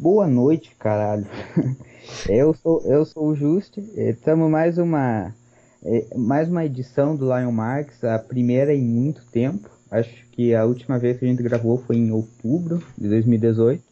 Boa 0.00 0.26
noite, 0.26 0.74
caralho. 0.78 1.26
eu 2.26 2.54
sou 2.54 2.80
eu 2.86 3.04
sou 3.04 3.26
o 3.26 3.34
Juste. 3.34 3.82
Estamos 3.94 4.50
mais 4.50 4.78
uma 4.78 5.34
é, 5.84 6.16
mais 6.16 6.48
uma 6.48 6.64
edição 6.64 7.14
do 7.14 7.26
Lion 7.26 7.52
Marks, 7.52 8.02
a 8.02 8.18
primeira 8.18 8.74
em 8.74 8.80
muito 8.80 9.22
tempo. 9.26 9.68
Acho 9.90 10.26
que 10.30 10.54
a 10.54 10.64
última 10.64 10.98
vez 10.98 11.18
que 11.18 11.26
a 11.26 11.28
gente 11.28 11.42
gravou 11.42 11.76
foi 11.76 11.96
em 11.96 12.10
outubro 12.12 12.82
de 12.96 13.10
2018. 13.10 13.84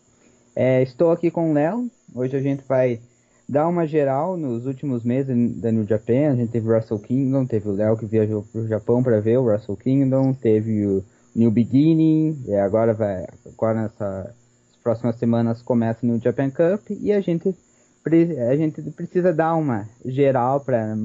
É, 0.56 0.82
estou 0.82 1.10
aqui 1.10 1.30
com 1.30 1.51
o 1.51 1.53
Léo. 1.53 1.90
Hoje 2.15 2.35
a 2.35 2.40
gente 2.40 2.65
vai 2.67 3.01
dar 3.47 3.69
uma 3.69 3.87
geral 3.87 4.35
nos 4.35 4.65
últimos 4.65 5.04
meses 5.04 5.61
da 5.61 5.71
New 5.71 5.85
Japan. 5.85 6.31
A 6.31 6.37
gente 6.37 6.53
teve 6.53 6.67
o 6.67 6.71
Wrestle 6.71 7.01
Kingdom, 7.01 7.45
teve 7.45 7.69
o 7.69 7.72
Léo 7.72 7.99
que 7.99 8.06
viajou 8.06 8.47
para 8.51 8.63
o 8.63 8.67
Japão 8.67 9.03
para 9.03 9.21
ver 9.21 9.38
o 9.38 9.45
Wrestle 9.45 9.77
Kingdom, 9.77 10.33
teve 10.33 10.87
o 10.87 11.04
New 11.37 11.51
Beginning, 11.51 12.45
e 12.47 12.54
agora 12.54 12.95
vai 12.95 13.27
agora 13.45 13.83
nessas 13.83 14.47
próximas 14.83 15.17
semanas 15.17 15.63
começa 15.63 16.06
o 16.06 16.19
Japan 16.19 16.51
Cup 16.51 16.91
e 16.91 17.12
a 17.12 17.20
gente 17.20 17.55
a 18.51 18.57
gente 18.57 18.80
precisa 18.93 19.35
dar 19.35 19.55
uma 19.55 19.87
geral 20.02 20.61
para 20.61 20.97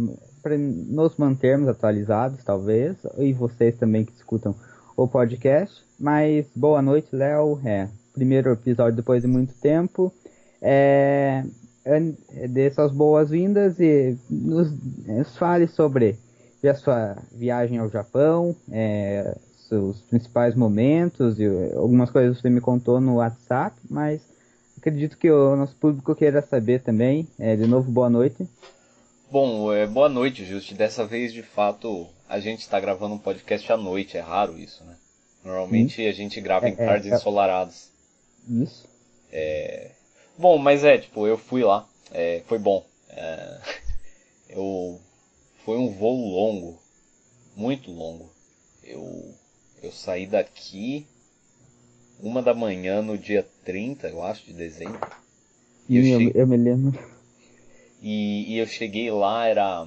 para 0.41 0.57
nos 0.57 1.15
mantermos 1.17 1.69
atualizados, 1.69 2.43
talvez, 2.43 2.97
e 3.17 3.31
vocês 3.31 3.77
também 3.77 4.03
que 4.03 4.13
escutam 4.13 4.53
o 4.95 5.07
podcast. 5.07 5.81
Mas 5.97 6.45
boa 6.53 6.81
noite, 6.81 7.15
Léo. 7.15 7.59
É, 7.65 7.87
primeiro 8.13 8.51
episódio 8.51 8.97
depois 8.97 9.21
de 9.21 9.27
muito 9.27 9.53
tempo. 9.55 10.11
É, 10.61 11.43
dê 12.49 12.69
suas 12.71 12.91
boas-vindas 12.91 13.79
e 13.79 14.17
nos, 14.29 14.71
nos, 15.05 15.37
fale 15.37 15.67
sobre 15.67 16.17
a 16.63 16.75
sua 16.75 17.17
viagem 17.31 17.77
ao 17.77 17.89
Japão, 17.89 18.55
é, 18.71 19.37
seus 19.73 20.01
principais 20.01 20.55
momentos 20.55 21.39
e 21.39 21.45
algumas 21.75 22.11
coisas 22.11 22.39
você 22.39 22.49
me 22.49 22.61
contou 22.61 23.01
no 23.01 23.15
WhatsApp, 23.15 23.75
mas 23.89 24.21
acredito 24.77 25.17
que 25.17 25.31
o 25.31 25.55
nosso 25.55 25.75
público 25.75 26.13
queira 26.13 26.43
saber 26.43 26.81
também. 26.81 27.27
É, 27.39 27.55
de 27.55 27.65
novo, 27.65 27.91
boa 27.91 28.09
noite. 28.09 28.47
Bom, 29.31 29.73
é, 29.73 29.87
boa 29.87 30.07
noite, 30.07 30.45
Justi. 30.45 30.75
Dessa 30.75 31.07
vez, 31.07 31.33
de 31.33 31.41
fato, 31.41 32.07
a 32.29 32.39
gente 32.39 32.59
está 32.59 32.79
gravando 32.79 33.15
um 33.15 33.17
podcast 33.17 33.71
à 33.71 33.77
noite. 33.77 34.15
É 34.15 34.19
raro 34.19 34.59
isso, 34.59 34.83
né? 34.83 34.95
Normalmente 35.43 35.95
Sim. 35.95 36.07
a 36.07 36.11
gente 36.11 36.39
grava 36.39 36.67
é, 36.67 36.69
em 36.69 36.75
tardes 36.75 37.11
é, 37.11 37.15
ensolaradas. 37.15 37.91
Isso. 38.47 38.87
É... 39.31 39.89
Bom, 40.37 40.59
mas 40.59 40.83
é, 40.83 40.99
tipo, 40.99 41.25
eu 41.25 41.37
fui 41.37 41.63
lá. 41.63 41.87
É, 42.11 42.43
foi 42.45 42.59
bom. 42.59 42.85
É, 43.09 43.57
eu... 44.49 44.99
Foi 45.65 45.77
um 45.77 45.89
voo 45.89 46.29
longo. 46.29 46.79
Muito 47.55 47.89
longo. 47.91 48.29
Eu, 48.83 49.33
eu 49.83 49.91
saí 49.91 50.25
daqui 50.25 51.05
uma 52.19 52.41
da 52.41 52.53
manhã 52.53 53.01
no 53.01 53.17
dia 53.17 53.45
30, 53.65 54.07
eu 54.07 54.23
acho, 54.23 54.45
de 54.45 54.53
dezembro. 54.53 54.99
E 55.89 55.97
eu, 55.97 56.21
eu, 56.21 56.31
eu 56.33 56.47
me 56.47 56.55
lembro. 56.55 56.97
E, 58.01 58.53
e 58.53 58.57
eu 58.57 58.65
cheguei 58.65 59.11
lá, 59.11 59.45
era 59.45 59.85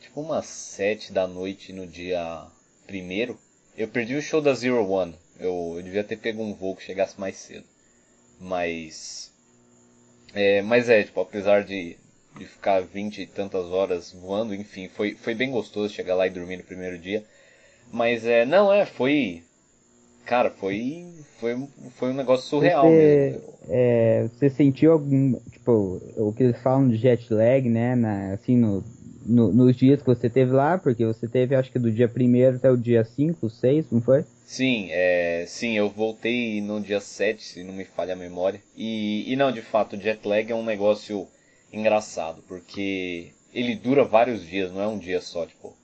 tipo 0.00 0.20
umas 0.20 0.46
sete 0.46 1.12
da 1.12 1.28
noite 1.28 1.72
no 1.72 1.86
dia 1.86 2.46
primeiro. 2.84 3.38
Eu 3.76 3.86
perdi 3.86 4.16
o 4.16 4.22
show 4.22 4.40
da 4.40 4.52
Zero 4.54 4.84
One. 4.88 5.14
Eu, 5.38 5.74
eu 5.76 5.82
devia 5.82 6.02
ter 6.02 6.16
pego 6.16 6.42
um 6.42 6.52
voo 6.52 6.74
que 6.74 6.82
chegasse 6.82 7.18
mais 7.18 7.36
cedo. 7.36 7.64
Mas. 8.40 9.32
É, 10.34 10.62
mas 10.62 10.88
é, 10.88 11.04
tipo, 11.04 11.20
apesar 11.20 11.62
de, 11.62 11.96
de 12.36 12.44
ficar 12.44 12.80
vinte 12.80 13.22
e 13.22 13.26
tantas 13.26 13.66
horas 13.66 14.12
voando, 14.12 14.52
enfim, 14.52 14.88
foi, 14.88 15.14
foi 15.14 15.34
bem 15.34 15.50
gostoso 15.52 15.94
chegar 15.94 16.16
lá 16.16 16.26
e 16.26 16.30
dormir 16.30 16.56
no 16.56 16.64
primeiro 16.64 16.98
dia. 16.98 17.24
Mas 17.92 18.24
é, 18.26 18.44
não, 18.44 18.72
é, 18.72 18.84
foi. 18.84 19.42
Cara, 20.24 20.50
foi, 20.50 21.06
foi, 21.38 21.56
foi 21.96 22.10
um 22.10 22.14
negócio 22.14 22.46
surreal 22.46 22.84
você, 22.84 22.96
mesmo. 22.96 23.54
É, 23.68 24.28
você 24.28 24.50
sentiu 24.50 24.92
algum, 24.92 25.38
tipo, 25.50 26.00
o 26.16 26.32
que 26.32 26.42
eles 26.42 26.60
falam 26.60 26.88
de 26.88 26.96
jet 26.96 27.32
lag, 27.32 27.68
né, 27.68 27.94
na, 27.94 28.32
assim, 28.32 28.56
no, 28.56 28.84
no, 29.24 29.52
nos 29.52 29.76
dias 29.76 30.00
que 30.00 30.06
você 30.06 30.28
teve 30.28 30.52
lá, 30.52 30.78
porque 30.78 31.04
você 31.04 31.28
teve, 31.28 31.54
acho 31.54 31.70
que 31.70 31.78
do 31.78 31.90
dia 31.90 32.10
1 32.14 32.56
até 32.56 32.70
o 32.70 32.76
dia 32.76 33.04
5, 33.04 33.48
6, 33.48 33.86
não 33.90 34.00
foi? 34.00 34.24
Sim, 34.46 34.88
é, 34.90 35.44
sim, 35.46 35.76
eu 35.76 35.90
voltei 35.90 36.60
no 36.62 36.80
dia 36.80 37.00
7, 37.00 37.42
se 37.42 37.62
não 37.62 37.74
me 37.74 37.84
falha 37.84 38.14
a 38.14 38.16
memória. 38.16 38.60
E, 38.76 39.30
e 39.30 39.36
não, 39.36 39.52
de 39.52 39.60
fato, 39.60 39.96
o 39.96 40.00
jet 40.00 40.26
lag 40.26 40.50
é 40.50 40.54
um 40.54 40.64
negócio 40.64 41.26
engraçado, 41.72 42.42
porque 42.48 43.32
ele 43.52 43.74
dura 43.74 44.04
vários 44.04 44.46
dias, 44.46 44.72
não 44.72 44.80
é 44.80 44.86
um 44.86 44.98
dia 44.98 45.20
só, 45.20 45.44
tipo. 45.44 45.76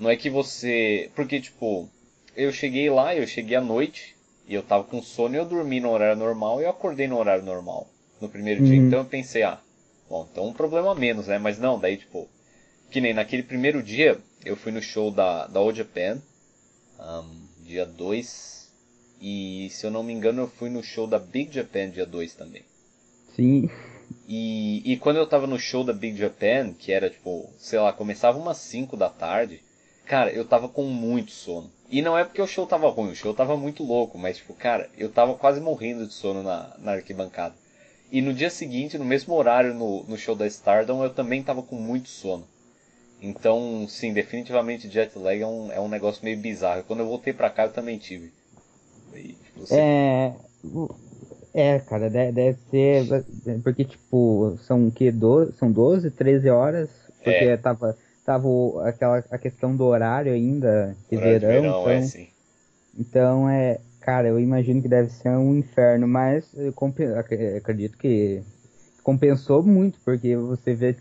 Não 0.00 0.10
é 0.10 0.16
que 0.16 0.30
você. 0.30 1.10
Porque, 1.14 1.40
tipo, 1.40 1.88
eu 2.34 2.50
cheguei 2.50 2.88
lá, 2.90 3.14
eu 3.14 3.26
cheguei 3.26 3.56
à 3.56 3.60
noite, 3.60 4.16
e 4.50 4.54
eu 4.54 4.64
tava 4.64 4.82
com 4.82 5.00
sono 5.00 5.36
e 5.36 5.38
eu 5.38 5.44
dormi 5.44 5.78
no 5.78 5.90
horário 5.90 6.18
normal 6.18 6.60
e 6.60 6.64
eu 6.64 6.70
acordei 6.70 7.06
no 7.06 7.16
horário 7.16 7.44
normal 7.44 7.88
no 8.20 8.28
primeiro 8.28 8.62
uhum. 8.62 8.66
dia. 8.66 8.76
Então 8.78 8.98
eu 8.98 9.04
pensei, 9.04 9.44
ah, 9.44 9.60
bom, 10.08 10.26
então 10.30 10.48
um 10.48 10.52
problema 10.52 10.92
menos, 10.92 11.28
né? 11.28 11.38
Mas 11.38 11.58
não, 11.58 11.78
daí 11.78 11.96
tipo, 11.96 12.28
que 12.90 13.00
nem 13.00 13.14
naquele 13.14 13.44
primeiro 13.44 13.80
dia, 13.80 14.18
eu 14.44 14.56
fui 14.56 14.72
no 14.72 14.82
show 14.82 15.10
da, 15.10 15.46
da 15.46 15.60
Old 15.60 15.78
Japan, 15.78 16.20
um, 16.98 17.64
dia 17.64 17.86
2, 17.86 18.72
e 19.20 19.68
se 19.70 19.86
eu 19.86 19.90
não 19.90 20.02
me 20.02 20.12
engano 20.12 20.42
eu 20.42 20.48
fui 20.48 20.68
no 20.68 20.82
show 20.82 21.06
da 21.06 21.18
Big 21.18 21.54
Japan 21.54 21.88
dia 21.88 22.04
2 22.04 22.34
também. 22.34 22.64
Sim. 23.36 23.70
E, 24.26 24.82
e 24.92 24.96
quando 24.96 25.18
eu 25.18 25.26
tava 25.28 25.46
no 25.46 25.60
show 25.60 25.84
da 25.84 25.92
Big 25.92 26.18
Japan, 26.18 26.72
que 26.72 26.90
era 26.90 27.08
tipo, 27.08 27.48
sei 27.56 27.78
lá, 27.78 27.92
começava 27.92 28.36
umas 28.36 28.58
5 28.58 28.96
da 28.96 29.08
tarde, 29.08 29.62
cara, 30.10 30.32
eu 30.32 30.44
tava 30.44 30.68
com 30.68 30.82
muito 30.82 31.30
sono. 31.30 31.70
E 31.88 32.02
não 32.02 32.18
é 32.18 32.24
porque 32.24 32.42
o 32.42 32.46
show 32.46 32.66
tava 32.66 32.88
ruim, 32.88 33.12
o 33.12 33.14
show 33.14 33.32
tava 33.32 33.56
muito 33.56 33.84
louco, 33.84 34.18
mas 34.18 34.38
tipo, 34.38 34.52
cara, 34.54 34.90
eu 34.98 35.08
tava 35.08 35.34
quase 35.34 35.60
morrendo 35.60 36.04
de 36.04 36.12
sono 36.12 36.42
na, 36.42 36.74
na 36.78 36.92
arquibancada. 36.92 37.54
E 38.10 38.20
no 38.20 38.34
dia 38.34 38.50
seguinte, 38.50 38.98
no 38.98 39.04
mesmo 39.04 39.32
horário 39.34 39.72
no, 39.72 40.02
no 40.02 40.18
show 40.18 40.34
da 40.34 40.48
Stardom, 40.48 41.04
eu 41.04 41.10
também 41.10 41.44
tava 41.44 41.62
com 41.62 41.76
muito 41.76 42.08
sono. 42.08 42.44
Então, 43.22 43.86
sim, 43.88 44.12
definitivamente 44.12 44.90
jet 44.90 45.16
lag 45.16 45.40
é 45.40 45.46
um, 45.46 45.70
é 45.70 45.78
um 45.78 45.88
negócio 45.88 46.24
meio 46.24 46.38
bizarro. 46.38 46.82
Quando 46.82 47.00
eu 47.00 47.06
voltei 47.06 47.32
pra 47.32 47.48
cá, 47.48 47.66
eu 47.66 47.72
também 47.72 47.96
tive. 47.96 48.32
E, 49.14 49.36
você... 49.56 49.76
É. 49.76 50.34
É, 51.54 51.78
cara, 51.80 52.10
deve, 52.10 52.32
deve 52.32 52.58
ser. 52.68 53.60
Porque, 53.62 53.84
tipo, 53.84 54.58
são 54.66 54.88
o 54.88 54.90
quê? 54.90 55.12
12, 55.12 55.52
são 55.56 55.70
12, 55.70 56.10
13 56.10 56.50
horas? 56.50 56.90
Porque 57.22 57.44
é. 57.44 57.56
tava 57.56 57.96
tava 58.30 58.48
aquela 58.88 59.24
a 59.28 59.38
questão 59.38 59.74
do 59.74 59.84
horário 59.84 60.32
ainda 60.32 60.96
de 61.10 61.16
horário 61.16 61.40
verão. 61.40 61.48
De 61.52 61.60
verão 61.60 61.80
então, 61.80 61.90
é, 61.90 62.02
sim. 62.02 62.28
então 62.96 63.48
é, 63.48 63.80
cara, 64.00 64.28
eu 64.28 64.38
imagino 64.38 64.80
que 64.80 64.88
deve 64.88 65.10
ser 65.10 65.30
um 65.30 65.56
inferno, 65.56 66.06
mas 66.06 66.48
eu 66.54 66.72
acredito 67.56 67.98
que 67.98 68.40
compensou 69.02 69.64
muito, 69.64 69.98
porque 70.04 70.36
você 70.36 70.74
vê, 70.74 70.96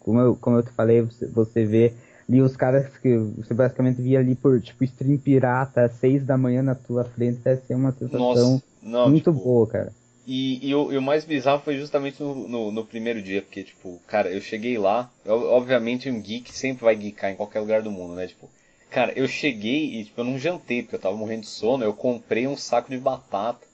como 0.00 0.18
eu, 0.18 0.36
como 0.36 0.56
eu 0.56 0.62
te 0.62 0.70
falei, 0.70 1.02
você, 1.02 1.26
você 1.26 1.66
vê 1.66 1.92
ali 2.26 2.40
os 2.40 2.56
caras 2.56 2.86
que 2.96 3.18
você 3.18 3.52
basicamente 3.52 4.00
via 4.00 4.20
ali 4.20 4.34
por 4.34 4.58
tipo 4.62 4.82
stream 4.84 5.18
pirata 5.18 5.84
às 5.84 5.92
seis 5.92 6.24
da 6.24 6.38
manhã 6.38 6.62
na 6.62 6.74
tua 6.74 7.04
frente, 7.04 7.40
deve 7.44 7.60
ser 7.66 7.74
uma 7.74 7.92
sensação 7.92 8.52
Nossa, 8.52 8.62
não, 8.82 9.10
muito 9.10 9.30
tipo, 9.30 9.44
boa, 9.44 9.66
cara. 9.66 9.92
E, 10.26 10.68
e, 10.68 10.74
o, 10.74 10.92
e, 10.92 10.96
o, 10.96 11.02
mais 11.02 11.24
bizarro 11.24 11.62
foi 11.62 11.76
justamente 11.76 12.22
no, 12.22 12.46
no, 12.46 12.70
no, 12.70 12.84
primeiro 12.84 13.20
dia, 13.20 13.42
porque, 13.42 13.64
tipo, 13.64 14.00
cara, 14.06 14.30
eu 14.30 14.40
cheguei 14.40 14.78
lá, 14.78 15.10
eu, 15.24 15.50
obviamente 15.50 16.08
um 16.08 16.20
geek 16.20 16.52
sempre 16.54 16.84
vai 16.84 16.94
geekar 16.94 17.30
em 17.30 17.36
qualquer 17.36 17.60
lugar 17.60 17.82
do 17.82 17.90
mundo, 17.90 18.14
né? 18.14 18.28
Tipo, 18.28 18.48
cara, 18.88 19.12
eu 19.16 19.26
cheguei 19.26 19.96
e, 19.96 20.04
tipo, 20.04 20.20
eu 20.20 20.24
não 20.24 20.38
jantei, 20.38 20.82
porque 20.82 20.94
eu 20.94 21.00
tava 21.00 21.16
morrendo 21.16 21.42
de 21.42 21.48
sono, 21.48 21.82
eu 21.82 21.92
comprei 21.92 22.46
um 22.46 22.56
saco 22.56 22.88
de 22.88 22.98
batata 22.98 23.66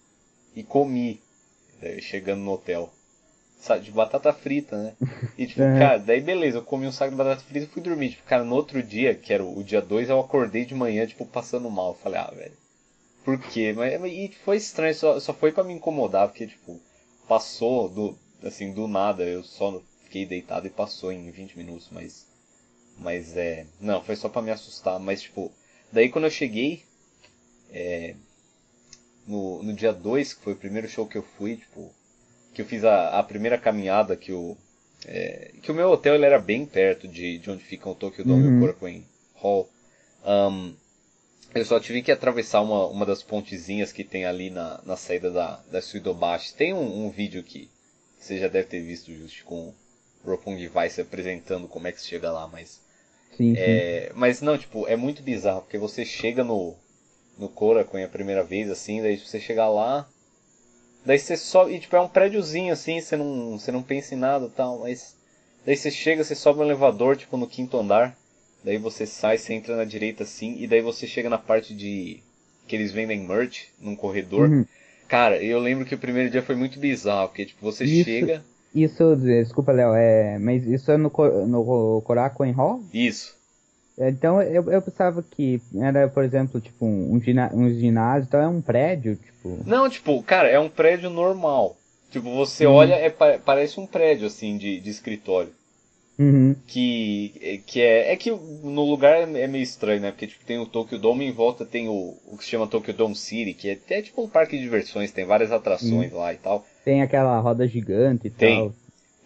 e 0.57 0.63
comi, 0.63 1.21
né, 1.83 2.01
chegando 2.01 2.41
no 2.41 2.53
hotel. 2.53 2.93
De 3.83 3.91
batata 3.91 4.33
frita, 4.33 4.77
né? 4.77 4.95
E, 5.37 5.47
tipo, 5.47 5.61
é. 5.61 5.79
cara, 5.79 5.99
daí 5.99 6.21
beleza, 6.21 6.59
eu 6.59 6.63
comi 6.63 6.87
um 6.87 6.93
saco 6.93 7.11
de 7.11 7.17
batata 7.17 7.43
frita 7.43 7.67
e 7.67 7.69
fui 7.69 7.83
dormir. 7.83 8.11
Tipo, 8.11 8.23
cara, 8.23 8.45
no 8.45 8.55
outro 8.55 8.83
dia, 8.83 9.15
que 9.15 9.35
era 9.35 9.45
o, 9.45 9.59
o 9.59 9.65
dia 9.65 9.83
2, 9.83 10.09
eu 10.09 10.21
acordei 10.21 10.65
de 10.65 10.75
manhã, 10.75 11.05
tipo, 11.07 11.27
passando 11.27 11.69
mal. 11.69 11.91
Eu 11.91 11.99
falei, 11.99 12.21
ah, 12.21 12.33
velho 12.35 12.68
por 13.25 13.39
quê. 13.39 13.73
Mas 13.73 13.95
e 14.05 14.31
foi 14.45 14.57
estranho, 14.57 14.95
só, 14.95 15.21
só 15.21 15.35
foi 15.35 15.53
para 15.53 15.65
me 15.65 15.75
incomodar, 15.75 16.29
porque, 16.29 16.47
tipo, 16.47 16.81
passou 17.29 17.89
do, 17.89 18.19
assim, 18.43 18.73
do 18.73 18.89
nada. 18.89 19.25
Eu 19.25 19.43
só 19.43 19.81
fiquei 20.05 20.25
deitado 20.27 20.67
e 20.67 20.71
passou 20.71 21.13
em 21.13 21.31
20 21.31 21.57
minutos, 21.57 21.89
mas. 21.91 22.27
Mas 22.99 23.37
é. 23.37 23.67
Não, 23.81 24.03
foi 24.03 24.17
só 24.17 24.29
para 24.29 24.43
me 24.43 24.51
assustar. 24.51 24.99
Mas, 24.99 25.23
tipo, 25.23 25.53
daí 25.93 26.09
quando 26.09 26.25
eu 26.25 26.31
cheguei. 26.31 26.83
É, 27.71 28.15
no, 29.27 29.63
no 29.63 29.75
dia 29.75 29.93
2, 29.93 30.33
que 30.33 30.43
foi 30.43 30.55
o 30.55 30.57
primeiro 30.57 30.89
show 30.89 31.07
que 31.07 31.19
eu 31.19 31.23
fui, 31.23 31.57
tipo. 31.57 31.93
Que 32.55 32.63
eu 32.63 32.67
fiz 32.67 32.83
a, 32.83 33.19
a 33.19 33.23
primeira 33.23 33.59
caminhada 33.59 34.17
que 34.17 34.33
o. 34.33 34.57
É, 35.07 35.53
que 35.63 35.71
o 35.71 35.75
meu 35.75 35.91
hotel 35.91 36.15
ele 36.15 36.25
era 36.25 36.41
bem 36.41 36.67
perto 36.67 37.07
de, 37.07 37.39
de 37.39 37.51
onde 37.51 37.63
fica 37.63 37.89
o 37.89 37.95
Tokyo 37.95 38.25
Dome 38.25 38.49
uhum. 38.49 38.55
e 38.55 38.57
o 38.57 38.61
Korakuen 38.61 39.07
Hall. 39.35 39.71
Um, 40.25 40.75
eu 41.55 41.65
só 41.65 41.81
tive 41.81 42.03
que 42.03 42.13
atravessar 42.13 42.61
uma, 42.61 42.87
uma 42.87 43.07
das 43.07 43.23
pontezinhas 43.23 43.93
que 43.93 44.05
tem 44.05 44.25
ali 44.25 44.51
na, 44.51 44.81
na 44.85 44.97
saída 44.97 45.31
da, 45.31 45.63
da 45.71 45.81
Suidobashi. 45.81 46.55
Tem 46.55 46.73
um, 46.73 47.07
um 47.07 47.11
vídeo 47.11 47.43
que 47.43 47.71
você 48.19 48.39
já 48.39 48.49
deve 48.49 48.69
ter 48.69 48.81
visto, 48.81 49.13
Just, 49.13 49.43
com 49.45 49.69
o 49.69 49.75
Roppongi 50.25 50.69
Vice 50.69 51.01
apresentando 51.01 51.69
como 51.69 51.87
é 51.87 51.93
que 51.93 52.01
se 52.01 52.09
chega 52.09 52.31
lá, 52.31 52.47
mas... 52.49 52.81
Sim, 53.37 53.55
é, 53.57 54.11
Mas 54.15 54.41
não, 54.41 54.59
tipo, 54.59 54.87
é 54.89 54.97
muito 54.97 55.23
bizarro, 55.23 55.63
porque 55.63 55.79
você 55.79 56.05
chega 56.05 56.43
no, 56.43 56.75
no 57.39 57.49
Korakuen 57.49 58.05
a 58.05 58.09
primeira 58.09 58.43
vez, 58.43 58.71
assim, 58.71 59.01
daí 59.01 59.17
você 59.19 59.39
chegar 59.41 59.69
lá... 59.69 60.09
Daí 61.05 61.19
você 61.19 61.37
sobe, 61.37 61.75
e 61.75 61.81
tipo, 61.81 61.97
é 61.97 62.01
um 62.01 62.09
prédiozinho 62.09 62.73
assim, 62.73 63.01
você 63.01 63.17
não, 63.17 63.59
você 63.59 63.73
não 63.73 63.83
pensa 63.83 64.15
em 64.15 64.19
nada 64.19 64.47
e 64.47 64.51
tal, 64.51 64.81
mas. 64.81 65.17
Daí 65.65 65.77
você 65.77 65.91
chega, 65.91 66.23
você 66.23 66.35
sobe 66.35 66.61
um 66.61 66.65
elevador, 66.65 67.17
tipo, 67.17 67.37
no 67.37 67.47
quinto 67.47 67.79
andar. 67.79 68.15
Daí 68.65 68.79
você 68.79 69.07
sai, 69.07 69.39
você 69.39 69.55
entra 69.55 69.77
na 69.77 69.85
direita 69.85 70.25
assim, 70.25 70.57
e 70.59 70.67
daí 70.67 70.81
você 70.81 71.07
chega 71.07 71.31
na 71.31 71.39
parte 71.39 71.75
de. 71.75 72.21
que 72.67 72.77
eles 72.77 72.93
vendem 72.93 73.21
merch, 73.21 73.67
num 73.81 73.97
corredor. 73.97 74.49
Uhum. 74.49 74.65
Cara, 75.09 75.43
eu 75.43 75.59
lembro 75.59 75.87
que 75.87 75.95
o 75.95 75.99
primeiro 75.99 76.31
dia 76.31 76.43
foi 76.43 76.55
muito 76.55 76.79
bizarro, 76.79 77.29
porque 77.29 77.47
tipo, 77.47 77.65
você 77.65 77.87
Isso. 77.87 78.05
chega. 78.05 78.45
Isso, 78.75 79.17
desculpa, 79.17 79.73
Léo, 79.73 79.95
é, 79.95 80.39
mas 80.39 80.67
isso 80.67 80.91
é 80.93 80.97
no, 80.99 81.11
no 81.47 82.03
Korakuen 82.03 82.53
Hall? 82.53 82.83
Isso. 82.93 83.35
Então 83.99 84.41
eu, 84.41 84.71
eu 84.71 84.81
pensava 84.81 85.23
que 85.23 85.61
era, 85.77 86.07
por 86.09 86.23
exemplo, 86.23 86.61
tipo 86.61 86.87
um, 86.87 87.15
um, 87.15 87.21
gina- 87.21 87.51
um 87.53 87.69
ginásio, 87.69 88.27
então 88.29 88.41
é 88.41 88.47
um 88.47 88.61
prédio, 88.61 89.17
tipo. 89.17 89.59
Não, 89.67 89.89
tipo, 89.89 90.23
cara, 90.23 90.49
é 90.49 90.59
um 90.59 90.69
prédio 90.69 91.11
normal. 91.11 91.77
Tipo, 92.11 92.31
você 92.35 92.67
Hum. 92.67 92.71
olha, 92.73 92.95
é, 92.95 93.11
pa- 93.11 93.39
parece 93.45 93.81
um 93.81 93.87
prédio, 93.87 94.27
assim, 94.27 94.57
de, 94.57 94.81
de 94.81 94.91
escritório. 94.91 95.51
Uhum. 96.19 96.57
Que, 96.67 97.63
que 97.65 97.81
é. 97.81 98.13
É 98.13 98.17
que 98.17 98.31
no 98.31 98.85
lugar 98.85 99.17
é 99.17 99.43
é 99.43 99.47
meio 99.47 99.63
estranho, 99.63 100.01
né? 100.01 100.11
Porque 100.11 100.27
tipo, 100.27 100.45
tem 100.45 100.59
o 100.59 100.67
Tokyo 100.67 100.99
Dome 100.99 101.25
e 101.25 101.29
em 101.29 101.33
volta 101.33 101.65
tem 101.65 101.89
o, 101.89 102.17
o 102.27 102.37
que 102.37 102.45
se 102.45 102.51
chama 102.51 102.67
Tokyo 102.67 102.93
Dome 102.93 103.15
City, 103.15 103.55
que 103.55 103.69
é, 103.69 103.79
é 103.91 104.03
tipo 104.03 104.23
um 104.23 104.29
parque 104.29 104.57
de 104.57 104.63
diversões, 104.63 105.13
tem 105.13 105.25
várias 105.25 105.53
atrações 105.53 106.13
lá 106.13 106.33
e 106.33 106.37
tal. 106.37 106.67
Tem 106.85 107.03
aquela 107.03 107.39
roda 107.39 107.69
gigante 107.69 108.27
e 108.27 108.31
Tem. 108.31 108.57
tal. 108.57 108.75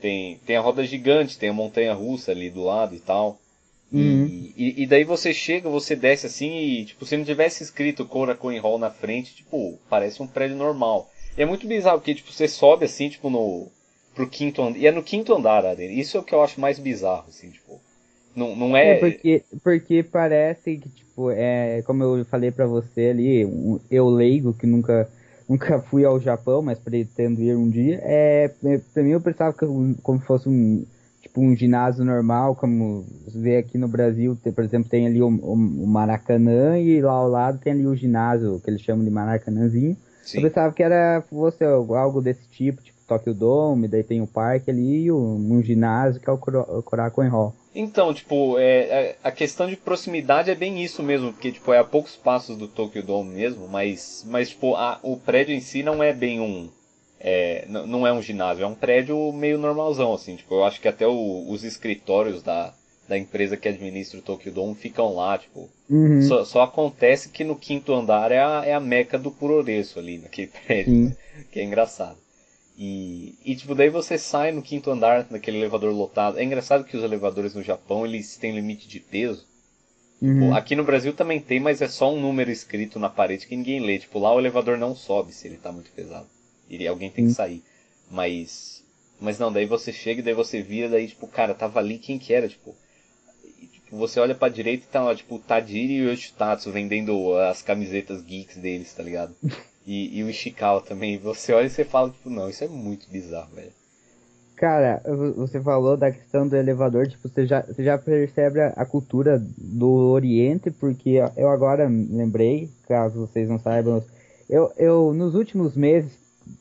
Tem, 0.00 0.40
tem 0.44 0.56
a 0.56 0.60
roda 0.60 0.84
gigante, 0.84 1.38
tem 1.38 1.48
a 1.48 1.52
montanha 1.52 1.94
russa 1.94 2.32
ali 2.32 2.50
do 2.50 2.64
lado 2.64 2.94
e 2.94 2.98
tal. 2.98 3.38
Uhum. 3.92 4.26
E, 4.26 4.52
e, 4.56 4.82
e 4.82 4.86
daí 4.86 5.04
você 5.04 5.32
chega, 5.32 5.68
você 5.68 5.94
desce 5.94 6.26
assim 6.26 6.50
e, 6.50 6.84
tipo, 6.86 7.04
se 7.06 7.16
não 7.16 7.24
tivesse 7.24 7.62
escrito 7.62 8.06
Korakuen 8.06 8.58
Hall 8.58 8.78
na 8.78 8.90
frente, 8.90 9.36
tipo, 9.36 9.78
parece 9.88 10.22
um 10.22 10.26
prédio 10.26 10.56
normal. 10.56 11.08
E 11.36 11.42
é 11.42 11.46
muito 11.46 11.66
bizarro, 11.66 11.98
porque, 11.98 12.14
tipo, 12.14 12.32
você 12.32 12.48
sobe 12.48 12.86
assim, 12.86 13.08
tipo, 13.08 13.30
no. 13.30 13.70
Pro 14.14 14.28
quinto 14.28 14.62
andar. 14.62 14.78
E 14.78 14.86
é 14.86 14.92
no 14.92 15.02
quinto 15.02 15.34
andar, 15.34 15.64
Aden. 15.64 15.98
Isso 15.98 16.16
é 16.16 16.20
o 16.20 16.22
que 16.22 16.34
eu 16.34 16.42
acho 16.42 16.60
mais 16.60 16.78
bizarro, 16.78 17.24
assim, 17.28 17.50
tipo. 17.50 17.80
Não, 18.34 18.56
não 18.56 18.76
é. 18.76 18.92
É, 18.92 19.00
porque, 19.00 19.44
porque 19.62 20.02
parece 20.02 20.78
que, 20.78 20.88
tipo, 20.88 21.30
é, 21.30 21.82
como 21.82 22.02
eu 22.02 22.24
falei 22.24 22.50
pra 22.50 22.66
você 22.66 23.08
ali, 23.10 23.44
um- 23.44 23.78
eu 23.90 24.08
leigo 24.08 24.54
que 24.54 24.66
nunca, 24.66 25.08
nunca 25.48 25.80
fui 25.82 26.04
ao 26.04 26.18
Japão, 26.18 26.62
mas 26.62 26.78
pretendo 26.78 27.42
ir 27.42 27.54
um 27.54 27.68
dia, 27.68 28.00
é, 28.02 28.50
é, 28.64 28.78
pra 28.78 29.02
mim 29.02 29.10
eu 29.10 29.20
pensava 29.20 29.52
que 29.52 29.66
como 30.02 30.18
fosse 30.20 30.48
um, 30.48 30.84
tipo, 31.20 31.40
um 31.42 31.54
ginásio 31.54 32.04
normal, 32.04 32.56
como 32.56 33.04
você 33.26 33.38
vê 33.38 33.56
aqui 33.58 33.76
no 33.76 33.86
Brasil, 33.86 34.34
tem, 34.42 34.52
por 34.52 34.64
exemplo, 34.64 34.88
tem 34.88 35.06
ali 35.06 35.22
o, 35.22 35.28
o- 35.28 35.52
o 35.52 35.86
Maracanã 35.86 36.78
e 36.78 37.00
lá 37.02 37.12
ao 37.12 37.28
lado 37.28 37.58
tem 37.58 37.72
ali 37.74 37.86
o 37.86 37.94
ginásio, 37.94 38.60
que 38.60 38.70
eles 38.70 38.80
chamam 38.80 39.04
de 39.04 39.10
Maracanãzinho. 39.10 39.96
Sim. 40.22 40.38
Eu 40.38 40.42
pensava 40.48 40.72
que 40.72 40.82
era 40.82 41.22
fosse 41.28 41.62
algo 41.64 42.20
desse 42.22 42.46
tipo, 42.48 42.82
tipo 42.82 42.98
Tokyo 43.12 43.34
Dome, 43.34 43.88
daí 43.88 44.02
tem 44.02 44.20
o 44.20 44.26
parque 44.26 44.70
ali 44.70 45.04
e 45.04 45.10
o- 45.12 45.16
um 45.18 45.62
ginásio 45.62 46.20
que 46.20 46.28
é 46.28 46.32
o 46.32 46.38
Korakuen 46.82 47.28
Hall. 47.28 47.54
Então, 47.74 48.12
tipo, 48.12 48.58
é, 48.58 48.80
é- 49.10 49.16
a 49.24 49.30
questão 49.32 49.66
de 49.66 49.76
proximidade 49.76 50.50
é 50.50 50.54
bem 50.54 50.82
isso 50.82 51.02
mesmo, 51.02 51.32
porque, 51.32 51.52
tipo, 51.52 51.72
é 51.72 51.78
a 51.78 51.84
poucos 51.84 52.16
passos 52.16 52.56
do 52.56 52.68
Tokyo 52.68 53.02
Dome 53.02 53.34
mesmo, 53.34 53.66
mas, 53.66 54.24
mas 54.28 54.50
tipo, 54.50 54.74
a- 54.76 55.00
o 55.02 55.16
prédio 55.16 55.54
em 55.54 55.60
si 55.60 55.82
não 55.82 56.02
é 56.02 56.12
bem 56.12 56.40
um... 56.40 56.68
é, 57.20 57.64
não 57.68 58.06
é 58.06 58.12
um 58.12 58.20
ginásio, 58.20 58.64
é 58.64 58.66
um 58.66 58.74
prédio 58.74 59.32
meio 59.32 59.56
normalzão, 59.56 60.12
assim, 60.12 60.34
tipo, 60.36 60.54
eu 60.54 60.64
acho 60.64 60.80
que 60.80 60.88
até 60.88 61.06
o- 61.06 61.46
os 61.48 61.62
escritórios 61.64 62.42
da, 62.42 62.74
da 63.08 63.16
empresa 63.16 63.56
que 63.56 63.68
administra 63.68 64.18
o 64.18 64.22
Tokyo 64.22 64.52
Dome 64.52 64.74
ficam 64.74 65.14
lá, 65.14 65.38
tipo, 65.38 65.68
Uhum. 65.88 66.20
só, 66.20 66.44
só 66.44 66.62
acontece 66.62 67.28
que 67.28 67.44
no 67.44 67.56
quinto 67.56 67.92
andar 67.94 68.32
é 68.32 68.40
a, 68.40 68.62
é 68.66 68.74
a 68.74 68.80
meca 68.80 69.18
do 69.18 69.30
puroreço 69.30 69.98
ali, 69.98 70.18
naquele 70.18 70.48
prédio, 70.66 70.92
né? 71.00 71.12
que 71.52 71.60
é 71.60 71.64
engraçado. 71.64 72.18
E, 72.76 73.34
e, 73.44 73.54
tipo, 73.54 73.74
daí 73.74 73.88
você 73.90 74.16
sai 74.16 74.50
no 74.50 74.62
quinto 74.62 74.90
andar, 74.90 75.26
naquele 75.30 75.58
elevador 75.58 75.92
lotado. 75.92 76.38
É 76.38 76.44
engraçado 76.44 76.84
que 76.84 76.96
os 76.96 77.02
elevadores 77.04 77.54
no 77.54 77.62
Japão, 77.62 78.06
eles 78.06 78.36
têm 78.36 78.54
limite 78.54 78.88
de 78.88 78.98
peso. 78.98 79.46
Uhum. 80.20 80.48
Pô, 80.48 80.54
Aqui 80.54 80.74
no 80.74 80.84
Brasil 80.84 81.12
também 81.12 81.40
tem, 81.40 81.60
mas 81.60 81.82
é 81.82 81.88
só 81.88 82.12
um 82.12 82.20
número 82.20 82.50
escrito 82.50 82.98
na 82.98 83.10
parede 83.10 83.46
que 83.46 83.56
ninguém 83.56 83.80
lê. 83.80 83.98
Tipo, 83.98 84.18
lá 84.18 84.34
o 84.34 84.38
elevador 84.38 84.78
não 84.78 84.94
sobe 84.94 85.32
se 85.32 85.46
ele 85.46 85.56
tá 85.56 85.70
muito 85.70 85.90
pesado. 85.90 86.26
E 86.68 86.86
alguém 86.86 87.10
tem 87.10 87.24
que 87.24 87.30
Sim. 87.30 87.36
sair. 87.36 87.62
Mas. 88.10 88.82
Mas 89.20 89.38
não, 89.38 89.52
daí 89.52 89.66
você 89.66 89.92
chega 89.92 90.20
e 90.20 90.24
daí 90.24 90.34
você 90.34 90.62
vira, 90.62 90.88
daí, 90.88 91.06
tipo, 91.08 91.26
cara, 91.26 91.54
tava 91.54 91.78
ali 91.78 91.98
quem 91.98 92.18
que 92.18 92.32
era, 92.32 92.48
tipo. 92.48 92.74
e, 93.44 93.66
tipo, 93.66 93.96
você 93.96 94.18
olha 94.18 94.34
pra 94.34 94.48
direita 94.48 94.84
e 94.84 94.88
tá 94.88 95.02
lá, 95.02 95.14
tipo, 95.14 95.36
o 95.36 95.38
Tajiri 95.38 95.94
e 95.94 96.06
o 96.06 96.10
Yoshitatsu 96.10 96.72
vendendo 96.72 97.36
as 97.36 97.62
camisetas 97.62 98.22
geeks 98.22 98.56
deles, 98.56 98.92
tá 98.92 99.02
ligado? 99.02 99.36
E, 99.86 100.18
e 100.18 100.22
o 100.22 100.30
Ishikawa 100.30 100.80
também. 100.80 101.18
Você 101.18 101.52
olha 101.52 101.66
e 101.66 101.70
você 101.70 101.84
fala, 101.84 102.10
tipo, 102.10 102.30
não, 102.30 102.48
isso 102.48 102.62
é 102.64 102.68
muito 102.68 103.08
bizarro, 103.10 103.54
velho. 103.54 103.72
Cara, 104.56 105.02
vo- 105.04 105.32
você 105.34 105.60
falou 105.60 105.96
da 105.96 106.10
questão 106.12 106.46
do 106.46 106.56
elevador, 106.56 107.08
tipo, 107.08 107.28
você 107.28 107.46
já, 107.46 107.62
você 107.62 107.82
já 107.82 107.98
percebe 107.98 108.60
a, 108.60 108.68
a 108.76 108.84
cultura 108.86 109.42
do 109.58 109.88
Oriente, 110.12 110.70
porque 110.70 111.18
eu 111.36 111.48
agora 111.48 111.88
lembrei, 111.88 112.70
caso 112.86 113.26
vocês 113.26 113.48
não 113.48 113.58
saibam, 113.58 114.02
eu, 114.48 114.70
eu 114.76 115.12
nos 115.14 115.34
últimos 115.34 115.74
meses 115.74 116.12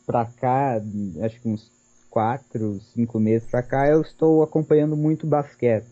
pra 0.06 0.26
cá, 0.26 0.82
acho 1.22 1.40
que 1.42 1.48
uns 1.48 1.70
quatro, 2.10 2.80
cinco 2.94 3.20
meses 3.20 3.48
pra 3.48 3.62
cá, 3.62 3.88
eu 3.88 4.02
estou 4.02 4.42
acompanhando 4.42 4.98
muito 4.98 5.28
basquete. 5.28 5.86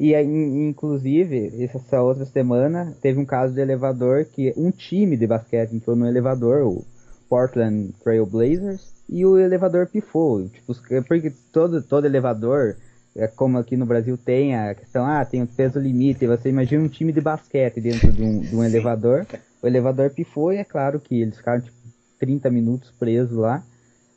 E 0.00 0.14
aí, 0.14 0.24
in- 0.24 0.68
inclusive, 0.68 1.52
essa 1.64 2.00
outra 2.00 2.24
semana 2.24 2.94
teve 3.02 3.18
um 3.18 3.24
caso 3.24 3.52
de 3.52 3.60
elevador 3.60 4.24
que 4.24 4.54
um 4.56 4.70
time 4.70 5.16
de 5.16 5.26
basquete 5.26 5.72
entrou 5.74 5.96
no 5.96 6.06
elevador, 6.06 6.62
o 6.62 6.84
Portland 7.28 7.92
Trail 8.02 8.24
Blazers, 8.24 8.92
e 9.08 9.24
o 9.26 9.36
elevador 9.38 9.86
pifou. 9.88 10.48
Tipo, 10.48 10.72
os- 10.72 10.80
porque 11.06 11.32
todo, 11.52 11.82
todo 11.82 12.04
elevador, 12.06 12.76
é 13.16 13.26
como 13.26 13.58
aqui 13.58 13.76
no 13.76 13.84
Brasil 13.86 14.16
tem 14.16 14.54
a 14.54 14.74
questão, 14.74 15.04
ah, 15.04 15.24
tem 15.24 15.42
o 15.42 15.46
peso 15.46 15.80
limite, 15.80 16.26
você 16.26 16.48
imagina 16.48 16.84
um 16.84 16.88
time 16.88 17.12
de 17.12 17.20
basquete 17.20 17.80
dentro 17.80 18.12
de 18.12 18.22
um, 18.22 18.38
de 18.40 18.54
um 18.54 18.62
elevador, 18.62 19.26
o 19.60 19.66
elevador 19.66 20.10
pifou 20.10 20.52
e 20.52 20.58
é 20.58 20.64
claro 20.64 21.00
que 21.00 21.20
eles 21.22 21.36
ficaram 21.36 21.60
tipo 21.60 21.76
30 22.20 22.48
minutos 22.50 22.92
presos 22.98 23.36
lá. 23.36 23.64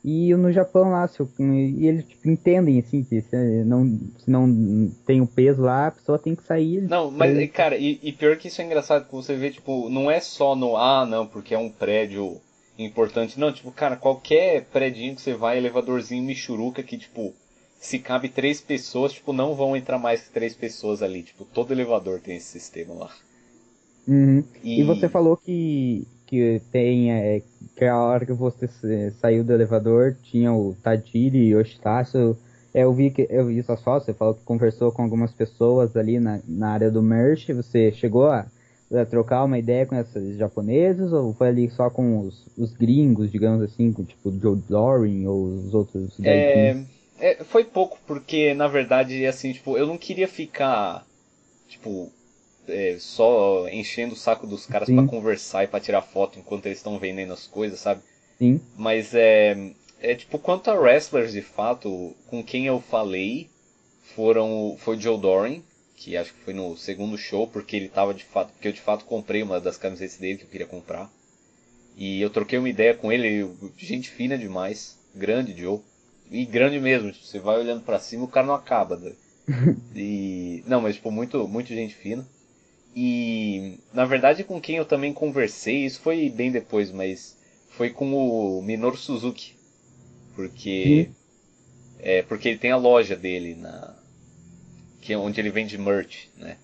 E 0.04 0.34
no 0.34 0.50
Japão 0.50 0.90
lá, 0.90 1.06
se 1.06 1.22
o- 1.22 1.28
e 1.38 1.86
eles 1.86 2.04
tipo, 2.04 2.28
entendem 2.28 2.80
assim, 2.80 3.04
que 3.04 3.20
se 3.20 3.64
não, 3.64 3.86
se 4.18 4.30
não 4.30 4.90
tem 5.06 5.20
o 5.20 5.26
peso 5.26 5.62
lá, 5.62 5.86
a 5.86 5.90
pessoa 5.92 6.18
tem 6.18 6.34
que 6.34 6.42
sair. 6.42 6.82
Não, 6.82 7.08
mas, 7.10 7.50
cara, 7.52 7.76
e, 7.76 8.00
e 8.02 8.12
pior 8.12 8.36
que 8.36 8.48
isso 8.48 8.60
é 8.60 8.64
engraçado, 8.64 9.04
que 9.06 9.12
você 9.12 9.36
vê, 9.36 9.50
tipo, 9.50 9.88
não 9.88 10.10
é 10.10 10.18
só 10.18 10.56
no, 10.56 10.76
ah, 10.76 11.06
não, 11.06 11.26
porque 11.26 11.54
é 11.54 11.58
um 11.58 11.70
prédio 11.70 12.40
importante. 12.76 13.38
Não, 13.38 13.52
tipo, 13.52 13.70
cara, 13.70 13.96
qualquer 13.96 14.64
prédio 14.72 15.14
que 15.14 15.22
você 15.22 15.34
vai, 15.34 15.58
elevadorzinho 15.58 16.24
michuruca 16.24 16.82
que, 16.82 16.98
tipo, 16.98 17.32
se 17.80 17.98
cabe 18.00 18.28
três 18.28 18.60
pessoas, 18.60 19.12
tipo, 19.12 19.32
não 19.32 19.54
vão 19.54 19.76
entrar 19.76 19.98
mais 19.98 20.22
que 20.22 20.32
três 20.32 20.54
pessoas 20.54 21.00
ali. 21.00 21.22
Tipo, 21.22 21.44
todo 21.44 21.72
elevador 21.72 22.20
tem 22.20 22.36
esse 22.36 22.46
sistema 22.46 22.94
lá. 22.94 23.10
Uhum. 24.06 24.42
E, 24.64 24.80
E 24.80 24.84
você 24.84 25.08
falou 25.08 25.36
que, 25.36 26.06
que 26.32 26.62
tem 26.72 27.12
é, 27.12 27.42
que 27.76 27.84
a 27.84 27.98
hora 27.98 28.24
que 28.26 28.32
você 28.32 28.66
sa- 28.66 29.10
saiu 29.20 29.44
do 29.44 29.52
elevador 29.52 30.16
tinha 30.22 30.52
o 30.52 30.74
Tajiri 30.82 31.38
e 31.48 31.54
o 31.54 31.60
Yoshitatsu. 31.60 32.36
É, 32.74 32.84
eu 32.84 32.92
vi 32.94 33.10
que 33.10 33.26
eu 33.30 33.46
vi 33.46 33.62
sua 33.62 33.76
foto, 33.76 34.04
você 34.06 34.14
falou 34.14 34.34
que 34.34 34.42
conversou 34.44 34.90
com 34.92 35.02
algumas 35.02 35.32
pessoas 35.32 35.94
ali 35.96 36.18
na, 36.18 36.40
na 36.48 36.70
área 36.70 36.90
do 36.90 37.02
merch. 37.02 37.48
Você 37.52 37.92
chegou 37.92 38.28
a, 38.28 38.46
a 38.92 39.04
trocar 39.04 39.44
uma 39.44 39.58
ideia 39.58 39.84
com 39.86 39.94
esses 39.94 40.38
japoneses 40.38 41.12
ou 41.12 41.34
foi 41.34 41.48
ali 41.48 41.70
só 41.70 41.90
com 41.90 42.20
os, 42.20 42.46
os 42.56 42.72
gringos, 42.72 43.30
digamos 43.30 43.62
assim, 43.62 43.92
com, 43.92 44.04
tipo 44.04 44.30
o 44.30 44.40
Joe 44.40 44.56
Doring 44.68 45.26
ou 45.26 45.44
os 45.44 45.74
outros 45.74 46.18
É, 46.22 46.76
é, 47.18 47.44
foi 47.44 47.64
pouco, 47.64 47.98
porque 48.06 48.54
na 48.54 48.68
verdade, 48.68 49.26
assim, 49.26 49.52
tipo, 49.52 49.76
eu 49.76 49.86
não 49.86 49.98
queria 49.98 50.28
ficar, 50.28 51.06
tipo, 51.68 52.12
é, 52.68 52.96
só 52.98 53.68
enchendo 53.68 54.14
o 54.14 54.16
saco 54.16 54.46
dos 54.46 54.66
caras 54.66 54.88
pra 54.88 55.06
conversar 55.06 55.64
e 55.64 55.68
pra 55.68 55.80
tirar 55.80 56.02
foto 56.02 56.38
enquanto 56.38 56.66
eles 56.66 56.78
estão 56.78 56.98
vendendo 56.98 57.32
as 57.32 57.46
coisas, 57.46 57.80
sabe? 57.80 58.02
Sim. 58.38 58.60
Mas 58.76 59.14
é, 59.14 59.72
é 60.00 60.14
tipo, 60.14 60.38
quanto 60.38 60.70
a 60.70 60.74
wrestlers 60.74 61.32
de 61.32 61.42
fato, 61.42 62.14
com 62.26 62.42
quem 62.42 62.66
eu 62.66 62.80
falei 62.80 63.48
foram 64.14 64.76
foi 64.78 64.96
o 64.96 65.00
Joe 65.00 65.18
Doran, 65.18 65.60
que 65.96 66.16
acho 66.16 66.32
que 66.34 66.40
foi 66.40 66.54
no 66.54 66.76
segundo 66.76 67.16
show, 67.16 67.46
porque 67.46 67.76
ele 67.76 67.88
tava 67.88 68.12
de 68.12 68.24
fato, 68.24 68.52
porque 68.52 68.68
eu 68.68 68.72
de 68.72 68.80
fato 68.80 69.04
comprei 69.04 69.42
uma 69.42 69.60
das 69.60 69.76
camisetas 69.76 70.18
dele 70.18 70.38
que 70.38 70.44
eu 70.44 70.48
queria 70.48 70.66
comprar. 70.66 71.10
E 71.96 72.20
eu 72.20 72.30
troquei 72.30 72.58
uma 72.58 72.68
ideia 72.68 72.94
com 72.94 73.12
ele, 73.12 73.48
gente 73.76 74.10
fina 74.10 74.36
demais, 74.36 74.98
grande 75.14 75.56
Joe. 75.56 75.80
E 76.30 76.46
grande 76.46 76.80
mesmo, 76.80 77.12
tipo, 77.12 77.26
você 77.26 77.38
vai 77.38 77.58
olhando 77.58 77.84
pra 77.84 77.98
cima, 78.00 78.24
o 78.24 78.28
cara 78.28 78.46
não 78.46 78.54
acaba. 78.54 78.96
né? 78.96 79.12
E 79.94 80.64
não, 80.66 80.80
mas 80.80 80.94
tipo, 80.94 81.10
muito 81.10 81.46
muito 81.46 81.68
gente 81.68 81.94
fina. 81.94 82.26
E 82.94 83.78
na 83.92 84.04
verdade 84.04 84.44
com 84.44 84.60
quem 84.60 84.76
eu 84.76 84.84
também 84.84 85.12
conversei, 85.12 85.84
isso 85.84 86.00
foi 86.00 86.28
bem 86.28 86.50
depois, 86.52 86.90
mas 86.90 87.36
foi 87.70 87.90
com 87.90 88.12
o 88.12 88.62
Minoru 88.62 88.96
Suzuki. 88.96 89.54
Porque 90.34 91.10
é 91.98 92.22
porque 92.22 92.48
ele 92.48 92.58
tem 92.58 92.70
a 92.70 92.76
loja 92.76 93.16
dele 93.16 93.54
na 93.54 93.94
que 95.00 95.12
é 95.12 95.18
onde 95.18 95.40
ele 95.40 95.50
vende 95.50 95.76
merch, 95.76 96.28
né? 96.38 96.56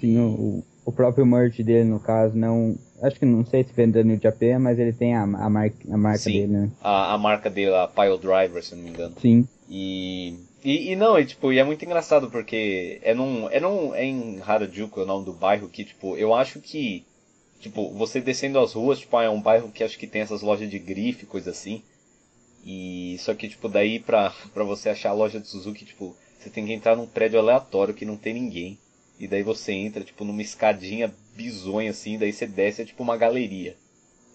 Sim, 0.00 0.18
o, 0.18 0.64
o 0.84 0.92
próprio 0.92 1.26
merch 1.26 1.62
dele, 1.62 1.84
no 1.84 2.00
caso, 2.00 2.36
não 2.36 2.76
acho 3.02 3.18
que 3.18 3.26
não 3.26 3.44
sei 3.44 3.64
se 3.64 3.72
vende 3.72 4.02
New 4.04 4.18
Japan, 4.20 4.58
mas 4.58 4.78
ele 4.78 4.92
tem 4.92 5.14
a, 5.14 5.22
a, 5.22 5.50
mar, 5.50 5.70
a 5.90 5.96
marca 5.96 6.18
Sim, 6.18 6.32
dele, 6.32 6.52
né? 6.52 6.70
A, 6.80 7.14
a 7.14 7.18
marca 7.18 7.50
dele, 7.50 7.74
a 7.74 7.88
Pile 7.88 8.18
Driver, 8.18 8.62
se 8.62 8.74
não 8.74 8.82
me 8.82 8.90
engano. 8.90 9.14
Sim. 9.20 9.46
E, 9.68 10.36
e, 10.62 10.92
e 10.92 10.96
não, 10.96 11.18
e, 11.18 11.24
tipo, 11.24 11.52
e 11.52 11.58
é 11.58 11.64
muito 11.64 11.84
engraçado 11.84 12.30
porque 12.30 13.00
é 13.02 13.14
num, 13.14 13.48
é 13.50 13.60
num, 13.60 13.94
é 13.94 14.04
em 14.04 14.40
Harajuku, 14.40 15.00
é 15.00 15.02
o 15.04 15.06
nome 15.06 15.24
do 15.24 15.32
bairro, 15.32 15.68
que, 15.68 15.84
tipo, 15.84 16.16
eu 16.16 16.34
acho 16.34 16.60
que, 16.60 17.04
tipo, 17.60 17.90
você 17.92 18.20
descendo 18.20 18.58
as 18.58 18.72
ruas, 18.74 18.98
tipo, 19.00 19.18
é 19.20 19.30
um 19.30 19.40
bairro 19.40 19.70
que 19.72 19.84
acho 19.84 19.98
que 19.98 20.06
tem 20.06 20.22
essas 20.22 20.42
lojas 20.42 20.70
de 20.70 20.78
grife, 20.78 21.26
coisa 21.26 21.50
assim. 21.50 21.82
E, 22.64 23.16
só 23.20 23.34
que, 23.34 23.48
tipo, 23.48 23.68
daí 23.68 23.98
pra, 23.98 24.30
pra 24.52 24.64
você 24.64 24.90
achar 24.90 25.10
a 25.10 25.14
loja 25.14 25.40
de 25.40 25.48
Suzuki, 25.48 25.84
tipo, 25.84 26.16
você 26.38 26.50
tem 26.50 26.66
que 26.66 26.72
entrar 26.72 26.96
num 26.96 27.06
prédio 27.06 27.38
aleatório 27.38 27.94
que 27.94 28.04
não 28.04 28.16
tem 28.16 28.34
ninguém. 28.34 28.78
E 29.18 29.26
daí 29.28 29.42
você 29.42 29.72
entra, 29.72 30.02
tipo, 30.04 30.24
numa 30.24 30.42
escadinha 30.42 31.14
bizonha 31.34 31.90
assim, 31.90 32.18
daí 32.18 32.32
você 32.32 32.46
desce, 32.46 32.82
é 32.82 32.84
tipo 32.84 33.02
uma 33.02 33.16
galeria. 33.16 33.76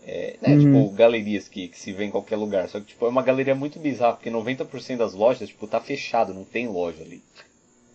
É, 0.08 0.38
né, 0.40 0.54
Uhum. 0.54 0.60
tipo, 0.60 0.90
galerias 0.96 1.48
que, 1.48 1.68
que 1.68 1.80
se 1.80 1.92
vê 1.92 2.06
em 2.06 2.12
qualquer 2.12 2.36
lugar. 2.36 2.70
Só 2.70 2.80
que, 2.80 2.86
tipo, 2.86 3.06
é 3.06 3.10
uma 3.10 3.24
galeria 3.24 3.56
muito 3.56 3.80
bizarra, 3.80 4.14
porque 4.14 4.30
90% 4.30 4.98
das 4.98 5.14
lojas, 5.14 5.50
tipo, 5.50 5.66
tá 5.68 5.80
fechado, 5.82 6.34
não 6.34 6.44
tem 6.44 6.68
loja 6.68 7.02
ali. 7.04 7.24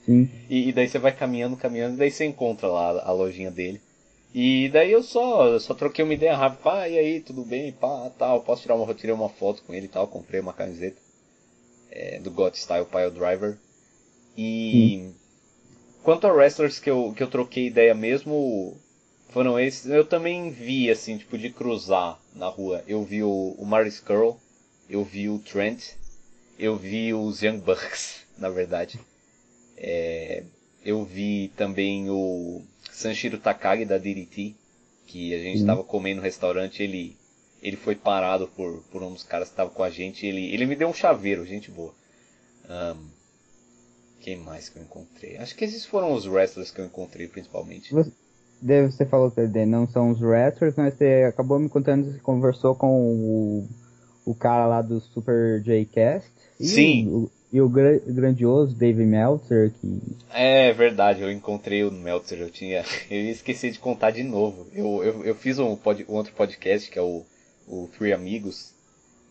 Sim. 0.05 0.29
E, 0.49 0.69
e 0.69 0.73
daí 0.73 0.89
você 0.89 0.99
vai 0.99 1.15
caminhando, 1.15 1.57
caminhando, 1.57 1.95
e 1.95 1.99
daí 1.99 2.11
você 2.11 2.25
encontra 2.25 2.67
lá 2.67 3.01
a 3.05 3.13
lojinha 3.13 3.51
dele. 3.51 3.81
E 4.35 4.69
daí 4.73 4.91
eu 4.91 5.03
só, 5.03 5.59
só 5.59 5.73
troquei 5.75 6.05
uma 6.05 6.15
ideia 6.15 6.37
rápida, 6.37 6.63
pá, 6.63 6.89
e 6.89 6.99
aí, 6.99 7.21
tudo 7.21 7.45
bem, 7.45 7.73
pá, 7.73 8.11
tal, 8.19 8.41
posso 8.43 8.63
tirar 8.63 8.75
uma, 8.75 8.87
eu 8.89 8.95
tirei 8.95 9.15
uma 9.15 9.29
foto 9.29 9.63
com 9.63 9.73
ele 9.75 9.87
e 9.87 9.89
tal, 9.89 10.07
comprei 10.09 10.41
uma 10.41 10.53
camiseta 10.53 10.97
é, 11.91 12.19
do 12.21 12.31
God 12.31 12.55
Style 12.55 12.87
Pile 12.87 13.11
Driver. 13.11 13.57
E 14.37 15.11
quanto 16.03 16.27
a 16.27 16.33
wrestlers 16.33 16.79
que 16.79 16.89
eu, 16.91 17.13
que 17.17 17.23
eu 17.23 17.29
troquei 17.29 17.67
ideia 17.67 17.95
mesmo, 17.95 18.77
foram 19.31 19.59
esses, 19.59 19.87
eu 19.87 20.05
também 20.05 20.51
vi, 20.51 20.91
assim, 20.91 21.17
tipo, 21.17 21.39
de 21.39 21.51
cruzar 21.51 22.21
na 22.35 22.49
rua. 22.49 22.85
Eu 22.87 23.05
vi 23.05 23.23
o, 23.23 23.55
o 23.59 23.65
Marty 23.65 23.91
Skrull, 23.91 24.39
eu 24.89 25.05
vi 25.05 25.29
o 25.29 25.39
Trent, 25.39 25.93
eu 26.59 26.77
vi 26.77 27.15
os 27.15 27.43
Young 27.43 27.59
Bucks, 27.65 28.23
na 28.37 28.49
verdade. 28.49 29.01
É, 29.77 30.45
eu 30.85 31.05
vi 31.05 31.53
também 31.57 32.11
o 32.11 32.63
Sanshiro 32.91 33.39
Takagi 33.39 33.85
da 33.85 33.99
DDT, 33.99 34.55
que 35.07 35.35
a 35.35 35.39
gente 35.39 35.61
estava 35.61 35.83
comendo 35.83 36.21
no 36.21 36.23
restaurante, 36.23 36.83
ele 36.83 37.17
ele 37.63 37.77
foi 37.77 37.95
parado 37.95 38.49
por, 38.49 38.83
por 38.85 39.03
um 39.03 39.13
dos 39.13 39.23
caras 39.23 39.49
que 39.49 39.53
estava 39.53 39.71
com 39.71 39.83
a 39.83 39.91
gente, 39.91 40.25
ele, 40.25 40.53
ele 40.53 40.65
me 40.65 40.75
deu 40.75 40.89
um 40.89 40.95
chaveiro, 40.95 41.45
gente 41.45 41.71
boa. 41.71 41.95
Ahn, 42.67 42.97
quem 44.21 44.37
mais 44.37 44.69
que 44.69 44.79
eu 44.79 44.83
encontrei? 44.83 45.37
Acho 45.37 45.55
que 45.55 45.65
esses 45.65 45.85
foram 45.85 46.13
os 46.13 46.27
wrestlers 46.27 46.71
que 46.71 46.81
eu 46.81 46.87
encontrei 46.87 47.29
principalmente. 47.29 47.93
Você, 47.93 48.13
daí 48.61 48.87
você 48.91 49.05
falou 49.07 49.31
que 49.31 49.41
não 49.67 49.87
são 49.89 50.11
os 50.11 50.21
wrestlers, 50.21 50.75
mas 50.77 50.95
você 50.95 51.25
acabou 51.29 51.59
me 51.59 51.69
contando 51.69 52.13
que 52.13 52.21
conversou 52.21 52.75
com 52.75 52.89
o, 52.89 53.69
o 54.25 54.35
cara 54.35 54.67
lá 54.67 54.83
do 54.83 55.01
Super 55.01 55.61
J-Cast. 55.63 56.31
Sim. 56.61 57.09
O, 57.09 57.31
e 57.53 57.61
o 57.61 57.69
gra- 57.69 58.01
grandioso 58.07 58.77
Dave 58.77 59.05
Meltzer, 59.05 59.73
que 59.81 60.01
É 60.33 60.73
verdade, 60.73 61.21
eu 61.21 61.33
encontrei 61.33 61.83
o 61.83 61.91
Meltzer, 61.91 62.41
eu 62.41 62.51
tinha. 62.51 62.85
Eu 63.11 63.23
esqueci 63.31 63.71
de 63.73 63.79
contar 63.79 64.13
de 64.13 64.23
novo. 64.23 64.67
Eu, 64.73 65.03
eu, 65.03 65.25
eu 65.25 65.35
fiz 65.35 65.59
um, 65.59 65.75
pod, 65.75 66.05
um 66.09 66.15
outro 66.15 66.33
podcast 66.33 66.89
que 66.89 66.99
é 66.99 67.03
o, 67.03 67.25
o 67.67 67.89
Three 67.99 68.13
Amigos. 68.13 68.73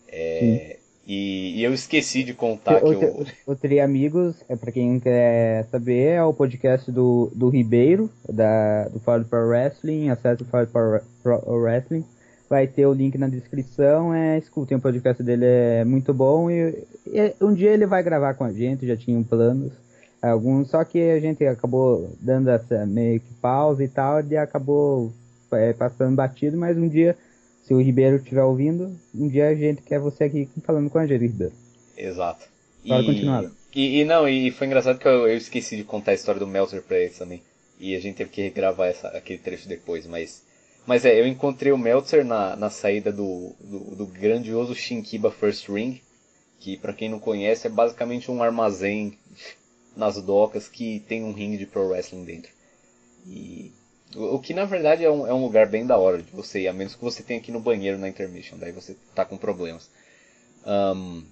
É, 0.09 0.79
e, 1.12 1.56
e 1.56 1.63
eu 1.63 1.74
esqueci 1.74 2.24
de 2.24 2.36
contar 2.36 2.80
que 2.80 2.86
o, 2.86 2.94
eu. 2.94 3.25
o, 3.48 3.56
Tri 3.56 3.80
Amigos, 3.80 4.36
é 4.48 4.56
pra 4.56 4.72
quem 4.72 5.00
quer 5.00 5.66
saber, 5.72 6.10
é 6.10 6.24
o 6.24 6.32
podcast 6.32 6.92
do, 6.92 7.32
do 7.34 7.50
Ribeiro, 7.50 8.12
da, 8.32 8.88
do 8.89 9.00
Ford 9.00 9.25
Pro 9.25 9.48
Wrestling, 9.48 10.10
acesse 10.10 10.44
o 10.44 10.46
Pro, 10.46 11.01
Pro 11.24 11.42
Wrestling. 11.48 12.06
Vai 12.48 12.68
ter 12.68 12.86
o 12.86 12.94
link 12.94 13.18
na 13.18 13.28
descrição, 13.28 14.13
é, 14.13 14.38
escutem 14.38 14.78
o 14.78 14.82
podcast 14.82 15.24
dele, 15.24 15.46
é 15.46 15.84
muito 15.84 16.13
bom 16.13 16.51
e, 16.51 16.84
e 17.08 17.34
um 17.42 17.56
dia 17.56 17.72
ele 17.72 17.88
vai 17.88 18.04
gravar 18.04 18.36
com 18.36 18.44
a 18.44 18.54
gente, 18.54 18.86
já 18.86 18.96
tinham 18.96 19.24
planos. 19.24 19.74
Alguns, 20.22 20.70
só 20.70 20.84
que 20.84 21.01
a 21.01 21.20
gente 21.20 21.44
acabou 21.44 22.08
dando 22.22 22.51
essa 22.51 22.86
meio 22.86 23.20
que 23.20 23.34
pausa 23.42 23.84
e 23.84 23.88
tal, 23.88 24.22
e 24.22 24.38
acabou 24.38 25.12
é, 25.54 25.74
passando 25.74 26.16
batido, 26.16 26.56
mas 26.56 26.78
um 26.78 26.88
dia, 26.88 27.18
se 27.62 27.74
o 27.74 27.82
Ribeiro 27.82 28.18
estiver 28.18 28.44
ouvindo, 28.44 29.00
um 29.13 29.28
dia 29.28 29.50
a 29.50 29.56
gente 29.56 29.82
quer 29.82 30.00
você 30.00 30.24
aqui 30.25 30.50
falando 30.63 30.89
com 30.89 30.98
a 30.98 31.06
gente, 31.06 31.22
Ribeiro. 31.28 31.54
Exato. 31.98 32.48
Pode 32.88 33.04
E- 33.04 33.06
continuar. 33.06 33.51
E, 33.75 34.00
e 34.00 34.06
não, 34.06 34.28
e 34.28 34.50
foi 34.51 34.66
engraçado 34.66 34.98
que 34.98 35.08
eu, 35.08 35.28
eu 35.28 35.38
esqueci 35.38 35.78
de 35.78 35.84
contar 35.84 36.12
a 36.12 36.16
história 36.16 36.39
do 36.39 36.48
Meltzer 36.48 36.82
pra 36.82 36.98
eles 36.98 37.18
também. 37.18 37.42
E 37.80 37.96
a 37.96 38.00
gente 38.00 38.16
teve 38.16 38.30
que 38.32 38.42
regravar 38.42 38.88
essa, 38.89 39.08
aquele 39.10 39.39
trecho 39.39 39.68
depois, 39.70 40.08
mas. 40.08 40.44
Mas 40.88 41.06
é, 41.06 41.20
eu 41.20 41.28
encontrei 41.28 41.72
o 41.72 41.78
Meltzer 41.78 42.25
na, 42.25 42.56
na 42.56 42.70
saída 42.70 43.12
do, 43.12 43.54
do, 43.60 43.96
do 43.96 44.06
grandioso 44.08 44.74
Shinkiba 44.74 45.30
First 45.30 45.70
Ring, 45.70 46.01
que 46.60 46.78
pra 46.78 46.94
quem 46.94 47.10
não 47.10 47.20
conhece 47.20 47.68
é 47.68 47.70
basicamente 47.70 48.32
um 48.32 48.42
armazém 48.42 49.18
nas 49.96 50.20
docas 50.22 50.68
que 50.68 51.01
tem 51.08 51.24
um 51.24 51.32
ringue 51.32 51.58
de 51.58 51.66
pro 51.68 51.89
wrestling 51.89 52.24
dentro. 52.25 52.51
E 53.28 53.72
o, 54.16 54.39
que 54.39 54.54
na 54.54 54.66
verdade 54.66 55.04
é 55.04 55.12
um, 55.12 55.28
é 55.28 55.34
um 55.34 55.44
lugar 55.44 55.68
bem 55.68 55.86
da 55.86 55.98
hora 55.98 56.22
de 56.22 56.32
você 56.32 56.62
ir, 56.62 56.68
a 56.68 56.74
menos 56.74 56.96
que 56.96 57.04
você 57.04 57.24
tenha 57.24 57.39
ir 57.46 57.51
no 57.51 57.60
banheiro 57.60 57.98
na 57.98 58.10
intermission, 58.10 58.58
daí 58.58 58.72
você 58.72 58.96
tá 59.13 59.25
com 59.25 59.38
problemas. 59.38 59.89
Ahn, 60.66 61.24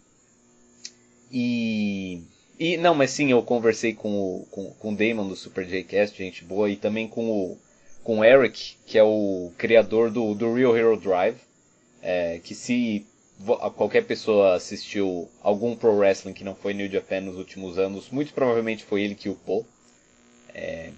e. 1.31 2.21
E 2.59 2.75
não, 2.77 2.95
mas 2.95 3.11
sim, 3.11 3.29
eu 3.29 3.43
conversei 3.43 3.93
com 3.93 4.09
o, 4.09 4.47
com, 4.49 4.71
com 4.71 4.91
o 4.91 4.95
Damon 4.95 5.27
do 5.27 5.35
Super 5.35 5.63
J-Cast, 5.65 6.17
gente 6.17 6.43
boa, 6.43 6.67
e 6.69 6.75
também 6.75 7.07
com 7.07 7.29
o, 7.29 7.57
com 8.03 8.19
o 8.19 8.23
Eric, 8.25 8.77
que 8.87 8.97
é 8.97 9.03
o 9.03 9.51
criador 9.59 10.09
do, 10.09 10.33
do 10.33 10.53
Real 10.55 10.75
Hero 10.75 10.97
Drive. 10.99 11.37
é, 12.01 12.39
que 12.39 12.55
se 12.55 13.05
qualquer 13.75 14.05
pessoa 14.05 14.55
assistiu 14.55 15.29
algum 15.41 15.75
pro 15.75 15.95
wrestling 15.95 16.33
que 16.33 16.43
não 16.43 16.55
foi 16.55 16.73
New 16.73 16.89
Japan 16.89 17.21
nos 17.21 17.37
últimos 17.37 17.77
anos, 17.77 18.09
muito 18.09 18.33
provavelmente 18.33 18.83
foi 18.83 19.03
ele 19.03 19.13
que 19.13 19.29
upou. 19.29 19.65
É, 20.53 20.91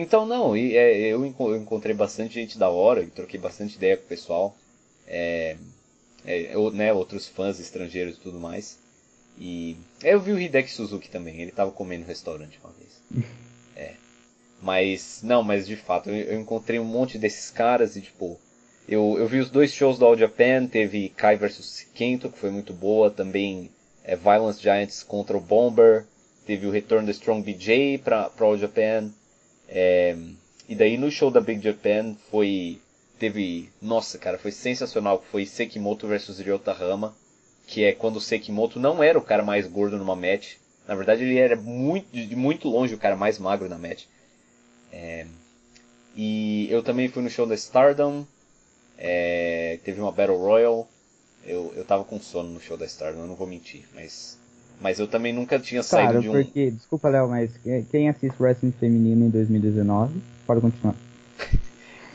então 0.00 0.26
não, 0.26 0.56
e, 0.56 0.76
é, 0.76 0.98
eu, 1.08 1.24
enco- 1.24 1.50
eu 1.50 1.56
encontrei 1.56 1.94
bastante 1.94 2.34
gente 2.34 2.58
da 2.58 2.68
hora, 2.68 3.02
e 3.02 3.06
troquei 3.06 3.38
bastante 3.40 3.76
ideia 3.76 3.96
com 3.96 4.04
o 4.04 4.08
pessoal. 4.08 4.56
É, 5.06 5.56
é, 6.24 6.54
né, 6.72 6.92
outros 6.92 7.28
fãs 7.28 7.60
estrangeiros 7.60 8.16
e 8.16 8.20
tudo 8.20 8.38
mais. 8.40 8.78
E 9.38 9.76
é, 10.02 10.14
eu 10.14 10.20
vi 10.20 10.32
o 10.32 10.40
Hideki 10.40 10.70
Suzuki 10.70 11.08
também, 11.08 11.40
ele 11.40 11.52
tava 11.52 11.70
comendo 11.70 12.02
no 12.02 12.08
restaurante 12.08 12.58
uma 12.62 12.72
vez. 12.72 13.26
É. 13.78 13.92
Mas, 14.62 15.20
não, 15.22 15.42
mas 15.42 15.66
de 15.66 15.76
fato, 15.76 16.08
eu, 16.08 16.16
eu 16.16 16.40
encontrei 16.40 16.78
um 16.78 16.84
monte 16.84 17.18
desses 17.18 17.50
caras 17.50 17.94
e 17.94 18.00
tipo, 18.00 18.40
eu, 18.88 19.16
eu 19.18 19.26
vi 19.28 19.38
os 19.38 19.50
dois 19.50 19.70
shows 19.70 19.98
do 19.98 20.06
All 20.06 20.16
Japan, 20.16 20.66
teve 20.66 21.10
Kai 21.10 21.36
vs 21.36 21.86
Kento, 21.94 22.30
que 22.30 22.38
foi 22.38 22.50
muito 22.50 22.72
boa, 22.72 23.10
também 23.10 23.70
é, 24.02 24.16
Violence 24.16 24.62
Giants 24.62 25.02
contra 25.02 25.36
o 25.36 25.40
Bomber, 25.40 26.06
teve 26.46 26.66
o 26.66 26.70
retorno 26.70 27.04
do 27.04 27.10
Strong 27.10 27.42
BJ 27.42 27.98
pra, 27.98 28.30
pra 28.30 28.46
All 28.46 28.56
Japan, 28.56 29.10
é, 29.68 30.16
e 30.68 30.74
daí 30.74 30.96
no 30.96 31.10
show 31.10 31.30
da 31.30 31.40
Big 31.40 31.62
Japan 31.62 32.14
foi, 32.30 32.80
teve, 33.18 33.70
nossa 33.80 34.18
cara, 34.18 34.38
foi 34.38 34.52
sensacional, 34.52 35.24
foi 35.30 35.46
Sekimoto 35.46 36.06
vs 36.06 36.38
Ryota 36.38 36.72
Hama, 36.72 37.14
que 37.66 37.84
é 37.84 37.92
quando 37.92 38.16
o 38.16 38.20
Sekimoto 38.20 38.78
não 38.78 39.02
era 39.02 39.18
o 39.18 39.22
cara 39.22 39.42
mais 39.42 39.66
gordo 39.66 39.96
numa 39.96 40.16
match. 40.16 40.54
Na 40.86 40.94
verdade, 40.94 41.24
ele 41.24 41.38
era 41.38 41.56
muito, 41.56 42.12
de 42.12 42.36
muito 42.36 42.68
longe 42.68 42.94
o 42.94 42.98
cara 42.98 43.16
mais 43.16 43.38
magro 43.38 43.68
na 43.68 43.78
match. 43.78 44.04
É, 44.92 45.26
e 46.16 46.68
eu 46.70 46.82
também 46.82 47.08
fui 47.08 47.22
no 47.22 47.28
show 47.30 47.46
da 47.46 47.54
Stardom. 47.54 48.24
é, 48.96 49.78
teve 49.84 50.00
uma 50.00 50.12
Battle 50.12 50.38
Royal. 50.38 50.88
Eu, 51.44 51.72
eu 51.76 51.84
tava 51.84 52.04
com 52.04 52.18
sono 52.20 52.50
no 52.50 52.60
show 52.60 52.76
da 52.76 52.86
Stardom, 52.86 53.20
eu 53.20 53.26
não 53.26 53.36
vou 53.36 53.46
mentir. 53.46 53.84
Mas, 53.94 54.38
mas 54.80 54.98
eu 54.98 55.06
também 55.08 55.32
nunca 55.32 55.58
tinha 55.58 55.82
saído 55.82 56.12
Claro, 56.12 56.22
de 56.22 56.28
um. 56.28 56.32
porque, 56.44 56.70
desculpa, 56.70 57.08
Léo, 57.08 57.28
mas 57.28 57.50
quem 57.90 58.08
assiste 58.08 58.40
wrestling 58.42 58.72
feminino 58.72 59.24
em 59.26 59.30
2019, 59.30 60.20
pode 60.46 60.60
continuar. 60.60 60.94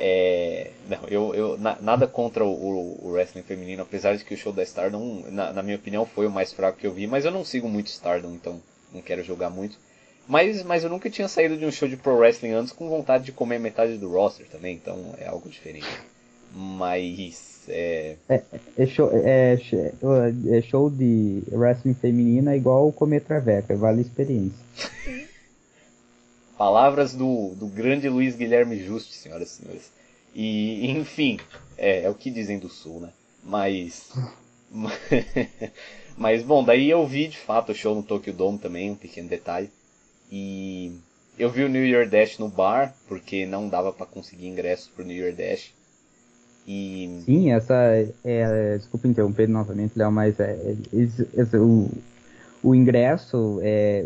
É, 0.03 0.71
não, 0.89 0.97
eu, 1.09 1.35
eu 1.35 1.57
na- 1.59 1.77
nada 1.79 2.07
contra 2.07 2.43
o, 2.43 2.49
o- 2.51 3.05
o 3.05 3.11
wrestling 3.11 3.43
feminino, 3.43 3.83
apesar 3.83 4.15
de 4.17 4.23
que 4.23 4.33
o 4.33 4.37
show 4.37 4.51
da 4.51 4.63
Stardom, 4.63 5.23
na, 5.29 5.53
na 5.53 5.61
minha 5.61 5.75
opinião, 5.75 6.07
foi 6.07 6.25
o 6.25 6.31
mais 6.31 6.51
fraco 6.51 6.79
que 6.79 6.87
eu 6.87 6.91
vi, 6.91 7.05
mas 7.05 7.23
eu 7.23 7.29
não 7.29 7.45
sigo 7.45 7.69
muito 7.69 7.85
Stardom, 7.87 8.31
então 8.33 8.59
não 8.91 8.99
quero 9.01 9.23
jogar 9.23 9.51
muito. 9.51 9.77
Mas, 10.27 10.63
mas 10.63 10.83
eu 10.83 10.89
nunca 10.89 11.07
tinha 11.07 11.27
saído 11.27 11.55
de 11.55 11.65
um 11.65 11.71
show 11.71 11.87
de 11.87 11.97
pro 11.97 12.15
wrestling 12.17 12.51
antes 12.53 12.73
com 12.73 12.89
vontade 12.89 13.25
de 13.25 13.31
comer 13.31 13.59
metade 13.59 13.97
do 13.99 14.09
roster 14.11 14.47
também, 14.47 14.75
então 14.75 15.13
é 15.19 15.27
algo 15.27 15.47
diferente. 15.47 15.87
Mas 16.51 17.50
é, 17.67 18.15
É 18.77 18.85
show, 18.85 19.09
é, 19.13 19.57
é 20.49 20.61
show 20.61 20.89
de 20.89 21.43
wrestling 21.51 21.93
feminina 21.93 22.53
é 22.53 22.57
igual 22.57 22.91
comer 22.91 23.21
traveca, 23.21 23.75
vale 23.75 23.99
a 23.99 24.01
experiência. 24.01 24.65
palavras 26.57 27.13
do, 27.15 27.55
do 27.55 27.67
grande 27.67 28.07
Luiz 28.07 28.35
Guilherme 28.35 28.77
Juste, 28.77 29.13
senhoras 29.13 29.51
e 29.51 29.63
senhores. 29.63 29.91
E, 30.33 30.91
enfim, 30.91 31.39
é, 31.77 32.03
é 32.03 32.09
o 32.09 32.15
que 32.15 32.29
dizem 32.29 32.59
do 32.59 32.69
Sul, 32.69 32.99
né? 32.99 33.09
Mas. 33.43 34.11
Mas, 36.17 36.43
bom, 36.43 36.63
daí 36.63 36.89
eu 36.89 37.05
vi 37.07 37.27
de 37.27 37.37
fato 37.37 37.71
o 37.71 37.75
show 37.75 37.95
no 37.95 38.03
Tokyo 38.03 38.31
Dome 38.33 38.59
também, 38.59 38.91
um 38.91 38.95
pequeno 38.95 39.27
detalhe. 39.27 39.71
E 40.31 40.95
eu 41.37 41.49
vi 41.49 41.63
o 41.63 41.69
New 41.69 41.83
Year 41.83 42.07
Dash 42.07 42.37
no 42.37 42.47
bar, 42.47 42.95
porque 43.07 43.45
não 43.45 43.67
dava 43.67 43.91
pra 43.91 44.05
conseguir 44.05 44.47
ingressos 44.47 44.87
pro 44.87 45.03
New 45.03 45.17
Year 45.17 45.33
Dash. 45.33 45.73
E... 46.67 47.21
Sim, 47.25 47.51
essa. 47.51 47.75
É, 48.23 48.77
desculpa 48.77 49.07
interromper 49.07 49.47
novamente, 49.47 49.93
Léo, 49.95 50.11
mas 50.11 50.39
é, 50.39 50.75
é, 50.93 51.57
o, 51.57 51.89
o 52.63 52.75
ingresso, 52.75 53.59
é, 53.61 54.05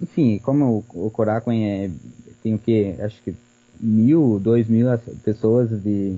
enfim, 0.00 0.38
como 0.42 0.84
o, 0.94 1.06
o 1.06 1.10
Korakuen 1.10 1.64
é, 1.64 1.90
tem 2.42 2.54
o 2.54 2.58
que? 2.58 2.96
Acho 3.00 3.22
que 3.22 3.34
mil, 3.80 4.38
dois 4.40 4.68
mil 4.68 4.86
pessoas 5.24 5.70
de, 5.82 6.16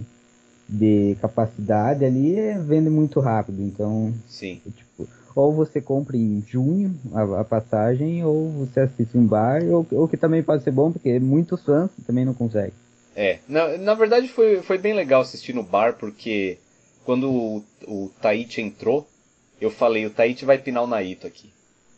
de 0.68 1.16
capacidade 1.20 2.04
ali, 2.04 2.38
é, 2.38 2.58
vende 2.58 2.90
muito 2.90 3.20
rápido. 3.20 3.62
Então, 3.62 4.12
Sim. 4.26 4.60
tipo, 4.76 5.08
ou 5.34 5.52
você 5.52 5.80
compra 5.80 6.16
em 6.16 6.42
junho 6.46 6.94
a, 7.12 7.40
a, 7.40 7.44
passagem, 7.44 8.24
ou 8.24 8.50
você 8.50 8.80
assiste 8.80 9.18
um 9.18 9.26
bar, 9.26 9.62
ou, 9.64 9.86
ou 9.90 10.08
que 10.08 10.16
também 10.16 10.42
pode 10.42 10.62
ser 10.62 10.70
bom, 10.70 10.92
porque 10.92 11.18
muitos 11.18 11.62
fãs 11.62 11.90
também 12.06 12.24
não 12.24 12.34
conseguem. 12.34 12.72
É, 13.16 13.38
na, 13.46 13.78
na 13.78 13.94
verdade 13.94 14.28
foi, 14.28 14.60
foi 14.62 14.76
bem 14.76 14.92
legal 14.92 15.20
assistir 15.20 15.54
no 15.54 15.62
bar, 15.62 15.94
porque 15.94 16.58
quando 17.04 17.30
o, 17.30 17.64
o 17.86 18.10
Taichi 18.20 18.60
entrou, 18.60 19.06
eu 19.60 19.70
falei, 19.70 20.04
o 20.04 20.10
Taichi 20.10 20.44
vai 20.44 20.58
pinar 20.58 20.82
o 20.82 20.86
Naito 20.86 21.26
aqui. 21.26 21.52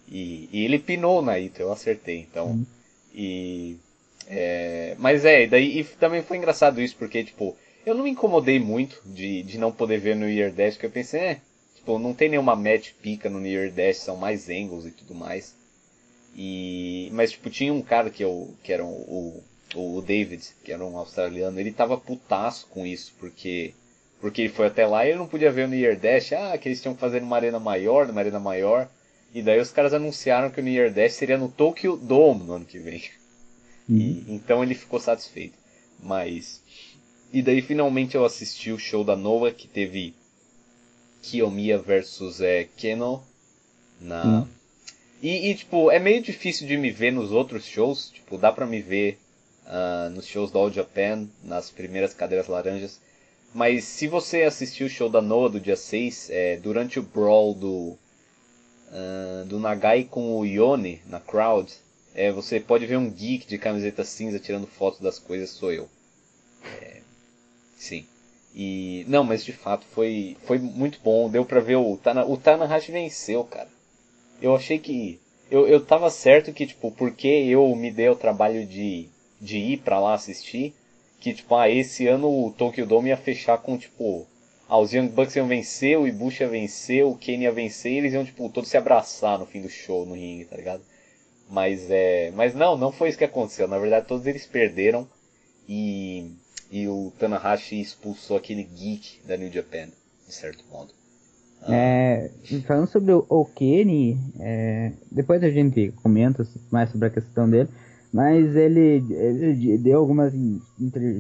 E, 0.09 0.49
e 0.53 0.65
ele 0.65 0.79
pinou 0.79 1.19
o 1.19 1.23
Naito, 1.23 1.61
eu 1.61 1.73
acertei, 1.73 2.19
então. 2.19 2.49
Uhum. 2.49 2.67
E. 3.15 3.77
É, 4.29 4.97
mas 4.99 5.25
é, 5.25 5.47
daí 5.47 5.81
e 5.81 5.85
também 5.85 6.23
foi 6.23 6.37
engraçado 6.37 6.83
isso, 6.83 6.97
porque, 6.97 7.23
tipo, 7.23 7.57
eu 7.85 7.95
não 7.95 8.05
me 8.05 8.11
incomodei 8.11 8.59
muito 8.59 9.01
de, 9.07 9.43
de 9.45 9.57
não 9.57 9.71
poder 9.71 9.99
ver 9.99 10.17
no 10.17 10.29
Year 10.29 10.53
Dash, 10.53 10.75
porque 10.75 10.87
eu 10.87 10.91
pensei, 10.91 11.21
é, 11.21 11.41
tipo, 11.77 11.99
não 11.99 12.13
tem 12.13 12.29
nenhuma 12.29 12.57
match 12.57 12.91
pica 13.01 13.31
no 13.31 13.45
Year 13.47 13.71
Dash, 13.71 13.99
são 13.99 14.17
mais 14.17 14.49
angles 14.49 14.87
e 14.87 14.91
tudo 14.91 15.15
mais. 15.15 15.55
E, 16.35 17.09
mas, 17.13 17.31
tipo, 17.31 17.49
tinha 17.49 17.73
um 17.73 17.81
cara 17.81 18.11
que, 18.11 18.23
eu, 18.23 18.55
que 18.63 18.73
era 18.73 18.85
o, 18.85 18.89
o 18.89 19.45
David, 20.03 20.43
que 20.65 20.73
era 20.73 20.85
um 20.85 20.97
australiano, 20.97 21.59
ele 21.59 21.73
tava 21.73 21.99
putaço 21.99 22.67
com 22.69 22.87
isso, 22.87 23.15
porque 23.19 23.75
porque 24.21 24.43
ele 24.43 24.53
foi 24.53 24.67
até 24.67 24.87
lá 24.87 25.05
e 25.05 25.11
ele 25.11 25.19
não 25.19 25.29
podia 25.29 25.53
ver 25.53 25.67
o 25.67 25.69
Near 25.69 25.99
Dash, 25.99 26.33
ah, 26.33 26.57
que 26.57 26.69
eles 26.69 26.81
tinham 26.81 26.95
que 26.95 27.01
fazer 27.01 27.21
numa 27.21 27.37
arena 27.37 27.61
maior, 27.61 28.07
numa 28.07 28.21
arena 28.21 28.41
maior. 28.41 28.89
E 29.35 29.43
daí 29.43 29.61
os 29.61 29.71
caras 29.71 29.93
anunciaram 29.93 30.51
que 30.51 30.61
o 30.61 30.65
Near 30.65 30.91
Dash 30.91 31.13
seria 31.13 31.37
no 31.37 31.49
Tokyo 31.49 31.97
Dome 31.97 32.45
no 32.45 32.55
ano 32.55 32.65
que 32.65 32.79
vem. 32.79 33.03
Uhum. 33.89 33.97
E, 33.99 34.25
então 34.29 34.63
ele 34.63 34.75
ficou 34.75 34.99
satisfeito. 34.99 35.55
Mas. 36.03 36.63
E 37.33 37.43
daí 37.43 37.61
finalmente 37.61 38.15
eu 38.15 38.25
assisti 38.25 38.73
o 38.73 38.79
show 38.79 39.05
da 39.05 39.15
Noah, 39.15 39.53
que 39.53 39.69
teve 39.69 40.15
Kiyomiya 41.23 41.79
versus 41.79 42.41
é, 42.41 42.65
Keno 42.77 43.23
na. 44.01 44.25
Uhum. 44.25 44.49
E, 45.23 45.51
e, 45.51 45.55
tipo, 45.55 45.91
é 45.91 45.99
meio 45.99 46.23
difícil 46.23 46.67
de 46.67 46.77
me 46.77 46.91
ver 46.91 47.11
nos 47.11 47.33
outros 47.33 47.65
shows. 47.65 48.11
Tipo, 48.11 48.39
dá 48.39 48.53
pra 48.53 48.67
me 48.67 48.81
ver 48.81 49.19
uh, 49.67 50.11
nos 50.11 50.27
shows 50.27 50.51
da 50.51 50.59
All 50.59 50.71
Japan, 50.71 51.27
nas 51.43 51.71
primeiras 51.71 52.15
cadeiras 52.15 52.49
laranjas. 52.49 53.01
Mas 53.55 53.85
se 53.85 54.07
você 54.07 54.43
assistiu 54.43 54.87
o 54.87 54.91
show 54.91 55.09
da 55.09 55.23
Noah 55.23 55.51
do 55.51 55.61
dia 55.61 55.77
6, 55.77 56.31
é, 56.31 56.57
durante 56.57 56.99
o 56.99 57.03
brawl 57.03 57.55
do, 57.55 57.97
uh, 58.89 59.45
do 59.47 59.59
Nagai 59.59 60.05
com 60.05 60.37
o 60.39 60.45
Yone 60.45 61.01
na 61.07 61.21
crowd, 61.21 61.73
é, 62.15 62.31
você 62.31 62.61
pode 62.61 62.87
ver 62.87 62.97
um 62.97 63.11
geek 63.11 63.47
de 63.47 63.59
camiseta 63.59 64.05
cinza 64.05 64.39
tirando 64.39 64.67
fotos 64.67 65.01
das 65.01 65.19
coisas, 65.19 65.51
sou 65.51 65.73
eu. 65.73 65.89
É, 66.83 67.01
sim. 67.77 68.07
E 68.55 69.05
não, 69.07 69.23
mas 69.23 69.45
de 69.45 69.53
fato 69.53 69.85
foi, 69.93 70.37
foi 70.45 70.59
muito 70.59 70.99
bom. 71.05 71.29
Deu 71.29 71.45
pra 71.45 71.61
ver 71.61 71.77
o 71.77 71.97
Tana, 71.99 72.25
o 72.25 72.37
Tanahashi 72.39 72.91
venceu, 72.91 73.45
cara. 73.45 73.69
Eu 74.41 74.55
achei 74.55 74.79
que 74.79 75.21
eu, 75.51 75.69
eu 75.69 75.85
tava 75.85 76.11
certo 76.11 76.53
que 76.53 76.67
tipo, 76.67 76.91
porque 76.91 77.29
eu 77.29 77.75
me 77.77 77.91
dei 77.91 78.09
o 78.09 78.17
trabalho 78.17 78.67
de 78.67 79.09
de 79.41 79.59
ir 79.59 79.79
para 79.79 80.01
lá 80.01 80.15
assistir, 80.15 80.75
que 81.21 81.33
tipo, 81.35 81.55
ah, 81.55 81.69
esse 81.69 82.07
ano 82.07 82.29
o 82.29 82.53
Tokyo 82.53 82.87
Dome 82.87 83.09
ia 83.09 83.17
fechar 83.17 83.59
com 83.59 83.77
tipo, 83.77 84.27
ah, 84.69 84.79
os 84.79 84.93
Young 84.93 85.09
Bucks 85.09 85.37
iam 85.37 85.47
vencer, 85.47 85.99
o 85.99 86.07
Ibushi 86.07 86.43
ia 86.43 86.49
vencer, 86.49 87.05
o 87.05 87.15
Kane 87.15 87.45
ia 87.45 87.53
vencer, 87.53 87.93
e 87.93 87.97
eles 87.99 88.13
iam 88.13 88.25
tipo 88.25 88.49
todos 88.49 88.69
se 88.69 88.77
abraçar 88.77 89.39
no 89.39 89.47
fim 89.47 89.61
do 89.61 89.69
show 89.69 90.05
no 90.05 90.15
ringue, 90.15 90.45
tá 90.45 90.57
ligado? 90.57 90.83
Mas 91.49 91.91
é, 91.91 92.33
mas 92.35 92.55
não, 92.55 92.77
não 92.77 92.91
foi 92.91 93.09
isso 93.09 93.19
que 93.19 93.25
aconteceu. 93.25 93.69
Na 93.69 93.79
verdade, 93.79 94.07
todos 94.07 94.27
eles 94.27 94.47
perderam 94.47 95.09
e 95.69 96.31
e 96.71 96.89
o 96.89 97.13
Tanahashi 97.19 97.81
expulsou 97.81 98.37
aquele 98.37 98.65
geek 98.65 99.21
da 99.27 99.37
New 99.37 99.53
Japan, 99.53 99.87
de 100.27 100.35
certo 100.35 100.65
modo. 100.71 100.93
Ah. 101.63 101.75
É, 101.75 102.31
falando 102.67 102.89
sobre 102.89 103.13
o 103.13 103.45
Kenny, 103.45 104.19
é, 104.41 104.93
depois 105.11 105.43
a 105.43 105.51
gente 105.51 105.93
comenta 106.03 106.47
mais 106.71 106.91
sobre 106.91 107.09
a 107.09 107.11
questão 107.11 107.49
dele, 107.49 107.69
mas 108.17 108.57
ele, 108.57 109.05
ele 109.11 109.77
deu 109.77 109.99
algumas 109.99 110.33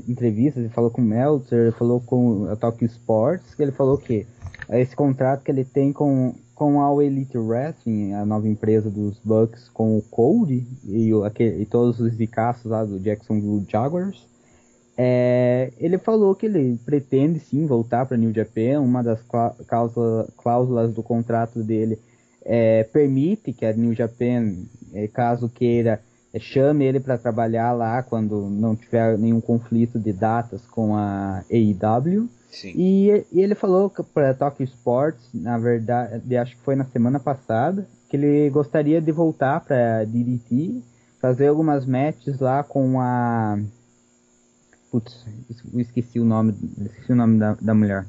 entrevistas, 0.08 0.64
ele 0.64 0.72
falou 0.72 0.90
com 0.90 1.02
o 1.02 1.04
Meltzer, 1.04 1.70
falou 1.72 2.00
com 2.00 2.46
a 2.46 2.56
Talking 2.56 2.86
Sports, 2.86 3.54
que 3.54 3.62
ele 3.62 3.72
falou 3.72 3.98
que 3.98 4.26
esse 4.70 4.96
contrato 4.96 5.42
que 5.42 5.50
ele 5.50 5.62
tem 5.62 5.92
com, 5.92 6.34
com 6.54 6.82
a 6.82 7.04
Elite 7.04 7.36
Wrestling, 7.36 8.14
a 8.14 8.24
nova 8.24 8.48
empresa 8.48 8.88
dos 8.88 9.20
Bucks, 9.22 9.68
com 9.68 9.98
o 9.98 10.00
Cody 10.00 10.66
e, 10.86 11.12
o, 11.12 11.22
aquele, 11.22 11.60
e 11.60 11.66
todos 11.66 12.00
os 12.00 12.14
ricaços 12.14 12.64
lá 12.64 12.82
do 12.82 12.98
Jacksonville 12.98 13.66
Jaguars, 13.68 14.26
é, 14.96 15.74
ele 15.76 15.98
falou 15.98 16.34
que 16.34 16.46
ele 16.46 16.80
pretende 16.82 17.40
sim 17.40 17.66
voltar 17.66 18.06
para 18.06 18.16
New 18.16 18.32
Japan. 18.32 18.80
Uma 18.80 19.02
das 19.02 19.20
cláusulas, 19.66 20.30
cláusulas 20.34 20.94
do 20.94 21.02
contrato 21.02 21.62
dele 21.62 21.98
é, 22.42 22.84
permite 22.84 23.52
que 23.52 23.66
a 23.66 23.74
New 23.74 23.92
Japan, 23.92 24.54
é, 24.94 25.06
caso 25.08 25.50
queira 25.50 26.00
chame 26.38 26.84
ele 26.84 27.00
para 27.00 27.18
trabalhar 27.18 27.72
lá 27.72 28.02
quando 28.02 28.48
não 28.50 28.74
tiver 28.74 29.18
nenhum 29.18 29.40
conflito 29.40 29.98
de 29.98 30.12
datas 30.12 30.66
com 30.66 30.96
a 30.96 31.44
AEW. 31.50 32.28
E, 32.64 33.24
e, 33.32 33.40
ele 33.40 33.54
falou 33.54 33.92
para 34.14 34.32
Tokyo 34.32 34.64
Sports, 34.64 35.28
na 35.34 35.58
verdade, 35.58 36.36
acho 36.36 36.56
que 36.56 36.62
foi 36.62 36.74
na 36.74 36.84
semana 36.84 37.20
passada, 37.20 37.86
que 38.08 38.16
ele 38.16 38.48
gostaria 38.50 39.00
de 39.00 39.12
voltar 39.12 39.60
para 39.60 40.04
DDT, 40.04 40.82
fazer 41.20 41.48
algumas 41.48 41.84
matches 41.84 42.38
lá 42.38 42.62
com 42.62 43.00
a. 43.00 43.58
Putz, 44.90 45.26
esqueci 45.74 46.18
o 46.18 46.24
nome, 46.24 46.54
esqueci 46.80 47.12
o 47.12 47.16
nome 47.16 47.38
da, 47.38 47.54
da 47.60 47.74
mulher. 47.74 48.06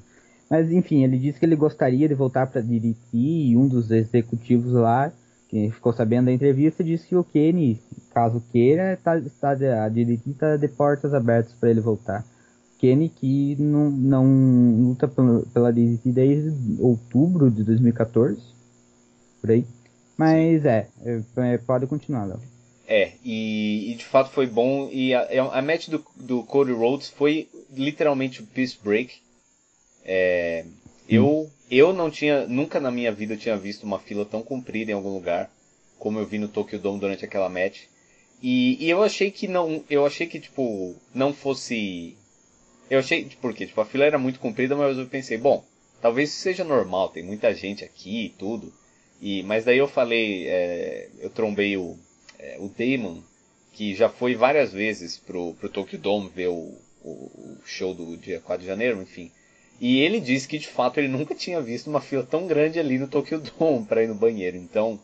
Mas 0.50 0.72
enfim, 0.72 1.04
ele 1.04 1.18
disse 1.18 1.40
que 1.40 1.46
ele 1.46 1.56
gostaria 1.56 2.08
de 2.08 2.14
voltar 2.14 2.48
para 2.48 2.62
DDT 2.62 2.98
e 3.14 3.58
um 3.58 3.68
dos 3.68 3.92
executivos 3.92 4.72
lá 4.72 5.12
quem 5.50 5.72
ficou 5.72 5.94
sabendo 5.94 6.26
da 6.26 6.32
entrevista 6.32 6.84
disse 6.84 7.08
que 7.08 7.16
o 7.16 7.24
Kenny, 7.24 7.82
caso 8.14 8.44
queira, 8.52 9.00
tá, 9.02 9.18
está 9.18 9.52
a 9.52 9.90
DDT 9.90 10.32
está 10.32 10.58
de 10.58 10.68
portas 10.68 11.14
abertas 11.14 11.54
para 11.54 11.70
ele 11.70 11.82
voltar. 11.82 12.26
Kenny 12.80 13.10
que 13.10 13.56
não, 13.60 13.90
não 13.90 14.88
luta 14.90 15.08
pela 15.08 15.72
DDT 15.72 16.12
desde 16.12 16.82
outubro 16.82 17.50
de 17.50 17.64
2014, 17.64 18.42
por 19.42 19.52
aí. 19.52 19.66
Mas 20.18 20.66
é, 20.66 20.88
é, 21.04 21.22
é, 21.38 21.58
pode 21.58 21.88
continuar, 21.88 22.26
Léo. 22.26 22.42
É, 22.88 23.14
e, 23.24 23.92
e, 23.92 23.96
de 23.96 24.06
fato 24.06 24.32
foi 24.32 24.48
bom. 24.48 24.90
E 24.92 25.14
a, 25.14 25.22
é, 25.30 25.40
a 25.40 25.62
match 25.62 25.90
do, 25.90 26.04
do 26.16 26.44
Cody 26.44 26.72
Rhodes 26.72 27.10
foi 27.10 27.50
literalmente 27.72 28.42
o 28.42 28.46
Peace 28.46 28.78
Break. 28.82 29.16
É, 30.04 30.66
eu 31.10 31.50
eu 31.70 31.92
não 31.92 32.10
tinha, 32.10 32.48
nunca 32.48 32.80
na 32.80 32.90
minha 32.90 33.12
vida 33.12 33.34
eu 33.34 33.38
tinha 33.38 33.58
visto 33.58 33.84
uma 33.84 34.00
fila 34.00 34.26
tão 34.26 34.42
comprida 34.42 34.92
em 34.92 34.94
algum 34.94 35.14
lugar, 35.14 35.52
como 36.00 36.18
eu 36.18 36.26
vi 36.26 36.38
no 36.38 36.48
Tokyo 36.48 36.80
Dome 36.80 37.00
durante 37.00 37.26
aquela 37.26 37.50
match. 37.50 37.84
E, 38.42 38.84
e 38.84 38.90
eu 38.90 39.04
achei 39.04 39.32
que 39.32 39.48
não, 39.48 39.84
eu 39.90 40.06
achei 40.06 40.28
que 40.28 40.40
tipo, 40.40 40.96
não 41.14 41.34
fosse 41.34 42.16
eu 42.90 43.00
achei, 43.00 43.30
porque 43.42 43.66
tipo, 43.66 43.82
a 43.82 43.86
fila 43.86 44.06
era 44.06 44.18
muito 44.18 44.40
comprida, 44.40 44.76
mas 44.76 44.98
eu 44.98 45.06
pensei, 45.08 45.38
bom, 45.38 45.64
talvez 46.02 46.30
isso 46.30 46.40
seja 46.40 46.64
normal, 46.64 47.10
tem 47.10 47.24
muita 47.24 47.54
gente 47.54 47.84
aqui 47.84 48.26
e 48.26 48.30
tudo. 48.30 48.74
E, 49.22 49.44
mas 49.44 49.66
daí 49.66 49.78
eu 49.78 49.88
falei, 49.88 50.48
é, 50.48 51.10
eu 51.20 51.30
trombei 51.30 51.76
o, 51.76 51.98
é, 52.40 52.58
o 52.60 52.70
Damon, 52.70 53.22
que 53.74 53.94
já 53.94 54.08
foi 54.10 54.36
várias 54.36 54.72
vezes 54.72 55.18
pro, 55.18 55.54
pro 55.56 55.70
Tokyo 55.70 56.00
Dome 56.00 56.32
ver 56.34 56.48
o, 56.48 56.78
o, 57.04 57.10
o 57.10 57.58
show 57.66 57.94
do 57.94 58.16
dia 58.16 58.40
4 58.40 58.62
de 58.62 58.68
janeiro, 58.68 59.02
enfim. 59.02 59.32
E 59.80 60.00
ele 60.00 60.20
disse 60.20 60.48
que 60.48 60.58
de 60.58 60.68
fato 60.68 61.00
ele 61.00 61.08
nunca 61.08 61.36
tinha 61.36 61.62
visto 61.62 61.88
uma 61.88 62.02
fila 62.02 62.24
tão 62.24 62.48
grande 62.48 62.80
ali 62.80 62.98
no 62.98 63.08
Tokyo 63.08 63.40
Dome 63.40 63.86
para 63.86 64.04
ir 64.04 64.08
no 64.08 64.16
banheiro. 64.16 64.58
Então, 64.58 65.00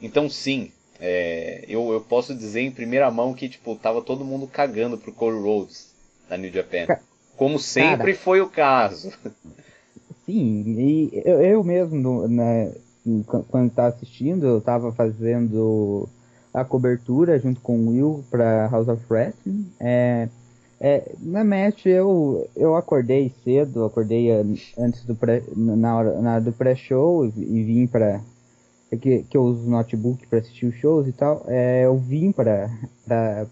então 0.00 0.28
sim, 0.28 0.72
é, 0.98 1.64
eu, 1.68 1.92
eu 1.92 2.00
posso 2.00 2.34
dizer 2.34 2.60
em 2.60 2.70
primeira 2.70 3.10
mão 3.10 3.34
que 3.34 3.48
tipo 3.48 3.76
tava 3.76 4.00
todo 4.00 4.24
mundo 4.24 4.46
cagando 4.46 4.96
pro 4.96 5.12
Cole 5.12 5.38
Rhodes 5.40 5.92
da 6.28 6.36
New 6.36 6.52
Japan, 6.52 6.86
como 7.36 7.58
sempre 7.58 8.12
Cara, 8.12 8.18
foi 8.18 8.40
o 8.40 8.48
caso. 8.48 9.12
Sim, 10.24 10.64
e 10.78 11.22
eu, 11.24 11.42
eu 11.42 11.64
mesmo 11.64 12.26
né, 12.26 12.72
quando 13.50 13.68
estava 13.68 13.88
assistindo 13.88 14.46
eu 14.46 14.58
estava 14.58 14.90
fazendo 14.90 16.08
a 16.54 16.64
cobertura 16.64 17.38
junto 17.38 17.60
com 17.60 17.76
o 17.76 17.88
Will 17.90 18.24
para 18.30 18.68
House 18.68 18.88
of 18.88 19.02
Wrestling. 19.10 19.70
É, 19.80 20.28
é, 20.86 21.12
na 21.18 21.42
match 21.42 21.86
eu, 21.86 22.46
eu 22.54 22.76
acordei 22.76 23.32
cedo, 23.42 23.86
acordei 23.86 24.30
antes 24.78 25.02
do 25.06 25.14
pré, 25.14 25.42
na 25.56 25.96
hora, 25.96 26.20
na 26.20 26.32
hora 26.34 26.40
do 26.42 26.52
pré-show 26.52 27.24
e, 27.24 27.28
e, 27.28 27.64
vim 27.64 27.86
para 27.86 28.20
é 28.92 28.96
que, 28.98 29.22
que 29.22 29.34
eu 29.34 29.44
uso 29.44 29.66
notebook 29.66 30.26
para 30.26 30.40
assistir 30.40 30.66
os 30.66 30.74
shows 30.74 31.08
e 31.08 31.12
tal. 31.12 31.42
É, 31.48 31.86
eu 31.86 31.96
vim 31.96 32.32
para 32.32 32.70
para 33.06 33.46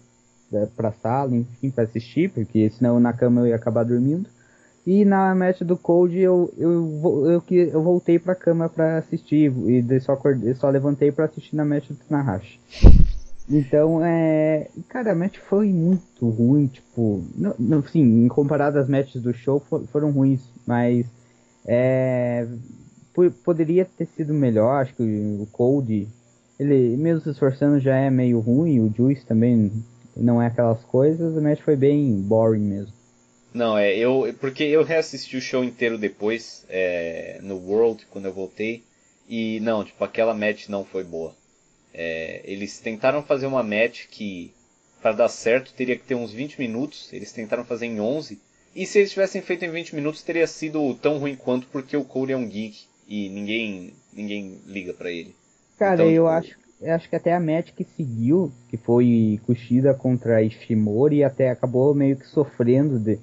para 0.75 0.91
sala, 0.91 1.35
enfim, 1.35 1.71
para 1.71 1.85
assistir, 1.85 2.29
porque 2.29 2.69
senão 2.69 2.99
na 2.99 3.11
cama 3.11 3.41
eu 3.41 3.47
ia 3.47 3.55
acabar 3.55 3.83
dormindo. 3.83 4.29
E 4.85 5.03
na 5.03 5.33
match 5.33 5.61
do 5.61 5.75
Cold 5.75 6.15
eu, 6.15 6.53
eu, 6.55 6.71
eu, 7.01 7.43
eu, 7.49 7.67
eu 7.69 7.81
voltei 7.81 8.19
pra 8.19 8.35
cama 8.35 8.69
pra 8.69 8.99
assistir. 8.99 9.51
E 9.67 9.99
só, 10.01 10.13
acordei, 10.13 10.53
só 10.53 10.69
levantei 10.69 11.11
pra 11.11 11.25
assistir 11.25 11.55
na 11.55 11.65
match 11.65 11.87
do 11.87 11.95
Tanahashi. 11.95 12.59
Então, 13.49 14.03
é. 14.03 14.69
Cara, 14.87 15.11
a 15.11 15.15
match 15.15 15.37
foi 15.37 15.67
muito 15.67 16.29
ruim, 16.29 16.67
tipo. 16.67 17.25
Não, 17.35 17.55
não, 17.59 17.83
sim, 17.83 18.27
comparado 18.29 18.79
às 18.79 18.87
matches 18.87 19.21
do 19.21 19.33
show, 19.33 19.59
for, 19.59 19.85
foram 19.87 20.11
ruins, 20.11 20.41
mas. 20.65 21.05
É. 21.65 22.47
Poderia 23.43 23.85
ter 23.85 24.07
sido 24.07 24.33
melhor, 24.33 24.81
acho 24.81 24.95
que 24.95 25.03
o 25.03 25.47
Cold. 25.51 26.07
Ele, 26.59 26.95
mesmo 26.97 27.21
se 27.21 27.29
esforçando, 27.31 27.79
já 27.79 27.95
é 27.95 28.09
meio 28.09 28.39
ruim. 28.39 28.79
O 28.79 28.91
Juice 28.95 29.25
também 29.25 29.71
não 30.15 30.41
é 30.41 30.47
aquelas 30.47 30.83
coisas. 30.85 31.41
Match 31.41 31.61
foi 31.61 31.75
bem 31.75 32.21
boring 32.21 32.61
mesmo. 32.61 32.93
Não, 33.53 33.77
é, 33.77 33.95
eu. 33.95 34.33
Porque 34.39 34.63
eu 34.63 34.83
reassisti 34.83 35.37
o 35.37 35.41
show 35.41 35.63
inteiro 35.63 35.97
depois, 35.97 36.65
é, 36.69 37.39
no 37.43 37.57
World, 37.57 38.07
quando 38.09 38.25
eu 38.25 38.33
voltei. 38.33 38.83
E 39.27 39.59
não, 39.59 39.83
tipo, 39.83 40.03
aquela 40.03 40.33
match 40.33 40.69
não 40.69 40.83
foi 40.83 41.03
boa. 41.03 41.35
É, 41.93 42.41
eles 42.43 42.79
tentaram 42.79 43.21
fazer 43.21 43.45
uma 43.45 43.61
match 43.61 44.07
que, 44.09 44.51
para 45.01 45.11
dar 45.11 45.29
certo, 45.29 45.73
teria 45.73 45.97
que 45.97 46.05
ter 46.05 46.15
uns 46.15 46.31
20 46.31 46.59
minutos. 46.59 47.11
Eles 47.13 47.31
tentaram 47.31 47.63
fazer 47.63 47.85
em 47.85 47.99
11. 47.99 48.39
E 48.75 48.85
se 48.85 48.99
eles 48.99 49.11
tivessem 49.11 49.41
feito 49.41 49.63
em 49.63 49.69
20 49.69 49.95
minutos, 49.95 50.23
teria 50.23 50.47
sido 50.47 50.95
tão 50.95 51.19
ruim 51.19 51.35
quanto, 51.35 51.67
porque 51.67 51.95
o 51.95 52.03
Cole 52.03 52.33
é 52.33 52.37
um 52.37 52.47
geek 52.47 52.85
e 53.07 53.29
ninguém, 53.29 53.93
ninguém 54.11 54.59
liga 54.65 54.93
para 54.93 55.11
ele. 55.11 55.35
Cara, 55.77 55.95
então, 55.95 56.09
eu 56.09 56.23
tipo... 56.23 56.27
acho, 56.27 56.63
eu 56.81 56.93
acho 56.93 57.09
que 57.09 57.15
até 57.15 57.33
a 57.33 57.39
match 57.39 57.71
que 57.71 57.83
seguiu, 57.83 58.51
que 58.69 58.77
foi 58.77 59.39
Kushida 59.45 59.93
contra 59.93 60.41
Ishimori, 60.41 61.23
até 61.23 61.49
acabou 61.49 61.93
meio 61.93 62.17
que 62.17 62.25
sofrendo 62.25 62.99
de, 62.99 63.19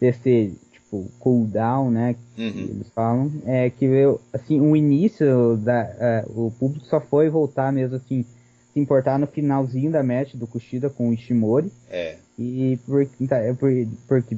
desse 0.00 0.56
tipo 0.94 1.10
cooldown, 1.18 1.90
né? 1.90 2.16
Uhum. 2.38 2.68
eles 2.70 2.88
falam, 2.94 3.32
é 3.44 3.68
que 3.70 3.84
eu, 3.84 4.20
assim, 4.32 4.60
o 4.60 4.76
início 4.76 5.56
da 5.56 6.24
uh, 6.26 6.46
o 6.46 6.50
público 6.52 6.86
só 6.86 7.00
foi 7.00 7.28
voltar 7.28 7.72
mesmo 7.72 7.96
assim 7.96 8.24
se 8.72 8.80
importar 8.80 9.18
no 9.18 9.26
finalzinho 9.26 9.90
da 9.90 10.02
match 10.02 10.34
do 10.34 10.46
Kushida 10.46 10.90
com 10.90 11.10
o 11.10 11.12
Ishimori. 11.12 11.70
É. 11.88 12.16
E 12.36 12.78
porque, 12.84 13.26
tá, 13.26 13.36
é 13.36 13.54
porque 13.54 14.36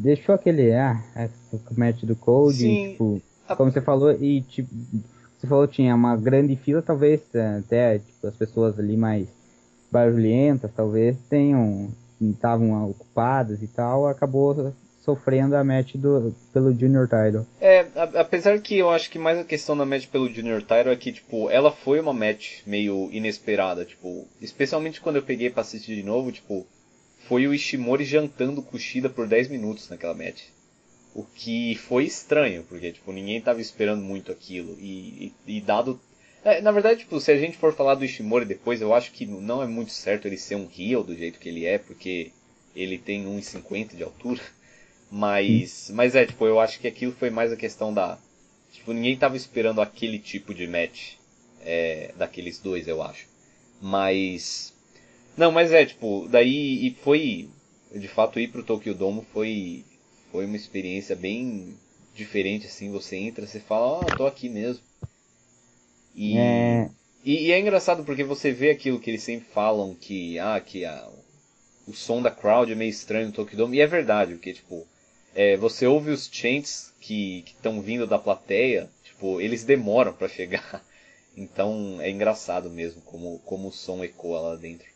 deixou 0.00 0.34
aquele 0.34 0.72
ah, 0.72 1.02
o 1.52 1.78
match 1.78 2.04
do 2.04 2.16
Cold, 2.16 2.56
Sim, 2.56 2.90
tipo, 2.92 3.22
a... 3.46 3.54
como 3.54 3.70
você 3.70 3.80
falou 3.80 4.12
e 4.12 4.42
tipo 4.42 4.70
você 5.38 5.46
falou 5.46 5.68
tinha 5.68 5.94
uma 5.94 6.16
grande 6.16 6.56
fila, 6.56 6.82
talvez 6.82 7.20
até 7.58 7.98
tipo, 7.98 8.26
as 8.26 8.34
pessoas 8.34 8.78
ali 8.78 8.96
mais 8.96 9.28
barulhentas, 9.90 10.70
talvez 10.74 11.16
tenham 11.28 11.90
estavam 12.20 12.90
ocupadas 12.90 13.62
e 13.62 13.68
tal, 13.68 14.06
acabou 14.06 14.72
sofrendo 15.08 15.56
a 15.56 15.64
match 15.64 15.94
do, 15.94 16.34
pelo 16.52 16.70
Junior 16.78 17.08
Title. 17.08 17.46
É, 17.58 17.86
a, 17.96 18.20
apesar 18.20 18.60
que 18.60 18.76
eu 18.76 18.90
acho 18.90 19.10
que 19.10 19.18
mais 19.18 19.38
a 19.38 19.44
questão 19.44 19.74
da 19.74 19.86
match 19.86 20.06
pelo 20.08 20.28
Junior 20.28 20.60
Title 20.60 20.92
é 20.92 20.96
que, 20.96 21.12
tipo, 21.12 21.48
ela 21.48 21.72
foi 21.72 21.98
uma 21.98 22.12
match 22.12 22.60
meio 22.66 23.08
inesperada, 23.10 23.86
tipo, 23.86 24.28
especialmente 24.38 25.00
quando 25.00 25.16
eu 25.16 25.22
peguei 25.22 25.48
pra 25.48 25.62
assistir 25.62 25.94
de 25.96 26.02
novo, 26.02 26.30
tipo, 26.30 26.66
foi 27.26 27.46
o 27.46 27.54
Ishimori 27.54 28.04
jantando 28.04 28.60
Kushida 28.60 29.08
por 29.08 29.26
10 29.26 29.48
minutos 29.48 29.88
naquela 29.88 30.14
match. 30.14 30.42
O 31.14 31.24
que 31.24 31.74
foi 31.76 32.04
estranho, 32.04 32.64
porque, 32.68 32.92
tipo, 32.92 33.10
ninguém 33.10 33.40
tava 33.40 33.62
esperando 33.62 34.02
muito 34.02 34.30
aquilo. 34.30 34.76
E, 34.78 35.32
e, 35.46 35.56
e 35.56 35.60
dado 35.62 35.98
é, 36.44 36.60
na 36.60 36.70
verdade, 36.70 37.00
tipo, 37.00 37.18
se 37.18 37.32
a 37.32 37.36
gente 37.36 37.56
for 37.56 37.74
falar 37.74 37.94
do 37.94 38.04
Ishimori 38.04 38.44
depois, 38.44 38.80
eu 38.80 38.94
acho 38.94 39.10
que 39.10 39.26
não 39.26 39.62
é 39.62 39.66
muito 39.66 39.90
certo 39.90 40.26
ele 40.26 40.36
ser 40.36 40.54
um 40.54 40.68
heel 40.78 41.02
do 41.02 41.16
jeito 41.16 41.40
que 41.40 41.48
ele 41.48 41.66
é, 41.66 41.78
porque 41.78 42.30
ele 42.76 42.96
tem 42.96 43.26
1,50 43.26 43.96
de 43.96 44.02
altura. 44.02 44.40
Mas, 45.10 45.90
mas 45.94 46.14
é, 46.14 46.26
tipo, 46.26 46.46
eu 46.46 46.60
acho 46.60 46.78
que 46.78 46.86
aquilo 46.86 47.12
foi 47.12 47.30
mais 47.30 47.52
a 47.52 47.56
questão 47.56 47.92
da. 47.92 48.18
Tipo, 48.72 48.92
ninguém 48.92 49.16
tava 49.16 49.36
esperando 49.36 49.80
aquele 49.80 50.18
tipo 50.18 50.52
de 50.52 50.66
match 50.66 51.14
é, 51.62 52.12
daqueles 52.16 52.58
dois, 52.58 52.86
eu 52.86 53.02
acho. 53.02 53.26
Mas. 53.80 54.74
Não, 55.36 55.50
mas 55.50 55.72
é, 55.72 55.86
tipo, 55.86 56.26
daí 56.28 56.86
e 56.86 56.90
foi. 57.02 57.48
De 57.94 58.08
fato, 58.08 58.38
ir 58.38 58.48
pro 58.48 58.62
Tokyo 58.62 58.94
Dome 58.94 59.26
foi. 59.32 59.84
Foi 60.30 60.44
uma 60.44 60.56
experiência 60.56 61.16
bem 61.16 61.74
diferente, 62.14 62.66
assim. 62.66 62.90
Você 62.90 63.16
entra, 63.16 63.46
você 63.46 63.60
fala, 63.60 64.02
ah, 64.02 64.16
tô 64.16 64.26
aqui 64.26 64.48
mesmo. 64.48 64.82
E 66.14 66.36
é... 66.36 66.90
E, 67.24 67.46
e, 67.46 67.52
é 67.52 67.58
engraçado 67.58 68.04
porque 68.04 68.24
você 68.24 68.52
vê 68.52 68.70
aquilo 68.70 69.00
que 69.00 69.10
eles 69.10 69.22
sempre 69.22 69.48
falam, 69.52 69.94
que, 69.94 70.38
ah, 70.38 70.60
que 70.60 70.84
a, 70.84 71.08
o 71.86 71.92
som 71.92 72.20
da 72.20 72.30
crowd 72.30 72.70
é 72.70 72.74
meio 72.74 72.90
estranho 72.90 73.28
no 73.28 73.32
Tokyo 73.32 73.56
Dome. 73.56 73.76
E 73.76 73.80
é 73.80 73.86
verdade, 73.86 74.34
porque, 74.34 74.52
tipo, 74.52 74.86
é, 75.38 75.56
você 75.56 75.86
ouve 75.86 76.10
os 76.10 76.28
chants 76.32 76.92
que 77.00 77.44
estão 77.46 77.80
vindo 77.80 78.08
da 78.08 78.18
plateia, 78.18 78.90
tipo, 79.04 79.40
eles 79.40 79.62
demoram 79.62 80.12
para 80.12 80.28
chegar. 80.28 80.82
Então 81.40 81.98
é 82.00 82.10
engraçado 82.10 82.68
mesmo 82.68 83.00
como, 83.02 83.38
como 83.44 83.68
o 83.68 83.72
som 83.72 84.02
ecoa 84.02 84.40
lá 84.40 84.56
dentro. 84.56 84.88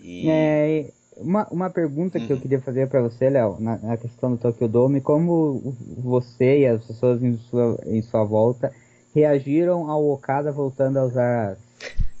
E... 0.00 0.28
É, 0.28 0.90
uma, 1.16 1.46
uma 1.48 1.70
pergunta 1.70 2.18
uhum. 2.18 2.26
que 2.26 2.32
eu 2.32 2.36
uhum. 2.36 2.42
queria 2.42 2.60
fazer 2.60 2.88
para 2.88 3.00
você, 3.00 3.30
Léo, 3.30 3.60
na, 3.60 3.78
na, 3.78 3.96
questão 3.96 4.32
do 4.32 4.36
Tokyo 4.36 4.66
Dome, 4.66 5.00
como 5.00 5.76
você 5.96 6.62
e 6.62 6.66
as 6.66 6.84
pessoas 6.84 7.22
em 7.22 7.38
sua, 7.38 7.80
em 7.86 8.02
sua 8.02 8.24
volta 8.24 8.74
reagiram 9.14 9.88
ao 9.88 10.04
Okada 10.10 10.50
voltando 10.50 10.98
a 10.98 11.04
usar 11.04 11.50
as, 11.52 11.58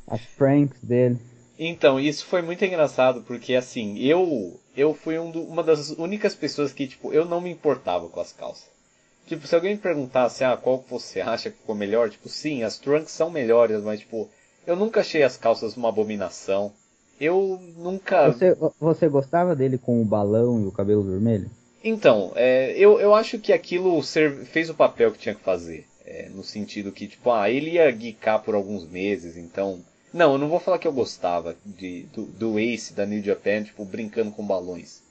as 0.06 0.20
pranks 0.36 0.80
dele? 0.80 1.18
Então, 1.58 2.00
isso 2.00 2.26
foi 2.26 2.42
muito 2.42 2.64
engraçado, 2.64 3.22
porque 3.22 3.54
assim, 3.54 3.98
eu 3.98 4.58
eu 4.76 4.92
fui 4.92 5.18
um 5.18 5.30
do, 5.30 5.42
uma 5.42 5.62
das 5.62 5.90
únicas 5.90 6.34
pessoas 6.34 6.72
que, 6.72 6.86
tipo, 6.86 7.12
eu 7.12 7.24
não 7.24 7.40
me 7.40 7.50
importava 7.50 8.08
com 8.08 8.20
as 8.20 8.32
calças. 8.32 8.68
Tipo, 9.26 9.46
se 9.46 9.54
alguém 9.54 9.74
me 9.74 9.80
perguntasse, 9.80 10.44
ah, 10.44 10.56
qual 10.56 10.84
você 10.88 11.20
acha 11.22 11.50
que 11.50 11.58
ficou 11.58 11.74
melhor? 11.74 12.10
Tipo, 12.10 12.28
sim, 12.28 12.62
as 12.62 12.78
trunks 12.78 13.12
são 13.12 13.30
melhores, 13.30 13.82
mas, 13.82 14.00
tipo, 14.00 14.28
eu 14.66 14.76
nunca 14.76 15.00
achei 15.00 15.22
as 15.22 15.36
calças 15.36 15.76
uma 15.76 15.88
abominação. 15.88 16.72
Eu 17.20 17.60
nunca. 17.76 18.32
Você, 18.32 18.56
você 18.80 19.08
gostava 19.08 19.54
dele 19.54 19.78
com 19.78 20.02
o 20.02 20.04
balão 20.04 20.60
e 20.60 20.66
o 20.66 20.72
cabelo 20.72 21.04
vermelho? 21.04 21.48
Então, 21.82 22.32
é, 22.34 22.72
eu, 22.76 22.98
eu 22.98 23.14
acho 23.14 23.38
que 23.38 23.52
aquilo 23.52 24.02
fez 24.46 24.68
o 24.68 24.74
papel 24.74 25.12
que 25.12 25.18
tinha 25.18 25.34
que 25.34 25.42
fazer. 25.42 25.86
É, 26.04 26.28
no 26.30 26.42
sentido 26.42 26.90
que, 26.90 27.06
tipo, 27.06 27.30
ah, 27.30 27.48
ele 27.48 27.72
ia 27.72 27.90
geekar 27.90 28.42
por 28.42 28.54
alguns 28.54 28.86
meses, 28.86 29.36
então 29.36 29.80
não, 30.14 30.32
eu 30.32 30.38
não 30.38 30.48
vou 30.48 30.60
falar 30.60 30.78
que 30.78 30.86
eu 30.86 30.92
gostava 30.92 31.56
de, 31.66 32.04
do, 32.04 32.24
do 32.26 32.58
Ace 32.60 32.94
da 32.94 33.04
New 33.04 33.20
Japan, 33.20 33.64
tipo, 33.64 33.84
brincando 33.84 34.30
com 34.30 34.46
balões. 34.46 35.02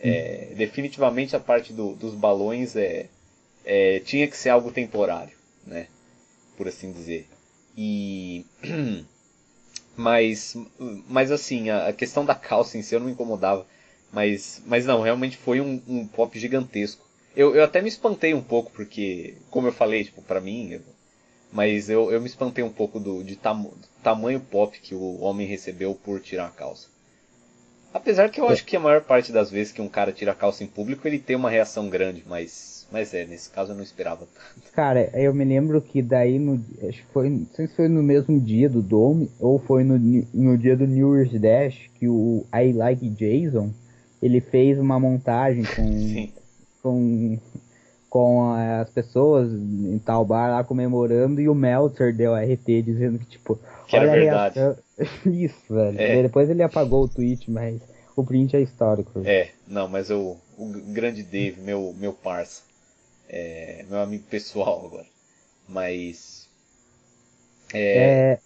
É, 0.00 0.48
hum. 0.50 0.56
definitivamente 0.56 1.36
a 1.36 1.40
parte 1.40 1.72
do, 1.72 1.94
dos 1.94 2.14
balões 2.14 2.74
é, 2.74 3.06
é, 3.64 4.00
tinha 4.00 4.26
que 4.26 4.36
ser 4.36 4.48
algo 4.48 4.72
temporário, 4.72 5.36
né? 5.64 5.86
Por 6.56 6.66
assim 6.66 6.90
dizer. 6.90 7.28
E. 7.76 8.44
Mas, 9.96 10.56
mas 11.08 11.30
assim, 11.30 11.68
a, 11.68 11.88
a 11.88 11.92
questão 11.92 12.24
da 12.24 12.34
calça 12.34 12.78
em 12.78 12.82
si 12.82 12.94
eu 12.94 13.00
não 13.00 13.08
me 13.08 13.12
incomodava. 13.12 13.66
Mas, 14.10 14.62
mas 14.64 14.86
não, 14.86 15.02
realmente 15.02 15.36
foi 15.36 15.60
um, 15.60 15.82
um 15.86 16.06
pop 16.06 16.38
gigantesco. 16.38 17.04
Eu, 17.36 17.54
eu 17.54 17.62
até 17.62 17.82
me 17.82 17.88
espantei 17.88 18.32
um 18.32 18.40
pouco, 18.40 18.70
porque, 18.72 19.36
como 19.50 19.68
eu 19.68 19.72
falei, 19.72 20.04
tipo, 20.04 20.22
pra 20.22 20.40
mim, 20.40 20.70
eu, 20.70 20.80
mas 21.52 21.90
eu, 21.90 22.10
eu 22.10 22.20
me 22.20 22.26
espantei 22.26 22.62
um 22.62 22.72
pouco 22.72 23.00
do, 23.00 23.22
de 23.24 23.36
tam, 23.36 23.62
do 23.62 23.88
tamanho 24.02 24.40
pop 24.40 24.78
que 24.80 24.94
o 24.94 25.20
homem 25.20 25.46
recebeu 25.46 25.94
por 25.94 26.20
tirar 26.20 26.46
a 26.46 26.50
calça. 26.50 26.88
Apesar 27.92 28.30
que 28.30 28.40
eu 28.40 28.48
acho 28.48 28.64
que 28.64 28.76
a 28.76 28.80
maior 28.80 29.02
parte 29.02 29.32
das 29.32 29.50
vezes 29.50 29.72
que 29.72 29.82
um 29.82 29.88
cara 29.88 30.12
tira 30.12 30.30
a 30.30 30.34
calça 30.34 30.62
em 30.62 30.66
público, 30.68 31.06
ele 31.08 31.18
tem 31.18 31.34
uma 31.34 31.50
reação 31.50 31.88
grande, 31.88 32.22
mas, 32.24 32.86
mas 32.92 33.12
é, 33.12 33.26
nesse 33.26 33.50
caso 33.50 33.72
eu 33.72 33.76
não 33.76 33.82
esperava 33.82 34.28
tanto. 34.32 34.72
Cara, 34.72 35.10
eu 35.12 35.34
me 35.34 35.44
lembro 35.44 35.82
que 35.82 36.00
daí, 36.00 36.38
no, 36.38 36.64
acho 36.88 37.02
que 37.02 37.12
foi, 37.12 37.28
não 37.28 37.46
sei 37.52 37.66
se 37.66 37.74
foi 37.74 37.88
no 37.88 38.00
mesmo 38.00 38.40
dia 38.40 38.68
do 38.68 38.80
Dome, 38.80 39.28
ou 39.40 39.58
foi 39.58 39.82
no, 39.82 39.98
no 39.98 40.56
dia 40.56 40.76
do 40.76 40.86
New 40.86 41.16
Year's 41.16 41.32
Dash, 41.40 41.90
que 41.98 42.08
o 42.08 42.46
I 42.54 42.72
Like 42.72 43.08
Jason, 43.10 43.72
ele 44.22 44.40
fez 44.40 44.78
uma 44.78 45.00
montagem 45.00 45.64
com, 45.64 46.28
com 46.80 47.38
com 48.10 48.52
as 48.52 48.90
pessoas 48.90 49.48
em 49.52 49.98
tal 50.00 50.24
bar 50.24 50.50
lá 50.50 50.64
comemorando 50.64 51.40
e 51.40 51.48
o 51.48 51.54
Meltzer 51.54 52.14
deu 52.14 52.34
RT 52.34 52.82
dizendo 52.82 53.20
que, 53.20 53.24
tipo, 53.26 53.58
que 53.86 53.96
olha 53.96 54.10
era 54.10 54.20
verdade. 54.20 54.58
Reação... 54.58 54.76
Isso, 55.32 55.72
velho. 55.74 56.00
É. 56.00 56.22
Depois 56.22 56.50
ele 56.50 56.62
apagou 56.62 57.04
o 57.04 57.08
tweet, 57.08 57.48
mas 57.48 57.80
o 58.16 58.24
print 58.24 58.56
é 58.56 58.60
histórico. 58.60 59.22
É, 59.24 59.50
não, 59.66 59.88
mas 59.88 60.10
eu, 60.10 60.36
o 60.58 60.66
grande 60.92 61.22
Dave, 61.22 61.60
meu, 61.60 61.94
meu 61.96 62.12
parça, 62.12 62.62
é, 63.28 63.84
meu 63.88 64.00
amigo 64.00 64.24
pessoal 64.24 64.84
agora. 64.84 65.06
Mas. 65.68 66.48
É. 67.72 68.32
é... 68.32 68.38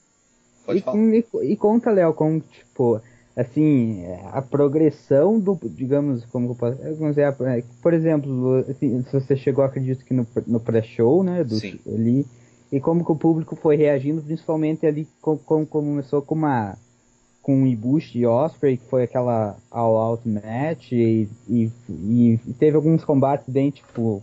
Pode 0.67 0.79
e, 0.79 0.83
falar. 0.83 0.99
E, 0.99 1.25
e 1.53 1.57
conta, 1.57 1.91
Léo, 1.91 2.13
como, 2.13 2.41
tipo, 2.41 3.01
assim, 3.37 4.05
a 4.33 4.41
progressão 4.41 5.41
do, 5.41 5.59
digamos, 5.65 6.25
como 6.27 6.51
eu 6.51 6.55
posso, 6.55 6.77
dizer, 6.77 7.23
é, 7.23 7.65
por 7.83 7.93
exemplo, 7.93 8.65
assim, 8.69 9.03
se 9.03 9.13
você 9.13 9.37
chegou, 9.37 9.65
acredito 9.65 10.05
que 10.05 10.15
no, 10.15 10.27
no 10.47 10.61
pré-show, 10.61 11.25
né, 11.25 11.43
do, 11.43 11.57
Sim. 11.57 11.79
ali, 11.87 12.27
e 12.71 12.81
como 12.81 13.05
que 13.05 13.13
o 13.13 13.17
público 13.17 13.57
foi 13.57 13.77
reagindo, 13.77 14.23
principalmente 14.23 14.87
ali, 14.87 15.09
como, 15.21 15.39
como 15.39 15.67
começou 15.67 16.23
com 16.23 16.35
uma, 16.35 16.77
com 17.43 17.67
Ibushi 17.67 18.21
e 18.21 18.27
Osprey, 18.27 18.77
que 18.77 18.87
foi 18.87 19.03
aquela 19.03 19.57
all-out 19.71 20.29
match, 20.29 20.93
e, 20.93 21.29
e, 21.49 21.71
e, 21.89 22.41
teve 22.59 22.77
alguns 22.77 23.05
combates 23.05 23.53
bem, 23.53 23.71
tipo, 23.71 24.23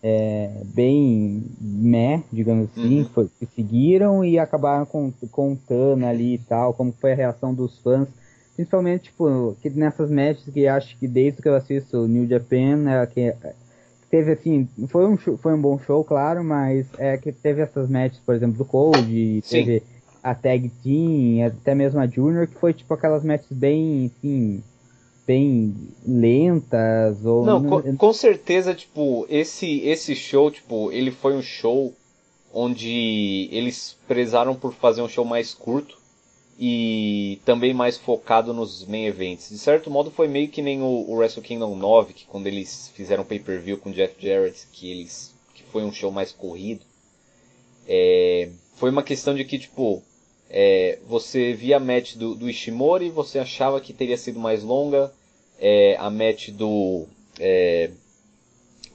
é, 0.00 0.62
bem 0.64 1.44
meh, 1.60 2.22
digamos 2.32 2.68
assim, 2.70 3.00
uhum. 3.00 3.08
foi, 3.08 3.28
que, 3.38 3.46
seguiram 3.46 4.24
e 4.24 4.38
acabaram 4.38 4.86
contando 5.30 6.04
ali 6.04 6.34
e 6.34 6.38
tal, 6.38 6.72
como 6.72 6.92
foi 6.92 7.12
a 7.12 7.16
reação 7.16 7.52
dos 7.52 7.78
fãs, 7.80 8.08
principalmente, 8.58 9.04
tipo, 9.04 9.56
que 9.62 9.70
nessas 9.70 10.10
matches 10.10 10.52
que 10.52 10.66
acho 10.66 10.98
que 10.98 11.06
desde 11.06 11.40
que 11.40 11.48
eu 11.48 11.54
assisto 11.54 12.08
New 12.08 12.26
Japan, 12.26 12.90
é, 12.90 13.06
que 13.06 13.32
teve 14.10 14.32
assim, 14.32 14.68
foi 14.88 15.06
um, 15.06 15.16
foi 15.16 15.54
um 15.54 15.60
bom 15.60 15.78
show, 15.78 16.02
claro, 16.02 16.42
mas 16.42 16.84
é 16.98 17.16
que 17.16 17.30
teve 17.30 17.62
essas 17.62 17.88
matches, 17.88 18.18
por 18.18 18.34
exemplo, 18.34 18.58
do 18.58 18.64
Cold, 18.64 19.44
teve 19.48 19.84
a 20.20 20.34
Tag 20.34 20.68
Team, 20.82 21.46
até 21.46 21.72
mesmo 21.72 22.00
a 22.00 22.08
Junior, 22.08 22.48
que 22.48 22.58
foi 22.58 22.74
tipo 22.74 22.92
aquelas 22.92 23.22
matches 23.22 23.52
bem, 23.52 24.06
assim, 24.06 24.60
bem 25.24 25.72
lentas 26.04 27.24
ou 27.24 27.46
não, 27.46 27.62
com, 27.62 27.96
com, 27.96 28.12
certeza 28.12 28.74
tipo 28.74 29.24
esse 29.28 29.80
esse 29.82 30.16
show 30.16 30.50
tipo 30.50 30.90
ele 30.90 31.10
foi 31.10 31.36
um 31.36 31.42
show 31.42 31.94
onde 32.52 33.48
eles 33.52 33.96
prezaram 34.08 34.54
por 34.54 34.72
fazer 34.72 35.02
um 35.02 35.08
show 35.08 35.24
mais 35.24 35.52
curto 35.52 35.98
e 36.58 37.40
também 37.44 37.72
mais 37.72 37.96
focado 37.96 38.52
nos 38.52 38.84
main 38.84 39.06
events. 39.06 39.48
De 39.48 39.58
certo 39.58 39.88
modo 39.90 40.10
foi 40.10 40.26
meio 40.26 40.48
que 40.48 40.60
nem 40.60 40.82
o, 40.82 41.04
o 41.08 41.14
Wrestle 41.14 41.42
Kingdom 41.42 41.76
9, 41.76 42.12
que 42.12 42.26
quando 42.26 42.48
eles 42.48 42.90
fizeram 42.94 43.24
pay-per-view 43.24 43.78
com 43.78 43.92
Jeff 43.92 44.14
Jarrett, 44.18 44.66
que 44.72 44.90
eles 44.90 45.32
que 45.54 45.62
foi 45.62 45.84
um 45.84 45.92
show 45.92 46.10
mais 46.10 46.32
corrido. 46.32 46.84
É, 47.86 48.48
foi 48.74 48.90
uma 48.90 49.04
questão 49.04 49.34
de 49.34 49.44
que 49.44 49.58
tipo 49.58 50.02
é, 50.50 50.98
você 51.06 51.52
via 51.52 51.76
a 51.76 51.80
match 51.80 52.16
do, 52.16 52.34
do 52.34 52.50
Ishimori, 52.50 53.08
você 53.08 53.38
achava 53.38 53.80
que 53.80 53.92
teria 53.92 54.16
sido 54.16 54.40
mais 54.40 54.62
longa. 54.62 55.12
É, 55.60 55.96
a 55.98 56.10
match 56.10 56.50
do. 56.50 57.06
É, 57.38 57.90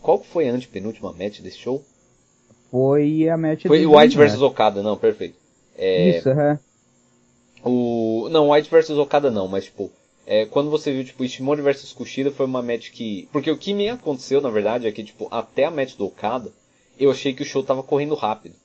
qual 0.02 0.22
foi 0.22 0.50
a 0.50 0.54
antepenúltima 0.54 1.14
match 1.14 1.40
desse 1.40 1.60
show? 1.60 1.84
Foi 2.70 3.30
a 3.30 3.38
match 3.38 3.64
Foi 3.68 3.86
o 3.86 3.98
White 3.98 4.18
vs 4.18 4.42
Okada, 4.42 4.82
não, 4.82 4.98
perfeito. 4.98 5.36
É, 5.78 6.18
Isso, 6.18 6.30
aham. 6.30 6.60
O, 7.64 8.28
não, 8.30 8.50
White 8.50 8.70
versus 8.70 8.98
Okada 8.98 9.32
não, 9.32 9.48
mas 9.48 9.66
tipo, 9.66 9.92
é, 10.26 10.46
quando 10.46 10.70
você 10.70 10.92
viu 10.92 11.04
tipo 11.04 11.24
Ishimori 11.24 11.62
versus 11.62 11.94
Kushida 11.94 12.32
foi 12.32 12.46
uma 12.46 12.62
match 12.62 12.92
que, 12.92 13.28
porque 13.32 13.50
o 13.50 13.58
que 13.58 13.74
me 13.74 13.90
aconteceu 13.90 14.42
na 14.42 14.50
verdade 14.50 14.88
é 14.88 14.92
que 14.92 15.04
tipo 15.04 15.28
até 15.32 15.66
a 15.66 15.72
match 15.72 15.96
do 15.96 16.06
Okada, 16.06 16.52
eu 17.00 17.10
achei 17.10 17.34
que 17.34 17.42
o 17.42 17.46
show 17.46 17.64
tava 17.64 17.84
correndo 17.84 18.16
rápido. 18.16 18.56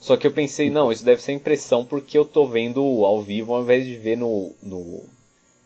Só 0.00 0.16
que 0.16 0.26
eu 0.26 0.32
pensei, 0.32 0.68
não, 0.68 0.90
isso 0.90 1.04
deve 1.04 1.22
ser 1.22 1.32
impressão 1.32 1.84
porque 1.84 2.18
eu 2.18 2.24
tô 2.24 2.46
vendo 2.46 2.80
ao 3.04 3.22
vivo 3.22 3.54
ao 3.54 3.62
invés 3.62 3.86
de 3.86 3.96
ver 3.96 4.16
no, 4.16 4.52
no 4.60 5.04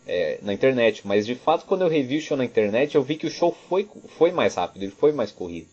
é, 0.06 0.38
na 0.42 0.52
internet. 0.52 1.06
Mas 1.06 1.26
de 1.26 1.34
fato, 1.34 1.66
quando 1.66 1.82
eu 1.82 1.88
revi 1.88 2.18
o 2.18 2.20
show 2.20 2.36
na 2.36 2.44
internet, 2.44 2.94
eu 2.94 3.02
vi 3.02 3.16
que 3.16 3.26
o 3.26 3.30
show 3.30 3.56
foi, 3.68 3.88
foi 4.18 4.30
mais 4.30 4.54
rápido, 4.54 4.82
ele 4.82 4.92
foi 4.92 5.12
mais 5.12 5.32
corrido. 5.32 5.68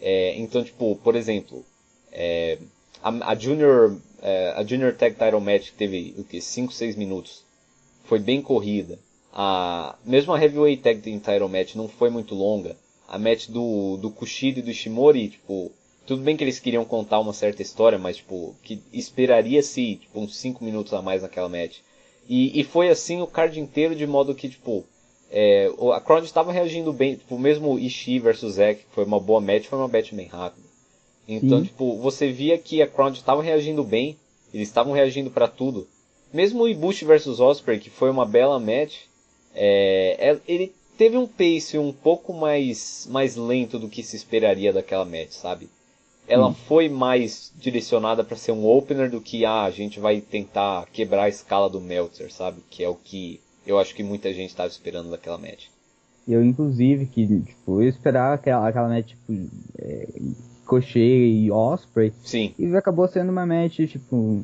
É, 0.00 0.34
então, 0.36 0.62
tipo, 0.62 0.96
por 0.96 1.14
exemplo, 1.14 1.64
é, 2.12 2.58
a, 3.04 3.32
a, 3.32 3.34
Junior 3.34 3.98
é, 4.22 4.54
a 4.56 4.64
Junior 4.64 4.94
Tag 4.94 5.14
Title 5.14 5.40
Match 5.40 5.70
teve 5.76 6.14
o 6.16 6.24
que 6.24 6.40
5, 6.40 6.72
6 6.72 6.96
minutos. 6.96 7.44
Foi 8.04 8.18
bem 8.18 8.40
corrida. 8.40 8.98
A 9.32 9.96
mesmo 10.04 10.32
a 10.32 10.42
Heavyweight 10.42 10.82
Tag 10.82 11.00
Title 11.00 11.48
Match 11.48 11.74
não 11.74 11.86
foi 11.86 12.08
muito 12.08 12.34
longa. 12.34 12.76
A 13.06 13.18
match 13.18 13.48
do 13.48 13.98
do 13.98 14.10
Kushida 14.10 14.60
e 14.60 14.62
do 14.62 14.70
Ishimori, 14.70 15.28
tipo, 15.28 15.70
tudo 16.06 16.22
bem 16.22 16.36
que 16.36 16.42
eles 16.42 16.58
queriam 16.58 16.84
contar 16.84 17.20
uma 17.20 17.34
certa 17.34 17.60
história, 17.60 17.98
mas 17.98 18.16
tipo, 18.16 18.56
que 18.62 18.80
esperaria-se 18.92 19.96
tipo, 19.96 20.20
uns 20.20 20.36
5 20.36 20.64
minutos 20.64 20.94
a 20.94 21.02
mais 21.02 21.20
naquela 21.20 21.48
match. 21.48 21.78
E, 22.26 22.58
e 22.58 22.64
foi 22.64 22.88
assim 22.88 23.20
o 23.20 23.26
card 23.26 23.60
inteiro, 23.60 23.94
de 23.94 24.06
modo 24.06 24.34
que, 24.34 24.48
tipo, 24.48 24.84
é, 25.30 25.70
a 25.92 26.00
crowd 26.00 26.24
estava 26.24 26.52
reagindo 26.52 26.92
bem, 26.92 27.16
tipo, 27.16 27.38
mesmo 27.38 27.78
Ishii 27.78 28.18
versus 28.18 28.54
Zack, 28.54 28.80
que 28.84 28.94
foi 28.94 29.04
uma 29.04 29.20
boa 29.20 29.40
match, 29.40 29.66
foi 29.66 29.78
uma 29.78 29.88
match 29.88 30.12
bem 30.12 30.26
rápida. 30.26 30.63
Então, 31.26 31.58
Sim. 31.58 31.64
tipo, 31.64 31.96
você 31.98 32.30
via 32.30 32.58
que 32.58 32.82
a 32.82 32.86
crowd 32.86 33.16
estava 33.16 33.42
reagindo 33.42 33.82
bem, 33.82 34.16
eles 34.52 34.68
estavam 34.68 34.92
reagindo 34.92 35.30
para 35.30 35.48
tudo. 35.48 35.86
Mesmo 36.32 36.64
o 36.64 36.68
Ibushi 36.68 37.04
versus 37.04 37.40
Osprey, 37.40 37.78
que 37.78 37.90
foi 37.90 38.10
uma 38.10 38.26
bela 38.26 38.58
match, 38.58 38.96
é, 39.54 40.16
é, 40.18 40.38
ele 40.46 40.72
teve 40.98 41.16
um 41.16 41.26
pace 41.26 41.78
um 41.78 41.92
pouco 41.92 42.32
mais, 42.32 43.08
mais 43.10 43.36
lento 43.36 43.78
do 43.78 43.88
que 43.88 44.02
se 44.02 44.16
esperaria 44.16 44.72
daquela 44.72 45.04
match, 45.04 45.30
sabe? 45.30 45.68
Ela 46.26 46.48
hum. 46.48 46.54
foi 46.54 46.88
mais 46.88 47.52
direcionada 47.56 48.24
para 48.24 48.36
ser 48.36 48.52
um 48.52 48.66
opener 48.66 49.10
do 49.10 49.20
que 49.20 49.44
ah, 49.44 49.64
a 49.64 49.70
gente 49.70 50.00
vai 50.00 50.20
tentar 50.20 50.86
quebrar 50.92 51.24
a 51.24 51.28
escala 51.28 51.68
do 51.68 51.80
Meltzer, 51.80 52.32
sabe? 52.32 52.62
Que 52.70 52.82
é 52.82 52.88
o 52.88 52.94
que 52.94 53.40
eu 53.66 53.78
acho 53.78 53.94
que 53.94 54.02
muita 54.02 54.32
gente 54.32 54.50
estava 54.50 54.68
esperando 54.68 55.10
daquela 55.10 55.38
match. 55.38 55.66
Eu, 56.26 56.42
inclusive, 56.42 57.06
que 57.06 57.26
tipo, 57.26 57.82
eu 57.82 57.88
esperava 57.88 58.34
aquela, 58.34 58.66
aquela 58.66 58.88
match 58.88 59.08
tipo, 59.08 59.32
é, 59.78 60.08
Ricochet 60.64 60.98
e 60.98 61.50
Osprey. 61.50 62.12
Sim. 62.24 62.54
E 62.58 62.74
acabou 62.74 63.06
sendo 63.06 63.30
uma 63.30 63.46
match, 63.46 63.80
tipo. 63.86 64.42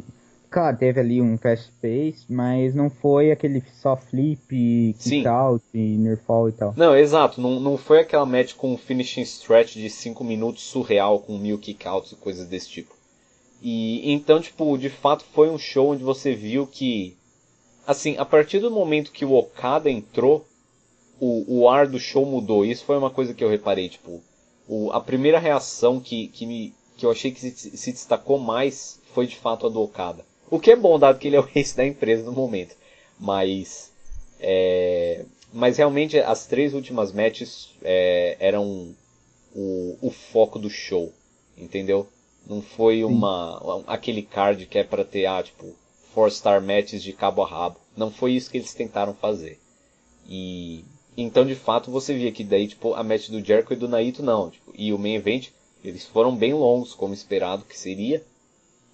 Claro, 0.51 0.77
teve 0.77 0.99
ali 0.99 1.23
um 1.23 1.39
fast 1.39 1.71
pace, 1.81 2.25
mas 2.29 2.75
não 2.75 2.91
foi 2.91 3.31
aquele 3.31 3.63
só 3.81 3.97
flip, 3.97 4.97
kick 4.99 5.25
out, 5.25 5.65
near 5.73 6.19
fall 6.19 6.49
e 6.49 6.53
tal. 6.53 6.75
Não, 6.77 6.97
exato. 6.97 7.41
Não, 7.41 7.61
não 7.61 7.77
foi 7.77 8.01
aquela 8.01 8.27
match 8.27 8.55
com 8.55 8.75
um 8.75 8.77
finishing 8.77 9.23
stretch 9.23 9.75
de 9.75 9.89
5 9.89 10.25
minutos 10.25 10.65
surreal, 10.65 11.21
com 11.21 11.39
mil 11.39 11.57
kickouts 11.57 12.13
e 12.13 12.17
coisas 12.17 12.49
desse 12.49 12.69
tipo. 12.69 12.93
E 13.63 14.13
então, 14.13 14.41
tipo, 14.41 14.77
de 14.77 14.91
fato 14.91 15.25
foi 15.33 15.49
um 15.49 15.59
show 15.59 15.91
onde 15.91 16.03
você 16.03 16.35
viu 16.35 16.67
que. 16.67 17.17
Assim, 17.87 18.17
a 18.19 18.25
partir 18.25 18.59
do 18.59 18.71
momento 18.71 19.13
que 19.13 19.25
o 19.25 19.35
Okada 19.35 19.89
entrou, 19.89 20.45
o, 21.21 21.61
o 21.61 21.69
ar 21.69 21.87
do 21.87 21.99
show 21.99 22.27
mudou. 22.27 22.65
Isso 22.65 22.85
foi 22.85 22.99
uma 22.99 23.11
coisa 23.11 23.33
que 23.33 23.43
eu 23.43 23.49
reparei, 23.49 23.89
tipo 23.89 24.21
o, 24.71 24.93
a 24.93 25.01
primeira 25.01 25.41
reação 25.41 25.99
que, 25.99 26.29
que, 26.29 26.47
me, 26.47 26.73
que 26.97 27.05
eu 27.05 27.11
achei 27.11 27.33
que 27.33 27.41
se, 27.41 27.77
se, 27.77 27.91
destacou 27.91 28.39
mais 28.39 29.01
foi 29.13 29.27
de 29.27 29.35
fato 29.35 29.67
a 29.67 29.69
do 29.69 29.83
Okada. 29.83 30.25
O 30.49 30.61
que 30.61 30.71
é 30.71 30.77
bom, 30.77 30.97
dado 30.97 31.19
que 31.19 31.27
ele 31.27 31.35
é 31.35 31.41
o 31.41 31.49
ace 31.53 31.77
da 31.77 31.85
empresa 31.85 32.23
no 32.23 32.31
momento. 32.31 32.77
Mas, 33.19 33.93
é, 34.39 35.25
mas 35.53 35.77
realmente 35.77 36.21
as 36.21 36.47
três 36.47 36.73
últimas 36.73 37.13
matches 37.13 37.71
é, 37.83 38.37
eram 38.39 38.95
o, 39.53 39.99
o 40.01 40.09
foco 40.09 40.57
do 40.57 40.71
show, 40.71 41.13
entendeu? 41.59 42.07
Não 42.47 42.63
foi 42.63 43.03
uma 43.03 43.83
aquele 43.89 44.23
card 44.23 44.67
que 44.67 44.79
é 44.79 44.85
para 44.85 45.05
ter 45.05 45.27
ah, 45.27 45.43
tipo 45.43 45.75
four 46.15 46.31
star 46.31 46.63
matches 46.63 47.03
de 47.03 47.13
cabo 47.13 47.43
a 47.43 47.47
rabo. 47.47 47.81
Não 47.97 48.11
foi 48.11 48.35
isso 48.35 48.49
que 48.49 48.59
eles 48.59 48.73
tentaram 48.73 49.15
fazer. 49.15 49.59
E 50.29 50.85
então, 51.17 51.45
de 51.45 51.55
fato, 51.55 51.91
você 51.91 52.15
via 52.15 52.33
que 52.33 52.45
daí, 52.45 52.69
tipo, 52.69 52.95
a 52.95 53.03
match 53.03 53.29
do 53.29 53.45
Jericho 53.45 53.73
e 53.73 53.77
do 53.77 53.89
Naito 53.89 54.23
não. 54.23 54.51
Tipo, 54.51 54.73
e 54.77 54.93
o 54.93 54.99
main 54.99 55.15
event, 55.15 55.49
eles 55.85 56.07
foram 56.07 56.35
bem 56.35 56.55
longos, 56.55 56.95
como 56.95 57.15
esperado 57.15 57.65
que 57.65 57.79
seria. 57.79 58.25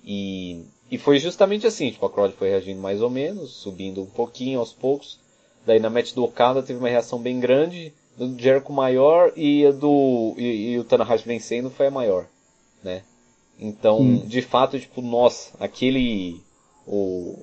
E, 0.04 0.64
e 0.90 0.98
foi 0.98 1.18
justamente 1.18 1.66
assim, 1.66 1.90
tipo, 1.90 2.06
a 2.06 2.10
crowd 2.10 2.34
foi 2.34 2.50
reagindo 2.50 2.80
mais 2.80 3.02
ou 3.02 3.10
menos, 3.10 3.50
subindo 3.50 4.02
um 4.02 4.06
pouquinho 4.06 4.60
aos 4.60 4.72
poucos. 4.72 5.18
Daí 5.64 5.78
na 5.78 5.90
match 5.90 6.12
do 6.14 6.24
Okada 6.24 6.62
teve 6.62 6.78
uma 6.78 6.88
reação 6.88 7.18
bem 7.18 7.40
grande, 7.40 7.92
do 8.16 8.38
Jericho 8.38 8.72
maior 8.72 9.32
e 9.36 9.66
a 9.66 9.72
do 9.72 10.34
e, 10.38 10.72
e 10.72 10.78
o 10.78 10.84
Tanahashi 10.84 11.26
vencendo 11.26 11.70
foi 11.70 11.88
a 11.88 11.90
maior, 11.90 12.26
né? 12.82 13.02
Então, 13.58 14.00
hum. 14.00 14.18
de 14.26 14.40
fato, 14.42 14.78
tipo, 14.78 15.02
nossa, 15.02 15.52
aquele 15.60 16.40
o, 16.86 17.38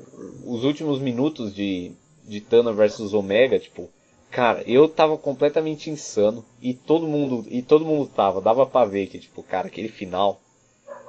os 0.46 0.64
últimos 0.64 1.00
minutos 1.00 1.54
de 1.54 1.92
de 2.26 2.40
Tana 2.40 2.72
versus 2.72 3.14
Omega, 3.14 3.60
tipo, 3.60 3.90
Cara, 4.34 4.64
eu 4.66 4.90
tava 4.90 5.16
completamente 5.16 5.92
insano 5.92 6.44
e 6.60 6.74
todo 6.74 7.08
mundo 7.08 7.46
e 7.52 7.62
todo 7.62 7.86
mundo 7.86 8.10
tava, 8.10 8.42
dava 8.42 8.66
para 8.66 8.90
ver 8.90 9.06
que 9.06 9.20
tipo, 9.20 9.44
cara, 9.44 9.68
aquele 9.68 9.90
final 9.90 10.42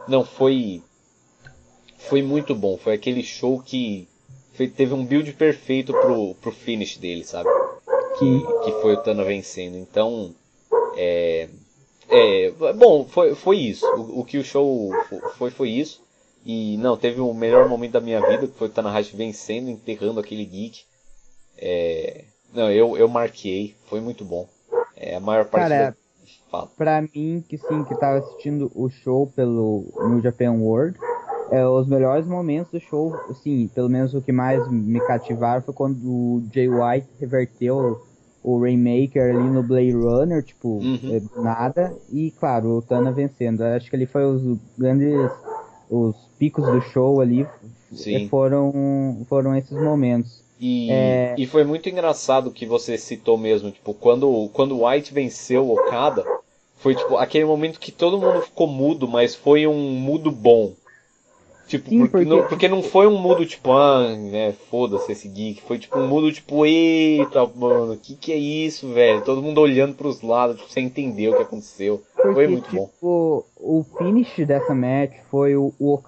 não 0.07 0.23
foi 0.23 0.83
foi 1.97 2.21
muito 2.21 2.55
bom, 2.55 2.77
foi 2.77 2.93
aquele 2.93 3.23
show 3.23 3.63
que 3.63 4.07
foi, 4.53 4.69
teve 4.69 4.93
um 4.93 5.07
build 5.07 5.33
perfeito 5.33 5.95
pro, 5.95 6.35
pro 6.35 6.53
finish 6.53 6.99
dele, 6.99 7.25
sabe? 7.25 7.49
Que, 8.19 8.41
que 8.63 8.73
foi 8.83 8.93
o 8.93 9.03
Tana 9.03 9.25
vencendo. 9.25 9.79
Então, 9.79 10.35
é, 10.95 11.49
é 12.11 12.51
bom, 12.75 13.07
foi, 13.07 13.35
foi 13.35 13.57
isso. 13.57 13.87
O, 13.87 14.21
o 14.21 14.25
que 14.27 14.37
o 14.37 14.45
show 14.45 14.91
foi 15.39 15.51
foi 15.51 15.71
isso. 15.71 16.03
E 16.45 16.77
não, 16.77 16.95
teve 16.95 17.23
o 17.23 17.33
melhor 17.33 17.71
momento 17.71 17.93
da 17.93 18.03
minha 18.03 18.21
vida, 18.21 18.47
que 18.47 18.59
foi 18.59 18.69
o 18.69 18.71
Tanahashi 18.71 19.17
vencendo, 19.17 19.71
enterrando 19.71 20.21
aquele 20.21 20.45
geek. 20.45 20.83
É, 21.57 22.25
não, 22.55 22.71
eu, 22.71 22.97
eu 22.97 23.09
marquei, 23.09 23.75
foi 23.87 24.01
muito 24.01 24.25
bom. 24.25 24.49
É 24.97 25.17
a 25.17 25.21
maior 25.21 25.45
parte 25.45 25.69
Cara, 25.69 25.91
da... 25.91 25.97
Fala. 26.51 26.69
pra 26.77 27.03
mim, 27.03 27.45
que 27.49 27.59
sim, 27.59 27.85
que 27.85 27.99
tava 27.99 28.19
assistindo 28.19 28.71
o 28.75 28.89
show 28.89 29.27
pelo 29.27 29.85
New 30.09 30.21
Japan 30.23 30.53
World, 30.53 30.97
é, 31.51 31.67
os 31.67 31.87
melhores 31.87 32.27
momentos 32.27 32.71
do 32.71 32.81
show, 32.81 33.15
assim, 33.29 33.69
pelo 33.75 33.89
menos 33.89 34.15
o 34.15 34.23
que 34.23 34.33
mais 34.33 34.67
me 34.71 35.01
cativaram 35.01 35.63
foi 35.63 35.75
quando 35.75 35.97
o 36.05 36.43
Jay 36.53 36.69
White 36.69 37.09
reverteu 37.21 38.01
o 38.43 38.61
Rainmaker 38.61 39.35
ali 39.35 39.51
no 39.51 39.63
Blade 39.63 39.93
Runner, 39.93 40.43
tipo, 40.43 40.79
uhum. 40.79 41.01
é, 41.11 41.41
nada, 41.41 41.97
e 42.13 42.31
claro, 42.33 42.77
o 42.77 42.83
Tana 42.83 43.11
vencendo. 43.11 43.63
Acho 43.63 43.89
que 43.89 43.97
ele 43.97 44.07
foi 44.07 44.25
os 44.25 44.59
grandes, 44.77 45.31
os 45.91 46.15
picos 46.39 46.65
do 46.65 46.81
show 46.83 47.21
ali, 47.21 47.47
Sim. 47.91 48.29
foram 48.29 49.25
foram 49.29 49.57
esses 49.57 49.73
momentos. 49.73 50.44
E, 50.67 50.91
é... 50.91 51.35
e 51.37 51.47
foi 51.47 51.63
muito 51.63 51.91
engraçado 51.91 52.51
que 52.51 52.65
você 52.65 52.97
citou 52.97 53.37
mesmo, 53.37 53.71
tipo, 53.71 53.93
quando 53.93 54.49
quando 54.55 54.75
o 54.75 54.89
White 54.89 55.13
venceu 55.13 55.63
o 55.67 55.75
Okada, 55.75 56.25
foi 56.77 56.95
tipo 56.95 57.19
aquele 57.19 57.45
momento 57.45 57.79
que 57.79 57.93
todo 57.93 58.19
mundo 58.19 58.41
ficou 58.41 58.67
mudo, 58.67 59.07
mas 59.07 59.35
foi 59.35 59.67
um 59.67 59.91
mudo 59.91 60.31
bom. 60.31 60.73
Tipo, 61.69 61.91
Sim, 61.91 61.99
porque, 61.99 62.11
porque... 62.13 62.29
Não, 62.29 62.49
porque 62.49 62.69
não 62.69 62.83
foi 62.83 63.07
um 63.07 63.19
mudo 63.19 63.45
tipo, 63.45 63.73
ah, 63.73 64.17
né, 64.17 64.55
foda-se 64.71 65.13
esse 65.13 65.29
geek. 65.29 65.61
Foi 65.61 65.79
tipo 65.79 65.99
um 65.99 66.09
mudo 66.09 66.33
tipo, 66.33 66.65
eita, 66.65 67.47
mano, 67.55 67.99
que 67.99 68.17
que 68.17 68.33
é 68.33 68.37
isso, 68.37 68.89
velho? 68.89 69.23
Todo 69.23 69.43
mundo 69.43 69.61
olhando 69.61 69.95
pros 69.95 70.23
lados, 70.23 70.57
tipo, 70.57 70.73
sem 70.73 70.87
entender 70.87 71.29
o 71.29 71.37
que 71.37 71.43
aconteceu. 71.43 72.03
Porque, 72.15 72.33
foi 72.33 72.49
muito 72.49 72.71
tipo, 72.71 72.91
bom. 73.03 73.45
O 73.61 73.85
finish 73.99 74.47
dessa 74.47 74.75
match 74.75 75.13
foi 75.31 75.57
o, 75.57 75.75
o 75.79 75.99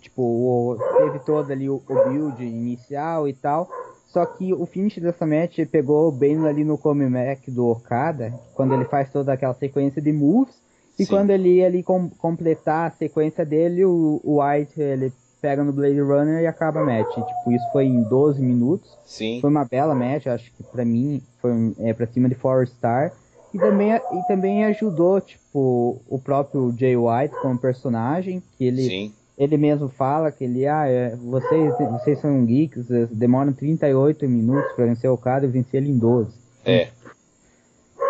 tipo, 0.00 0.22
o, 0.22 0.78
teve 0.98 1.18
todo 1.20 1.50
ali 1.50 1.68
o, 1.68 1.82
o 1.88 2.08
build 2.08 2.44
inicial 2.44 3.28
e 3.28 3.32
tal. 3.32 3.68
Só 4.14 4.24
que 4.24 4.54
o 4.54 4.64
finish 4.64 4.98
dessa 4.98 5.26
match 5.26 5.58
pegou 5.68 6.12
bem 6.12 6.46
ali 6.46 6.62
no 6.62 6.78
comeback 6.78 7.50
do 7.50 7.66
Okada, 7.66 8.32
quando 8.54 8.72
ele 8.72 8.84
faz 8.84 9.10
toda 9.10 9.32
aquela 9.32 9.54
sequência 9.54 10.00
de 10.00 10.12
moves 10.12 10.54
e 10.96 11.04
Sim. 11.04 11.10
quando 11.10 11.30
ele 11.30 11.56
ia 11.56 11.66
ali 11.66 11.82
com, 11.82 12.08
completar 12.08 12.86
a 12.86 12.90
sequência 12.92 13.44
dele, 13.44 13.84
o, 13.84 14.20
o, 14.22 14.40
White 14.40 14.80
ele 14.80 15.12
pega 15.42 15.64
no 15.64 15.72
Blade 15.72 16.00
Runner 16.00 16.42
e 16.42 16.46
acaba 16.46 16.80
a 16.80 16.84
match. 16.84 17.10
E, 17.10 17.22
tipo, 17.22 17.50
isso 17.50 17.72
foi 17.72 17.86
em 17.86 18.04
12 18.04 18.40
minutos. 18.40 18.96
Sim. 19.04 19.40
Foi 19.40 19.50
uma 19.50 19.64
bela 19.64 19.96
match, 19.96 20.28
acho 20.28 20.52
que 20.52 20.62
pra 20.62 20.84
mim 20.84 21.20
foi 21.42 21.74
é, 21.80 21.92
pra 21.92 22.06
cima 22.06 22.28
de 22.28 22.36
4 22.36 22.68
Star. 22.68 23.12
E 23.52 23.58
também, 23.58 23.90
e 23.92 24.26
também 24.28 24.64
ajudou, 24.66 25.20
tipo, 25.20 26.00
o 26.08 26.20
próprio 26.20 26.72
Jay 26.78 26.96
White 26.96 27.34
como 27.42 27.58
personagem, 27.58 28.40
que 28.56 28.64
ele, 28.64 28.82
Sim. 28.88 29.12
Ele 29.36 29.56
mesmo 29.56 29.88
fala 29.88 30.30
que 30.30 30.44
ele, 30.44 30.66
ah, 30.66 30.86
é, 30.86 31.16
vocês, 31.16 31.74
vocês 31.78 32.20
são 32.20 32.44
geeks, 32.44 32.86
demoram 33.10 33.52
38 33.52 34.28
minutos 34.28 34.72
pra 34.74 34.86
vencer 34.86 35.10
o 35.10 35.18
cara 35.18 35.44
e 35.44 35.48
vencer 35.48 35.82
ele 35.82 35.90
em 35.90 35.98
12. 35.98 36.32
É. 36.64 36.88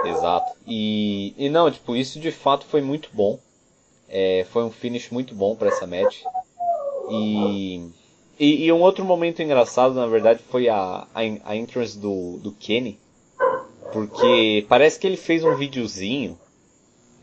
Exato. 0.04 0.52
E, 0.66 1.34
e 1.38 1.48
não, 1.48 1.70
tipo, 1.70 1.96
isso 1.96 2.20
de 2.20 2.30
fato 2.30 2.66
foi 2.66 2.82
muito 2.82 3.08
bom. 3.12 3.38
É, 4.08 4.46
foi 4.50 4.64
um 4.64 4.70
finish 4.70 5.10
muito 5.10 5.34
bom 5.34 5.56
para 5.56 5.68
essa 5.68 5.86
match. 5.86 6.22
E, 7.10 7.90
e, 8.38 8.66
e, 8.66 8.72
um 8.72 8.80
outro 8.80 9.04
momento 9.04 9.42
engraçado, 9.42 9.94
na 9.94 10.06
verdade, 10.06 10.40
foi 10.50 10.68
a, 10.68 11.06
a, 11.14 11.20
a 11.44 11.56
entrance 11.56 11.98
do, 11.98 12.38
do 12.38 12.52
Kenny. 12.52 12.98
Porque 13.92 14.66
parece 14.68 14.98
que 14.98 15.06
ele 15.06 15.16
fez 15.16 15.42
um 15.42 15.56
videozinho. 15.56 16.38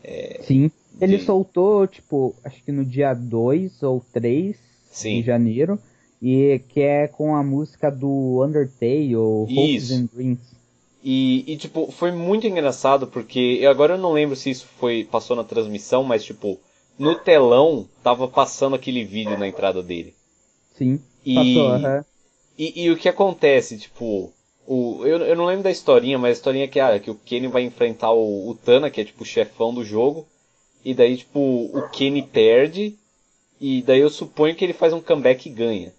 É, 0.02 0.40
Sim. 0.42 0.70
Ele 1.02 1.18
soltou, 1.18 1.86
tipo, 1.86 2.34
acho 2.44 2.62
que 2.62 2.70
no 2.70 2.84
dia 2.84 3.12
2 3.12 3.82
ou 3.82 4.04
3 4.12 4.56
Sim. 4.90 5.20
de 5.20 5.26
janeiro. 5.26 5.78
E 6.20 6.60
que 6.68 6.80
é 6.80 7.08
com 7.08 7.34
a 7.34 7.42
música 7.42 7.90
do 7.90 8.44
Undertale, 8.44 9.16
Hopes 9.16 9.90
and 9.90 10.08
Dreams. 10.14 10.52
E, 11.02 11.44
e, 11.52 11.56
tipo, 11.56 11.90
foi 11.90 12.12
muito 12.12 12.46
engraçado 12.46 13.08
porque 13.08 13.58
eu, 13.60 13.68
agora 13.68 13.94
eu 13.94 13.98
não 13.98 14.12
lembro 14.12 14.36
se 14.36 14.50
isso 14.50 14.66
foi 14.78 15.02
passou 15.02 15.34
na 15.34 15.42
transmissão, 15.42 16.04
mas 16.04 16.22
tipo, 16.22 16.60
no 16.96 17.16
telão 17.16 17.88
tava 18.04 18.28
passando 18.28 18.76
aquele 18.76 19.04
vídeo 19.04 19.36
na 19.36 19.48
entrada 19.48 19.82
dele. 19.82 20.14
Sim. 20.78 21.00
E, 21.26 21.34
passou, 21.34 21.70
uhum. 21.72 22.04
e, 22.56 22.84
e, 22.84 22.90
o 22.90 22.96
que 22.96 23.08
acontece, 23.08 23.78
tipo, 23.78 24.32
o, 24.64 25.04
eu, 25.04 25.18
eu 25.18 25.34
não 25.34 25.46
lembro 25.46 25.64
da 25.64 25.72
historinha, 25.72 26.18
mas 26.18 26.30
a 26.30 26.38
historinha 26.38 26.64
é 26.66 26.68
que, 26.68 26.78
ah, 26.78 26.98
que 27.00 27.10
o 27.10 27.16
Kenny 27.16 27.48
vai 27.48 27.62
enfrentar 27.62 28.12
o, 28.12 28.48
o 28.48 28.54
Tana, 28.54 28.90
que 28.90 29.00
é 29.00 29.04
tipo 29.04 29.24
o 29.24 29.26
chefão 29.26 29.74
do 29.74 29.84
jogo, 29.84 30.24
e 30.84 30.94
daí, 30.94 31.16
tipo, 31.16 31.38
o 31.38 31.88
Kenny 31.90 32.22
perde, 32.22 32.96
e 33.60 33.82
daí 33.82 34.00
eu 34.00 34.10
suponho 34.10 34.54
que 34.54 34.64
ele 34.64 34.72
faz 34.72 34.92
um 34.92 35.00
comeback 35.00 35.48
e 35.48 35.52
ganha. 35.52 35.92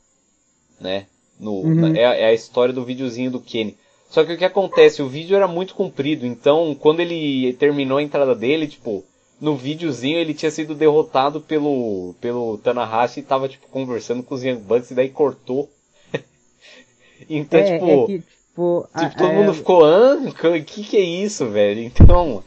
Né? 0.80 1.06
No, 1.40 1.62
uhum. 1.62 1.76
na, 1.76 1.98
é, 1.98 2.22
é 2.22 2.26
a 2.26 2.34
história 2.34 2.74
do 2.74 2.84
videozinho 2.84 3.32
do 3.32 3.40
Kenny. 3.40 3.78
Só 4.10 4.24
que 4.24 4.34
o 4.34 4.38
que 4.38 4.46
acontece, 4.46 5.02
o 5.02 5.08
vídeo 5.08 5.36
era 5.36 5.48
muito 5.48 5.74
comprido, 5.74 6.24
então 6.26 6.76
quando 6.76 7.00
ele 7.00 7.54
terminou 7.54 7.98
a 7.98 8.04
entrada 8.04 8.36
dele, 8.36 8.68
tipo, 8.68 9.04
no 9.42 9.56
videozinho 9.56 10.20
ele 10.20 10.36
tinha 10.36 10.52
sido 10.52 10.76
derrotado 10.76 11.42
pelo 11.42 12.14
pelo 12.22 12.60
Tanahashi 12.60 13.22
e 13.22 13.24
tava 13.24 13.50
tipo 13.50 13.68
conversando 13.70 14.22
com 14.22 14.36
os 14.36 14.44
Young 14.44 14.60
Bucks 14.60 14.92
e 14.92 14.94
daí 14.94 15.10
cortou. 15.10 15.68
então, 17.28 17.60
é, 17.60 17.74
tipo, 17.74 17.86
é 17.86 18.06
que, 18.06 18.20
tipo, 18.20 18.88
tipo 19.00 19.18
todo 19.18 19.34
mundo 19.34 19.54
ficou, 19.56 19.84
ah, 19.84 20.16
o 20.16 20.64
que 20.64 20.84
que 20.84 20.98
é 20.98 21.02
isso, 21.02 21.50
velho? 21.50 21.82
Então, 21.82 22.44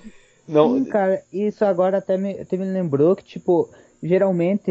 não. 0.49 0.79
Sim, 0.79 0.85
cara, 0.85 1.23
isso 1.33 1.65
agora 1.65 1.99
até 1.99 2.17
me, 2.17 2.41
até 2.41 2.57
me 2.57 2.65
lembrou 2.65 3.17
que 3.17 3.25
tipo, 3.25 3.69
geralmente 4.03 4.71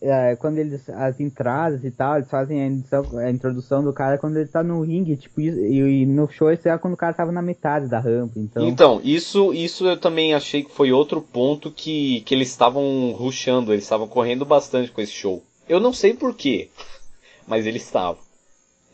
é, 0.00 0.36
quando 0.36 0.58
eles 0.58 0.88
as 0.90 1.18
entradas 1.20 1.82
e 1.84 1.90
tal, 1.90 2.16
eles 2.16 2.30
fazem 2.30 2.62
a, 2.62 2.66
introdução, 2.66 3.18
a 3.18 3.30
introdução 3.30 3.84
do 3.84 3.92
cara 3.92 4.18
quando 4.18 4.36
ele 4.36 4.48
tá 4.48 4.62
no 4.62 4.82
ringue, 4.82 5.16
tipo, 5.16 5.40
e, 5.40 6.02
e, 6.02 6.06
no 6.06 6.30
show 6.30 6.50
isso 6.50 6.68
é 6.68 6.78
quando 6.78 6.94
o 6.94 6.98
cara 6.98 7.14
tava 7.14 7.32
na 7.32 7.42
metade 7.42 7.88
da 7.88 7.98
rampa, 7.98 8.38
então. 8.38 8.68
Então, 8.68 9.00
isso 9.02 9.52
isso 9.54 9.86
eu 9.86 9.96
também 9.96 10.34
achei 10.34 10.62
que 10.62 10.70
foi 10.70 10.92
outro 10.92 11.20
ponto 11.20 11.70
que, 11.70 12.20
que 12.22 12.34
eles 12.34 12.48
estavam 12.48 13.12
rushando, 13.12 13.72
eles 13.72 13.84
estavam 13.84 14.06
correndo 14.06 14.44
bastante 14.44 14.90
com 14.90 15.00
esse 15.00 15.12
show. 15.12 15.42
Eu 15.68 15.80
não 15.80 15.92
sei 15.92 16.14
porquê, 16.14 16.68
mas 17.46 17.66
eles 17.66 17.82
estavam. 17.82 18.18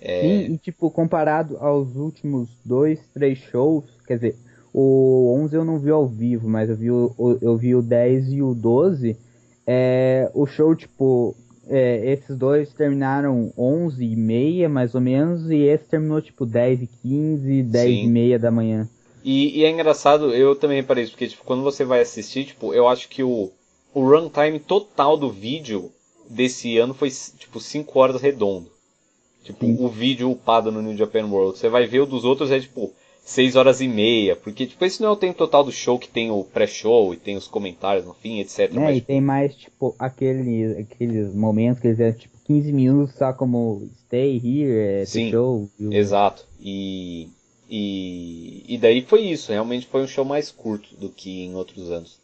É... 0.01 0.21
Sim, 0.21 0.55
e 0.55 0.59
tipo, 0.59 0.91
comparado 0.91 1.57
aos 1.59 1.95
últimos 1.95 2.49
dois, 2.65 2.99
três 3.13 3.39
shows, 3.39 3.85
quer 4.07 4.17
dizer, 4.17 4.37
o 4.73 5.35
11 5.43 5.57
eu 5.57 5.65
não 5.65 5.79
vi 5.79 5.91
ao 5.91 6.07
vivo, 6.07 6.49
mas 6.49 6.71
eu 6.71 6.77
vi 6.77 6.91
o, 6.91 7.39
eu 7.41 7.57
vi 7.57 7.75
o 7.75 7.83
10 7.83 8.33
e 8.33 8.43
o 8.43 8.55
12 8.55 9.17
é, 9.67 10.31
o 10.35 10.47
show, 10.47 10.75
tipo, 10.75 11.37
é, 11.69 12.13
esses 12.13 12.37
dois 12.37 12.73
terminaram 12.73 13.53
11 13.57 14.05
e 14.05 14.17
meia, 14.17 14.69
mais 14.69 14.95
ou 14.95 15.01
menos, 15.01 15.51
e 15.51 15.57
esse 15.57 15.85
terminou, 15.85 16.21
tipo, 16.21 16.45
10 16.45 16.83
e 16.83 16.87
15, 17.03 17.63
10 17.63 17.85
Sim. 17.85 18.05
e 18.05 18.09
meia 18.09 18.39
da 18.39 18.51
manhã. 18.51 18.89
E, 19.25 19.61
e, 19.61 19.65
é 19.65 19.71
engraçado, 19.71 20.35
eu 20.35 20.57
também 20.57 20.81
reparei 20.81 21.05
isso, 21.05 21.13
porque, 21.13 21.29
tipo, 21.29 21.45
quando 21.45 21.63
você 21.63 21.85
vai 21.85 22.01
assistir, 22.01 22.45
tipo, 22.45 22.75
eu 22.75 22.89
acho 22.89 23.09
que 23.09 23.23
o, 23.23 23.51
o 23.95 24.01
runtime 24.01 24.59
total 24.59 25.17
do 25.17 25.31
vídeo 25.31 25.93
desse 26.29 26.77
ano 26.79 26.93
foi, 26.93 27.11
tipo, 27.11 27.61
5 27.61 27.99
horas 27.99 28.21
redondo. 28.21 28.71
Tipo, 29.45 29.67
Sim. 29.67 29.77
o 29.81 29.89
vídeo 29.89 30.31
upado 30.31 30.71
no 30.71 30.83
New 30.83 30.97
Japan 30.97 31.27
World. 31.27 31.59
Você 31.59 31.69
vai 31.69 31.87
ver 31.87 32.01
o 32.01 32.07
dos 32.07 32.25
outros 32.25 32.51
é, 32.51 32.61
tipo, 32.61 32.93
6 33.25 33.57
horas 33.57 33.81
e 33.81 33.87
meia, 33.87 34.35
porque 34.35 34.67
tipo, 34.67 34.85
esse 34.85 35.01
não 35.01 35.09
é 35.09 35.13
o 35.13 35.17
tempo 35.17 35.39
total 35.39 35.65
do 35.65 35.73
show 35.73 35.99
que 35.99 36.09
tem 36.09 36.31
o 36.31 36.43
pré-show 36.43 37.15
e 37.15 37.17
tem 37.17 37.37
os 37.37 37.47
comentários 37.47 38.05
no 38.05 38.15
fim, 38.15 38.41
etc. 38.41 38.61
É, 38.61 38.69
mas, 38.73 38.91
e 38.91 38.95
tipo... 38.97 39.07
tem 39.07 39.21
mais, 39.21 39.55
tipo, 39.55 39.95
aquele, 39.99 40.81
aqueles 40.81 41.33
momentos 41.35 41.81
que 41.81 41.89
eles 41.89 42.01
é 42.01 42.13
tipo 42.13 42.37
15 42.45 42.73
minutos 42.73 43.15
só 43.15 43.33
como 43.33 43.89
stay 44.05 44.37
here, 44.37 45.03
é, 45.03 45.05
Sim, 45.07 45.31
show. 45.31 45.69
Exato. 45.79 46.45
E, 46.61 47.29
e, 47.71 48.65
e 48.67 48.79
daí 48.79 49.03
foi 49.03 49.23
isso, 49.23 49.53
realmente 49.53 49.87
foi 49.87 50.03
um 50.03 50.09
show 50.09 50.25
mais 50.25 50.51
curto 50.51 50.95
do 50.97 51.09
que 51.09 51.45
em 51.45 51.55
outros 51.55 51.91
anos. 51.91 52.21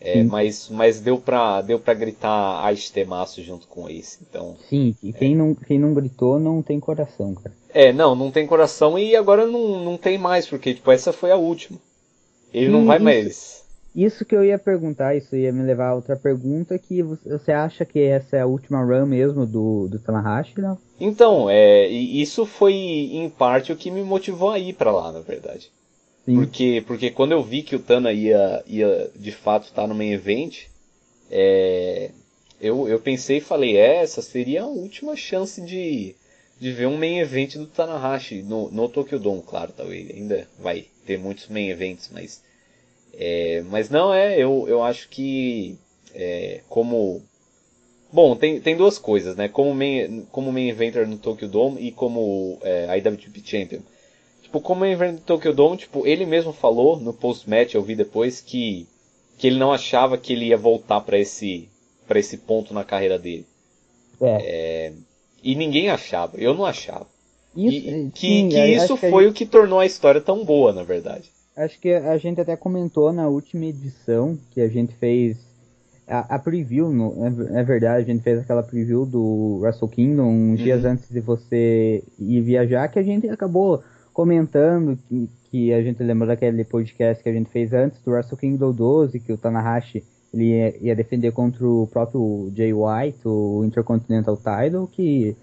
É, 0.00 0.22
mas, 0.22 0.68
mas 0.68 1.00
deu 1.00 1.18
pra, 1.18 1.62
deu 1.62 1.78
pra 1.78 1.94
gritar 1.94 2.62
Aistemaço 2.64 3.42
junto 3.42 3.66
com 3.66 3.88
esse, 3.88 4.18
então... 4.28 4.56
Sim, 4.68 4.94
e 5.02 5.12
quem, 5.12 5.32
é. 5.32 5.36
não, 5.36 5.54
quem 5.54 5.78
não 5.78 5.94
gritou 5.94 6.38
não 6.38 6.60
tem 6.60 6.78
coração, 6.78 7.34
cara. 7.34 7.54
É, 7.74 7.92
não, 7.92 8.14
não 8.14 8.30
tem 8.30 8.46
coração 8.46 8.96
e 8.96 9.16
agora 9.16 9.46
não, 9.46 9.82
não 9.84 9.96
tem 9.96 10.16
mais, 10.16 10.46
porque, 10.46 10.72
tipo, 10.72 10.92
essa 10.92 11.12
foi 11.12 11.32
a 11.32 11.36
última. 11.36 11.78
Ele 12.52 12.68
não 12.68 12.86
vai 12.86 12.98
isso, 12.98 13.04
mais. 13.04 13.64
Isso 13.96 14.24
que 14.24 14.34
eu 14.34 14.44
ia 14.44 14.58
perguntar, 14.58 15.16
isso 15.16 15.34
ia 15.34 15.52
me 15.52 15.64
levar 15.64 15.88
a 15.88 15.94
outra 15.96 16.16
pergunta, 16.16 16.78
que 16.78 17.02
você 17.02 17.50
acha 17.50 17.84
que 17.84 18.00
essa 18.00 18.36
é 18.36 18.40
a 18.42 18.46
última 18.46 18.84
run 18.84 19.06
mesmo 19.06 19.44
do, 19.44 19.88
do 19.88 19.98
Tanahashi, 19.98 20.60
não? 20.60 20.78
Então, 21.00 21.50
é, 21.50 21.88
isso 21.88 22.46
foi 22.46 22.74
em 22.74 23.28
parte 23.28 23.72
o 23.72 23.76
que 23.76 23.90
me 23.90 24.04
motivou 24.04 24.50
a 24.50 24.58
ir 24.58 24.74
para 24.74 24.92
lá, 24.92 25.10
na 25.10 25.20
verdade. 25.20 25.70
Sim. 26.24 26.36
Porque, 26.36 26.84
porque 26.86 27.10
quando 27.10 27.32
eu 27.32 27.42
vi 27.42 27.62
que 27.62 27.74
o 27.74 27.80
Tana 27.80 28.12
ia, 28.12 28.62
ia 28.66 29.10
de 29.16 29.32
fato 29.32 29.64
estar 29.64 29.86
no 29.88 29.94
main 29.94 30.12
event, 30.12 30.66
é, 31.30 32.10
eu, 32.60 32.88
eu 32.88 33.00
pensei 33.00 33.38
e 33.38 33.40
falei, 33.40 33.76
é, 33.76 33.96
essa 33.96 34.22
seria 34.22 34.62
a 34.62 34.66
última 34.66 35.16
chance 35.16 35.60
de, 35.60 36.14
de 36.64 36.72
ver 36.72 36.86
um 36.86 36.96
main 36.96 37.18
event 37.18 37.56
do 37.56 37.66
Tanahashi 37.66 38.42
no, 38.42 38.70
no 38.70 38.88
Tokyo 38.88 39.18
Dome, 39.18 39.42
claro, 39.42 39.70
talvez 39.76 40.10
ainda 40.10 40.48
vai 40.58 40.86
ter 41.04 41.18
muitos 41.18 41.48
main 41.48 41.68
events, 41.68 42.08
mas 42.10 42.42
é, 43.12 43.62
mas 43.68 43.90
não 43.90 44.14
é, 44.14 44.38
eu, 44.38 44.64
eu 44.66 44.82
acho 44.82 45.10
que 45.10 45.78
é, 46.14 46.62
como 46.66 47.22
bom 48.10 48.34
tem, 48.34 48.58
tem 48.62 48.76
duas 48.76 48.98
coisas, 48.98 49.36
né? 49.36 49.46
Como 49.46 49.74
main, 49.74 50.26
como 50.32 50.50
main 50.50 50.70
eventer 50.70 51.06
no 51.06 51.18
Tokyo 51.18 51.46
Dome 51.48 51.82
e 51.82 51.92
como 51.92 52.58
é, 52.62 52.96
IWGP 52.96 53.42
Champion 53.44 53.80
tipo, 54.54 54.60
como 54.60 54.86
em 54.86 55.16
Tokyo 55.18 55.52
Dome, 55.52 55.76
tipo, 55.76 56.06
ele 56.06 56.24
mesmo 56.24 56.52
falou 56.52 56.98
no 56.98 57.12
post-match, 57.12 57.74
eu 57.74 57.82
vi 57.82 57.94
depois, 57.94 58.40
que, 58.40 58.86
que 59.36 59.48
ele 59.48 59.58
não 59.58 59.70
achava 59.70 60.16
que 60.16 60.32
ele 60.32 60.46
ia 60.46 60.56
voltar 60.56 61.02
para 61.02 61.18
esse, 61.18 61.68
pra 62.06 62.18
esse 62.18 62.38
ponto 62.38 62.72
na 62.72 62.84
carreira 62.84 63.18
dele. 63.18 63.46
É. 64.20 64.28
é. 64.40 64.92
E 65.44 65.54
ninguém 65.54 65.90
achava, 65.90 66.36
eu 66.38 66.54
não 66.54 66.64
achava. 66.64 67.06
Isso, 67.54 67.88
e, 67.88 68.10
que, 68.10 68.26
sim, 68.26 68.48
que 68.48 68.66
isso 68.66 68.96
que 68.96 69.10
foi 69.10 69.24
gente... 69.24 69.32
o 69.32 69.34
que 69.34 69.46
tornou 69.46 69.78
a 69.78 69.86
história 69.86 70.20
tão 70.20 70.44
boa, 70.44 70.72
na 70.72 70.82
verdade. 70.82 71.30
Acho 71.56 71.78
que 71.78 71.92
a 71.92 72.18
gente 72.18 72.40
até 72.40 72.56
comentou 72.56 73.12
na 73.12 73.28
última 73.28 73.66
edição 73.66 74.36
que 74.50 74.60
a 74.60 74.68
gente 74.68 74.92
fez 74.96 75.38
a, 76.08 76.34
a 76.34 76.38
preview, 76.38 76.90
no, 76.90 77.14
é, 77.24 77.60
é, 77.60 77.62
verdade, 77.62 78.10
a 78.10 78.12
gente 78.12 78.22
fez 78.22 78.40
aquela 78.40 78.62
preview 78.62 79.06
do 79.06 79.60
Wrestle 79.60 79.88
Kingdom 79.88 80.28
uns 80.28 80.58
uhum. 80.58 80.64
dias 80.64 80.84
antes 80.84 81.08
de 81.08 81.20
você 81.20 82.02
ir 82.18 82.40
viajar, 82.40 82.88
que 82.88 82.98
a 82.98 83.02
gente 83.02 83.28
acabou 83.28 83.82
comentando 84.12 84.98
que, 85.08 85.28
que 85.50 85.72
a 85.72 85.82
gente 85.82 86.02
lembra 86.02 86.28
daquele 86.28 86.64
podcast 86.64 87.22
que 87.22 87.28
a 87.28 87.32
gente 87.32 87.50
fez 87.50 87.72
antes 87.72 88.00
do 88.02 88.10
Wrestle 88.10 88.36
Kingdom 88.36 88.72
12, 88.72 89.20
que 89.20 89.32
o 89.32 89.38
Tanahashi 89.38 90.04
ele 90.34 90.50
ia, 90.50 90.76
ia 90.80 90.96
defender 90.96 91.32
contra 91.32 91.66
o 91.66 91.86
próprio 91.86 92.52
Jay 92.54 92.72
White, 92.72 93.20
o 93.24 93.64
Intercontinental 93.64 94.36
Title, 94.36 94.86
que 94.88 95.36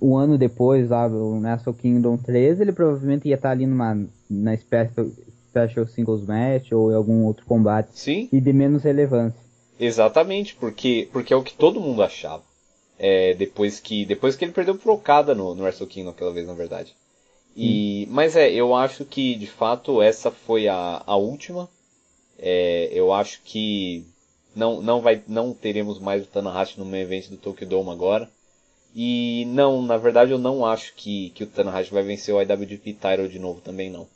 um 0.00 0.16
ano 0.16 0.38
depois, 0.38 0.88
lá 0.88 1.08
no 1.08 1.40
Wrestle 1.40 1.74
Kingdom 1.74 2.16
13, 2.16 2.62
ele 2.62 2.72
provavelmente 2.72 3.28
ia 3.28 3.34
estar 3.34 3.50
ali 3.50 3.66
numa 3.66 4.06
na 4.28 4.56
special, 4.56 5.06
special 5.48 5.86
Singles 5.86 6.26
Match 6.26 6.72
ou 6.72 6.90
em 6.92 6.94
algum 6.94 7.24
outro 7.24 7.44
combate. 7.46 7.90
Sim. 7.92 8.28
E 8.32 8.40
de 8.40 8.52
menos 8.52 8.82
relevância. 8.82 9.40
Exatamente, 9.78 10.54
porque, 10.54 11.08
porque 11.12 11.32
é 11.32 11.36
o 11.36 11.42
que 11.42 11.54
todo 11.54 11.80
mundo 11.80 12.02
achava. 12.02 12.42
É, 12.98 13.32
depois 13.34 13.78
que 13.78 14.04
depois 14.04 14.34
que 14.34 14.44
ele 14.44 14.52
perdeu 14.52 14.74
por 14.74 14.92
Okada 14.92 15.34
no, 15.34 15.54
no 15.54 15.62
Wrestle 15.62 15.86
Kingdom 15.86 16.10
aquela 16.10 16.32
vez, 16.32 16.46
na 16.46 16.54
verdade. 16.54 16.94
E, 17.56 18.06
mas 18.10 18.36
é, 18.36 18.52
eu 18.52 18.74
acho 18.74 19.04
que 19.04 19.34
de 19.34 19.46
fato 19.46 20.00
essa 20.00 20.30
foi 20.30 20.68
a, 20.68 21.02
a 21.04 21.16
última. 21.16 21.68
É, 22.38 22.88
eu 22.92 23.12
acho 23.12 23.40
que 23.44 24.04
não, 24.58 24.82
não, 24.82 25.00
vai, 25.00 25.22
não 25.28 25.54
teremos 25.54 26.00
mais 26.00 26.24
o 26.24 26.26
Tanahashi 26.26 26.78
no 26.78 26.84
main 26.84 27.02
event 27.02 27.28
do 27.28 27.36
Tokyo 27.36 27.66
Dome 27.66 27.90
agora. 27.90 28.28
E 28.94 29.46
não, 29.48 29.80
na 29.80 29.96
verdade 29.96 30.32
eu 30.32 30.38
não 30.38 30.66
acho 30.66 30.94
que, 30.96 31.30
que 31.30 31.44
o 31.44 31.46
Tanahashi 31.46 31.92
vai 31.92 32.02
vencer 32.02 32.34
o 32.34 32.42
IWGP 32.42 32.94
Title 32.94 33.28
de 33.28 33.38
novo 33.38 33.60
também 33.60 33.90
não. 33.90 34.06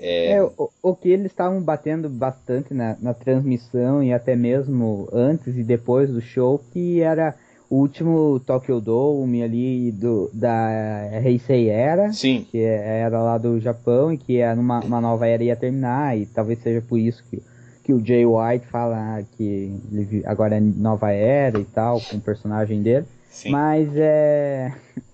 É... 0.00 0.32
é 0.32 0.42
o, 0.42 0.70
o, 0.82 0.94
que 0.94 1.08
eles 1.08 1.26
estavam 1.26 1.60
batendo 1.60 2.08
bastante 2.08 2.72
na, 2.74 2.96
na 3.00 3.14
transmissão 3.14 4.02
e 4.02 4.12
até 4.12 4.34
mesmo 4.34 5.08
antes 5.12 5.56
e 5.56 5.62
depois 5.62 6.10
do 6.10 6.20
show, 6.20 6.60
que 6.72 7.00
era 7.00 7.34
o 7.70 7.76
último 7.76 8.40
Tokyo 8.40 8.80
Dome 8.80 9.42
ali 9.42 9.92
do, 9.92 10.30
da 10.32 11.20
Heisei 11.22 11.68
Era, 11.68 12.12
Sim. 12.12 12.46
que 12.50 12.58
era 12.60 13.22
lá 13.22 13.38
do 13.38 13.60
Japão 13.60 14.12
e 14.12 14.18
que 14.18 14.38
é 14.38 14.54
numa 14.54 14.80
uma 14.80 15.00
nova 15.00 15.26
era 15.26 15.44
ia 15.44 15.56
terminar 15.56 16.16
e 16.16 16.26
talvez 16.26 16.60
seja 16.60 16.80
por 16.80 16.98
isso 16.98 17.22
que, 17.28 17.42
que 17.88 17.92
o 17.94 18.04
Jay 18.04 18.26
White 18.26 18.66
fala 18.66 19.24
que 19.34 19.72
ele 19.90 20.22
agora 20.26 20.56
é 20.56 20.60
nova 20.60 21.10
era 21.10 21.58
e 21.58 21.64
tal, 21.64 21.98
com 22.02 22.18
o 22.18 22.20
personagem 22.20 22.82
dele. 22.82 23.06
Sim. 23.30 23.50
Mas 23.50 23.88
é... 23.96 24.74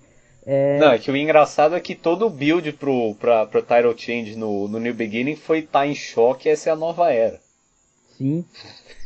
É... 0.47 0.79
Não, 0.79 0.93
é 0.93 0.99
que 0.99 1.11
o 1.11 1.17
engraçado 1.17 1.75
é 1.75 1.81
que 1.81 1.95
todo 1.95 2.27
o 2.27 2.29
build 2.29 2.71
pro, 2.75 3.15
pra, 3.15 3.47
pro 3.47 3.63
Title 3.63 3.97
Change 3.97 4.37
no, 4.37 4.69
no 4.69 4.79
New 4.79 4.93
Beginning 4.93 5.37
foi 5.37 5.61
estar 5.61 5.79
tá 5.81 5.87
em 5.87 5.95
choque 5.95 6.51
essa 6.51 6.69
é 6.69 6.73
a 6.75 6.77
nova 6.77 7.11
era. 7.11 7.41
Sim. 8.19 8.45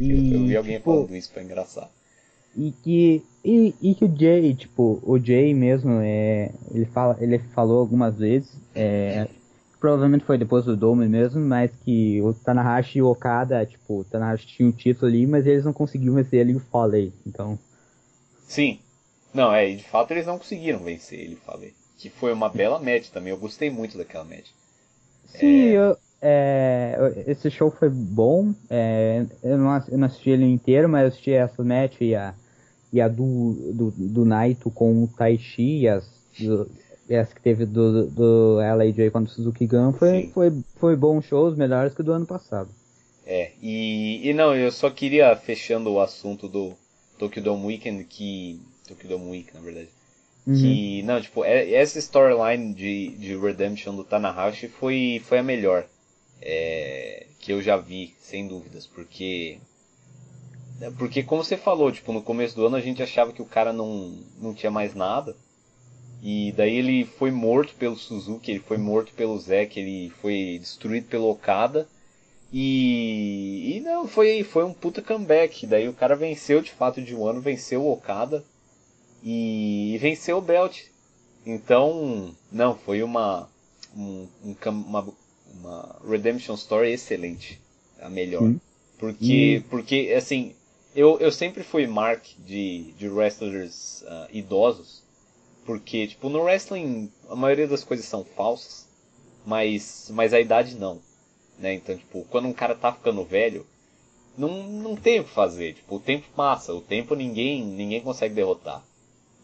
E, 0.00 0.10
eu, 0.10 0.40
eu, 0.40 0.46
vi 0.48 0.56
alguém 0.56 0.78
tipo, 0.78 0.92
falando 0.92 1.14
isso, 1.14 1.30
foi 1.32 1.44
engraçado. 1.44 1.90
E 2.56 2.72
que, 2.82 3.22
e, 3.44 3.72
e 3.80 3.94
que 3.94 4.04
o 4.04 4.18
Jay, 4.18 4.52
tipo, 4.52 5.00
o 5.04 5.16
Jay 5.16 5.54
mesmo, 5.54 6.00
é, 6.02 6.50
ele, 6.74 6.86
fala, 6.86 7.16
ele 7.20 7.38
falou 7.54 7.78
algumas 7.78 8.18
vezes, 8.18 8.50
é, 8.74 9.28
provavelmente 9.78 10.24
foi 10.24 10.38
depois 10.38 10.64
do 10.64 10.76
Dome 10.76 11.08
mesmo, 11.08 11.40
mas 11.40 11.70
que 11.84 12.20
o 12.22 12.32
Tanahashi 12.34 12.98
e 12.98 13.02
o 13.02 13.08
Okada, 13.08 13.64
tipo, 13.64 14.00
o 14.00 14.04
Tanahashi 14.04 14.46
tinha 14.46 14.68
um 14.68 14.72
título 14.72 15.06
ali, 15.06 15.26
mas 15.26 15.46
eles 15.46 15.64
não 15.64 15.72
conseguiam 15.72 16.14
vencer 16.14 16.48
e 16.48 16.54
o 16.54 16.60
Foley, 16.60 17.12
então... 17.26 17.58
Sim, 18.46 18.78
não, 19.32 19.52
é, 19.52 19.70
de 19.70 19.84
fato 19.84 20.10
eles 20.12 20.26
não 20.26 20.38
conseguiram 20.38 20.78
vencer 20.80 21.20
ele, 21.20 21.36
falei. 21.36 21.74
Que 21.98 22.08
foi 22.08 22.32
uma 22.32 22.48
bela 22.48 22.78
match 22.78 23.08
também, 23.10 23.30
eu 23.30 23.38
gostei 23.38 23.70
muito 23.70 23.98
daquela 23.98 24.24
match. 24.24 24.48
Sim, 25.26 25.68
é... 25.68 25.76
Eu, 25.76 25.96
é, 26.20 27.24
esse 27.26 27.50
show 27.50 27.70
foi 27.70 27.88
bom. 27.88 28.52
É, 28.68 29.24
eu, 29.42 29.56
não, 29.56 29.84
eu, 29.88 29.98
não, 29.98 30.06
assisti 30.06 30.30
ele 30.30 30.44
inteiro, 30.44 30.88
mas 30.88 31.02
eu 31.02 31.08
assisti 31.08 31.32
essa 31.32 31.62
match 31.62 32.00
e 32.00 32.14
a, 32.14 32.34
e 32.92 33.00
a 33.00 33.08
do, 33.08 33.72
do, 33.72 33.90
do 33.90 34.24
Naito 34.24 34.70
com 34.70 35.04
o 35.04 35.08
Taichi 35.08 35.80
e 35.80 35.88
as, 35.88 36.04
do, 36.38 36.68
e 37.08 37.16
as 37.16 37.32
que 37.32 37.40
teve 37.40 37.64
do, 37.64 38.06
do 38.08 38.56
LAJ 38.56 39.10
contra 39.10 39.32
o 39.32 39.34
Suzuki 39.34 39.66
Gun. 39.66 39.92
Foi, 39.92 40.30
foi, 40.34 40.52
foi 40.76 40.96
bom 40.96 41.22
shows, 41.22 41.56
melhores 41.56 41.94
que 41.94 42.02
o 42.02 42.04
do 42.04 42.12
ano 42.12 42.26
passado. 42.26 42.68
É, 43.24 43.52
e, 43.62 44.28
e 44.28 44.34
não, 44.34 44.54
eu 44.54 44.70
só 44.70 44.90
queria, 44.90 45.34
fechando 45.36 45.90
o 45.90 46.00
assunto 46.00 46.48
do 46.48 46.74
Tokyo 47.18 47.42
Dome 47.42 47.66
Weekend, 47.66 48.04
que 48.04 48.60
Tokyo 48.86 49.08
Dome 49.08 49.30
Week, 49.30 49.54
na 49.54 49.60
verdade. 49.60 49.88
Uhum. 50.46 50.54
Que, 50.54 51.02
não, 51.02 51.20
tipo, 51.20 51.44
é, 51.44 51.72
essa 51.72 51.98
storyline 51.98 52.72
de, 52.72 53.08
de 53.16 53.36
Redemption 53.36 53.94
do 53.94 54.04
Tanahashi 54.04 54.68
foi, 54.68 55.20
foi 55.24 55.38
a 55.38 55.42
melhor 55.42 55.86
é, 56.40 57.26
que 57.38 57.52
eu 57.52 57.60
já 57.62 57.76
vi, 57.76 58.14
sem 58.20 58.46
dúvidas, 58.46 58.86
porque. 58.86 59.58
Porque, 60.96 61.22
como 61.24 61.42
você 61.42 61.56
falou, 61.56 61.90
tipo, 61.90 62.12
no 62.12 62.22
começo 62.22 62.54
do 62.54 62.66
ano 62.66 62.76
a 62.76 62.80
gente 62.80 63.02
achava 63.02 63.32
que 63.32 63.42
o 63.42 63.46
cara 63.46 63.72
não, 63.72 64.16
não 64.40 64.54
tinha 64.54 64.70
mais 64.70 64.94
nada. 64.94 65.34
E 66.22 66.52
daí 66.52 66.76
ele 66.76 67.04
foi 67.04 67.30
morto 67.30 67.74
pelo 67.74 67.96
Suzuki, 67.96 68.50
ele 68.50 68.60
foi 68.60 68.76
morto 68.76 69.12
pelo 69.12 69.38
Zack, 69.38 69.78
ele 69.78 70.10
foi 70.20 70.58
destruído 70.60 71.06
pelo 71.06 71.30
Okada. 71.30 71.88
E, 72.52 73.76
e 73.76 73.80
não, 73.80 74.08
foi, 74.08 74.42
foi 74.42 74.64
um 74.64 74.72
puta 74.72 75.02
comeback. 75.02 75.66
Daí 75.66 75.88
o 75.88 75.92
cara 75.92 76.16
venceu 76.16 76.60
de 76.60 76.70
fato 76.70 77.00
de 77.00 77.14
um 77.14 77.26
ano, 77.26 77.40
venceu 77.40 77.82
o 77.82 77.92
Okada 77.92 78.44
e, 79.22 79.96
venceu 80.00 80.38
o 80.38 80.42
Belt. 80.42 80.84
Então, 81.46 82.34
não, 82.50 82.76
foi 82.76 83.02
uma, 83.02 83.48
um, 83.96 84.26
uma, 84.66 85.08
uma 85.54 85.96
Redemption 86.06 86.54
Story 86.54 86.92
excelente. 86.92 87.60
A 88.00 88.08
melhor. 88.08 88.42
Sim. 88.42 88.60
Porque, 88.98 89.62
porque 89.70 90.14
assim, 90.16 90.54
eu, 90.94 91.18
eu 91.20 91.30
sempre 91.30 91.62
fui 91.62 91.86
mark 91.86 92.24
de, 92.38 92.92
de 92.98 93.08
wrestlers 93.08 94.02
uh, 94.02 94.28
idosos. 94.32 95.02
Porque, 95.68 96.06
tipo, 96.06 96.30
no 96.30 96.44
wrestling 96.44 97.12
a 97.28 97.36
maioria 97.36 97.68
das 97.68 97.84
coisas 97.84 98.06
são 98.06 98.24
falsas. 98.24 98.88
Mas, 99.44 100.10
mas 100.14 100.32
a 100.32 100.40
idade 100.40 100.74
não. 100.74 100.98
Né? 101.58 101.74
Então, 101.74 101.94
tipo, 101.94 102.24
quando 102.30 102.48
um 102.48 102.54
cara 102.54 102.74
tá 102.74 102.90
ficando 102.90 103.22
velho, 103.22 103.66
não, 104.34 104.62
não 104.62 104.96
tem 104.96 105.20
o 105.20 105.24
que 105.24 105.30
fazer. 105.30 105.74
Tipo, 105.74 105.96
o 105.96 106.00
tempo 106.00 106.26
passa, 106.34 106.72
o 106.72 106.80
tempo 106.80 107.14
ninguém, 107.14 107.62
ninguém 107.62 108.00
consegue 108.00 108.34
derrotar. 108.34 108.82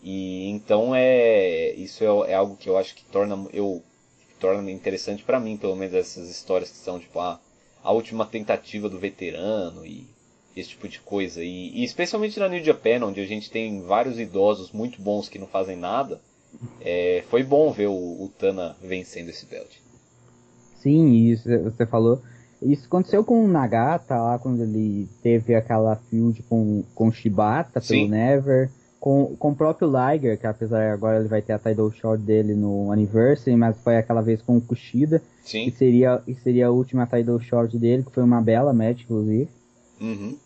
E 0.02 0.48
então 0.48 0.94
é 0.94 1.74
isso 1.74 2.02
é, 2.02 2.32
é 2.32 2.34
algo 2.34 2.56
que 2.56 2.70
eu 2.70 2.78
acho 2.78 2.94
que 2.94 3.04
torna 3.04 3.46
eu 3.52 3.82
torna 4.40 4.70
interessante 4.70 5.22
para 5.22 5.38
mim, 5.38 5.58
pelo 5.58 5.76
menos 5.76 5.94
essas 5.94 6.30
histórias 6.30 6.70
que 6.70 6.78
são 6.78 6.98
tipo 6.98 7.20
a, 7.20 7.38
a 7.82 7.92
última 7.92 8.24
tentativa 8.24 8.88
do 8.88 8.98
veterano 8.98 9.84
e 9.84 10.08
esse 10.56 10.70
tipo 10.70 10.88
de 10.88 11.00
coisa. 11.00 11.42
E, 11.42 11.80
e, 11.80 11.84
especialmente 11.84 12.38
na 12.38 12.48
New 12.48 12.62
Japan, 12.62 13.04
onde 13.04 13.20
a 13.20 13.26
gente 13.26 13.50
tem 13.50 13.82
vários 13.82 14.18
idosos 14.18 14.72
muito 14.72 15.00
bons 15.00 15.28
que 15.28 15.38
não 15.38 15.46
fazem 15.46 15.76
nada, 15.76 16.20
é, 16.80 17.24
foi 17.28 17.42
bom 17.42 17.72
ver 17.72 17.88
o, 17.88 17.92
o, 17.92 18.30
Tana 18.38 18.76
vencendo 18.82 19.30
esse 19.30 19.46
belt. 19.46 19.70
Sim, 20.80 21.14
isso 21.14 21.48
você 21.62 21.86
falou. 21.86 22.22
Isso 22.62 22.86
aconteceu 22.86 23.24
com 23.24 23.44
o 23.44 23.48
Nagata 23.48 24.16
lá 24.16 24.38
quando 24.38 24.62
ele 24.62 25.08
teve 25.22 25.54
aquela 25.54 25.96
feud 25.96 26.42
com, 26.44 26.84
com 26.94 27.08
o 27.08 27.12
Shibata 27.12 27.80
pelo 27.80 28.02
Sim. 28.02 28.08
Never 28.08 28.70
com, 29.04 29.36
com 29.36 29.50
o 29.50 29.54
próprio 29.54 29.86
Liger, 29.86 30.40
que 30.40 30.46
apesar 30.46 30.90
agora 30.90 31.18
ele 31.18 31.28
vai 31.28 31.42
ter 31.42 31.52
a 31.52 31.58
title 31.58 31.92
shot 31.92 32.16
dele 32.16 32.54
no 32.54 32.90
Anniversary, 32.90 33.54
mas 33.54 33.76
foi 33.76 33.98
aquela 33.98 34.22
vez 34.22 34.40
com 34.40 34.56
o 34.56 34.62
Kushida, 34.62 35.20
Sim. 35.44 35.66
que 35.66 35.72
seria, 35.72 36.22
que 36.24 36.34
seria 36.36 36.68
a 36.68 36.70
última 36.70 37.06
title 37.06 37.38
shot 37.38 37.76
dele, 37.76 38.02
que 38.02 38.10
foi 38.10 38.22
uma 38.22 38.40
bela 38.40 38.72
match, 38.72 39.02
inclusive. 39.02 39.46
Uhum. 40.00 40.38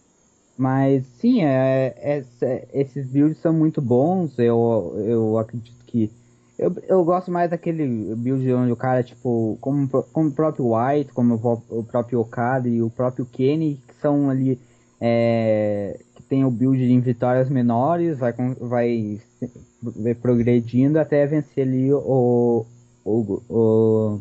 Mas 0.59 1.07
sim, 1.21 1.43
é, 1.45 1.95
é, 1.97 2.25
é, 2.43 2.69
esses 2.73 3.07
builds 3.07 3.39
são 3.39 3.53
muito 3.53 3.81
bons, 3.81 4.39
eu, 4.39 4.95
eu 5.07 5.39
acredito 5.39 5.85
que. 5.87 6.11
Eu, 6.59 6.75
eu 6.89 7.05
gosto 7.05 7.31
mais 7.31 7.51
daquele 7.51 8.15
build 8.17 8.53
onde 8.53 8.73
o 8.73 8.77
cara, 8.77 9.03
tipo, 9.05 9.57
como, 9.61 9.89
como 9.89 10.29
o 10.29 10.33
próprio 10.33 10.75
White, 10.75 11.13
como 11.13 11.37
o, 11.37 11.79
o 11.79 11.85
próprio 11.85 12.21
Okada 12.21 12.69
e 12.69 12.83
o 12.83 12.91
próprio 12.91 13.25
Kenny, 13.25 13.81
que 13.87 13.95
são 14.01 14.29
ali 14.29 14.59
é, 15.01 15.97
tem 16.29 16.45
o 16.45 16.51
build 16.51 16.83
em 16.83 17.01
vitórias 17.01 17.49
menores, 17.49 18.19
vai, 18.19 18.33
vai, 18.61 19.21
vai 19.81 20.15
progredindo 20.15 20.99
até 20.99 21.27
vencer 21.27 21.67
ali 21.67 21.93
o, 21.93 22.67
o, 23.05 23.43
o 23.49 24.21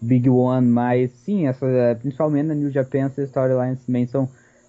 Big 0.00 0.28
One, 0.30 0.66
mas 0.66 1.10
sim, 1.24 1.46
essa, 1.46 1.66
principalmente 2.00 2.46
na 2.46 2.54
New 2.54 2.70
Japan, 2.70 3.06
essas 3.06 3.28
storylines 3.28 3.84
também 3.84 4.06
são, 4.06 4.28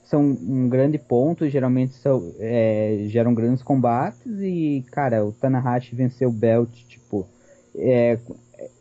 são 0.10 0.22
um 0.24 0.68
grande 0.68 0.98
ponto, 0.98 1.48
geralmente 1.48 1.94
são, 1.94 2.34
é, 2.40 3.04
geram 3.08 3.34
grandes 3.34 3.62
combates 3.62 4.26
e, 4.42 4.84
cara, 4.92 5.24
o 5.24 5.32
Tanahashi 5.32 5.96
venceu 5.96 6.30
o 6.30 6.34
Belt, 6.34 6.72
tipo, 6.88 7.28
é, 7.76 8.18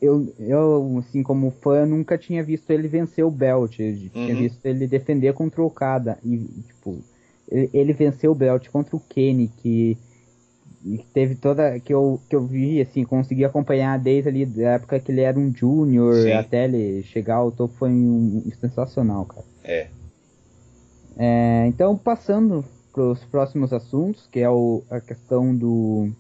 eu, 0.01 0.33
eu, 0.39 0.97
assim, 0.99 1.22
como 1.22 1.51
fã, 1.51 1.85
nunca 1.85 2.16
tinha 2.16 2.43
visto 2.43 2.70
ele 2.70 2.89
vencer 2.89 3.24
o 3.24 3.31
Belt, 3.31 3.79
eu 3.79 3.89
uhum. 3.89 4.09
tinha 4.09 4.35
visto 4.35 4.64
ele 4.64 4.87
defender 4.87 5.35
contra 5.35 5.61
o 5.61 5.66
Okada 5.66 6.18
e, 6.24 6.39
tipo, 6.66 6.99
ele, 7.51 7.93
venceu 7.93 8.33
o 8.33 8.35
Belt 8.35 8.68
contra 8.68 8.97
o 8.97 9.01
Kenny, 9.01 9.49
que, 9.49 9.99
teve 11.12 11.35
toda. 11.35 11.79
que 11.79 11.93
eu, 11.93 12.20
que 12.29 12.37
eu 12.37 12.47
vi, 12.47 12.81
assim, 12.81 13.05
consegui 13.05 13.45
acompanhar 13.45 13.99
desde 13.99 14.29
ali 14.29 14.47
da 14.47 14.70
época 14.70 15.01
que 15.01 15.12
ele 15.12 15.20
era 15.20 15.39
um 15.39 15.55
júnior 15.55 16.26
até 16.33 16.64
ele 16.64 17.03
chegar 17.03 17.37
ao 17.37 17.51
topo 17.51 17.74
foi 17.79 17.91
um, 17.91 18.43
um 18.47 18.51
sensacional, 18.61 19.24
cara. 19.26 19.45
É. 19.64 19.89
é. 21.19 21.66
Então, 21.66 21.97
passando 21.97 22.64
os 22.97 23.25
próximos 23.25 23.73
assuntos, 23.73 24.27
que 24.27 24.41
é 24.41 24.49
o, 24.51 24.83
a 24.91 25.01
questão 25.01 25.55
do 25.55 26.11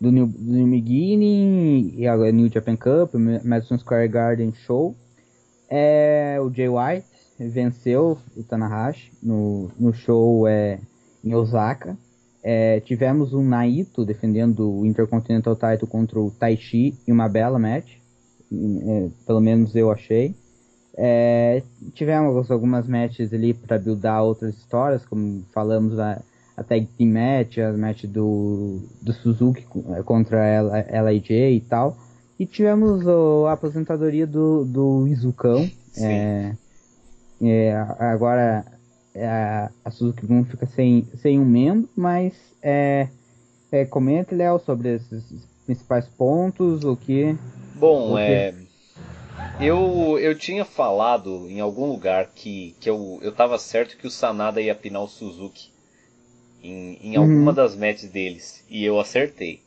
do 0.00 0.12
New, 0.12 0.26
do 0.26 0.52
New 0.52 0.78
e 0.78 2.06
a 2.06 2.16
New 2.32 2.48
Japan 2.48 2.76
Cup, 2.76 3.14
Madison 3.44 3.78
Square 3.78 4.08
Garden 4.08 4.52
Show. 4.52 4.94
É, 5.68 6.38
o 6.40 6.52
Jay 6.52 6.68
White 6.68 7.06
venceu 7.38 8.18
o 8.36 8.42
Tanahashi 8.42 9.10
no, 9.22 9.70
no 9.78 9.92
show 9.92 10.46
é, 10.46 10.78
em 11.24 11.34
Osaka. 11.34 11.96
É, 12.42 12.80
tivemos 12.80 13.32
o 13.32 13.42
Naito 13.42 14.04
defendendo 14.04 14.70
o 14.70 14.86
Intercontinental 14.86 15.56
Title 15.56 15.88
contra 15.88 16.20
o 16.20 16.30
Taichi 16.30 16.94
em 17.06 17.12
uma 17.12 17.28
bela 17.28 17.58
match. 17.58 17.96
É, 18.52 19.08
pelo 19.26 19.40
menos 19.40 19.74
eu 19.74 19.90
achei. 19.90 20.34
É, 20.98 21.62
tivemos 21.92 22.50
algumas 22.50 22.88
matches 22.88 23.32
ali 23.32 23.52
para 23.52 23.78
buildar 23.78 24.22
outras 24.22 24.56
histórias, 24.56 25.04
como 25.04 25.44
falamos 25.52 25.94
lá, 25.94 26.20
a 26.56 26.62
tag 26.62 26.86
team 26.96 27.10
match, 27.10 27.58
a 27.58 27.72
match 27.72 28.04
do, 28.04 28.80
do 29.02 29.12
Suzuki 29.12 29.62
contra 30.04 30.40
a 30.90 31.02
LIJ 31.10 31.56
e 31.56 31.60
tal. 31.60 31.96
E 32.38 32.46
tivemos 32.46 33.06
a 33.46 33.52
aposentadoria 33.52 34.26
do, 34.26 34.64
do 34.64 35.06
Izucão. 35.06 35.70
É, 35.98 36.54
é, 37.42 37.76
agora 37.98 38.64
é, 39.14 39.28
a 39.84 39.90
Suzuki 39.90 40.26
Gun 40.26 40.44
fica 40.44 40.66
sem, 40.66 41.06
sem 41.20 41.38
um 41.38 41.44
membro, 41.44 41.88
mas 41.94 42.32
é, 42.62 43.08
é, 43.70 43.84
comente, 43.84 44.34
Léo, 44.34 44.58
sobre 44.58 44.94
esses 44.94 45.24
principais 45.66 46.06
pontos, 46.06 46.84
o 46.84 46.96
que... 46.96 47.36
Bom, 47.74 48.12
o 48.12 48.16
que... 48.16 48.22
é... 48.22 48.65
Eu, 49.60 50.18
eu 50.18 50.36
tinha 50.36 50.64
falado 50.64 51.48
em 51.48 51.60
algum 51.60 51.86
lugar 51.86 52.30
que, 52.34 52.76
que 52.78 52.90
eu, 52.90 53.18
eu 53.22 53.32
tava 53.32 53.58
certo 53.58 53.96
que 53.96 54.06
o 54.06 54.10
Sanada 54.10 54.60
ia 54.60 54.74
pinar 54.74 55.02
o 55.02 55.08
Suzuki 55.08 55.70
em, 56.62 56.98
em 57.02 57.16
uhum. 57.16 57.22
alguma 57.22 57.52
das 57.52 57.74
matches 57.74 58.10
deles. 58.10 58.62
E 58.68 58.84
eu 58.84 59.00
acertei. 59.00 59.60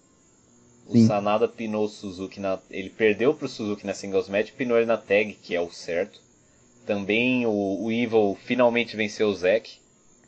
O 0.88 0.94
Sim. 0.94 1.08
Sanada 1.08 1.48
pinou 1.48 1.86
o 1.86 1.90
Suzuki 1.90 2.40
na. 2.40 2.60
Ele 2.70 2.90
perdeu 2.90 3.34
pro 3.34 3.48
Suzuki 3.48 3.86
na 3.86 3.94
singles 3.94 4.30
match, 4.30 4.52
pinou 4.52 4.78
ele 4.78 4.86
na 4.86 4.98
tag, 4.98 5.38
que 5.42 5.56
é 5.56 5.62
o 5.62 5.72
certo. 5.72 6.20
Também 6.86 7.46
o, 7.46 7.84
o 7.84 7.92
Evil 7.92 8.38
finalmente 8.46 8.96
venceu 8.96 9.28
o 9.28 9.36
Zack. 9.36 9.78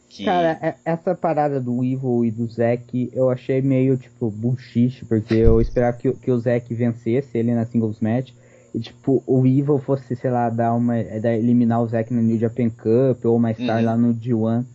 Que... 0.09 0.25
Cara, 0.25 0.59
é, 0.61 0.75
essa 0.85 1.15
parada 1.15 1.59
do 1.59 1.83
Evil 1.83 2.25
e 2.25 2.31
do 2.31 2.47
Zack 2.47 3.09
eu 3.13 3.29
achei 3.29 3.61
meio 3.61 3.97
tipo 3.97 4.29
bullshit, 4.29 5.03
porque 5.05 5.33
eu 5.33 5.61
esperava 5.61 5.97
que, 5.97 6.11
que 6.13 6.29
o 6.29 6.37
Zack 6.37 6.71
vencesse 6.73 7.37
ele 7.37 7.55
na 7.55 7.65
singles 7.65 7.99
match. 7.99 8.31
E 8.73 8.79
tipo, 8.79 9.23
o 9.27 9.45
Evil 9.45 9.79
fosse, 9.79 10.15
sei 10.15 10.31
lá, 10.31 10.49
dar 10.49 10.73
uma. 10.73 11.03
Dar, 11.03 11.33
eliminar 11.33 11.81
o 11.81 11.87
Zack 11.87 12.13
no 12.13 12.21
New 12.21 12.39
Japan 12.39 12.69
Cup 12.69 13.25
ou 13.25 13.37
mais 13.37 13.57
tarde 13.57 13.85
uhum. 13.85 13.91
lá 13.91 13.97
no 13.97 14.13
G1. 14.13 14.65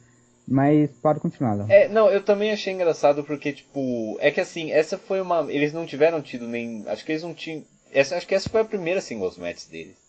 Mas 0.47 0.91
pode 1.03 1.19
continuar, 1.19 1.55
Léo. 1.55 1.67
É, 1.69 1.89
não, 1.89 2.09
eu 2.09 2.23
também 2.23 2.53
achei 2.53 2.73
engraçado 2.73 3.25
porque, 3.25 3.53
tipo, 3.53 4.17
é 4.21 4.31
que 4.31 4.41
assim, 4.41 4.71
essa 4.71 4.97
foi 4.97 5.21
uma. 5.21 5.51
Eles 5.51 5.73
não 5.73 5.87
tiveram 5.87 6.23
tido 6.23 6.47
nem. 6.47 6.85
Acho 6.87 7.05
que 7.05 7.13
eles 7.13 7.23
não 7.23 7.35
tinham. 7.35 7.65
Essa, 7.93 8.17
acho 8.17 8.27
que 8.27 8.35
essa 8.35 8.49
foi 8.49 8.61
a 8.61 8.65
primeira 8.65 9.01
singles 9.01 9.39
match 9.39 9.67
deles. 9.69 10.07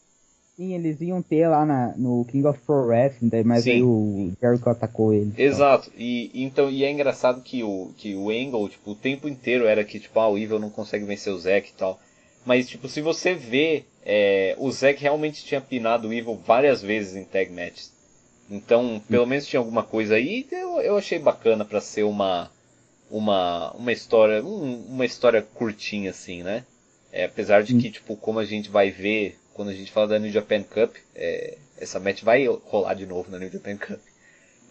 Sim, 0.58 0.74
eles 0.74 1.00
iam 1.02 1.22
ter 1.22 1.48
lá 1.48 1.64
na, 1.64 1.94
no 1.96 2.26
King 2.26 2.48
of 2.48 2.60
Pro 2.66 2.88
Wrestling, 2.88 3.30
mas 3.46 3.64
Sim. 3.64 3.72
aí 3.72 3.84
o 3.84 4.32
Jericho 4.42 4.68
atacou 4.68 5.14
ele. 5.14 5.32
Exato, 5.38 5.92
e, 5.96 6.32
então, 6.34 6.68
e 6.68 6.84
é 6.84 6.92
engraçado 6.92 7.44
que 7.44 7.64
o, 7.64 7.92
que 7.96 8.16
o 8.16 8.32
Angle, 8.32 8.68
tipo, 8.68 8.90
o 8.90 8.96
tempo 8.96 9.30
inteiro 9.30 9.68
era 9.68 9.84
que, 9.84 10.00
tipo, 10.00 10.20
ah, 10.20 10.28
o 10.28 10.36
Evil 10.36 10.58
não 10.58 10.72
consegue 10.72 11.06
vencer 11.06 11.32
o 11.32 11.38
Zack 11.38 11.70
e 11.70 11.74
tal. 11.74 12.00
Mas, 12.48 12.70
tipo, 12.70 12.88
se 12.88 13.02
você 13.02 13.34
vê, 13.34 13.84
é, 14.06 14.56
o 14.58 14.72
Zack 14.72 15.02
realmente 15.02 15.44
tinha 15.44 15.60
pinado 15.60 16.08
o 16.08 16.14
Evil 16.14 16.34
várias 16.34 16.82
vezes 16.82 17.14
em 17.14 17.26
tag 17.26 17.52
matches. 17.52 17.92
Então, 18.50 19.04
pelo 19.06 19.26
menos 19.26 19.46
tinha 19.46 19.60
alguma 19.60 19.84
coisa 19.84 20.16
aí. 20.16 20.48
Eu, 20.50 20.80
eu 20.80 20.98
achei 20.98 21.20
bacana 21.20 21.66
para 21.66 21.82
ser 21.82 22.04
uma 22.04 22.50
uma 23.12 23.72
uma 23.74 23.92
história, 23.92 24.42
um, 24.42 24.86
uma 24.86 25.06
história 25.06 25.42
curtinha 25.42 26.12
assim, 26.12 26.42
né? 26.42 26.64
É, 27.12 27.26
apesar 27.26 27.64
de 27.64 27.76
que, 27.76 27.92
tipo, 27.92 28.16
como 28.16 28.40
a 28.40 28.46
gente 28.46 28.70
vai 28.70 28.92
ver 28.92 29.38
quando 29.54 29.68
a 29.68 29.74
gente 29.74 29.92
fala 29.92 30.08
da 30.08 30.20
New 30.20 30.32
Japan 30.32 30.64
Cup, 30.64 30.96
é, 31.14 31.58
essa 31.78 32.00
match 32.00 32.24
vai 32.24 32.46
rolar 32.46 32.94
de 32.94 33.06
novo 33.06 33.30
na 33.30 33.40
New 33.40 33.52
Japan 33.52 33.76
Cup. 33.76 34.00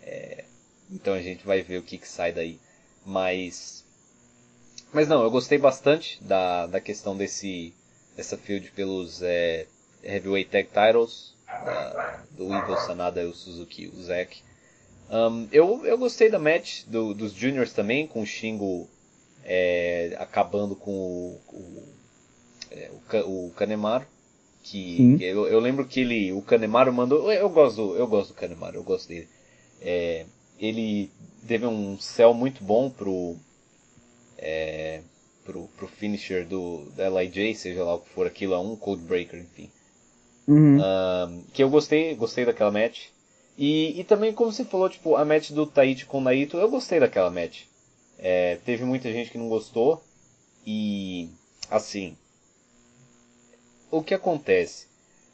É, 0.03 0.45
então 0.91 1.13
a 1.13 1.21
gente 1.21 1.45
vai 1.45 1.61
ver 1.61 1.77
o 1.77 1.83
que, 1.83 1.99
que 1.99 2.09
sai 2.09 2.33
daí. 2.33 2.59
Mas. 3.05 3.76
Mas 4.97 5.09
não, 5.09 5.23
eu 5.23 5.31
gostei 5.31 5.59
bastante 5.59 6.19
da, 6.25 6.67
da 6.67 6.81
questão 6.81 7.15
desse 7.15 7.75
dessa 8.17 8.39
field 8.39 8.71
pelos 8.71 9.21
é, 9.21 9.67
Heavyweight 10.03 10.51
Tag 10.51 10.69
Titles, 10.69 11.35
da, 11.47 12.25
do 12.31 12.45
Evil 12.45 12.79
Sanada 12.79 13.23
e 13.23 13.27
o 13.27 13.35
Suzuki, 13.35 13.89
o 13.89 14.03
Zack. 14.03 14.39
Um, 15.11 15.49
eu, 15.53 15.85
eu 15.85 15.99
gostei 15.99 16.31
da 16.31 16.39
match 16.39 16.85
do, 16.87 17.13
dos 17.13 17.35
Juniors 17.35 17.75
também, 17.75 18.07
com 18.07 18.23
o 18.23 18.27
Shingo 18.27 18.89
é, 19.45 20.17
acabando 20.19 20.75
com 20.75 20.91
o, 20.91 21.41
o, 21.53 21.83
é, 22.71 22.91
o, 23.23 23.49
o 23.49 23.51
Kanemaru. 23.51 24.07
Que 24.63 25.19
eu, 25.21 25.47
eu, 25.47 25.61
lembro 25.61 25.85
que 25.85 26.01
ele, 26.01 26.33
o 26.33 26.41
Kanemaru 26.41 26.91
mandou. 26.91 27.31
Eu 27.31 27.51
gosto, 27.51 27.95
eu 27.97 28.07
gosto 28.07 28.29
do 28.29 28.37
Kanemaru, 28.37 28.77
eu 28.77 28.83
gosto 28.83 29.09
dele. 29.09 29.29
É, 29.79 30.25
ele 30.59 31.11
teve 31.47 31.67
um 31.67 31.99
céu 32.01 32.33
muito 32.33 32.65
bom 32.65 32.89
pro, 32.89 33.37
é, 34.39 35.01
pro, 35.45 35.69
pro 35.77 35.87
finisher 35.87 36.47
do, 36.47 36.91
da 36.97 37.09
LIJ, 37.09 37.55
seja 37.55 37.85
lá 37.85 37.95
o 37.95 38.01
que 38.01 38.11
for 38.11 38.27
aquilo, 38.27 38.55
é 38.55 38.59
um 38.59 38.77
Codebreaker, 38.77 39.41
enfim. 39.41 39.71
Uhum. 40.47 40.79
Um, 40.79 41.43
que 41.53 41.63
eu 41.63 41.71
gostei, 41.71 42.15
gostei 42.15 42.45
daquela 42.45 42.71
match. 42.71 43.07
E, 43.57 43.99
e 43.99 44.05
também, 44.05 44.33
como 44.33 44.53
você 44.53 44.65
falou, 44.65 44.89
tipo, 44.89 45.17
a 45.17 45.25
match 45.25 45.51
do 45.51 45.67
Taichi 45.67 46.05
com 46.05 46.19
o 46.19 46.21
Naito, 46.21 46.57
eu 46.57 46.71
gostei 46.71 47.01
daquela 47.01 47.31
match. 47.31 47.63
É, 48.19 48.57
teve 48.65 48.85
muita 48.85 49.11
gente 49.13 49.31
que 49.31 49.39
não 49.39 49.49
gostou. 49.49 50.03
E, 50.67 51.31
assim, 51.71 52.17
o 53.91 54.03
que 54.03 54.15
acontece? 54.15 54.87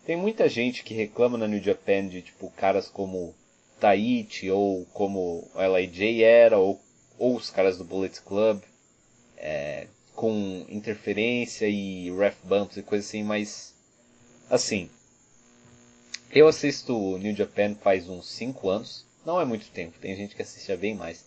Tem 0.04 0.16
muita 0.16 0.48
gente 0.48 0.82
que 0.84 0.94
reclama 0.94 1.38
na 1.38 1.48
New 1.48 1.62
Japan 1.62 2.06
de 2.06 2.22
tipo 2.22 2.50
caras 2.50 2.88
como 2.88 3.34
Taichi 3.80 4.50
ou 4.50 4.84
como 4.86 5.48
LIJ 5.56 6.22
era 6.22 6.58
ou, 6.58 6.80
ou 7.18 7.36
os 7.36 7.50
caras 7.50 7.78
do 7.78 7.84
Bullet 7.84 8.20
Club 8.20 8.60
é, 9.42 9.86
com 10.14 10.64
interferência 10.70 11.68
e 11.68 12.10
ref 12.16 12.36
bumps 12.44 12.78
e 12.78 12.82
coisa 12.82 13.04
assim, 13.06 13.22
mas 13.22 13.74
assim 14.48 14.88
eu 16.30 16.48
assisto 16.48 17.18
New 17.18 17.36
Japan 17.36 17.74
faz 17.74 18.08
uns 18.08 18.26
5 18.30 18.68
anos, 18.70 19.04
não 19.26 19.38
é 19.38 19.44
muito 19.44 19.68
tempo, 19.70 19.98
tem 19.98 20.16
gente 20.16 20.34
que 20.34 20.40
assiste 20.40 20.74
bem 20.76 20.94
mais. 20.94 21.26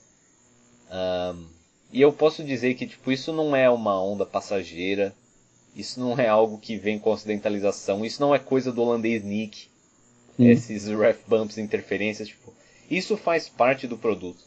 Um, 0.89 1.45
e 1.91 2.01
eu 2.01 2.11
posso 2.11 2.43
dizer 2.43 2.73
que 2.73 2.87
tipo 2.87 3.11
isso 3.11 3.31
não 3.31 3.55
é 3.55 3.69
uma 3.69 4.01
onda 4.01 4.25
passageira 4.25 5.13
isso 5.75 5.99
não 5.99 6.17
é 6.17 6.27
algo 6.27 6.57
que 6.57 6.77
vem 6.77 6.97
com 6.97 7.11
ocidentalização. 7.11 8.05
Isso 8.05 8.21
não 8.21 8.33
é 8.33 8.39
coisa 8.39 8.71
do 8.71 8.81
holandês 8.81 9.23
Nick. 9.23 9.67
Esses 10.39 10.87
ref 10.87 11.19
bumps, 11.27 11.57
interferências, 11.57 12.29
tipo. 12.29 12.53
Isso 12.89 13.17
faz 13.17 13.49
parte 13.49 13.85
do 13.85 13.97
produto. 13.97 14.43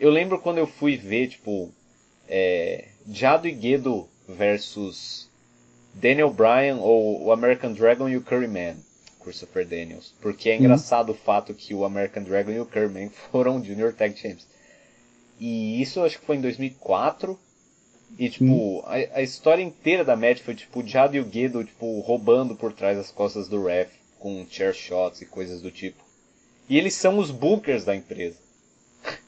Eu 0.00 0.10
lembro 0.10 0.40
quando 0.40 0.58
eu 0.58 0.66
fui 0.66 0.96
ver, 0.96 1.28
tipo, 1.28 1.70
é, 2.28 2.88
Jado 3.10 3.48
e 3.48 3.52
Guedo 3.52 4.08
versus 4.28 5.30
Daniel 5.94 6.30
Bryan 6.30 6.76
ou 6.76 7.24
o 7.24 7.32
American 7.32 7.72
Dragon 7.72 8.08
e 8.08 8.16
o 8.16 8.22
Curryman, 8.22 8.76
Christopher 9.22 9.66
Daniels. 9.66 10.14
Porque 10.20 10.50
é 10.50 10.56
engraçado 10.56 11.10
o 11.10 11.14
fato 11.14 11.54
que 11.54 11.74
o 11.74 11.84
American 11.84 12.22
Dragon 12.22 12.52
e 12.52 12.60
o 12.60 12.66
Curryman 12.66 13.10
foram 13.30 13.62
Junior 13.62 13.92
Tag 13.92 14.18
Champs. 14.18 14.46
E 15.38 15.80
isso 15.80 16.02
acho 16.02 16.18
que 16.18 16.26
foi 16.26 16.36
em 16.36 16.40
2004 16.40 17.38
e, 18.18 18.28
tipo, 18.28 18.82
a, 18.86 19.18
a, 19.18 19.22
história 19.22 19.62
inteira 19.62 20.04
da 20.04 20.16
match 20.16 20.40
foi, 20.40 20.54
tipo, 20.54 20.80
o 20.80 20.86
Jado 20.86 21.16
e 21.16 21.20
o 21.20 21.30
Gedo, 21.30 21.64
tipo, 21.64 22.00
roubando 22.00 22.54
por 22.54 22.72
trás 22.72 22.96
das 22.96 23.10
costas 23.10 23.48
do 23.48 23.64
ref, 23.64 23.90
com 24.18 24.46
chair 24.50 24.74
shots 24.74 25.22
e 25.22 25.26
coisas 25.26 25.62
do 25.62 25.70
tipo. 25.70 26.04
E 26.68 26.76
eles 26.76 26.94
são 26.94 27.18
os 27.18 27.30
bookers 27.30 27.84
da 27.84 27.96
empresa. 27.96 28.36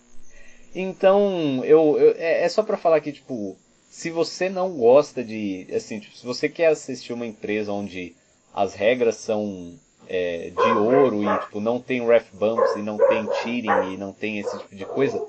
então, 0.75 1.64
eu, 1.64 1.99
eu 1.99 2.14
é, 2.16 2.45
é, 2.45 2.49
só 2.49 2.62
pra 2.62 2.77
falar 2.77 3.01
que, 3.01 3.12
tipo, 3.12 3.57
se 3.95 4.11
você 4.11 4.49
não 4.49 4.72
gosta 4.72 5.22
de, 5.22 5.68
assim, 5.72 6.01
tipo, 6.01 6.16
se 6.16 6.26
você 6.26 6.49
quer 6.49 6.66
assistir 6.66 7.12
uma 7.12 7.24
empresa 7.24 7.72
onde 7.72 8.12
as 8.53 8.74
regras 8.74 9.14
são 9.14 9.78
é, 10.09 10.51
de 10.51 10.72
ouro 10.72 11.22
e, 11.22 11.38
tipo, 11.38 11.61
não 11.61 11.78
tem 11.78 12.05
ref 12.05 12.26
bumps 12.32 12.74
e 12.74 12.82
não 12.82 12.99
tem 12.99 13.24
cheating 13.36 13.92
e 13.92 13.97
não 13.97 14.12
tem 14.12 14.40
esse 14.40 14.59
tipo 14.59 14.74
de 14.74 14.84
coisa, 14.84 15.24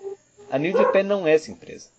a 0.50 0.58
New 0.58 0.72
Japan 0.72 1.04
não 1.04 1.28
é 1.28 1.36
essa 1.36 1.52
empresa. 1.52 1.90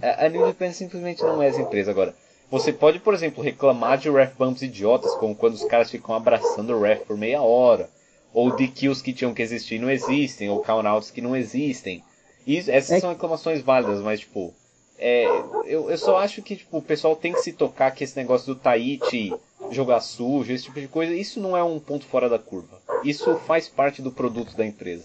A, 0.00 0.26
a 0.26 0.28
New 0.28 0.46
Japan 0.46 0.70
simplesmente 0.70 1.20
não 1.24 1.42
é 1.42 1.48
essa 1.48 1.62
empresa 1.62 1.90
agora. 1.90 2.14
Você 2.48 2.72
pode, 2.72 3.00
por 3.00 3.12
exemplo, 3.12 3.42
reclamar 3.42 3.98
de 3.98 4.08
ref 4.08 4.36
bumps 4.38 4.62
idiotas, 4.62 5.16
como 5.16 5.34
quando 5.34 5.54
os 5.54 5.64
caras 5.64 5.90
ficam 5.90 6.14
abraçando 6.14 6.74
o 6.74 6.80
ref 6.80 7.04
por 7.06 7.16
meia 7.16 7.42
hora, 7.42 7.90
ou 8.32 8.54
de 8.54 8.68
kills 8.68 9.02
que 9.02 9.12
tinham 9.12 9.34
que 9.34 9.42
existir 9.42 9.80
não 9.80 9.90
existem, 9.90 10.48
ou 10.48 10.62
countouts 10.62 11.10
que 11.10 11.20
não 11.20 11.34
existem. 11.34 12.04
E 12.46 12.56
essas 12.56 12.92
é... 12.92 13.00
são 13.00 13.10
reclamações 13.10 13.60
válidas, 13.62 14.00
mas 14.00 14.20
tipo, 14.20 14.54
é, 15.06 15.44
eu, 15.66 15.90
eu 15.90 15.98
só 15.98 16.16
acho 16.16 16.40
que 16.40 16.56
tipo, 16.56 16.78
o 16.78 16.82
pessoal 16.82 17.14
tem 17.14 17.34
que 17.34 17.40
se 17.40 17.52
tocar 17.52 17.90
que 17.90 18.02
esse 18.02 18.16
negócio 18.16 18.54
do 18.54 18.58
Tahiti 18.58 19.36
jogar 19.70 20.00
sujo, 20.00 20.50
esse 20.50 20.64
tipo 20.64 20.80
de 20.80 20.88
coisa, 20.88 21.12
isso 21.12 21.40
não 21.40 21.54
é 21.54 21.62
um 21.62 21.78
ponto 21.78 22.06
fora 22.06 22.26
da 22.26 22.38
curva. 22.38 22.78
Isso 23.02 23.34
faz 23.36 23.68
parte 23.68 24.00
do 24.00 24.10
produto 24.10 24.56
da 24.56 24.64
empresa. 24.64 25.04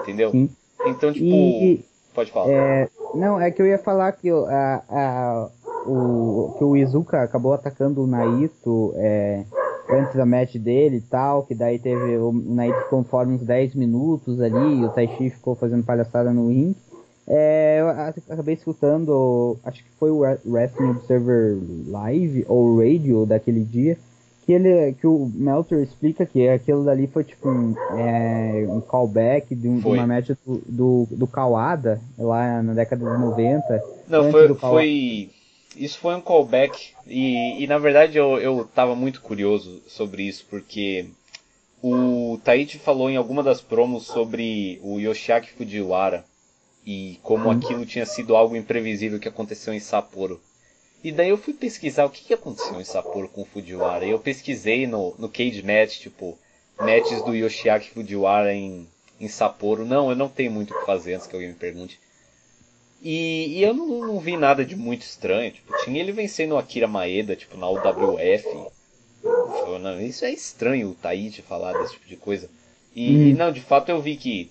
entendeu? 0.00 0.30
Sim. 0.30 0.48
Então, 0.86 1.12
tipo, 1.12 1.26
E- 1.26 1.84
pode 2.14 2.30
falar. 2.32 2.48
É, 2.48 2.88
não, 3.14 3.38
é 3.38 3.50
que 3.50 3.60
eu 3.60 3.66
ia 3.66 3.78
falar 3.78 4.12
que 4.12 4.32
o, 4.32 4.46
a, 4.46 4.82
a- 4.88 5.50
o, 5.86 6.54
que 6.56 6.64
o 6.64 6.76
Izuka 6.76 7.22
acabou 7.22 7.52
atacando 7.52 8.02
o 8.02 8.06
Naito 8.06 8.94
é, 8.96 9.44
antes 9.90 10.14
da 10.14 10.24
match 10.24 10.56
dele 10.56 10.96
e 10.96 11.00
tal, 11.02 11.42
que 11.42 11.54
daí 11.54 11.78
teve 11.78 12.16
o, 12.16 12.32
Naito 12.32 12.80
ficou 12.84 13.04
fora 13.04 13.28
uns 13.28 13.42
10 13.42 13.74
minutos 13.74 14.40
ali, 14.40 14.80
e 14.80 14.84
o 14.84 14.90
Taishi 14.90 15.30
ficou 15.30 15.54
fazendo 15.54 15.84
palhaçada 15.84 16.32
no 16.32 16.48
ring. 16.48 16.74
É, 17.30 17.78
eu 17.80 17.88
acabei 18.32 18.54
escutando, 18.54 19.58
acho 19.62 19.82
que 19.84 19.90
foi 20.00 20.10
o 20.10 20.22
Re- 20.22 20.38
Wrestling 20.46 20.90
Observer 20.90 21.58
Live 21.86 22.46
ou 22.48 22.78
Radio 22.78 23.26
daquele 23.26 23.60
dia, 23.64 23.98
que 24.46 24.52
ele 24.54 24.94
que 24.94 25.06
o 25.06 25.30
Meltzer 25.34 25.80
explica 25.82 26.24
que 26.24 26.48
aquilo 26.48 26.84
dali 26.84 27.06
foi 27.06 27.24
tipo 27.24 27.46
um, 27.50 27.74
é, 27.98 28.64
um 28.66 28.80
callback 28.80 29.54
de, 29.54 29.68
um- 29.68 29.78
de 29.78 29.82
uma 29.98 30.06
match 30.06 30.30
do, 30.46 30.62
do, 30.66 31.08
do 31.10 31.26
Kawada 31.26 32.00
lá 32.18 32.62
na 32.62 32.72
década 32.72 33.04
de 33.04 33.20
90. 33.20 33.82
Não, 34.08 34.30
foi, 34.30 34.48
foi. 34.54 35.30
Isso 35.76 35.98
foi 35.98 36.14
um 36.14 36.20
callback. 36.22 36.92
E, 37.06 37.62
e 37.62 37.66
na 37.66 37.76
verdade 37.76 38.16
eu, 38.16 38.38
eu 38.38 38.66
tava 38.74 38.96
muito 38.96 39.20
curioso 39.20 39.82
sobre 39.86 40.22
isso, 40.22 40.46
porque 40.48 41.06
o 41.82 42.38
Taichi 42.42 42.78
falou 42.78 43.08
em 43.10 43.16
alguma 43.16 43.42
das 43.42 43.60
promos 43.60 44.06
sobre 44.06 44.80
o 44.82 44.98
Yoshiaki 44.98 45.50
Fujiwara 45.52 46.24
e 46.90 47.20
como 47.22 47.50
aquilo 47.50 47.84
tinha 47.84 48.06
sido 48.06 48.34
algo 48.34 48.56
imprevisível 48.56 49.20
que 49.20 49.28
aconteceu 49.28 49.74
em 49.74 49.78
Sapporo. 49.78 50.40
E 51.04 51.12
daí 51.12 51.28
eu 51.28 51.36
fui 51.36 51.52
pesquisar 51.52 52.06
o 52.06 52.10
que, 52.10 52.24
que 52.24 52.32
aconteceu 52.32 52.80
em 52.80 52.84
Sapporo 52.84 53.28
com 53.28 53.42
o 53.42 53.44
Fujiwara. 53.44 54.06
E 54.06 54.10
eu 54.10 54.18
pesquisei 54.18 54.86
no, 54.86 55.14
no 55.18 55.28
Cage 55.28 55.62
Match, 55.62 55.98
tipo, 55.98 56.38
matches 56.80 57.22
do 57.22 57.34
Yoshiaki 57.34 57.90
Fujiwara 57.90 58.54
em, 58.54 58.88
em 59.20 59.28
Sapporo. 59.28 59.84
Não, 59.84 60.08
eu 60.08 60.16
não 60.16 60.30
tenho 60.30 60.50
muito 60.50 60.72
o 60.72 60.78
que 60.80 60.86
fazer 60.86 61.12
antes 61.12 61.26
que 61.26 61.34
alguém 61.36 61.50
me 61.50 61.56
pergunte. 61.56 62.00
E, 63.02 63.58
e 63.58 63.62
eu 63.62 63.74
não, 63.74 63.86
não 64.06 64.18
vi 64.18 64.38
nada 64.38 64.64
de 64.64 64.74
muito 64.74 65.02
estranho. 65.02 65.52
Tipo, 65.52 65.74
tinha 65.84 66.00
ele 66.00 66.10
vencendo 66.10 66.52
o 66.52 66.56
Akira 66.56 66.88
Maeda, 66.88 67.36
tipo, 67.36 67.58
na 67.58 67.68
UWF. 67.68 68.46
Isso 70.08 70.24
é 70.24 70.30
estranho 70.30 70.88
o 70.88 70.94
Taichi 70.94 71.42
falar 71.42 71.78
desse 71.78 71.92
tipo 71.92 72.08
de 72.08 72.16
coisa. 72.16 72.48
E, 72.96 73.10
Hum. 73.10 73.26
e 73.28 73.34
não, 73.34 73.52
de 73.52 73.60
fato 73.60 73.90
eu 73.90 74.00
vi 74.00 74.16
que, 74.16 74.50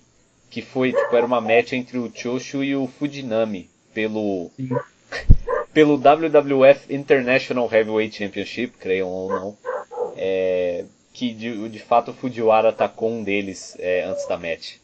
que 0.50 0.62
foi, 0.62 0.92
tipo, 0.92 1.14
era 1.14 1.26
uma 1.26 1.40
match 1.40 1.72
entre 1.72 1.98
o 1.98 2.10
Choshu 2.12 2.64
e 2.64 2.74
o 2.74 2.86
Fujinami 2.86 3.68
pelo, 3.92 4.50
Sim. 4.56 4.70
pelo 5.72 5.96
WWF 5.96 6.94
International 6.94 7.68
Heavyweight 7.70 8.16
Championship, 8.16 8.78
creiam 8.78 9.08
ou 9.08 9.28
não. 9.28 9.56
É, 10.16 10.84
que 11.12 11.34
de, 11.34 11.68
de 11.68 11.78
fato 11.80 12.12
o 12.12 12.14
Fujiwara 12.14 12.68
atacou 12.68 13.10
um 13.10 13.24
deles 13.24 13.76
é, 13.80 14.04
antes 14.04 14.26
da 14.28 14.36
match. 14.36 14.76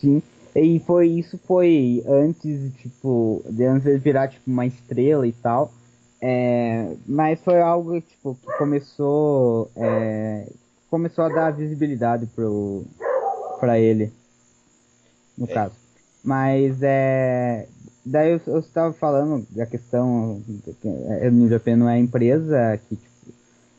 Sim. 0.00 0.22
E 0.54 0.80
foi 0.80 1.08
isso 1.08 1.38
foi 1.46 2.02
antes, 2.06 2.72
tipo, 2.80 3.44
de 3.48 3.64
antes 3.64 3.86
ele 3.86 3.98
virar 3.98 4.28
tipo 4.28 4.48
uma 4.50 4.66
estrela 4.66 5.26
e 5.26 5.32
tal. 5.32 5.72
É, 6.20 6.92
mas 7.06 7.40
foi 7.40 7.60
algo 7.60 8.00
tipo 8.00 8.34
que 8.34 8.56
começou 8.56 9.70
é, 9.76 10.48
começou 10.90 11.24
a 11.24 11.28
dar 11.28 11.50
visibilidade 11.50 12.26
pro 12.26 12.84
para 13.64 13.78
ele 13.78 14.12
no 15.38 15.46
É. 15.46 15.54
caso. 15.54 15.74
Mas 16.22 16.78
é 16.82 17.66
daí 18.04 18.32
eu, 18.32 18.40
eu 18.46 18.58
estava 18.58 18.92
falando 18.92 19.46
da 19.50 19.64
questão 19.64 20.42
que 20.82 20.88
a 20.88 21.30
New 21.30 21.48
Japan 21.48 21.76
não 21.76 21.88
é 21.88 21.98
empresa 21.98 22.78
que 22.88 22.96
tipo, 22.96 23.32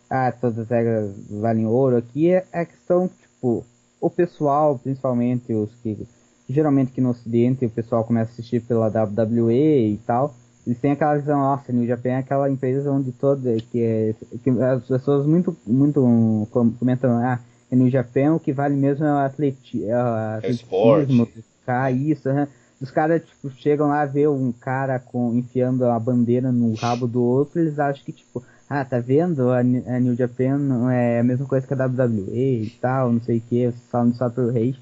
ah, 0.10 0.32
todas 0.32 0.58
as 0.60 0.68
regras 0.68 1.12
valem 1.30 1.68
ouro 1.68 1.98
aqui 1.98 2.32
é 2.32 2.46
a 2.52 2.66
questão 2.66 3.08
que, 3.08 3.16
tipo 3.22 3.64
o 4.02 4.10
pessoal, 4.10 4.80
principalmente 4.80 5.54
os 5.54 5.70
que 5.84 6.08
geralmente 6.50 6.92
que 6.92 7.02
no 7.02 7.10
ocidente 7.10 7.66
o 7.66 7.70
pessoal 7.70 8.04
começa 8.04 8.32
a 8.32 8.34
assistir 8.34 8.62
pela 8.62 8.88
WWE 8.90 9.94
e 9.94 10.00
tal, 10.06 10.34
eles 10.66 10.80
têm 10.80 10.92
aquela 10.92 11.16
visão, 11.18 11.40
nossa, 11.40 11.72
New 11.72 11.88
Japan 11.88 12.10
é 12.10 12.18
aquela 12.18 12.50
empresa 12.50 12.92
onde 12.92 13.12
toda 13.12 13.56
que, 13.72 13.82
é, 13.82 14.16
que 14.44 14.50
as 14.50 14.86
pessoas 14.86 15.26
muito 15.28 15.56
muito 15.66 16.48
com- 16.52 16.72
comentam, 16.72 17.12
ah, 17.18 17.40
é 17.76 17.78
New 17.78 17.90
Japan 17.90 18.36
o 18.36 18.40
que 18.40 18.54
vale 18.54 18.76
mesmo 18.76 19.06
é 19.06 19.14
o 19.14 19.18
atleti, 19.18 19.84
é 19.84 19.96
o 19.96 20.50
esporte. 20.50 21.04
atletismo, 21.04 21.28
buscar 21.36 21.92
isso, 21.94 22.30
aham. 22.30 22.48
os 22.82 22.92
caras 22.92 23.22
tipo, 23.24 23.52
chegam 23.52 23.88
lá 23.88 24.06
ver 24.06 24.30
um 24.30 24.52
cara 24.52 25.00
com 25.00 25.34
enfiando 25.36 25.86
a 25.86 26.00
bandeira 26.00 26.52
no 26.52 26.74
rabo 26.76 27.08
do 27.08 27.24
outro, 27.24 27.60
eles 27.60 27.78
acham 27.78 28.04
que 28.04 28.12
tipo, 28.12 28.44
ah, 28.70 28.84
tá 28.84 29.00
vendo? 29.00 29.52
A, 29.52 29.64
New 29.64 30.16
Japan 30.16 30.58
não 30.58 30.90
é 30.90 31.20
a 31.20 31.24
mesma 31.24 31.46
coisa 31.46 31.68
que 31.68 31.74
a 31.74 31.86
WWE 31.86 32.64
e 32.64 32.74
tal, 32.82 33.12
não 33.12 33.22
sei 33.22 33.38
o 33.38 33.42
que, 33.42 33.72
falam 33.92 34.14
só 34.14 34.30
pro 34.30 34.50
rei. 34.50 34.76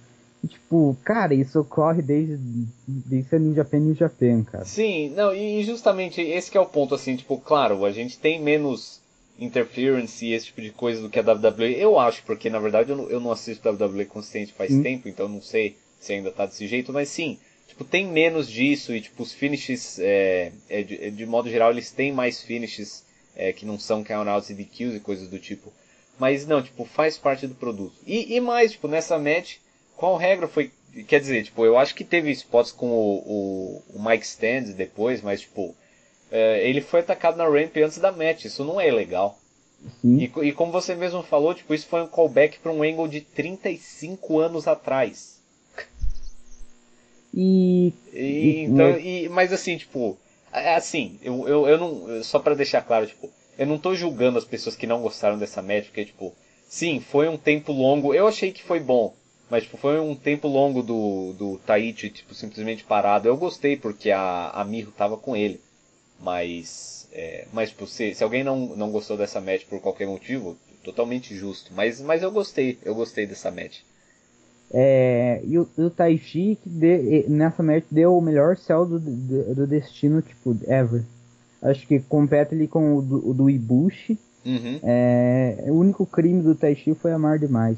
E, 0.43 0.47
tipo, 0.47 0.97
cara, 1.05 1.33
isso 1.33 1.59
ocorre 1.59 2.01
desde, 2.01 2.37
desde 2.85 3.35
a 3.35 3.39
New 3.39 3.55
Japan 3.55 3.79
New 3.79 3.95
Japan, 3.95 4.43
cara. 4.43 4.65
Sim, 4.65 5.11
não, 5.11 5.33
e 5.33 5.63
justamente 5.63 6.21
esse 6.21 6.51
que 6.51 6.57
é 6.57 6.61
o 6.61 6.65
ponto, 6.65 6.93
assim, 6.93 7.15
tipo, 7.15 7.37
claro, 7.37 7.85
a 7.85 7.91
gente 7.91 8.19
tem 8.19 8.41
menos 8.41 9.01
interference 9.37 10.25
e 10.25 10.33
esse 10.33 10.47
tipo 10.47 10.61
de 10.61 10.71
coisa 10.71 11.01
do 11.01 11.09
que 11.09 11.19
a 11.19 11.23
WWE, 11.23 11.75
eu 11.79 11.99
acho, 11.99 12.23
porque 12.23 12.49
na 12.49 12.59
verdade 12.59 12.91
eu 12.91 12.97
não, 12.97 13.09
eu 13.09 13.19
não 13.19 13.31
assisto 13.31 13.67
WWE 13.67 14.05
consistente 14.05 14.53
faz 14.53 14.71
Hum. 14.71 14.83
tempo, 14.83 15.09
então 15.09 15.27
não 15.27 15.41
sei 15.41 15.75
se 15.99 16.13
ainda 16.13 16.31
tá 16.31 16.45
desse 16.45 16.67
jeito, 16.67 16.91
mas 16.93 17.09
sim, 17.09 17.39
tipo, 17.67 17.83
tem 17.83 18.05
menos 18.05 18.49
disso 18.49 18.93
e, 18.93 19.01
tipo, 19.01 19.23
os 19.23 19.33
finishes, 19.33 19.97
é, 19.99 20.51
é, 20.69 20.83
de, 20.83 21.05
é, 21.05 21.09
de 21.09 21.25
modo 21.25 21.49
geral, 21.49 21.71
eles 21.71 21.91
têm 21.91 22.11
mais 22.11 22.41
finishes 22.43 23.03
é, 23.35 23.51
que 23.51 23.65
não 23.65 23.79
são 23.79 24.03
countouts 24.03 24.49
e 24.49 24.53
DQs 24.53 24.95
e 24.95 24.99
coisas 24.99 25.27
do 25.27 25.39
tipo. 25.39 25.73
Mas 26.19 26.45
não, 26.45 26.61
tipo, 26.61 26.85
faz 26.85 27.17
parte 27.17 27.47
do 27.47 27.55
produto. 27.55 27.95
E, 28.05 28.35
e 28.35 28.39
mais, 28.39 28.73
tipo, 28.73 28.87
nessa 28.87 29.17
match, 29.17 29.55
qual 29.95 30.15
regra 30.15 30.47
foi. 30.47 30.71
Quer 31.07 31.19
dizer, 31.19 31.43
tipo, 31.45 31.65
eu 31.65 31.75
acho 31.75 31.95
que 31.95 32.03
teve 32.03 32.29
spots 32.31 32.71
com 32.71 32.87
o, 32.91 33.15
o, 33.25 33.83
o 33.97 34.03
Mike 34.05 34.23
Stand 34.25 34.73
depois, 34.75 35.21
mas, 35.23 35.41
tipo, 35.41 35.75
é, 36.33 36.67
ele 36.67 36.81
foi 36.81 36.99
atacado 37.01 37.37
na 37.37 37.45
ramp 37.47 37.77
antes 37.77 37.99
da 37.99 38.11
match. 38.11 38.45
Isso 38.45 38.65
não 38.65 38.81
é 38.81 38.91
legal. 38.91 39.37
E, 40.19 40.31
e 40.47 40.51
como 40.53 40.71
você 40.71 40.95
mesmo 40.95 41.21
falou, 41.23 41.53
tipo, 41.53 41.73
isso 41.73 41.87
foi 41.87 42.01
um 42.01 42.07
callback 42.07 42.59
para 42.59 42.71
um 42.71 42.83
angle 42.83 43.07
de 43.07 43.21
35 43.21 44.39
anos 44.39 44.67
atrás. 44.67 45.39
E, 48.13 48.19
E, 48.19 48.63
então, 48.63 48.91
mas- 48.91 49.05
e, 49.05 49.29
mas 49.29 49.53
assim, 49.53 49.77
tipo, 49.77 50.17
é 50.51 50.75
assim, 50.75 51.19
eu, 51.21 51.47
eu, 51.47 51.67
eu 51.67 51.77
não. 51.77 52.23
Só 52.23 52.39
pra 52.39 52.53
deixar 52.53 52.81
claro, 52.81 53.07
tipo, 53.07 53.29
eu 53.57 53.65
não 53.65 53.77
tô 53.77 53.95
julgando 53.95 54.37
as 54.37 54.45
pessoas 54.45 54.75
que 54.75 54.87
não 54.87 55.01
gostaram 55.01 55.37
dessa 55.37 55.61
match, 55.61 55.85
porque, 55.85 56.05
tipo, 56.05 56.33
sim, 56.67 56.99
foi 56.99 57.27
um 57.27 57.37
tempo 57.37 57.71
longo. 57.71 58.13
Eu 58.13 58.27
achei 58.27 58.51
que 58.51 58.63
foi 58.63 58.79
bom, 58.79 59.13
mas, 59.49 59.63
tipo, 59.63 59.77
foi 59.77 59.99
um 59.99 60.15
tempo 60.15 60.47
longo 60.47 60.81
do, 60.83 61.33
do 61.33 61.57
Taichi, 61.65 62.09
tipo, 62.09 62.33
simplesmente 62.33 62.83
parado. 62.83 63.27
Eu 63.27 63.37
gostei 63.37 63.75
porque 63.77 64.11
a, 64.11 64.49
a 64.49 64.63
Miho 64.63 64.91
tava 64.91 65.17
com 65.17 65.35
ele. 65.35 65.59
Mas, 66.19 67.07
é, 67.11 67.47
mas 67.51 67.69
tipo, 67.69 67.85
se, 67.87 68.13
se 68.15 68.23
alguém 68.23 68.43
não, 68.43 68.75
não 68.75 68.91
gostou 68.91 69.17
dessa 69.17 69.41
match 69.41 69.65
por 69.67 69.81
qualquer 69.81 70.07
motivo, 70.07 70.57
totalmente 70.83 71.35
justo. 71.35 71.73
Mas, 71.73 72.01
mas 72.01 72.23
eu 72.23 72.31
gostei, 72.31 72.79
eu 72.83 72.95
gostei 72.95 73.27
dessa 73.27 73.51
match. 73.51 73.81
é, 74.71 75.41
e 75.45 75.57
o, 75.59 75.69
o 75.77 75.89
Taichi, 75.89 76.57
que 76.61 76.69
de- 76.69 77.25
nessa 77.29 77.61
match, 77.63 77.85
deu 77.91 78.17
o 78.17 78.21
melhor 78.21 78.57
céu 78.57 78.85
do, 78.85 78.99
do, 78.99 79.55
do 79.55 79.67
destino, 79.67 80.21
tipo, 80.21 80.57
ever. 80.67 81.05
Acho 81.61 81.87
que 81.87 81.99
compete 82.01 82.55
ali 82.55 82.67
com 82.67 82.97
o 82.97 83.01
do, 83.01 83.29
o 83.29 83.33
do 83.33 83.49
Ibushi. 83.49 84.19
Uhum. 84.45 84.81
É, 84.81 85.65
o 85.67 85.73
único 85.79 86.05
crime 86.05 86.41
do 86.43 86.55
Taichi 86.55 86.95
foi 86.95 87.13
amar 87.13 87.39
demais. 87.39 87.77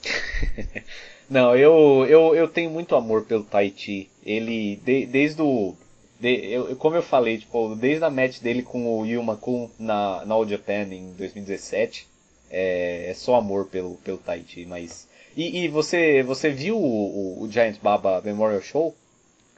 Não, 1.28 1.56
eu, 1.56 2.06
eu, 2.08 2.34
eu 2.34 2.48
tenho 2.48 2.70
muito 2.70 2.94
amor 2.94 3.24
pelo 3.26 3.44
Taichi. 3.44 4.10
Ele, 4.22 4.76
de- 4.84 5.06
desde 5.06 5.42
o. 5.42 5.76
de- 6.22 6.46
eu, 6.52 6.76
como 6.76 6.96
eu 6.96 7.02
falei, 7.02 7.38
tipo, 7.38 7.74
desde 7.74 8.04
a 8.04 8.10
match 8.10 8.40
dele 8.40 8.62
com 8.62 8.98
o 9.00 9.04
Yuma 9.04 9.36
Kun 9.36 9.68
na, 9.78 10.24
na 10.24 10.34
All 10.34 10.46
Japan 10.48 10.84
em 10.84 11.12
2017, 11.18 12.06
é, 12.50 13.10
é 13.10 13.14
só 13.14 13.34
amor 13.36 13.66
pelo, 13.66 13.96
pelo 13.96 14.18
Taichi. 14.18 14.64
Mas. 14.64 15.08
E, 15.36 15.64
e 15.64 15.68
você, 15.68 16.22
você 16.22 16.50
viu 16.50 16.76
o, 16.76 17.40
o, 17.40 17.42
o 17.42 17.50
Giant 17.50 17.78
Baba 17.82 18.20
Memorial 18.24 18.60
Show? 18.62 18.94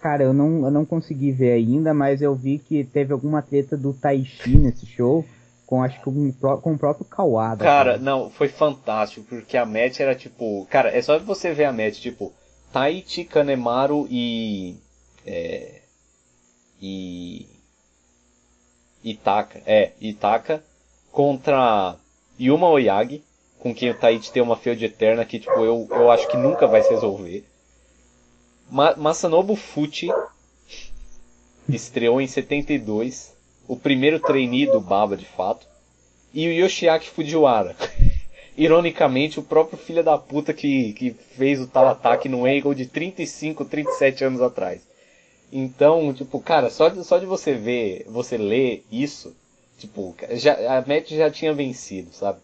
Cara, 0.01 0.23
eu 0.23 0.33
não, 0.33 0.65
eu 0.65 0.71
não 0.71 0.85
consegui 0.85 1.33
ver 1.33 1.53
ainda, 1.53 1.93
mas 1.95 2.23
eu 2.23 2.35
vi 2.35 2.59
que 2.59 2.85
teve 2.85 3.13
alguma 3.13 3.43
treta 3.43 3.77
do 3.77 3.93
Taichi 3.93 4.57
nesse 4.57 4.87
show, 4.87 5.25
com 5.67 5.83
acho 5.83 6.01
que 6.03 6.09
um, 6.09 6.31
com 6.33 6.73
o 6.75 6.79
próprio 6.79 7.07
Kawada. 7.07 7.65
Cara, 7.65 7.97
não, 7.99 8.31
foi 8.31 8.49
fantástico, 8.49 9.27
porque 9.29 9.57
a 9.57 9.65
match 9.67 10.01
era 10.01 10.15
tipo. 10.15 10.67
Cara, 10.71 10.91
é 10.97 11.01
só 11.03 11.19
você 11.19 11.53
ver 11.53 11.65
a 11.65 11.73
match, 11.73 12.01
tipo, 12.01 12.33
Taichi, 12.73 13.25
Kanemaru 13.25 14.07
e. 14.11 14.77
É, 15.27 15.81
e. 16.81 17.47
Itaka. 19.03 19.63
É, 19.67 19.93
Itaka 20.01 20.65
contra 21.13 21.97
Yuma 22.41 22.69
Oyagi, 22.69 23.23
com 23.59 23.75
quem 23.75 23.91
o 23.91 23.99
Taichi 23.99 24.33
tem 24.33 24.43
uma 24.43 24.57
feud 24.57 24.85
eterna 24.85 25.25
que, 25.25 25.39
tipo, 25.39 25.61
eu, 25.61 25.87
eu 25.91 26.11
acho 26.11 26.27
que 26.29 26.37
nunca 26.37 26.67
vai 26.67 26.83
se 26.83 26.91
resolver. 26.91 27.45
Ma 28.71 28.97
Masanobu 28.97 29.55
Fuchi 29.55 30.09
estreou 31.69 32.21
em 32.21 32.27
72, 32.27 33.35
o 33.69 33.77
primeiro 33.77 34.19
trainee 34.19 34.67
do 34.67 34.81
Baba 34.81 35.17
de 35.17 35.27
fato, 35.27 35.67
e 36.33 36.49
o 36.49 36.53
Yoshiaki 36.53 37.09
Fujiwara. 37.11 37.77
ironicamente, 38.57 39.39
o 39.39 39.43
próprio 39.43 39.79
filho 39.79 40.03
da 40.03 40.17
puta 40.17 40.53
que, 40.53 40.93
que 40.95 41.11
fez 41.11 41.61
o 41.61 41.67
tal 41.67 41.89
ataque 41.89 42.29
no 42.29 42.45
Angle 42.45 42.75
de 42.75 42.87
35, 42.87 43.65
37 43.65 44.25
anos 44.25 44.41
atrás. 44.41 44.87
Então, 45.53 46.13
tipo, 46.13 46.41
cara, 46.41 46.71
só 46.71 46.89
de, 46.89 47.05
só 47.05 47.19
de 47.19 47.27
você 47.27 47.55
ver, 47.55 48.05
você 48.09 48.37
ler 48.37 48.85
isso, 48.91 49.35
tipo, 49.79 50.15
já, 50.33 50.79
a 50.79 50.81
match 50.81 51.11
já 51.11 51.31
tinha 51.31 51.55
vencido, 51.55 52.13
sabe? 52.13 52.39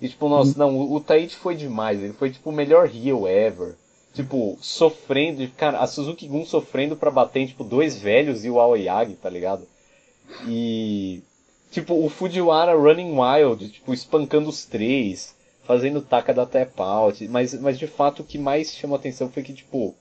E 0.00 0.08
tipo, 0.08 0.28
nossa, 0.28 0.58
não, 0.58 0.76
o, 0.76 0.94
o 0.94 1.00
Taichi 1.00 1.36
foi 1.36 1.54
demais, 1.56 2.02
ele 2.02 2.12
foi 2.12 2.30
tipo 2.30 2.50
o 2.50 2.52
melhor 2.52 2.90
heel 2.94 3.26
ever. 3.26 3.76
Tipo, 4.14 4.56
sofrendo, 4.60 5.46
cara, 5.56 5.80
a 5.80 5.88
Suzuki 5.88 6.28
Gun 6.28 6.44
sofrendo 6.46 6.96
pra 6.96 7.10
bater 7.10 7.40
em, 7.40 7.46
tipo, 7.46 7.64
dois 7.64 7.98
velhos 7.98 8.44
e 8.44 8.50
o 8.50 8.60
Aoyagi, 8.60 9.14
tá 9.14 9.28
ligado? 9.28 9.66
E. 10.46 11.22
Tipo, 11.70 11.94
o 11.94 12.08
Fujiwara 12.08 12.74
running 12.76 13.18
wild, 13.18 13.68
tipo, 13.68 13.92
espancando 13.92 14.48
os 14.48 14.64
três, 14.64 15.34
fazendo 15.64 16.00
taca 16.00 16.32
da 16.32 16.46
tap 16.46 16.78
out. 16.80 17.26
Mas, 17.26 17.54
mas 17.54 17.76
de 17.76 17.88
fato 17.88 18.22
o 18.22 18.24
que 18.24 18.38
mais 18.38 18.72
chamou 18.74 18.96
atenção 18.96 19.28
foi 19.28 19.42
que, 19.42 19.52
tipo. 19.52 19.94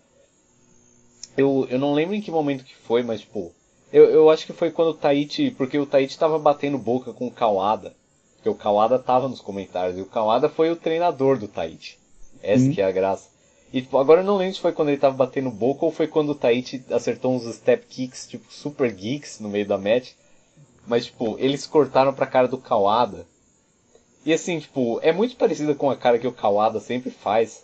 Eu, 1.38 1.68
eu 1.70 1.80
não 1.80 1.94
lembro 1.94 2.16
em 2.16 2.22
que 2.22 2.32
momento 2.32 2.64
que 2.64 2.76
foi, 2.76 3.04
mas, 3.04 3.22
tipo. 3.22 3.52
Eu, 3.92 4.06
eu 4.06 4.30
acho 4.30 4.46
que 4.46 4.54
foi 4.54 4.72
quando 4.72 4.90
o 4.90 4.94
Taichi. 4.94 5.52
Porque 5.52 5.78
o 5.78 5.86
Taichi 5.86 6.18
tava 6.18 6.40
batendo 6.40 6.78
boca 6.78 7.14
com 7.14 7.28
o 7.28 7.32
Kawada. 7.32 7.96
Porque 8.36 8.50
o 8.50 8.56
Kawada 8.56 9.00
tava 9.00 9.28
nos 9.28 9.42
comentários. 9.42 9.98
E 9.98 10.02
o 10.02 10.06
Kawada 10.06 10.50
foi 10.50 10.72
o 10.72 10.76
treinador 10.76 11.38
do 11.38 11.48
Taichi. 11.48 11.98
Essa 12.42 12.66
hum. 12.66 12.74
que 12.74 12.82
é 12.82 12.86
a 12.86 12.92
graça. 12.92 13.30
E 13.72 13.82
tipo, 13.82 13.98
agora 13.98 14.22
eu 14.22 14.26
não 14.26 14.38
lembro 14.38 14.54
se 14.54 14.62
foi 14.62 14.72
quando 14.72 14.90
ele 14.90 15.00
tava 15.00 15.16
batendo 15.16 15.50
boca 15.50 15.84
ou 15.84 15.92
foi 15.92 16.08
quando 16.08 16.30
o 16.30 16.36
Taichi 16.36 16.86
acertou 16.92 17.34
uns 17.34 17.52
step 17.56 17.88
kicks, 17.88 18.28
tipo, 18.28 18.46
super 18.54 18.92
geeks 18.92 19.40
no 19.40 19.50
meio 19.50 19.66
da 19.66 19.80
match. 19.80 20.12
Mas, 20.86 21.06
tipo, 21.06 21.38
eles 21.40 21.66
cortaram 21.66 22.14
pra 22.14 22.28
cara 22.28 22.48
do 22.48 22.58
Kawada. 22.58 23.26
E 24.26 24.32
assim, 24.32 24.60
tipo, 24.60 25.00
é 25.02 25.12
muito 25.12 25.36
parecida 25.36 25.74
com 25.74 25.90
a 25.90 25.96
cara 25.96 26.20
que 26.20 26.28
o 26.28 26.32
Kawada 26.32 26.80
sempre 26.80 27.10
faz. 27.10 27.64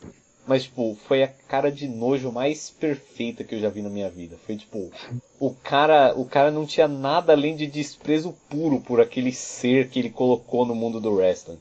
Mas, 0.49 0.63
tipo, 0.63 0.97
foi 1.07 1.21
a 1.21 1.27
cara 1.27 1.71
de 1.71 1.87
nojo 1.87 2.31
mais 2.31 2.71
perfeita 2.71 3.43
que 3.43 3.53
eu 3.53 3.59
já 3.59 3.69
vi 3.69 3.83
na 3.83 3.89
minha 3.89 4.09
vida. 4.09 4.35
Foi, 4.47 4.57
tipo, 4.57 4.89
o 5.39 5.53
cara, 5.53 6.11
o 6.17 6.25
cara 6.25 6.49
não 6.49 6.65
tinha 6.65 6.87
nada 6.87 7.33
além 7.33 7.55
de 7.55 7.67
desprezo 7.67 8.35
puro 8.49 8.81
por 8.81 8.99
aquele 8.99 9.31
ser 9.31 9.89
que 9.89 9.99
ele 9.99 10.09
colocou 10.09 10.65
no 10.65 10.73
mundo 10.73 10.99
do 10.99 11.13
wrestling. 11.13 11.59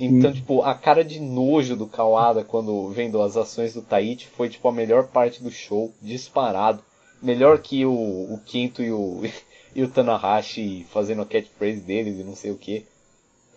Então, 0.00 0.32
tipo, 0.32 0.62
a 0.62 0.74
cara 0.74 1.04
de 1.04 1.20
nojo 1.20 1.76
do 1.76 1.86
Kawada 1.86 2.42
quando 2.42 2.88
vendo 2.88 3.22
as 3.22 3.36
ações 3.36 3.74
do 3.74 3.82
Taichi 3.82 4.26
foi, 4.26 4.48
tipo, 4.48 4.66
a 4.66 4.72
melhor 4.72 5.06
parte 5.06 5.40
do 5.40 5.52
show, 5.52 5.94
disparado. 6.02 6.82
Melhor 7.22 7.60
que 7.60 7.86
o, 7.86 7.92
o 7.92 8.40
Kento 8.44 8.82
e 8.82 8.90
o, 8.90 9.22
e 9.76 9.80
o 9.80 9.88
Tanahashi 9.88 10.84
fazendo 10.90 11.22
a 11.22 11.24
catchphrase 11.24 11.78
deles 11.78 12.18
e 12.18 12.24
não 12.24 12.34
sei 12.34 12.50
o 12.50 12.58
que. 12.58 12.84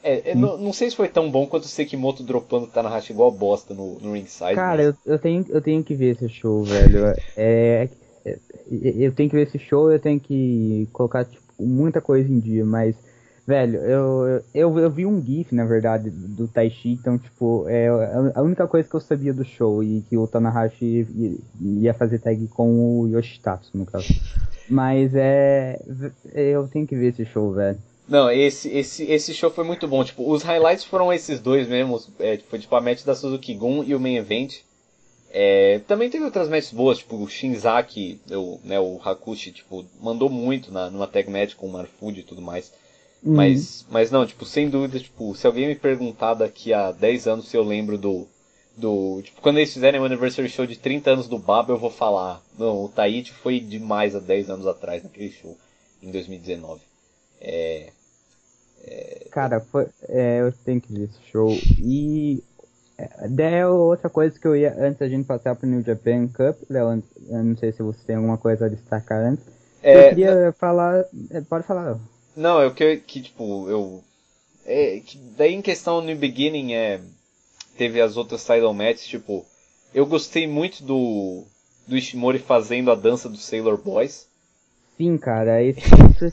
É, 0.04 0.32
é 0.32 0.36
não, 0.36 0.58
não, 0.58 0.74
sei 0.74 0.89
se 0.89 0.95
foi 0.95 1.08
tão 1.08 1.30
bom 1.30 1.45
quanto 1.45 1.64
o 1.64 1.68
Sekimoto 1.68 2.24
dropando 2.24 2.66
o 2.66 2.70
Tanahashi 2.70 3.14
igual 3.14 3.32
bosta 3.32 3.74
no, 3.74 3.99
no 3.99 4.14
ringside. 4.14 4.56
Cara, 4.56 4.84
mas... 4.84 4.95
eu, 5.06 5.14
eu, 5.14 5.20
tenho, 5.20 5.45
eu 5.49 5.62
tenho 5.62 5.84
que 5.84 5.93
ver 5.93 6.16
esse 6.16 6.30
show, 6.30 6.64
velho. 6.64 7.14
É, 7.38 7.89
é, 8.26 8.39
eu 8.70 9.12
tenho 9.14 9.30
que 9.30 9.36
ver 9.36 9.47
esse 9.47 9.60
show, 9.60 9.91
eu 9.91 9.99
tenho 9.99 10.20
que 10.20 10.88
colocar 10.91 11.26
tipo, 11.26 11.41
muita 11.60 12.02
coisa 12.02 12.32
em 12.32 12.39
dia, 12.39 12.66
mas 12.66 12.95
Velho, 13.45 13.80
eu, 13.80 14.43
eu, 14.54 14.80
eu 14.80 14.89
vi 14.89 15.06
um 15.06 15.22
GIF, 15.22 15.54
na 15.54 15.66
verdade, 15.66 16.12
do 16.12 16.47
Taishi, 16.47 16.93
então, 16.93 17.18
tipo, 17.18 17.66
é 17.68 17.88
a 18.36 18.41
única 18.41 18.68
coisa 18.68 18.88
que 18.88 18.95
eu 18.95 18.99
sabia 18.99 19.34
do 19.34 19.43
show 19.43 19.84
e 19.84 20.02
que 20.08 20.16
o 20.16 20.28
Tanahashi 20.28 21.06
ia 21.60 21.93
fazer 21.93 22.20
tag 22.20 22.47
com 22.49 23.02
o 23.02 23.08
Yoshitatsu, 23.08 23.76
no 23.76 23.86
caso. 23.86 24.08
Mas 24.70 25.14
é. 25.16 25.82
Eu 26.34 26.68
tenho 26.68 26.86
que 26.86 26.95
ver 26.95 27.08
esse 27.08 27.26
show, 27.26 27.52
velho. 27.52 27.80
Não, 28.12 28.30
esse, 28.30 28.68
esse, 28.68 29.09
esse 29.09 29.34
show 29.34 29.49
foi 29.49 29.64
muito 29.64 29.88
bom. 29.88 30.03
Tipo, 30.03 30.30
os 30.30 30.43
highlights 30.43 30.84
foram 30.84 31.14
esses 31.14 31.39
dois 31.39 31.66
mesmo. 31.66 31.97
É, 32.20 32.38
foi 32.39 32.59
tipo 32.59 32.76
a 32.76 32.82
match 32.82 33.05
da 33.05 33.16
Suzuki 33.16 33.53
Gun 33.53 33.86
e 33.86 33.95
o 33.95 33.99
main 34.01 34.18
event. 34.18 34.57
É, 35.30 35.80
também 35.88 36.09
teve 36.09 36.26
outras 36.26 36.49
matches 36.49 36.74
boas, 36.74 36.97
tipo 36.97 37.16
o 37.16 37.26
Shinzaki, 37.26 38.20
o, 38.30 38.59
né, 38.66 38.78
o 38.82 38.99
Hakushi, 39.01 39.53
tipo, 39.53 39.86
mandou 40.01 40.30
muito 40.30 40.74
na, 40.74 40.89
numa 40.89 41.07
tag 41.07 41.32
match 41.32 41.55
com 41.55 41.68
o 41.68 41.72
Marfuji 41.72 42.20
e 42.20 42.24
tudo 42.24 42.41
mais. 42.41 42.74
Uhum. 43.24 43.34
Mas, 43.34 43.86
mas 43.89 44.12
não, 44.12 44.26
tipo, 44.26 44.43
sem 44.43 44.70
dúvida, 44.70 44.99
tipo, 44.99 45.34
se 45.34 45.47
alguém 45.47 45.68
me 45.68 45.76
perguntar 45.76 46.34
daqui 46.34 46.74
a 46.74 46.91
10 46.91 47.28
anos 47.28 47.47
se 47.47 47.55
eu 47.55 47.64
lembro 47.64 47.97
do. 47.97 48.28
do 48.76 49.22
tipo, 49.22 49.39
quando 49.39 49.59
eles 49.59 49.74
fizerem 49.74 50.01
o 50.01 50.03
anniversary 50.03 50.49
show 50.49 50.66
de 50.66 50.76
30 50.76 51.12
anos 51.12 51.30
do 51.30 51.39
Baba, 51.39 51.72
eu 51.72 51.78
vou 51.78 51.89
falar. 51.89 52.43
Não, 52.59 52.84
o 52.84 52.89
Tahiti 52.89 53.32
foi 53.32 53.62
demais 53.62 54.18
há 54.18 54.20
10 54.20 54.49
anos 54.49 54.68
atrás 54.68 55.01
naquele 55.01 55.32
show, 55.32 55.57
em 56.03 56.12
2019. 56.12 56.82
É. 57.39 57.93
é... 58.84 59.28
Cara, 59.32 59.60
foi, 59.60 59.88
é, 60.10 60.42
eu 60.42 60.52
tenho 60.52 60.82
que 60.82 60.92
ver 60.94 61.04
esse 61.06 61.20
show. 61.32 61.52
E. 61.80 62.44
É 63.40 63.66
outra 63.66 64.12
coisa 64.12 64.40
que 64.40 64.48
eu 64.48 64.56
ia, 64.56 64.76
antes 64.78 65.00
da 65.00 65.10
gente 65.10 65.26
passar 65.26 65.56
pro 65.56 65.68
New 65.68 65.82
Japan 65.82 66.28
Cup, 66.28 66.70
Léo, 66.70 67.04
eu 67.30 67.44
não 67.44 67.58
sei 67.58 67.72
se 67.72 67.82
você 67.82 67.98
tem 68.06 68.16
alguma 68.16 68.38
coisa 68.38 68.68
a 68.68 68.70
destacar 68.70 69.18
antes. 69.18 69.44
É, 69.82 70.06
eu 70.06 70.10
queria 70.10 70.56
falar. 70.60 71.04
É, 71.32 71.42
pode 71.42 71.66
falar, 71.66 71.98
não, 72.36 72.62
é 72.62 72.70
que, 72.70 72.98
que 72.98 73.22
tipo, 73.22 73.70
eu. 73.70 74.04
É, 74.66 75.00
que 75.00 75.18
daí 75.36 75.54
em 75.54 75.62
questão 75.62 76.02
no 76.02 76.16
beginning 76.16 76.74
é. 76.74 77.02
Teve 77.78 78.02
as 78.02 78.18
outras 78.18 78.46
title 78.46 78.74
matches, 78.74 79.08
tipo. 79.08 79.46
Eu 79.94 80.06
gostei 80.06 80.48
muito 80.48 80.84
do. 80.84 81.44
Do 81.88 81.98
Ishimori 81.98 82.40
fazendo 82.40 82.92
a 82.92 82.96
dança 82.96 83.28
dos 83.28 83.44
Sailor 83.44 83.78
Boys. 83.78 84.28
Sim, 85.02 85.18
cara, 85.18 85.64
esse, 85.64 85.82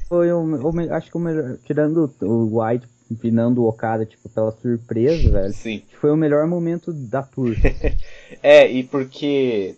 foi 0.07 0.31
o, 0.31 0.43
o, 0.43 0.95
Acho 0.95 1.11
que 1.11 1.17
o 1.17 1.21
melhor. 1.21 1.57
Tirando 1.65 2.15
o 2.21 2.61
White 2.61 2.87
empinando 3.11 3.63
o 3.63 3.67
Okada, 3.67 4.05
tipo, 4.05 4.29
pela 4.29 4.53
surpresa, 4.53 5.31
velho. 5.31 5.55
Sim. 5.55 5.83
Foi 5.99 6.11
o 6.11 6.17
melhor 6.17 6.47
momento 6.47 6.93
da 6.93 7.23
tour. 7.23 7.57
é, 8.43 8.71
e 8.71 8.85
porque 8.85 9.75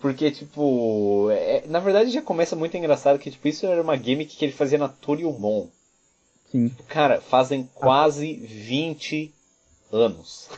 porque, 0.00 0.30
tipo, 0.30 1.28
é, 1.30 1.64
na 1.68 1.78
verdade 1.78 2.10
já 2.10 2.22
começa 2.22 2.56
muito 2.56 2.74
engraçado 2.74 3.18
que, 3.18 3.30
tipo, 3.30 3.46
isso 3.46 3.66
era 3.66 3.82
uma 3.82 3.98
gimmick 3.98 4.34
que 4.34 4.46
ele 4.46 4.52
fazia 4.52 4.78
na 4.78 4.88
Toriumon. 4.88 5.66
Sim. 6.50 6.70
Cara, 6.88 7.20
fazem 7.20 7.68
quase 7.74 8.42
a... 8.42 8.46
20 8.46 9.34
anos. 9.92 10.48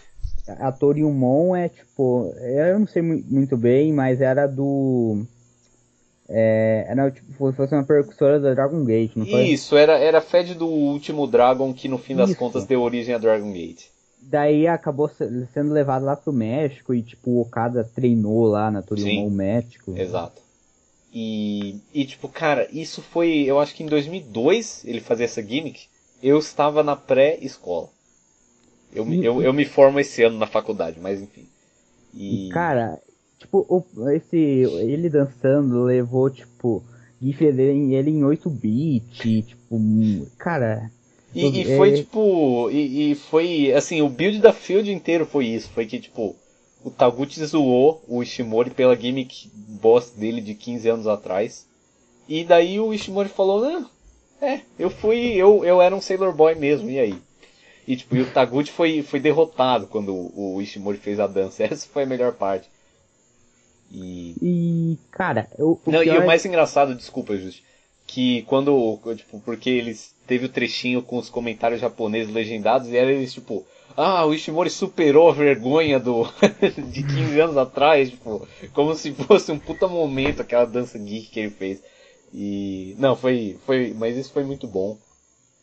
A 0.47 0.71
Toriumon 0.71 1.57
é, 1.57 1.69
tipo, 1.69 2.33
eu 2.39 2.79
não 2.79 2.87
sei 2.87 3.03
muito 3.03 3.57
bem, 3.57 3.93
mas 3.93 4.21
era 4.21 4.47
do... 4.47 5.27
É, 6.29 6.87
era 6.89 7.11
tipo, 7.11 7.53
fosse 7.53 7.75
uma 7.75 7.85
percussora 7.85 8.41
da 8.41 8.55
Dragon 8.55 8.85
Gate, 8.85 9.17
não 9.17 9.27
foi? 9.27 9.45
Isso, 9.45 9.77
era, 9.77 9.99
era 9.99 10.21
Fed 10.21 10.55
do 10.55 10.67
último 10.67 11.27
Dragon 11.27 11.73
que 11.75 11.89
no 11.89 11.99
fim 11.99 12.17
das 12.17 12.31
Isso. 12.31 12.39
contas 12.39 12.65
deu 12.65 12.81
origem 12.81 13.15
a 13.15 13.19
Dragon 13.19 13.53
Gate 13.53 13.95
daí 14.27 14.67
acabou 14.67 15.11
sendo 15.53 15.73
levado 15.73 16.05
lá 16.05 16.17
pro 16.17 16.33
México 16.33 16.95
e 16.95 17.03
tipo 17.03 17.31
o 17.31 17.41
Okada 17.43 17.85
treinou 17.85 18.47
lá 18.47 18.71
na 18.71 18.83
Torimon 18.83 19.31
México. 19.31 19.95
Exato. 19.97 20.43
E, 21.13 21.79
e 21.93 22.05
tipo, 22.05 22.29
cara, 22.29 22.67
isso 22.73 23.01
foi, 23.01 23.45
eu 23.45 23.61
acho 23.61 23.75
que 23.75 23.85
em 23.85 23.87
2002 23.87 24.85
ele 24.85 25.01
fazia 25.01 25.27
essa 25.27 25.43
gimmick. 25.43 25.87
Eu 26.23 26.39
estava 26.39 26.83
na 26.83 26.97
pré-escola. 26.97 27.89
Eu, 28.93 29.13
eu, 29.13 29.43
eu 29.43 29.53
me 29.53 29.65
formo 29.65 30.01
esse 30.01 30.23
ano 30.23 30.39
na 30.39 30.47
faculdade, 30.47 30.99
mas 31.01 31.21
enfim. 31.21 31.47
E... 32.13 32.49
Cara, 32.53 32.99
tipo, 33.45 33.67
o, 33.69 34.11
esse, 34.11 34.37
ele 34.37 35.09
dançando 35.09 35.85
levou, 35.85 36.31
tipo, 36.31 36.83
GIF 37.21 37.45
ele 37.45 38.11
em 38.11 38.25
8 38.25 38.51
bits, 38.51 39.47
tipo, 39.47 39.81
cara, 40.39 40.91
e, 41.35 41.63
e 41.63 41.77
foi 41.77 41.93
tipo. 41.93 42.71
E, 42.71 43.11
e, 43.11 43.15
foi. 43.15 43.73
Assim, 43.73 44.01
o 44.01 44.09
build 44.09 44.39
da 44.39 44.53
field 44.53 44.91
inteiro 44.93 45.27
foi 45.27 45.47
isso. 45.47 45.69
Foi 45.71 45.85
que, 45.85 45.99
tipo, 45.99 46.37
o 46.85 46.91
Taguchi 46.91 47.45
zoou 47.45 48.03
o 48.07 48.23
Ishimori 48.23 48.71
pela 48.71 48.95
gimmick 48.95 49.51
boss 49.53 50.11
dele 50.11 50.41
de 50.41 50.55
15 50.55 50.89
anos 50.89 51.07
atrás. 51.09 51.67
E 52.29 52.45
daí 52.45 52.79
o 52.79 52.95
Ishimori 52.95 53.29
falou, 53.29 53.61
né? 53.61 53.85
É, 54.41 54.61
eu 54.79 54.91
fui. 54.91 55.35
Eu, 55.35 55.65
eu 55.65 55.83
era 55.83 55.95
um 55.95 56.01
Sailor 56.01 56.33
Boy 56.33 56.55
mesmo, 56.55 56.89
e 56.89 57.01
aí? 57.01 57.19
E 57.87 57.97
tipo, 57.97 58.17
e 58.17 58.21
o 58.21 58.31
Taguchi 58.31 58.71
foi, 58.71 59.03
foi 59.03 59.19
derrotado 59.19 59.89
quando 59.89 60.15
o 60.15 60.63
Ishimori 60.63 60.99
fez 60.99 61.19
a 61.19 61.27
dança. 61.27 61.65
Essa 61.67 61.87
foi 61.87 62.05
a 62.05 62.07
melhor 62.07 62.33
parte. 62.33 62.69
E. 63.91 64.35
E, 64.41 64.99
cara, 65.11 65.49
o, 65.59 65.79
o 65.85 65.91
Não, 65.91 66.03
e 66.03 66.11
o 66.11 66.23
é 66.23 66.27
mais 66.27 66.45
engraçado, 66.45 66.95
desculpa, 66.95 67.37
Justi, 67.37 67.65
que 68.07 68.43
quando. 68.43 68.99
Tipo, 69.17 69.41
porque 69.41 69.71
eles 69.71 70.15
teve 70.27 70.47
o 70.47 70.49
trechinho 70.49 71.03
com 71.03 71.19
os 71.19 71.31
comentários 71.31 71.81
japoneses 71.81 72.33
legendados 72.33 72.89
e 72.89 72.97
era 72.97 73.13
eles 73.13 73.33
tipo, 73.33 73.65
ah, 73.97 74.25
o 74.27 74.35
Ishimori 74.35 74.71
superou 74.71 75.29
a 75.29 75.35
vergonha 75.35 76.01
do 76.01 76.25
de 76.91 77.03
15 77.03 77.41
anos 77.41 77.57
atrás, 77.57 78.11
tipo, 78.11 78.47
como 78.73 78.95
se 78.95 79.13
fosse 79.13 79.53
um 79.53 79.59
puta 79.59 79.87
momento 79.87 80.43
aquela 80.43 80.65
dança 80.65 80.99
geek 80.99 81.31
que 81.31 81.41
ele 81.41 81.51
fez. 81.51 81.81
E 82.33 82.97
não, 82.99 83.15
foi 83.15 83.59
foi, 83.65 83.95
mas 83.95 84.17
isso 84.17 84.33
foi 84.33 84.43
muito 84.45 84.67
bom. 84.67 84.99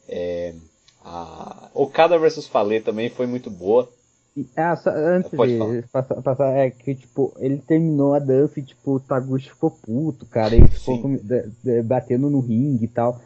É, 0.07 0.53
a 1.03 1.69
Okada 1.73 2.17
vs 2.17 2.47
Fale 2.47 2.79
também 2.79 3.09
foi 3.09 3.27
muito 3.27 3.49
boa. 3.49 3.91
Ah, 4.55 4.75
só, 4.77 4.89
antes 4.91 5.31
Pode 5.31 5.51
de 5.51 5.87
passar, 5.91 6.21
passar, 6.21 6.57
é 6.57 6.69
que, 6.69 6.95
tipo, 6.95 7.33
ele 7.37 7.57
terminou 7.57 8.13
a 8.13 8.19
dança 8.19 8.59
e, 8.59 8.63
tipo, 8.63 8.95
o 8.95 8.99
Taguchi 8.99 9.49
ficou 9.49 9.71
puto, 9.71 10.25
cara, 10.25 10.55
ele 10.55 10.69
ficou 10.69 11.01
com, 11.01 11.15
de, 11.17 11.49
de, 11.61 11.81
batendo 11.81 12.29
no 12.29 12.39
ringue 12.39 12.85
e 12.85 12.87
tal. 12.87 13.19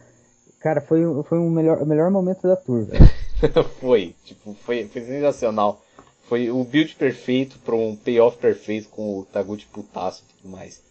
Cara, 0.60 0.82
foi, 0.82 1.01
foi 1.24 1.38
um 1.38 1.51
melhor, 1.51 1.82
o 1.82 1.86
melhor 1.86 2.10
momento 2.10 2.47
da 2.47 2.56
tour, 2.56 2.88
foi, 3.80 4.16
tipo, 4.24 4.56
foi, 4.66 4.88
foi 4.88 5.01
sensacional. 5.03 5.82
Foi 6.28 6.49
o 6.49 6.64
build 6.64 6.95
perfeito 6.95 7.60
para 7.60 7.76
um 7.76 7.95
payoff 7.95 8.38
perfeito 8.38 8.89
com 8.89 9.20
o 9.20 9.26
Taguchi 9.26 9.68
putaço 9.68 10.24
e 10.24 10.41
tudo 10.41 10.51
mais. 10.51 10.82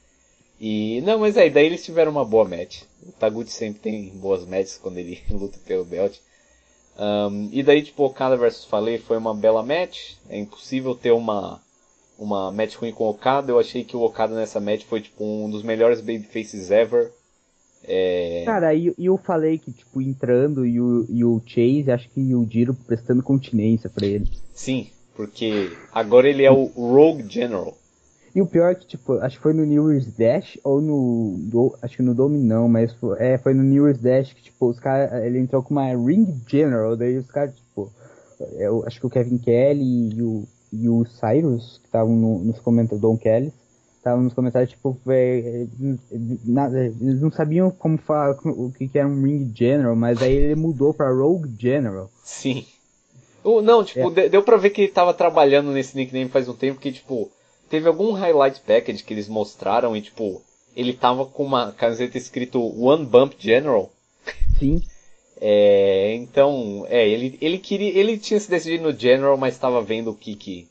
E, 0.60 1.00
não, 1.00 1.18
mas 1.18 1.36
aí, 1.36 1.50
daí 1.50 1.66
eles 1.66 1.84
tiveram 1.84 2.12
uma 2.12 2.24
boa 2.24 2.44
match. 2.44 2.82
O 3.02 3.10
Taguchi 3.10 3.50
sempre 3.50 3.80
tem 3.80 4.08
boas 4.10 4.46
matches 4.46 4.78
quando 4.80 4.98
ele 4.98 5.20
luta 5.28 5.58
pelo 5.66 5.84
belt. 5.84 6.20
Um, 6.98 7.48
e 7.52 7.62
daí, 7.62 7.82
tipo, 7.82 8.04
Okada 8.04 8.36
vs 8.36 8.64
Fale 8.64 8.98
foi 8.98 9.16
uma 9.16 9.34
bela 9.34 9.62
match. 9.62 10.14
É 10.28 10.38
impossível 10.38 10.94
ter 10.94 11.12
uma, 11.12 11.60
uma 12.18 12.52
match 12.52 12.76
ruim 12.76 12.92
com 12.92 13.04
o 13.04 13.10
Okada. 13.10 13.50
Eu 13.50 13.58
achei 13.58 13.84
que 13.84 13.96
o 13.96 14.02
Okada 14.02 14.34
nessa 14.34 14.60
match 14.60 14.84
foi, 14.84 15.00
tipo, 15.00 15.24
um 15.24 15.50
dos 15.50 15.62
melhores 15.62 16.00
babyfaces 16.00 16.70
ever. 16.70 17.10
É... 17.86 18.44
Cara, 18.46 18.74
e, 18.74 18.94
e 18.96 19.06
eu 19.06 19.18
falei 19.18 19.58
que, 19.58 19.70
tipo, 19.72 20.00
entrando 20.00 20.64
e 20.64 20.80
o, 20.80 21.06
e 21.08 21.24
o 21.24 21.40
Chase, 21.44 21.90
acho 21.90 22.08
que 22.10 22.34
o 22.34 22.44
Diro 22.44 22.74
prestando 22.74 23.22
continência 23.22 23.90
para 23.90 24.06
ele. 24.06 24.30
Sim, 24.54 24.88
porque 25.14 25.70
agora 25.92 26.28
ele 26.28 26.44
é 26.44 26.50
o 26.50 26.64
Rogue 26.64 27.28
General. 27.28 27.76
E 28.34 28.42
o 28.42 28.46
pior 28.46 28.72
é 28.72 28.74
que, 28.74 28.86
tipo, 28.86 29.12
acho 29.18 29.36
que 29.36 29.42
foi 29.42 29.52
no 29.52 29.64
New 29.64 29.92
Year's 29.92 30.12
Dash 30.16 30.58
ou 30.64 30.80
no. 30.80 31.36
Do, 31.38 31.78
acho 31.80 31.96
que 31.96 32.02
no 32.02 32.14
Dome 32.14 32.36
não, 32.36 32.68
mas 32.68 32.92
foi, 32.94 33.16
é, 33.20 33.38
foi 33.38 33.54
no 33.54 33.62
New 33.62 33.84
Year's 33.84 34.00
Dash 34.00 34.32
que, 34.32 34.42
tipo, 34.42 34.66
os 34.66 34.80
caras. 34.80 35.24
Ele 35.24 35.38
entrou 35.38 35.62
com 35.62 35.70
uma 35.70 35.86
Ring 35.94 36.42
General, 36.48 36.96
daí 36.96 37.16
os 37.16 37.30
caras, 37.30 37.54
tipo. 37.54 37.92
Eu, 38.58 38.82
é, 38.82 38.88
acho 38.88 38.98
que 38.98 39.06
o 39.06 39.10
Kevin 39.10 39.38
Kelly 39.38 40.16
e 40.16 40.22
o, 40.22 40.44
e 40.72 40.88
o 40.88 41.04
Cyrus, 41.04 41.78
que 41.78 41.86
estavam 41.86 42.16
no, 42.16 42.38
nos 42.40 42.58
comentários, 42.58 43.00
Don 43.00 43.16
Kelly, 43.16 43.52
estavam 43.98 44.24
nos 44.24 44.34
comentários, 44.34 44.70
tipo, 44.70 44.98
é, 45.08 45.66
nada, 46.44 46.86
eles 46.86 47.20
não 47.20 47.30
sabiam 47.30 47.70
como 47.70 47.96
falar 47.96 48.36
o 48.44 48.72
que, 48.72 48.88
que 48.88 48.98
era 48.98 49.06
um 49.06 49.22
Ring 49.22 49.52
General, 49.54 49.94
mas 49.94 50.20
aí 50.20 50.34
ele 50.34 50.56
mudou 50.56 50.92
pra 50.92 51.10
Rogue 51.10 51.54
General. 51.58 52.10
Sim. 52.22 52.66
Não, 53.62 53.84
tipo, 53.84 54.12
é. 54.18 54.28
deu 54.28 54.42
pra 54.42 54.56
ver 54.56 54.70
que 54.70 54.82
ele 54.82 54.92
tava 54.92 55.14
trabalhando 55.14 55.70
nesse 55.70 55.96
nickname 55.96 56.28
faz 56.28 56.48
um 56.48 56.54
tempo, 56.54 56.80
que, 56.80 56.90
tipo, 56.90 57.30
teve 57.74 57.88
algum 57.88 58.12
highlight 58.12 58.60
package 58.60 59.02
que 59.02 59.12
eles 59.12 59.28
mostraram 59.28 59.96
e, 59.96 60.00
tipo, 60.00 60.40
ele 60.76 60.92
tava 60.92 61.26
com 61.26 61.42
uma 61.42 61.72
camiseta 61.72 62.16
escrito 62.16 62.60
One 62.80 63.04
Bump 63.04 63.34
General. 63.36 63.90
Sim. 64.60 64.80
É, 65.40 66.14
então, 66.14 66.86
é, 66.88 67.08
ele, 67.08 67.36
ele 67.40 67.58
queria, 67.58 67.98
ele 67.98 68.16
tinha 68.16 68.38
se 68.38 68.48
decidido 68.48 68.84
no 68.84 68.96
General, 68.96 69.36
mas 69.36 69.54
estava 69.54 69.82
vendo 69.82 70.12
o 70.12 70.14
que 70.14 70.36
que, 70.36 70.68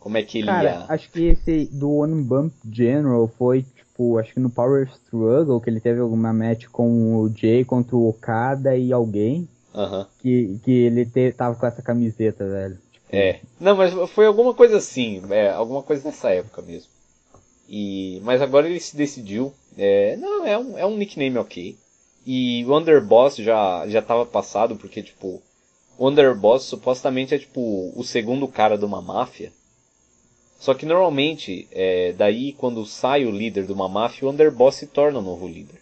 como 0.00 0.16
é 0.16 0.22
que 0.24 0.38
ele 0.38 0.48
Cara, 0.48 0.64
ia... 0.64 0.86
acho 0.88 1.08
que 1.12 1.26
esse 1.26 1.66
do 1.66 1.98
One 1.98 2.24
Bump 2.24 2.52
General 2.68 3.30
foi, 3.38 3.62
tipo, 3.62 4.18
acho 4.18 4.34
que 4.34 4.40
no 4.40 4.50
Power 4.50 4.90
Struggle, 5.04 5.60
que 5.60 5.70
ele 5.70 5.80
teve 5.80 6.00
alguma 6.00 6.32
match 6.32 6.66
com 6.66 7.18
o 7.18 7.32
Jay 7.32 7.64
contra 7.64 7.94
o 7.94 8.08
Okada 8.08 8.76
e 8.76 8.92
alguém, 8.92 9.48
uhum. 9.72 10.04
que, 10.18 10.58
que 10.64 10.72
ele 10.72 11.06
te, 11.06 11.30
tava 11.30 11.54
com 11.54 11.66
essa 11.66 11.82
camiseta, 11.82 12.44
velho. 12.48 12.78
É. 13.12 13.40
Não, 13.60 13.76
mas 13.76 13.92
foi 14.10 14.24
alguma 14.24 14.54
coisa 14.54 14.78
assim, 14.78 15.22
é, 15.30 15.50
alguma 15.50 15.82
coisa 15.82 16.04
nessa 16.04 16.30
época 16.30 16.62
mesmo. 16.62 16.90
E, 17.68 18.20
mas 18.24 18.40
agora 18.40 18.68
ele 18.68 18.80
se 18.80 18.96
decidiu. 18.96 19.52
É, 19.76 20.16
não, 20.16 20.46
é 20.46 20.58
um, 20.58 20.78
é 20.78 20.86
um 20.86 20.96
nickname 20.96 21.38
ok. 21.38 21.76
E 22.26 22.64
o 22.64 22.76
Underboss 22.76 23.36
já, 23.36 23.86
já 23.88 24.00
tava 24.00 24.24
passado, 24.24 24.76
porque, 24.76 25.02
tipo, 25.02 25.42
o 25.98 26.08
Underboss 26.08 26.64
supostamente 26.64 27.34
é, 27.34 27.38
tipo, 27.38 27.92
o 27.94 28.02
segundo 28.02 28.48
cara 28.48 28.78
de 28.78 28.84
uma 28.84 29.02
máfia. 29.02 29.52
Só 30.58 30.72
que 30.74 30.86
normalmente, 30.86 31.66
é, 31.72 32.12
daí 32.12 32.52
quando 32.52 32.86
sai 32.86 33.26
o 33.26 33.30
líder 33.30 33.66
de 33.66 33.72
uma 33.72 33.88
máfia, 33.88 34.26
o 34.26 34.30
Underboss 34.30 34.76
se 34.76 34.86
torna 34.86 35.18
o 35.18 35.22
novo 35.22 35.46
líder. 35.46 35.80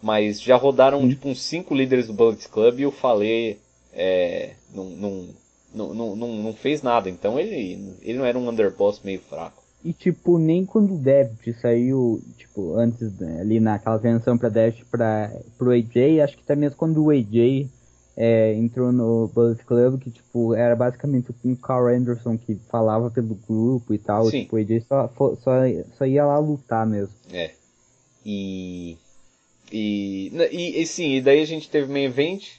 Mas 0.00 0.40
já 0.40 0.56
rodaram, 0.56 1.00
hum. 1.00 1.08
tipo, 1.08 1.28
uns 1.28 1.42
cinco 1.42 1.74
líderes 1.74 2.06
do 2.06 2.12
Bullet 2.12 2.48
Club 2.48 2.80
e 2.80 2.86
o 2.86 2.92
Falei 2.92 3.58
é, 3.92 4.54
não, 4.72 4.84
não, 4.90 5.28
não, 5.76 5.94
não, 5.94 6.16
não, 6.16 6.28
não 6.36 6.52
fez 6.54 6.82
nada. 6.82 7.08
Então 7.10 7.38
ele, 7.38 7.96
ele 8.02 8.18
não 8.18 8.24
era 8.24 8.38
um 8.38 8.48
underboss 8.48 9.00
meio 9.04 9.20
fraco. 9.20 9.62
E 9.84 9.92
tipo, 9.92 10.38
nem 10.38 10.64
quando 10.64 10.94
o 10.94 10.98
Debit 10.98 11.52
saiu, 11.60 12.20
tipo, 12.36 12.74
antes 12.74 13.12
né, 13.20 13.40
ali 13.40 13.60
naquela 13.60 13.98
versão 13.98 14.36
pra 14.36 14.48
Dash 14.48 14.82
pra, 14.90 15.30
pro 15.56 15.70
AJ, 15.70 16.20
acho 16.24 16.36
que 16.36 16.42
até 16.42 16.56
mesmo 16.56 16.76
quando 16.76 17.04
o 17.04 17.10
AJ 17.10 17.68
é, 18.16 18.54
entrou 18.54 18.90
no 18.90 19.28
Bullet 19.28 19.62
Club, 19.64 20.00
que 20.00 20.10
tipo, 20.10 20.54
era 20.54 20.74
basicamente 20.74 21.30
o 21.30 21.56
Carl 21.56 21.86
Anderson 21.88 22.36
que 22.38 22.56
falava 22.68 23.10
pelo 23.10 23.34
grupo 23.34 23.92
e 23.92 23.98
tal, 23.98 24.24
Sim. 24.24 24.42
tipo, 24.42 24.56
o 24.56 24.58
AJ 24.58 24.84
só, 24.88 25.08
só, 25.36 25.60
só 25.96 26.06
ia 26.06 26.24
lá 26.24 26.38
lutar 26.38 26.86
mesmo. 26.86 27.14
É. 27.30 27.52
E. 28.24 28.96
E, 29.70 30.32
e, 30.50 30.82
e 30.82 30.86
sim, 30.86 31.14
e 31.14 31.20
daí 31.20 31.40
a 31.40 31.46
gente 31.46 31.68
teve 31.68 31.92
main 31.92 32.04
event. 32.04 32.54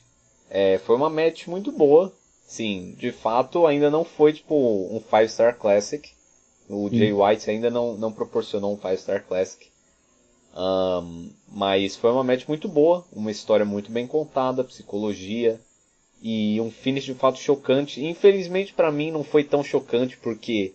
É, 0.49 0.77
foi 0.77 0.95
uma 0.95 1.09
match 1.09 1.47
muito 1.47 1.71
boa. 1.71 2.13
Sim, 2.47 2.95
de 2.97 3.11
fato 3.11 3.67
ainda 3.67 3.91
não 3.91 4.05
foi 4.05 4.31
tipo 4.31 4.55
um 4.55 5.01
5 5.01 5.27
Star 5.27 5.57
Classic. 5.57 6.09
O 6.69 6.89
Jay 6.89 7.11
White 7.11 7.49
ainda 7.49 7.69
não, 7.69 7.97
não 7.97 8.11
proporcionou 8.11 8.73
um 8.73 8.77
5 8.77 8.97
Star 8.97 9.23
Classic. 9.25 9.67
Um, 10.55 11.29
mas 11.49 11.97
foi 11.97 12.09
uma 12.09 12.23
match 12.23 12.47
muito 12.47 12.69
boa, 12.69 13.05
uma 13.11 13.29
história 13.29 13.65
muito 13.65 13.91
bem 13.91 14.07
contada, 14.07 14.63
psicologia 14.63 15.59
e 16.21 16.59
um 16.61 16.71
finish 16.71 17.03
de 17.03 17.13
fato 17.13 17.37
chocante. 17.37 18.03
Infelizmente 18.03 18.73
para 18.73 18.91
mim 18.93 19.11
não 19.11 19.25
foi 19.25 19.43
tão 19.43 19.61
chocante 19.61 20.17
porque 20.17 20.73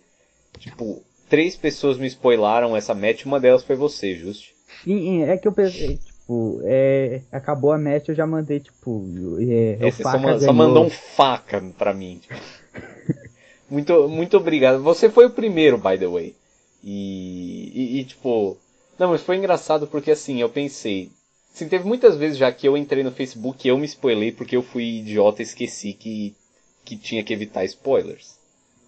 tipo 0.59 1.01
três 1.27 1.55
pessoas 1.55 1.97
me 1.97 2.05
spoilaram 2.05 2.77
essa 2.77 2.93
match, 2.93 3.25
uma 3.25 3.39
delas 3.39 3.63
foi 3.63 3.75
você, 3.75 4.13
Just. 4.13 4.51
Sim, 4.83 5.23
é 5.23 5.37
que 5.37 5.47
eu 5.47 5.51
pensei, 5.51 5.99
tipo, 6.23 6.61
é, 6.63 7.21
acabou 7.31 7.71
a 7.71 7.77
match, 7.77 8.09
eu 8.09 8.15
já 8.15 8.25
mandei, 8.25 8.59
tipo. 8.59 9.05
É, 9.39 9.87
é 9.87 9.91
você 9.91 10.03
só, 10.03 10.39
só, 10.39 10.53
mandou 10.53 10.85
um 10.85 10.89
faca 10.89 11.61
pra 11.77 11.93
mim. 11.93 12.19
Tipo. 12.21 12.35
muito, 13.69 14.07
muito 14.07 14.37
obrigado. 14.37 14.81
Você 14.81 15.09
foi 15.09 15.25
o 15.25 15.31
primeiro, 15.31 15.77
by 15.77 15.97
the 15.97 16.07
way. 16.07 16.35
E, 16.83 17.71
e, 17.73 17.99
e, 17.99 18.05
tipo. 18.05 18.57
Não, 18.97 19.09
mas 19.09 19.21
foi 19.21 19.37
engraçado 19.37 19.87
porque 19.87 20.11
assim, 20.11 20.39
eu 20.39 20.49
pensei. 20.49 21.11
Assim, 21.53 21.67
teve 21.67 21.85
muitas 21.85 22.15
vezes 22.15 22.37
já 22.37 22.51
que 22.51 22.67
eu 22.67 22.77
entrei 22.77 23.03
no 23.03 23.11
Facebook 23.11 23.67
e 23.67 23.69
eu 23.69 23.77
me 23.77 23.85
spoilei 23.85 24.31
porque 24.31 24.55
eu 24.55 24.63
fui 24.63 24.99
idiota 24.99 25.41
e 25.41 25.45
esqueci 25.45 25.93
que, 25.93 26.35
que 26.83 26.95
tinha 26.95 27.23
que 27.23 27.33
evitar 27.33 27.63
spoilers. 27.65 28.37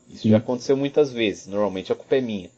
Isso 0.09 0.23
Sim. 0.23 0.29
já 0.29 0.37
aconteceu 0.37 0.77
muitas 0.77 1.11
vezes. 1.11 1.47
Normalmente 1.47 1.91
a 1.91 1.95
culpa 1.95 2.15
é 2.15 2.21
minha. 2.21 2.49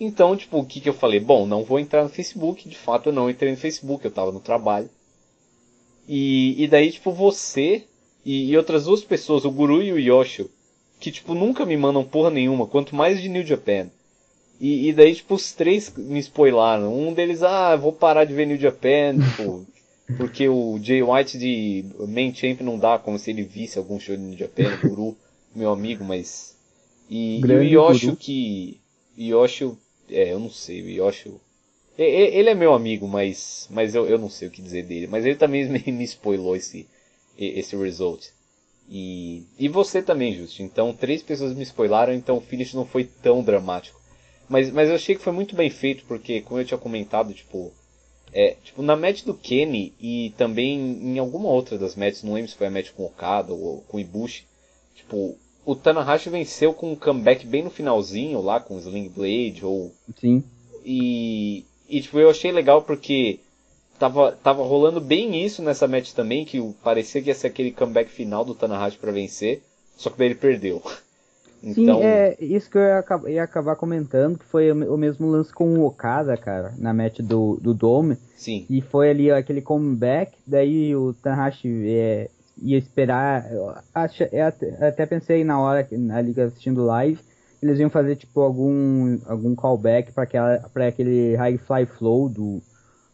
Então, 0.00 0.34
tipo, 0.34 0.58
o 0.58 0.64
que, 0.64 0.80
que 0.80 0.88
eu 0.88 0.94
falei? 0.94 1.20
Bom, 1.20 1.46
não 1.46 1.62
vou 1.62 1.78
entrar 1.78 2.02
no 2.02 2.08
Facebook. 2.08 2.66
De 2.66 2.76
fato, 2.76 3.10
eu 3.10 3.12
não 3.12 3.28
entrei 3.28 3.50
no 3.50 3.58
Facebook, 3.58 4.02
eu 4.02 4.10
tava 4.10 4.32
no 4.32 4.40
trabalho. 4.40 4.88
E, 6.08 6.64
e 6.64 6.66
daí, 6.66 6.90
tipo, 6.90 7.12
você 7.12 7.84
e, 8.24 8.50
e 8.50 8.56
outras 8.56 8.84
duas 8.86 9.04
pessoas, 9.04 9.44
o 9.44 9.50
Guru 9.50 9.82
e 9.82 9.92
o 9.92 9.98
Yoshio, 9.98 10.50
que, 10.98 11.10
tipo, 11.10 11.34
nunca 11.34 11.66
me 11.66 11.76
mandam 11.76 12.02
porra 12.02 12.30
nenhuma, 12.30 12.66
quanto 12.66 12.96
mais 12.96 13.20
de 13.20 13.28
New 13.28 13.44
Japan. 13.44 13.88
E, 14.58 14.88
e 14.88 14.92
daí, 14.94 15.14
tipo, 15.14 15.34
os 15.34 15.52
três 15.52 15.92
me 15.94 16.18
spoilaram. 16.18 16.94
Um 16.94 17.12
deles, 17.12 17.42
ah, 17.42 17.76
vou 17.76 17.92
parar 17.92 18.24
de 18.24 18.32
ver 18.32 18.46
New 18.46 18.58
Japan, 18.58 19.18
tipo, 19.36 19.66
porque 20.16 20.48
o 20.48 20.78
Jay 20.82 21.02
White 21.02 21.38
de 21.38 21.84
Main 22.08 22.34
Champ 22.34 22.62
não 22.62 22.78
dá, 22.78 22.98
como 22.98 23.18
se 23.18 23.30
ele 23.30 23.42
visse 23.42 23.78
algum 23.78 24.00
show 24.00 24.16
de 24.16 24.22
New 24.22 24.38
Japan, 24.38 24.78
o 24.82 24.88
Guru, 24.88 25.16
meu 25.54 25.70
amigo, 25.70 26.02
mas... 26.04 26.56
E, 27.10 27.40
e 27.40 27.44
o 27.44 27.62
Yoshio 27.62 28.16
que... 28.16 28.80
Yoshio 29.18 29.76
é, 30.10 30.32
eu 30.32 30.38
não 30.38 30.50
sei, 30.50 30.82
o 30.82 30.88
Yoshi. 30.88 31.32
Ele 31.98 32.48
é 32.48 32.54
meu 32.54 32.72
amigo, 32.72 33.06
mas, 33.06 33.66
mas 33.70 33.94
eu, 33.94 34.06
eu 34.06 34.18
não 34.18 34.30
sei 34.30 34.48
o 34.48 34.50
que 34.50 34.62
dizer 34.62 34.84
dele. 34.84 35.06
Mas 35.06 35.26
ele 35.26 35.36
também 35.36 35.68
me, 35.68 35.92
me 35.92 36.04
spoilou 36.04 36.56
esse, 36.56 36.88
esse 37.36 37.76
result. 37.76 38.28
E, 38.88 39.44
e 39.58 39.68
você 39.68 40.02
também, 40.02 40.34
Justo. 40.34 40.62
Então, 40.62 40.92
três 40.92 41.22
pessoas 41.22 41.54
me 41.54 41.62
spoilaram, 41.62 42.12
então 42.12 42.38
o 42.38 42.40
finish 42.40 42.74
não 42.74 42.86
foi 42.86 43.04
tão 43.04 43.42
dramático. 43.42 44.00
Mas, 44.48 44.70
mas 44.70 44.88
eu 44.88 44.96
achei 44.96 45.14
que 45.14 45.22
foi 45.22 45.32
muito 45.32 45.54
bem 45.54 45.70
feito, 45.70 46.04
porque, 46.06 46.40
como 46.40 46.60
eu 46.60 46.64
tinha 46.64 46.78
comentado, 46.78 47.32
tipo, 47.32 47.72
é, 48.32 48.56
tipo, 48.64 48.82
na 48.82 48.96
match 48.96 49.22
do 49.22 49.34
Kenny 49.34 49.94
e 50.00 50.34
também 50.36 50.78
em 50.78 51.18
alguma 51.18 51.48
outra 51.48 51.78
das 51.78 51.94
matches, 51.94 52.22
não 52.22 52.32
lembro 52.32 52.50
se 52.50 52.56
foi 52.56 52.66
a 52.66 52.70
match 52.70 52.90
com 52.90 53.04
Okada 53.04 53.52
ou 53.52 53.82
com 53.82 54.00
Ibushi, 54.00 54.44
tipo, 54.94 55.36
o 55.70 55.76
Tanahashi 55.76 56.28
venceu 56.28 56.74
com 56.74 56.90
um 56.90 56.96
comeback 56.96 57.46
bem 57.46 57.62
no 57.62 57.70
finalzinho, 57.70 58.42
lá 58.42 58.58
com 58.58 58.74
o 58.74 58.78
Sling 58.80 59.08
Blade, 59.08 59.60
ou... 59.62 59.92
Sim. 60.20 60.42
E, 60.84 61.64
e 61.88 62.00
tipo, 62.00 62.18
eu 62.18 62.28
achei 62.28 62.50
legal 62.50 62.82
porque 62.82 63.38
tava, 63.96 64.32
tava 64.32 64.64
rolando 64.64 65.00
bem 65.00 65.44
isso 65.44 65.62
nessa 65.62 65.86
match 65.86 66.10
também, 66.10 66.44
que 66.44 66.60
parecia 66.82 67.22
que 67.22 67.28
ia 67.28 67.34
ser 67.36 67.46
aquele 67.46 67.70
comeback 67.70 68.10
final 68.10 68.44
do 68.44 68.52
Tanahashi 68.52 68.98
para 68.98 69.12
vencer, 69.12 69.62
só 69.96 70.10
que 70.10 70.18
daí 70.18 70.28
ele 70.28 70.34
perdeu. 70.34 70.82
Então... 71.62 71.98
Sim, 71.98 72.04
é 72.04 72.36
isso 72.40 72.70
que 72.70 72.78
eu 72.78 73.28
ia, 73.28 73.42
acabar 73.42 73.76
comentando, 73.76 74.38
que 74.38 74.46
foi 74.46 74.72
o 74.72 74.96
mesmo 74.96 75.30
lance 75.30 75.52
com 75.52 75.78
o 75.78 75.84
Okada, 75.84 76.34
cara, 76.34 76.72
na 76.78 76.94
match 76.94 77.18
do, 77.18 77.58
do 77.60 77.74
Dome. 77.74 78.16
Sim. 78.34 78.64
E 78.70 78.80
foi 78.80 79.10
ali 79.10 79.30
aquele 79.30 79.60
comeback, 79.60 80.32
daí 80.46 80.96
o 80.96 81.12
Tanahashi 81.12 81.84
é, 81.86 82.30
ia 82.60 82.78
esperar. 82.78 83.50
Eu, 83.52 83.74
acho, 83.94 84.24
até, 84.24 85.06
pensei 85.06 85.44
na 85.44 85.60
hora, 85.60 85.86
na 85.92 86.20
liga 86.20 86.44
assistindo 86.44 86.84
live, 86.84 87.18
eles 87.62 87.78
iam 87.78 87.90
fazer 87.90 88.16
tipo 88.16 88.40
algum, 88.40 89.18
algum 89.26 89.54
callback 89.54 90.12
para 90.12 90.86
aquele 90.88 91.36
High 91.36 91.58
Fly 91.58 91.86
Flow 91.86 92.28
do, 92.28 92.62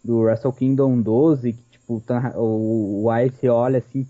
do 0.05 0.21
Wrestle 0.21 0.53
Kingdom 0.53 1.01
12, 1.01 1.53
que 1.53 1.63
tipo, 1.71 2.03
o, 2.37 3.05
o 3.05 3.19
Ice 3.19 3.49
olha 3.49 3.79
assim 3.79 4.07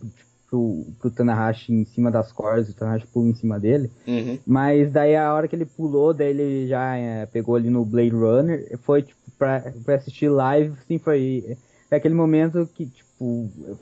pro, 0.48 0.86
pro 1.00 1.10
Tanahashi 1.10 1.72
em 1.72 1.84
cima 1.84 2.10
das 2.10 2.32
cordas, 2.32 2.68
o 2.68 2.74
Tanahashi 2.74 3.06
pula 3.06 3.28
em 3.28 3.34
cima 3.34 3.58
dele. 3.58 3.90
Uhum. 4.06 4.38
Mas 4.46 4.92
daí 4.92 5.16
a 5.16 5.32
hora 5.32 5.48
que 5.48 5.56
ele 5.56 5.66
pulou, 5.66 6.12
daí 6.12 6.30
ele 6.30 6.66
já 6.68 6.96
é, 6.96 7.26
pegou 7.26 7.56
ali 7.56 7.70
no 7.70 7.84
Blade 7.84 8.10
Runner, 8.10 8.78
foi 8.82 9.02
tipo 9.02 9.26
pra 9.38 9.62
assistir 9.94 10.30
live, 10.30 10.74
sim, 10.88 10.98
foi 10.98 11.58
é 11.90 11.96
aquele 11.96 12.14
momento 12.14 12.68
que, 12.74 12.86
tipo, 12.86 13.05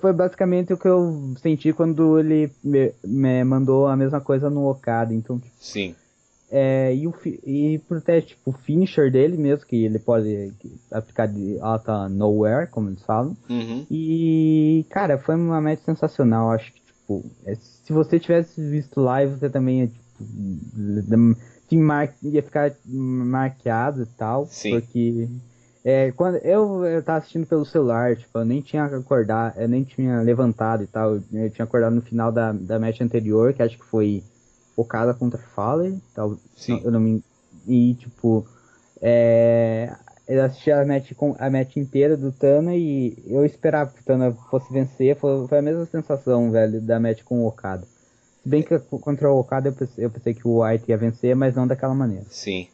foi 0.01 0.13
basicamente 0.13 0.73
o 0.73 0.77
que 0.79 0.87
eu 0.87 1.35
senti 1.43 1.73
quando 1.73 2.19
ele 2.19 2.53
me, 2.63 2.93
me 3.05 3.43
mandou 3.45 3.87
a 3.87 3.97
mesma 3.97 4.21
coisa 4.21 4.49
no 4.49 4.69
Okada, 4.71 5.13
então, 5.13 5.39
tipo, 5.39 5.55
Sim. 5.59 5.95
é, 6.51 6.95
e, 6.95 7.07
o, 7.07 7.15
e 7.45 7.79
por 7.89 8.01
ter, 8.01 8.23
tipo, 8.23 8.51
o 8.51 8.53
finisher 8.53 9.11
dele 9.11 9.37
mesmo, 9.37 9.67
que 9.67 9.85
ele 9.85 9.99
pode 9.99 10.53
aplicar 10.93 11.27
de 11.27 11.59
alta 11.61 12.09
nowhere, 12.09 12.69
como 12.69 12.89
eles 12.91 13.03
falam, 13.03 13.37
Uhum. 13.51 13.85
e, 13.91 14.87
cara, 14.91 15.19
foi 15.19 15.35
uma 15.35 15.61
match 15.61 15.81
sensacional. 15.85 16.51
Acho 16.53 16.73
que, 16.73 16.81
tipo, 16.81 17.25
é, 17.45 17.57
se 17.57 17.93
você 17.93 18.21
tivesse 18.21 18.61
visto 18.61 19.01
live, 19.01 19.35
você 19.37 19.51
também 19.51 19.81
ia, 19.81 19.87
tipo, 19.89 21.37
ia 22.23 22.43
ficar 22.43 22.73
marqueado 22.87 24.03
e 24.03 24.07
tal. 24.07 24.47
Sim. 24.47 24.71
Porque 24.71 25.29
é, 25.85 26.11
quando 26.13 26.37
eu, 26.37 26.83
eu 26.87 27.03
tava 27.03 27.19
assistindo 27.19 27.47
pelo 27.47 27.67
celular, 27.67 28.17
tipo, 28.17 28.39
eu 28.39 28.45
nem 28.45 28.63
tinha 28.63 28.85
acordado, 28.85 29.61
eu 29.61 29.69
nem 29.69 29.85
tinha 29.85 30.23
levantado 30.23 30.83
e 30.83 30.87
tal. 30.87 31.17
Eu 31.17 31.51
tinha 31.51 31.65
acordado 31.65 31.95
no 31.95 32.01
final 32.01 32.33
da, 32.33 32.53
da 32.53 32.79
match 32.79 33.03
anterior, 33.03 33.53
que 33.53 33.63
acho 33.63 33.77
que 33.77 33.85
foi 33.85 34.25
Okada 34.75 35.13
contra 35.13 35.39
Fowler, 35.39 35.95
tal. 36.15 36.39
Sim. 36.57 36.81
Eu 36.83 36.91
não 36.91 37.01
me. 37.01 37.23
E, 37.67 37.95
tipo, 37.95 38.47
é, 39.01 39.95
eu 40.27 40.43
assisti 40.43 40.71
a 40.73 40.87
match, 40.87 41.13
com, 41.13 41.37
a 41.39 41.51
match 41.51 41.77
inteira 41.77 42.17
do 42.17 42.33
Tana 42.33 42.75
e 42.75 43.15
eu 43.27 43.45
esperava 43.45 43.91
que 43.91 44.01
o 44.01 44.05
Tana 44.05 44.33
fosse 44.51 44.73
vencer. 44.73 45.17
Foi, 45.17 45.47
foi 45.47 45.59
a 45.59 45.63
mesma 45.63 45.85
sensação, 45.85 46.51
velho, 46.51 46.81
da 46.81 46.99
match 46.99 47.23
com 47.25 47.43
o 47.43 47.47
Okada. 47.47 47.87
Se 48.43 48.49
bem 48.49 48.63
que 48.63 48.79
contra 48.79 49.31
o 49.31 49.39
Okada 49.39 49.69
eu 49.69 49.73
pensei, 49.75 50.05
eu 50.05 50.11
pensei 50.11 50.33
que 50.33 50.49
o 50.49 50.63
White 50.63 50.87
ia 50.89 50.97
vencer, 50.97 51.37
mas 51.37 51.55
não 51.55 51.67
daquela 51.67 51.95
maneira. 51.95 52.25
Sim. 52.31 52.69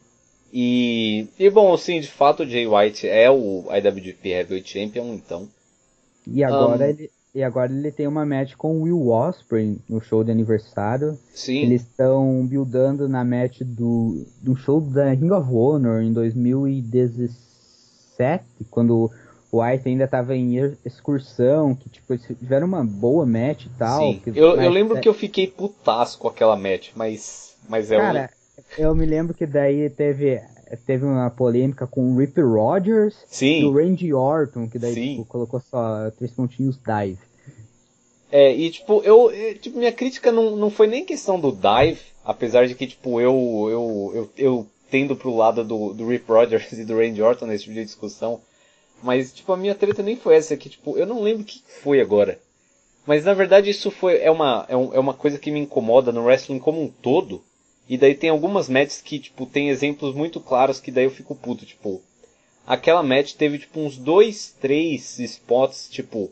E, 0.53 1.27
e 1.39 1.49
bom, 1.49 1.73
assim, 1.73 2.01
de 2.01 2.11
fato 2.11 2.43
o 2.43 2.47
Jay 2.47 2.67
White 2.67 3.07
é 3.07 3.31
o 3.31 3.65
IWGP 3.71 4.29
Heavyweight 4.29 4.69
Champion, 4.69 5.13
então. 5.13 5.47
E 6.27 6.43
agora, 6.43 6.85
Um. 6.85 6.89
ele, 6.89 7.09
e 7.33 7.41
agora 7.41 7.71
ele 7.71 7.89
tem 7.91 8.05
uma 8.05 8.25
match 8.25 8.55
com 8.55 8.75
o 8.75 8.81
Will 8.81 9.07
Ospreay 9.07 9.77
no 9.87 10.01
show 10.01 10.21
de 10.23 10.31
aniversário. 10.31 11.17
Sim. 11.33 11.59
Eles 11.59 11.83
estão 11.83 12.45
buildando 12.45 13.07
na 13.07 13.23
match 13.23 13.61
do, 13.61 14.25
do 14.41 14.57
show 14.57 14.81
da 14.81 15.11
Ring 15.11 15.31
of 15.31 15.49
Honor 15.49 16.01
em 16.01 16.11
2017, 16.11 18.43
quando 18.69 19.09
o 19.49 19.61
White 19.61 19.87
ainda 19.87 20.03
estava 20.03 20.35
em 20.35 20.57
excursão, 20.85 21.73
que 21.73 21.89
tipo, 21.89 22.13
eles 22.13 22.25
tiveram 22.25 22.67
uma 22.67 22.83
boa 22.83 23.25
match 23.25 23.65
e 23.65 23.69
tal. 23.77 24.01
Sim. 24.01 24.21
Eu, 24.27 24.59
eu 24.59 24.69
lembro 24.69 24.99
que 24.99 25.07
eu 25.07 25.13
fiquei 25.13 25.47
putaço 25.47 26.19
com 26.19 26.27
aquela 26.27 26.57
match, 26.57 26.89
mas, 26.95 27.55
mas 27.69 27.91
é 27.91 27.97
Cara, 27.97 28.29
eu 28.77 28.93
me 28.95 29.05
lembro 29.05 29.33
que 29.33 29.45
daí 29.45 29.89
teve, 29.89 30.41
teve 30.85 31.05
uma 31.05 31.29
polêmica 31.29 31.85
com 31.87 32.13
o 32.13 32.17
Rip 32.17 32.39
Rogers 32.41 33.15
o. 33.29 33.61
e 33.61 33.65
o 33.65 33.73
Sim. 33.73 33.73
Randy 33.75 34.13
Orton, 34.13 34.67
que 34.69 34.79
daí 34.79 34.93
Sim. 34.93 35.09
tipo, 35.11 35.25
colocou 35.25 35.59
só 35.59 36.09
três 36.11 36.31
pontinhos 36.31 36.77
dive. 36.77 37.19
É, 38.31 38.53
e 38.55 38.69
tipo, 38.71 39.01
eu, 39.03 39.29
eu- 39.31 39.57
tipo, 39.57 39.77
minha 39.77 39.91
crítica 39.91 40.31
não, 40.31 40.55
não 40.55 40.69
foi 40.69 40.87
nem 40.87 41.03
questão 41.05 41.39
do 41.39 41.51
dive, 41.51 41.99
apesar 42.23 42.65
de 42.67 42.75
que, 42.75 42.87
tipo, 42.87 43.19
eu, 43.19 43.67
eu, 43.69 44.11
eu, 44.15 44.29
eu 44.37 44.67
tendo 44.89 45.15
pro 45.15 45.35
lado 45.35 45.63
do, 45.63 45.93
do 45.93 46.07
Rip 46.07 46.25
Rogers 46.31 46.71
e 46.73 46.85
do 46.85 46.97
Randy 46.97 47.21
Orton 47.21 47.45
nesse 47.45 47.63
tipo 47.65 47.75
de 47.75 47.83
discussão. 47.85 48.39
Mas, 49.03 49.33
tipo, 49.33 49.51
a 49.51 49.57
minha 49.57 49.73
treta 49.75 50.01
nem 50.03 50.15
foi 50.15 50.35
essa, 50.35 50.55
que, 50.55 50.69
tipo, 50.69 50.95
eu 50.97 51.05
não 51.07 51.21
lembro 51.21 51.41
o 51.41 51.45
que 51.45 51.61
foi 51.81 51.99
agora. 51.99 52.39
Mas, 53.05 53.25
na 53.25 53.33
verdade, 53.33 53.69
isso 53.69 53.89
foi, 53.89 54.19
é 54.21 54.29
uma, 54.29 54.65
é, 54.69 54.77
um- 54.77 54.93
é 54.93 54.99
uma 54.99 55.13
coisa 55.13 55.39
que 55.39 55.49
me 55.51 55.59
incomoda 55.59 56.11
no 56.11 56.23
wrestling 56.23 56.59
como 56.59 56.81
um 56.81 56.87
todo. 56.87 57.43
E 57.91 57.97
daí 57.97 58.15
tem 58.15 58.29
algumas 58.29 58.69
matches 58.69 59.01
que, 59.01 59.19
tipo, 59.19 59.45
tem 59.45 59.67
exemplos 59.67 60.15
muito 60.15 60.39
claros 60.39 60.79
que 60.79 60.89
daí 60.89 61.03
eu 61.03 61.11
fico 61.11 61.35
puto, 61.35 61.65
tipo... 61.65 62.01
Aquela 62.65 63.03
match 63.03 63.33
teve, 63.33 63.59
tipo, 63.59 63.81
uns 63.81 63.97
dois, 63.97 64.55
três 64.61 65.19
spots, 65.19 65.89
tipo... 65.91 66.31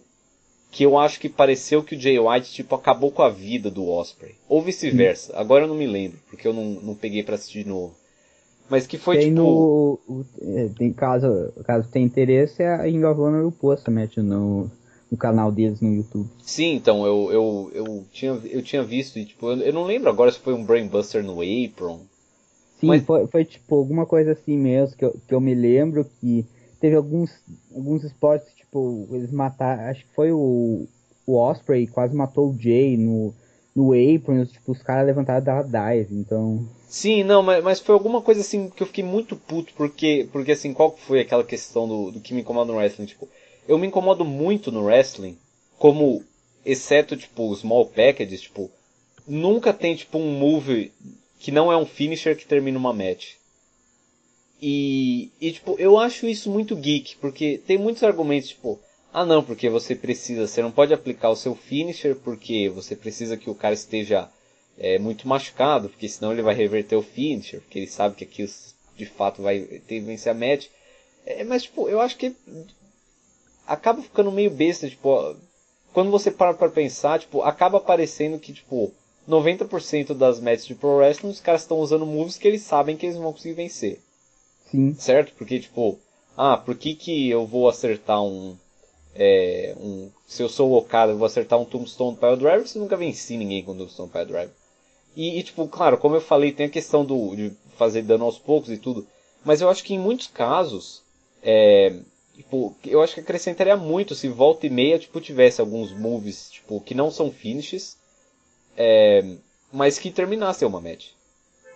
Que 0.72 0.86
eu 0.86 0.98
acho 0.98 1.20
que 1.20 1.28
pareceu 1.28 1.84
que 1.84 1.96
o 1.96 2.00
Jay 2.00 2.18
White, 2.18 2.54
tipo, 2.54 2.76
acabou 2.76 3.12
com 3.12 3.24
a 3.24 3.28
vida 3.28 3.70
do 3.70 3.86
Osprey. 3.90 4.36
Ou 4.48 4.62
vice-versa. 4.62 5.34
Agora 5.36 5.66
eu 5.66 5.68
não 5.68 5.76
me 5.76 5.86
lembro, 5.86 6.18
porque 6.30 6.48
eu 6.48 6.54
não, 6.54 6.64
não 6.64 6.96
peguei 6.96 7.24
pra 7.24 7.36
assistir 7.36 7.64
de 7.64 7.70
novo. 7.70 7.94
Mas 8.70 8.88
que 8.88 8.98
foi, 8.98 9.18
tem 9.18 9.28
tipo... 9.28 10.00
no. 10.08 10.26
é, 10.42 10.70
tem, 10.78 10.94
caso, 10.94 11.52
caso 11.66 11.90
tenha 11.92 12.06
interesse, 12.06 12.64
a 12.64 12.84
Ring 12.84 13.04
of 13.04 13.20
Honor 13.20 13.54
essa 13.74 13.92
match 13.92 14.16
no, 14.16 14.72
no 15.12 15.18
canal 15.18 15.52
deles 15.52 15.82
no 15.82 15.94
YouTube. 15.94 16.30
Sim, 16.44 16.76
então, 16.76 17.06
eu, 17.06 17.32
eu, 17.32 17.72
eu, 17.74 18.06
tinha, 18.12 18.32
eu 18.46 18.62
tinha 18.62 18.84
visto, 18.84 19.18
e, 19.18 19.26
tipo, 19.26 19.50
eu, 19.52 19.58
eu 19.58 19.74
não 19.74 19.84
lembro 19.86 20.10
agora 20.10 20.32
se 20.32 20.40
foi 20.40 20.54
um 20.54 20.64
Brainbuster 20.64 21.24
no 21.24 21.40
Apron. 21.42 22.02
Sim, 22.80 22.88
Mas- 22.88 23.04
foi, 23.04 23.28
foi 23.28 23.46
tipo 23.46 23.76
alguma 23.76 24.06
coisa 24.06 24.32
assim 24.32 24.58
mesmo, 24.58 24.96
que 24.96 25.06
eu, 25.06 25.20
que 25.28 25.34
eu 25.34 25.42
me 25.42 25.54
lembro 25.54 26.06
que 26.20 26.46
teve 26.80 26.96
alguns, 26.96 27.32
alguns 27.74 28.04
spots, 28.04 28.54
tipo, 28.56 29.08
eles 29.12 29.32
mataram. 29.32 29.84
Acho 29.84 30.06
que 30.06 30.14
foi 30.14 30.32
o, 30.32 30.88
o 31.26 31.36
Osprey 31.36 31.88
quase 31.88 32.16
matou 32.16 32.50
o 32.52 32.58
Jay 32.58 32.96
no, 32.98 33.34
no 33.76 33.92
Apron, 33.94 34.46
tipo, 34.46 34.72
os 34.72 34.82
caras 34.82 35.06
levantaram 35.08 35.44
da 35.44 35.62
dive, 35.62 36.16
então. 36.16 36.66
Sim, 36.88 37.24
não, 37.24 37.44
mas, 37.44 37.64
mas 37.64 37.80
foi 37.80 37.94
alguma 37.94 38.22
coisa 38.22 38.42
assim 38.42 38.70
que 38.70 38.82
eu 38.82 38.88
fiquei 38.88 39.04
muito 39.04 39.36
puto, 39.36 39.74
porque, 39.76 40.28
porque 40.32 40.54
assim, 40.54 40.74
qual 40.74 40.96
foi 40.98 41.20
aquela 41.20 41.44
questão 41.44 41.88
do, 41.88 42.12
do 42.12 42.20
que 42.20 42.34
me 42.34 42.42
incomoda 42.42 42.72
no 42.72 42.78
wrestling? 42.78 43.06
Tipo, 43.06 43.28
eu 43.70 43.78
me 43.78 43.86
incomodo 43.86 44.26
muito 44.26 44.72
no 44.72 44.84
wrestling, 44.84 45.38
como, 45.78 46.26
exceto, 46.66 47.16
tipo, 47.16 47.56
small 47.56 47.86
packages, 47.86 48.42
tipo, 48.42 48.72
nunca 49.28 49.72
tem, 49.72 49.96
tipo, 49.96 50.18
um 50.18 50.32
move 50.32 50.92
que 51.38 51.52
não 51.52 51.72
é 51.72 51.78
um 51.78 51.86
finisher 51.86 52.36
que 52.36 52.48
termina 52.48 52.80
uma 52.80 52.92
match. 52.92 53.36
E, 54.60 55.32
e, 55.40 55.52
tipo, 55.52 55.76
eu 55.78 56.00
acho 56.00 56.26
isso 56.26 56.50
muito 56.50 56.76
geek, 56.76 57.18
porque 57.18 57.60
tem 57.60 57.78
muitos 57.78 58.02
argumentos, 58.02 58.50
tipo, 58.50 58.80
ah 59.14 59.24
não, 59.24 59.44
porque 59.44 59.70
você 59.70 59.94
precisa, 59.94 60.48
você 60.48 60.64
não 60.64 60.72
pode 60.72 60.92
aplicar 60.92 61.30
o 61.30 61.36
seu 61.36 61.54
finisher 61.54 62.16
porque 62.16 62.70
você 62.70 62.96
precisa 62.96 63.38
que 63.38 63.52
o 63.52 63.56
cara 63.56 63.76
esteja 63.76 64.28
é, 64.80 64.98
muito 64.98 65.28
machucado, 65.28 65.90
porque 65.90 66.10
senão 66.10 66.34
ele 66.34 66.42
vai 66.42 66.56
reverter 66.56 66.96
o 66.96 67.04
finisher, 67.04 67.62
porque 67.62 67.78
ele 67.78 67.88
sabe 67.88 68.16
que 68.16 68.24
aquilo 68.24 68.50
de 68.98 69.06
fato 69.06 69.44
vai 69.44 69.60
ter 69.60 70.00
vencer 70.00 70.32
a 70.32 70.36
match. 70.36 70.66
É, 71.24 71.44
mas, 71.44 71.64
tipo, 71.64 71.88
eu 71.88 72.02
acho 72.02 72.18
que 72.18 72.36
acaba 73.70 74.02
ficando 74.02 74.32
meio 74.32 74.50
besta, 74.50 74.90
tipo, 74.90 75.36
quando 75.94 76.12
você 76.12 76.32
para 76.32 76.54
pra 76.54 76.70
pensar, 76.70 77.20
tipo, 77.20 77.42
acaba 77.42 77.80
parecendo 77.80 78.40
que, 78.40 78.52
tipo, 78.52 78.92
90% 79.28 80.14
das 80.14 80.40
matches 80.40 80.66
de 80.66 80.76
Pro 80.76 80.98
Wrestling 80.98 81.30
os 81.30 81.40
caras 81.40 81.62
estão 81.62 81.78
usando 81.78 82.06
moves 82.06 82.38
que 82.38 82.48
eles 82.48 82.64
sabem 82.64 82.98
que 82.98 83.06
eles 83.06 83.18
vão 83.18 83.32
conseguir 83.32 83.54
vencer 83.54 84.02
Sim. 84.72 84.96
certo? 84.96 85.34
Porque, 85.38 85.60
tipo, 85.60 86.00
ah, 86.36 86.58
por 86.58 86.76
que, 86.76 86.96
que 86.96 87.30
eu 87.30 87.46
vou 87.46 87.68
acertar 87.68 88.24
um, 88.24 88.56
é, 89.16 89.76
um. 89.80 90.10
Se 90.28 90.42
eu 90.42 90.50
sou 90.50 90.72
o 90.72 90.78
Okada, 90.78 91.12
eu 91.12 91.18
vou 91.18 91.26
acertar 91.26 91.60
um 91.60 91.66
Tombstone 91.66 92.18
Pile 92.18 92.38
Driver, 92.38 92.68
se 92.68 92.78
eu 92.78 92.82
nunca 92.82 92.98
venci 92.98 93.38
ninguém 93.38 93.64
com 93.64 93.76
Tombstone 93.76 94.10
Pile 94.10 94.26
Driver. 94.26 94.54
E, 95.16 95.40
e, 95.40 95.44
tipo, 95.44 95.68
claro, 95.68 95.98
como 95.98 96.16
eu 96.16 96.22
falei, 96.22 96.52
tem 96.52 96.68
a 96.68 96.70
questão 96.70 97.04
do, 97.04 97.36
de 97.36 97.52
fazer 97.78 98.04
dano 98.04 98.26
aos 98.26 98.38
poucos 98.38 98.70
e 98.70 98.78
tudo. 98.78 99.06
Mas 99.44 99.62
eu 99.62 99.70
acho 99.70 99.84
que 99.84 99.94
em 99.94 100.00
muitos 100.00 100.28
casos, 100.28 101.02
é, 101.42 101.96
tipo, 102.40 102.74
eu 102.86 103.02
acho 103.02 103.16
que 103.16 103.20
acrescentaria 103.20 103.76
muito 103.76 104.16
se 104.16 104.30
volta 104.30 104.66
e 104.66 104.70
meia, 104.70 104.98
tipo, 104.98 105.20
tivesse 105.20 105.60
alguns 105.60 105.92
moves, 105.92 106.50
tipo, 106.50 106.80
que 106.80 106.96
não 106.96 107.12
são 107.12 107.30
finishes, 107.30 107.98
é, 108.78 109.36
mas 109.74 110.00
que 110.00 110.10
terminassem 110.10 110.66
uma 110.66 110.80
match. 110.80 111.08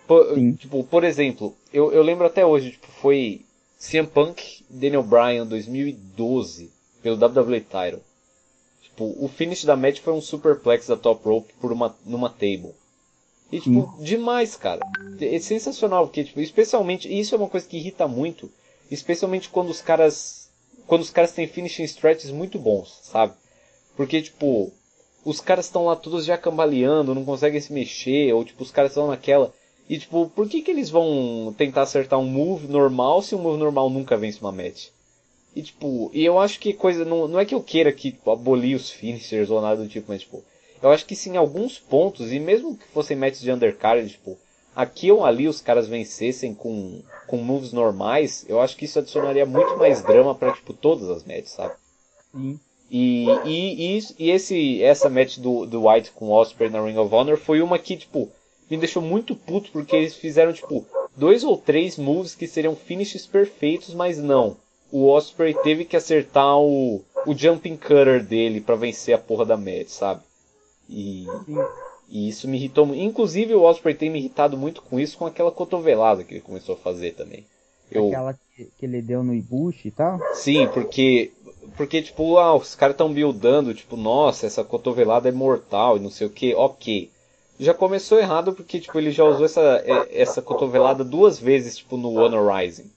Por, 0.08 0.34
Sim. 0.34 0.54
tipo, 0.54 0.82
por 0.84 1.04
exemplo, 1.04 1.54
eu, 1.70 1.92
eu 1.92 2.02
lembro 2.02 2.26
até 2.26 2.46
hoje, 2.46 2.72
tipo, 2.72 2.86
foi 2.86 3.42
CM 3.78 4.08
Punk 4.08 4.64
Daniel 4.70 5.02
Bryan 5.02 5.46
2012 5.46 6.70
pelo 7.02 7.16
WWE 7.16 7.60
Title. 7.60 8.02
Tipo, 8.80 9.14
o 9.22 9.28
finish 9.28 9.66
da 9.66 9.76
match 9.76 10.00
foi 10.00 10.14
um 10.14 10.20
superplex 10.22 10.86
da 10.86 10.96
top 10.96 11.28
rope 11.28 11.52
por 11.60 11.72
uma 11.72 11.94
numa 12.06 12.30
table. 12.30 12.72
E 13.52 13.60
tipo, 13.60 13.94
demais, 14.00 14.56
cara. 14.56 14.80
É 15.20 15.38
sensacional, 15.38 16.06
porque 16.06 16.24
tipo, 16.24 16.40
especialmente, 16.40 17.06
e 17.06 17.20
isso 17.20 17.34
é 17.34 17.38
uma 17.38 17.48
coisa 17.48 17.66
que 17.66 17.76
irrita 17.76 18.08
muito, 18.08 18.50
especialmente 18.90 19.50
quando 19.50 19.68
os 19.68 19.82
caras 19.82 20.43
quando 20.86 21.02
os 21.02 21.10
caras 21.10 21.32
têm 21.32 21.46
finishing 21.46 21.84
stretches 21.84 22.30
muito 22.30 22.58
bons, 22.58 23.00
sabe? 23.02 23.34
Porque 23.96 24.20
tipo, 24.22 24.72
os 25.24 25.40
caras 25.40 25.66
estão 25.66 25.86
lá 25.86 25.96
todos 25.96 26.24
já 26.24 26.36
cambaleando, 26.36 27.14
não 27.14 27.24
conseguem 27.24 27.60
se 27.60 27.72
mexer, 27.72 28.32
ou 28.32 28.44
tipo, 28.44 28.62
os 28.62 28.70
caras 28.70 28.90
estão 28.90 29.08
naquela 29.08 29.52
e 29.88 29.98
tipo, 29.98 30.30
por 30.34 30.48
que, 30.48 30.62
que 30.62 30.70
eles 30.70 30.88
vão 30.88 31.54
tentar 31.56 31.82
acertar 31.82 32.18
um 32.18 32.24
move 32.24 32.66
normal 32.68 33.20
se 33.20 33.34
um 33.34 33.38
move 33.38 33.58
normal 33.58 33.90
nunca 33.90 34.16
vence 34.16 34.40
uma 34.40 34.52
match? 34.52 34.88
E 35.54 35.62
tipo, 35.62 36.10
e 36.12 36.24
eu 36.24 36.38
acho 36.38 36.58
que 36.58 36.72
coisa. 36.72 37.04
Não, 37.04 37.28
não 37.28 37.38
é 37.38 37.44
que 37.44 37.54
eu 37.54 37.62
queira 37.62 37.92
que 37.92 38.10
tipo, 38.10 38.30
abolir 38.30 38.74
os 38.74 38.90
finishers 38.90 39.50
ou 39.50 39.60
nada 39.60 39.82
do 39.82 39.88
tipo, 39.88 40.06
mas 40.08 40.22
tipo, 40.22 40.42
eu 40.82 40.90
acho 40.90 41.06
que 41.06 41.14
sim, 41.14 41.34
em 41.34 41.36
alguns 41.36 41.78
pontos, 41.78 42.32
e 42.32 42.40
mesmo 42.40 42.76
que 42.76 42.86
fossem 42.88 43.16
matches 43.16 43.40
de 43.40 43.52
undercard, 43.52 44.08
tipo, 44.08 44.38
aqui 44.74 45.10
ou 45.10 45.24
ali 45.24 45.48
os 45.48 45.60
caras 45.60 45.86
vencessem 45.86 46.54
com, 46.54 47.00
com 47.26 47.36
moves 47.36 47.72
normais, 47.72 48.44
eu 48.48 48.60
acho 48.60 48.76
que 48.76 48.84
isso 48.84 48.98
adicionaria 48.98 49.46
muito 49.46 49.76
mais 49.76 50.02
drama 50.02 50.34
pra, 50.34 50.52
tipo, 50.52 50.72
todas 50.72 51.08
as 51.08 51.24
matches, 51.24 51.50
sabe? 51.50 51.74
Sim. 52.32 52.58
E, 52.90 53.26
e, 53.44 53.98
e, 53.98 54.00
e, 54.18 54.30
esse, 54.30 54.82
essa 54.82 55.08
match 55.08 55.38
do, 55.38 55.66
do 55.66 55.88
White 55.88 56.12
com 56.12 56.26
o 56.26 56.32
Osprey 56.32 56.70
na 56.70 56.84
Ring 56.84 56.96
of 56.96 57.14
Honor 57.14 57.36
foi 57.36 57.62
uma 57.62 57.78
que, 57.78 57.96
tipo, 57.96 58.30
me 58.70 58.76
deixou 58.76 59.02
muito 59.02 59.34
puto 59.34 59.70
porque 59.72 59.96
eles 59.96 60.14
fizeram, 60.14 60.52
tipo, 60.52 60.86
dois 61.16 61.44
ou 61.44 61.56
três 61.56 61.96
moves 61.96 62.34
que 62.34 62.46
seriam 62.46 62.76
finishes 62.76 63.26
perfeitos, 63.26 63.94
mas 63.94 64.18
não. 64.18 64.56
O 64.92 65.08
Osprey 65.08 65.54
teve 65.54 65.84
que 65.84 65.96
acertar 65.96 66.58
o, 66.58 67.02
o 67.26 67.34
jumping 67.34 67.76
cutter 67.76 68.22
dele 68.22 68.60
para 68.60 68.76
vencer 68.76 69.14
a 69.14 69.18
porra 69.18 69.44
da 69.44 69.56
match, 69.56 69.88
sabe? 69.88 70.22
E, 70.88 71.26
e 72.14 72.28
isso 72.28 72.46
me 72.46 72.56
irritou 72.56 72.86
muito. 72.86 73.02
Inclusive 73.02 73.56
o 73.56 73.62
Osprey 73.62 73.92
tem 73.92 74.08
me 74.08 74.20
irritado 74.20 74.56
muito 74.56 74.80
com 74.80 75.00
isso, 75.00 75.18
com 75.18 75.26
aquela 75.26 75.50
cotovelada 75.50 76.22
que 76.22 76.34
ele 76.34 76.40
começou 76.40 76.76
a 76.76 76.78
fazer 76.78 77.14
também. 77.14 77.44
Eu... 77.90 78.06
Aquela 78.06 78.38
que, 78.54 78.70
que 78.78 78.86
ele 78.86 79.02
deu 79.02 79.24
no 79.24 79.34
Ibushi 79.34 79.88
e 79.88 79.90
tal? 79.90 80.20
Sim, 80.32 80.68
porque 80.68 81.32
porque, 81.76 82.00
tipo, 82.00 82.38
ah, 82.38 82.54
os 82.54 82.76
caras 82.76 82.94
estão 82.94 83.12
buildando, 83.12 83.74
tipo, 83.74 83.96
nossa, 83.96 84.46
essa 84.46 84.62
cotovelada 84.62 85.28
é 85.28 85.32
mortal 85.32 85.96
e 85.96 86.00
não 86.00 86.08
sei 86.10 86.28
o 86.28 86.30
que, 86.30 86.54
ok. 86.54 87.10
Já 87.58 87.74
começou 87.74 88.18
errado 88.18 88.52
porque, 88.52 88.78
tipo, 88.78 88.96
ele 88.96 89.10
já 89.10 89.24
usou 89.24 89.44
essa, 89.44 89.82
essa 90.12 90.40
cotovelada 90.40 91.02
duas 91.02 91.40
vezes, 91.40 91.78
tipo, 91.78 91.96
no 91.96 92.12
One 92.12 92.36
Rising. 92.36 92.90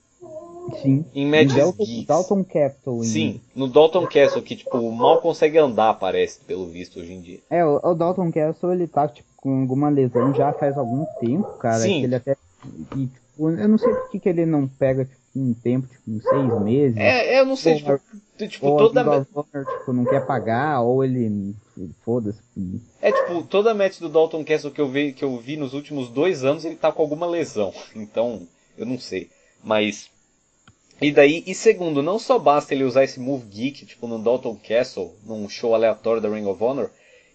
Sim. 0.82 1.05
Em 1.13 1.26
Magic 1.26 1.55
Dalton, 1.55 2.03
Dalton 2.07 2.43
Castle. 2.43 3.03
Sim, 3.03 3.41
no 3.55 3.68
Dalton 3.68 4.05
Castle, 4.07 4.41
que, 4.41 4.55
tipo, 4.55 4.91
mal 4.91 5.22
consegue 5.22 5.57
andar, 5.57 5.93
parece, 5.95 6.39
pelo 6.41 6.68
visto, 6.68 6.99
hoje 6.99 7.13
em 7.13 7.22
dia. 7.22 7.39
É, 7.49 7.65
o, 7.65 7.80
o 7.84 7.93
Dalton 7.93 8.32
Castle, 8.32 8.74
ele 8.74 8.88
tá, 8.88 9.07
tipo, 9.07 9.28
com 9.38 9.61
alguma 9.61 9.89
lesão 9.89 10.34
já 10.34 10.51
faz 10.53 10.78
algum 10.78 11.05
tempo, 11.20 11.57
cara. 11.57 11.80
Sim. 11.80 12.03
ele 12.03 12.15
até... 12.15 12.36
E, 12.95 13.07
tipo, 13.07 13.49
eu 13.49 13.68
não 13.68 13.78
sei 13.78 13.93
por 13.93 14.09
que, 14.09 14.20
que 14.20 14.30
ele 14.30 14.45
não 14.45 14.68
pega, 14.68 15.05
tipo, 15.05 15.18
um 15.38 15.53
tempo, 15.53 15.88
tipo, 15.88 16.11
uns 16.11 16.24
seis 16.24 16.61
meses. 16.61 16.97
É, 16.97 17.39
eu 17.39 17.45
não 17.45 17.55
sei, 17.55 17.74
ou, 17.74 17.80
tipo, 17.80 18.47
tipo 18.47 18.68
ou 18.68 18.78
toda. 18.78 19.03
Dalton, 19.03 19.43
tipo, 19.43 19.93
não 19.93 20.05
quer 20.05 20.26
pagar, 20.26 20.82
ou 20.82 21.03
ele. 21.03 21.55
Foda-se. 22.03 22.39
É, 23.01 23.11
tipo, 23.11 23.43
toda 23.43 23.72
a 23.72 23.74
match 23.74 23.99
do 23.99 24.09
Dalton 24.09 24.43
Castle 24.43 24.72
que 24.72 24.82
eu, 24.82 24.89
vi, 24.89 25.13
que 25.13 25.24
eu 25.24 25.38
vi 25.38 25.55
nos 25.55 25.74
últimos 25.74 26.09
dois 26.09 26.43
anos, 26.43 26.65
ele 26.65 26.76
tá 26.76 26.91
com 26.91 27.01
alguma 27.01 27.28
lesão. 27.28 27.74
Então, 27.95 28.47
eu 28.78 28.86
não 28.86 28.97
sei. 28.99 29.30
Mas. 29.63 30.09
E 30.99 31.11
daí, 31.11 31.43
e 31.45 31.53
segundo, 31.53 32.01
não 32.01 32.17
só 32.17 32.39
basta 32.39 32.73
ele 32.73 32.83
usar 32.83 33.03
esse 33.03 33.19
move 33.19 33.45
geek, 33.45 33.85
tipo, 33.85 34.07
no 34.07 34.17
Dalton 34.17 34.55
Castle, 34.55 35.13
num 35.23 35.47
show 35.47 35.75
aleatório 35.75 36.21
da 36.21 36.29
Ring 36.29 36.45
of 36.47 36.63
Honor, 36.63 36.89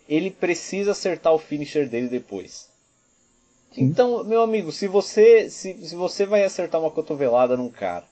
ele 0.08 0.30
precisa 0.30 0.90
acertar 0.90 1.32
o 1.32 1.38
finisher 1.38 1.88
dele 1.88 2.08
depois. 2.08 2.68
Então, 3.76 4.22
meu 4.24 4.42
amigo, 4.42 4.70
se 4.70 4.86
você 4.86 5.48
se, 5.48 5.74
se 5.86 5.94
você 5.94 6.26
vai 6.26 6.44
acertar 6.44 6.80
uma 6.80 6.90
cotovelada 6.90 7.56
num 7.56 7.70
cara, 7.70 8.04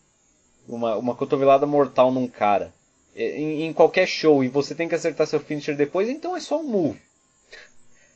uma, 0.68 0.96
uma 0.96 1.14
cotovelada 1.14 1.66
mortal 1.66 2.10
num 2.10 2.28
cara, 2.28 2.72
em, 3.14 3.64
em, 3.64 3.72
qualquer 3.72 4.06
show, 4.06 4.42
e 4.42 4.48
você 4.48 4.74
tem 4.74 4.88
que 4.88 4.94
acertar 4.94 5.26
seu 5.26 5.40
finisher 5.40 5.76
depois, 5.76 6.08
então 6.08 6.36
é 6.36 6.40
só 6.40 6.60
um 6.60 6.64
move. 6.64 7.00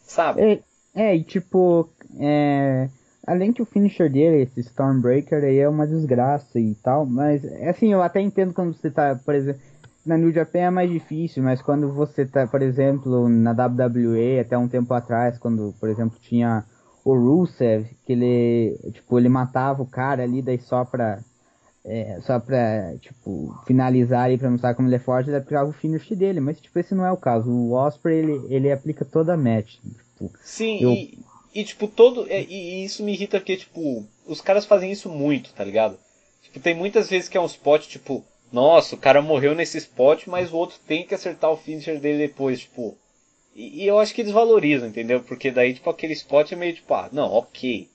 Sabe? 0.05 0.63
É, 0.95 1.09
é 1.09 1.17
e 1.17 1.25
tipo, 1.25 1.91
é, 2.19 2.89
além 3.27 3.53
que 3.53 3.63
o 3.63 3.67
finisher 3.67 4.11
dele, 4.11 4.43
esse 4.43 4.61
Stormbreaker 4.61 5.43
aí 5.43 5.59
é 5.59 5.69
uma 5.69 5.87
desgraça 5.87 6.59
e 6.59 6.75
tal, 6.77 7.07
mas 7.07 7.45
assim, 7.69 7.93
eu 7.93 8.03
até 8.03 8.21
entendo 8.21 8.53
quando 8.53 8.75
você 8.75 8.91
tá, 8.91 9.19
por 9.25 9.35
exemplo, 9.35 9.61
na 10.05 10.19
New 10.19 10.33
Japan 10.33 10.59
é 10.59 10.71
mais 10.71 10.91
difícil, 10.91 11.43
mas 11.43 11.63
quando 11.63 11.93
você 11.93 12.27
tá, 12.27 12.47
por 12.47 12.61
exemplo, 12.61 13.29
na 13.29 13.53
WWE 13.53 14.39
até 14.39 14.57
um 14.57 14.69
tempo 14.69 14.93
atrás, 14.93 15.39
quando, 15.39 15.75
por 15.81 15.89
exemplo, 15.89 16.19
tinha 16.21 16.65
o 17.05 17.15
Rusev, 17.15 17.87
que 18.05 18.13
ele, 18.13 18.79
tipo, 18.93 19.19
ele 19.19 19.29
matava 19.29 19.83
o 19.83 19.87
cara 19.87 20.23
ali, 20.23 20.43
daí 20.43 20.59
só 20.59 20.85
pra, 20.85 21.21
é, 21.85 22.19
só 22.23 22.39
pra, 22.39 22.97
tipo, 22.99 23.55
finalizar 23.67 24.31
e 24.31 24.39
pra 24.39 24.51
mostrar 24.51 24.75
como 24.75 24.89
ele 24.89 24.97
é 24.97 24.99
forte, 24.99 25.31
ele 25.31 25.37
aplicava 25.37 25.69
o 25.69 25.73
finish 25.73 26.11
dele, 26.17 26.41
mas, 26.41 26.61
tipo, 26.61 26.79
esse 26.79 26.95
não 26.95 27.05
é 27.05 27.13
o 27.13 27.17
caso. 27.17 27.51
O 27.51 27.73
Osprey, 27.73 28.19
ele, 28.19 28.47
ele 28.49 28.73
aplica 28.73 29.05
toda 29.05 29.35
a 29.35 29.37
match. 29.37 29.77
Tipo, 29.83 30.31
Sim, 30.43 30.83
eu... 30.83 30.91
e, 30.91 31.19
e, 31.55 31.65
tipo, 31.65 31.87
todo, 31.87 32.27
é, 32.29 32.43
e, 32.43 32.83
e, 32.83 32.85
isso 32.85 33.05
me 33.05 33.13
irrita 33.13 33.39
porque, 33.39 33.57
tipo, 33.57 34.05
os 34.27 34.41
caras 34.41 34.65
fazem 34.65 34.91
isso 34.91 35.09
muito, 35.09 35.53
tá 35.53 35.63
ligado? 35.63 35.99
Tipo, 36.43 36.61
tem 36.61 36.75
muitas 36.75 37.09
vezes 37.09 37.29
que 37.29 37.37
é 37.37 37.41
um 37.41 37.47
spot, 37.47 37.87
tipo, 37.87 38.25
nossa, 38.53 38.95
o 38.95 38.99
cara 38.99 39.23
morreu 39.23 39.55
nesse 39.55 39.79
spot, 39.79 40.27
mas 40.27 40.53
o 40.53 40.57
outro 40.57 40.79
tem 40.87 41.07
que 41.07 41.15
acertar 41.15 41.51
o 41.51 41.57
finisher 41.57 42.01
dele 42.01 42.27
depois, 42.27 42.61
tipo... 42.61 42.97
E, 43.55 43.85
e, 43.85 43.87
eu 43.87 44.01
acho 44.01 44.13
que 44.13 44.21
eles 44.21 44.33
valorizam, 44.33 44.89
entendeu? 44.89 45.23
Porque 45.23 45.51
daí, 45.51 45.75
tipo, 45.75 45.89
aquele 45.89 46.13
spot 46.13 46.51
é 46.51 46.57
meio 46.57 46.75
tipo, 46.75 46.93
ah, 46.93 47.09
não, 47.13 47.33
ok. 47.33 47.89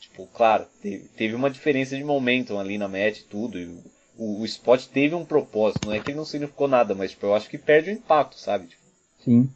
Tipo, 0.00 0.26
claro, 0.26 0.66
teve, 0.82 1.08
teve 1.16 1.34
uma 1.34 1.50
diferença 1.50 1.96
de 1.96 2.04
momento 2.04 2.58
ali 2.58 2.76
na 2.76 2.88
match 2.88 3.20
e 3.20 3.24
tudo. 3.24 3.58
E 3.58 3.66
o, 4.18 4.40
o, 4.40 4.44
spot 4.44 4.86
teve 4.86 5.14
um 5.14 5.24
propósito, 5.24 5.86
não 5.86 5.94
é 5.94 6.00
que 6.00 6.10
ele 6.10 6.18
não 6.18 6.24
significou 6.24 6.68
nada, 6.68 6.94
mas 6.94 7.12
tipo, 7.12 7.26
eu 7.26 7.34
acho 7.34 7.48
que 7.48 7.58
perde 7.58 7.90
o 7.90 7.92
impacto, 7.92 8.38
sabe? 8.38 8.66
Tipo, 8.66 8.82
Sim. 9.24 9.50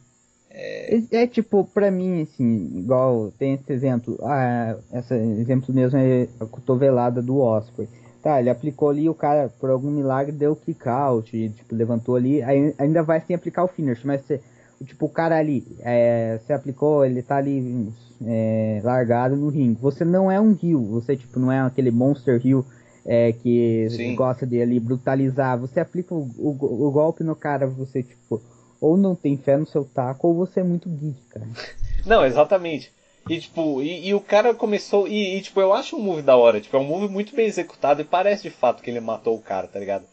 É... 0.49 1.01
é... 1.11 1.27
tipo, 1.27 1.63
pra 1.65 1.91
mim, 1.91 2.21
assim, 2.21 2.79
igual 2.79 3.31
tem 3.37 3.53
esse 3.53 3.71
exemplo, 3.71 4.17
ah, 4.23 4.77
esse 4.93 5.13
exemplo 5.13 5.73
mesmo 5.73 5.97
é 5.97 6.27
a 6.39 6.45
cotovelada 6.45 7.21
do 7.21 7.39
Osprey. 7.39 7.87
Tá, 8.21 8.39
ele 8.39 8.49
aplicou 8.49 8.89
ali, 8.89 9.07
o 9.07 9.13
cara, 9.13 9.49
por 9.59 9.69
algum 9.69 9.89
milagre, 9.89 10.33
deu 10.33 10.53
kick 10.53 10.89
out, 10.89 11.35
e, 11.37 11.49
tipo, 11.49 11.73
levantou 11.73 12.17
ali, 12.17 12.43
aí, 12.43 12.73
ainda 12.77 13.01
vai 13.01 13.21
sem 13.21 13.33
aplicar 13.33 13.63
o 13.63 13.67
finish, 13.69 14.03
mas 14.03 14.21
você 14.21 14.41
tipo, 14.85 15.05
o 15.05 15.09
cara 15.09 15.37
ali, 15.37 15.65
é, 15.79 16.39
você 16.39 16.53
aplicou, 16.53 17.05
ele 17.05 17.21
tá 17.21 17.37
ali 17.37 17.91
é, 18.25 18.81
largado 18.83 19.35
no 19.35 19.49
ringue. 19.49 19.79
Você 19.81 20.05
não 20.05 20.31
é 20.31 20.39
um 20.39 20.53
rio, 20.53 20.83
você 20.85 21.15
tipo, 21.15 21.39
não 21.39 21.51
é 21.51 21.59
aquele 21.59 21.91
monster 21.91 22.39
rio 22.41 22.65
é, 23.05 23.31
que 23.31 23.87
Sim. 23.89 24.15
gosta 24.15 24.45
de 24.45 24.61
ali 24.61 24.79
brutalizar. 24.79 25.57
Você 25.59 25.79
aplica 25.79 26.13
o, 26.13 26.21
o, 26.37 26.87
o, 26.87 26.91
golpe 26.91 27.23
no 27.23 27.35
cara, 27.35 27.67
você 27.67 28.03
tipo, 28.03 28.41
ou 28.79 28.97
não 28.97 29.15
tem 29.15 29.37
fé 29.37 29.57
no 29.57 29.67
seu 29.67 29.83
taco, 29.83 30.27
ou 30.27 30.35
você 30.35 30.61
é 30.61 30.63
muito 30.63 30.89
geek, 30.89 31.19
cara. 31.29 31.47
Não, 32.05 32.25
exatamente. 32.25 32.91
E 33.29 33.39
tipo, 33.39 33.81
e, 33.81 34.07
e 34.07 34.13
o 34.13 34.21
cara 34.21 34.53
começou. 34.53 35.07
E, 35.07 35.37
e, 35.37 35.41
tipo, 35.41 35.59
eu 35.61 35.73
acho 35.73 35.95
um 35.95 36.01
move 36.01 36.21
da 36.21 36.35
hora, 36.35 36.59
tipo, 36.59 36.75
é 36.75 36.79
um 36.79 36.85
move 36.85 37.07
muito 37.07 37.35
bem 37.35 37.45
executado 37.45 38.01
e 38.01 38.05
parece 38.05 38.43
de 38.43 38.49
fato 38.49 38.81
que 38.81 38.89
ele 38.89 38.99
matou 38.99 39.35
o 39.35 39.41
cara, 39.41 39.67
tá 39.67 39.79
ligado? 39.79 40.05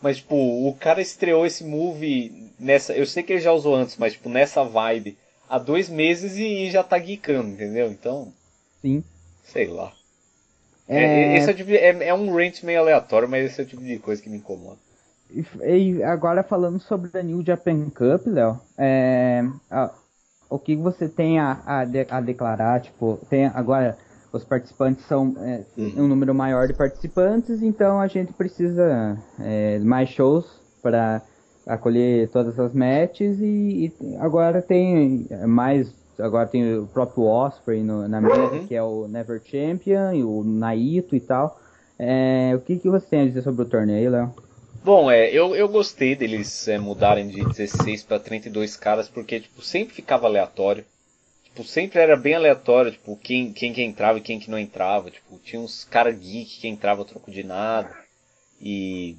Mas, 0.00 0.18
tipo, 0.18 0.34
o 0.34 0.74
cara 0.78 1.00
estreou 1.00 1.44
esse 1.44 1.64
move 1.64 2.50
nessa. 2.58 2.94
Eu 2.94 3.06
sei 3.06 3.22
que 3.22 3.32
ele 3.32 3.40
já 3.40 3.52
usou 3.52 3.74
antes, 3.74 3.96
mas, 3.96 4.12
tipo, 4.12 4.28
nessa 4.28 4.62
vibe 4.62 5.18
há 5.48 5.58
dois 5.58 5.88
meses 5.88 6.36
e 6.36 6.70
já 6.70 6.82
tá 6.82 6.98
geekando, 6.98 7.50
entendeu? 7.50 7.90
Então. 7.90 8.32
Sim. 8.80 9.02
Sei 9.42 9.66
lá. 9.66 9.92
É... 10.88 11.34
É, 11.34 11.36
esse 11.36 11.50
é, 11.50 11.54
tipo, 11.54 11.70
é, 11.70 12.08
é, 12.08 12.14
um 12.14 12.34
rant 12.34 12.62
meio 12.62 12.80
aleatório, 12.80 13.28
mas 13.28 13.44
esse 13.44 13.60
é 13.60 13.64
o 13.64 13.66
tipo 13.66 13.82
de 13.82 13.98
coisa 13.98 14.22
que 14.22 14.30
me 14.30 14.38
incomoda. 14.38 14.78
E 15.62 16.02
agora 16.02 16.42
falando 16.42 16.80
sobre 16.80 17.10
a 17.18 17.22
New 17.22 17.42
Japan 17.44 17.88
Cup, 17.90 18.26
Léo, 18.26 18.60
é, 18.76 19.44
o 20.48 20.58
que 20.58 20.74
você 20.76 21.08
tem 21.08 21.38
a, 21.38 21.60
a, 21.64 21.84
de, 21.84 22.06
a 22.10 22.20
declarar? 22.20 22.80
Tipo, 22.80 23.18
tem 23.28 23.46
agora 23.46 23.96
os 24.32 24.44
participantes 24.44 25.04
são 25.06 25.34
é, 25.38 25.64
uhum. 25.76 26.04
um 26.04 26.08
número 26.08 26.34
maior 26.34 26.66
de 26.66 26.74
participantes, 26.74 27.62
então 27.62 28.00
a 28.00 28.06
gente 28.06 28.32
precisa 28.32 29.18
é, 29.40 29.78
mais 29.80 30.08
shows 30.08 30.46
para 30.82 31.22
acolher 31.66 32.28
todas 32.30 32.58
as 32.58 32.72
matches 32.72 33.38
e, 33.40 33.92
e, 34.00 34.16
agora 34.16 34.62
tem 34.62 35.26
mais 35.46 35.92
agora 36.18 36.46
tem 36.46 36.78
o 36.78 36.86
próprio 36.86 37.24
Osprey 37.24 37.82
no, 37.82 38.06
na 38.08 38.20
mesa 38.20 38.40
uhum. 38.40 38.66
que 38.66 38.74
é 38.74 38.82
o 38.82 39.06
Never 39.08 39.40
Champion 39.44 40.12
e 40.12 40.22
o 40.22 40.42
Naito 40.44 41.14
e 41.14 41.20
tal 41.20 41.60
é, 42.02 42.52
o 42.54 42.60
que, 42.60 42.78
que 42.78 42.88
você 42.88 43.06
tem 43.06 43.20
a 43.20 43.26
dizer 43.26 43.42
sobre 43.42 43.62
o 43.62 43.66
torneio, 43.66 44.10
Léo? 44.10 44.32
Bom, 44.82 45.10
é, 45.10 45.30
eu, 45.30 45.54
eu 45.54 45.68
gostei 45.68 46.14
deles 46.16 46.66
é, 46.68 46.78
mudarem 46.78 47.28
de 47.28 47.44
16 47.44 48.02
para 48.02 48.18
32 48.18 48.76
caras 48.76 49.08
porque 49.08 49.40
tipo 49.40 49.60
sempre 49.60 49.94
ficava 49.94 50.26
aleatório 50.26 50.84
tipo, 51.60 51.64
sempre 51.64 52.00
era 52.00 52.16
bem 52.16 52.34
aleatório, 52.34 52.92
tipo, 52.92 53.16
quem, 53.16 53.52
quem 53.52 53.72
que 53.72 53.82
entrava 53.82 54.18
e 54.18 54.22
quem 54.22 54.38
que 54.38 54.50
não 54.50 54.58
entrava. 54.58 55.10
Tipo, 55.10 55.38
tinha 55.38 55.60
uns 55.60 55.84
cara 55.84 56.10
geek 56.10 56.60
que 56.60 56.68
entrava 56.68 57.04
troco 57.04 57.30
de 57.30 57.42
nada. 57.42 57.94
E. 58.60 59.16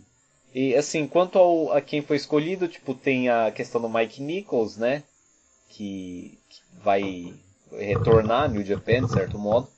E 0.53 0.75
assim, 0.75 1.07
quanto 1.07 1.39
ao, 1.39 1.71
a 1.71 1.81
quem 1.81 2.01
foi 2.01 2.17
escolhido, 2.17 2.67
tipo, 2.67 2.93
tem 2.93 3.29
a 3.29 3.51
questão 3.51 3.79
do 3.79 3.89
Mike 3.89 4.21
Nichols, 4.21 4.75
né? 4.77 5.03
Que, 5.69 6.37
que 6.49 6.61
vai 6.83 7.33
retornar 7.71 8.49
New 8.49 8.65
Japan, 8.65 9.03
de 9.03 9.11
certo 9.11 9.39
modo. 9.39 9.69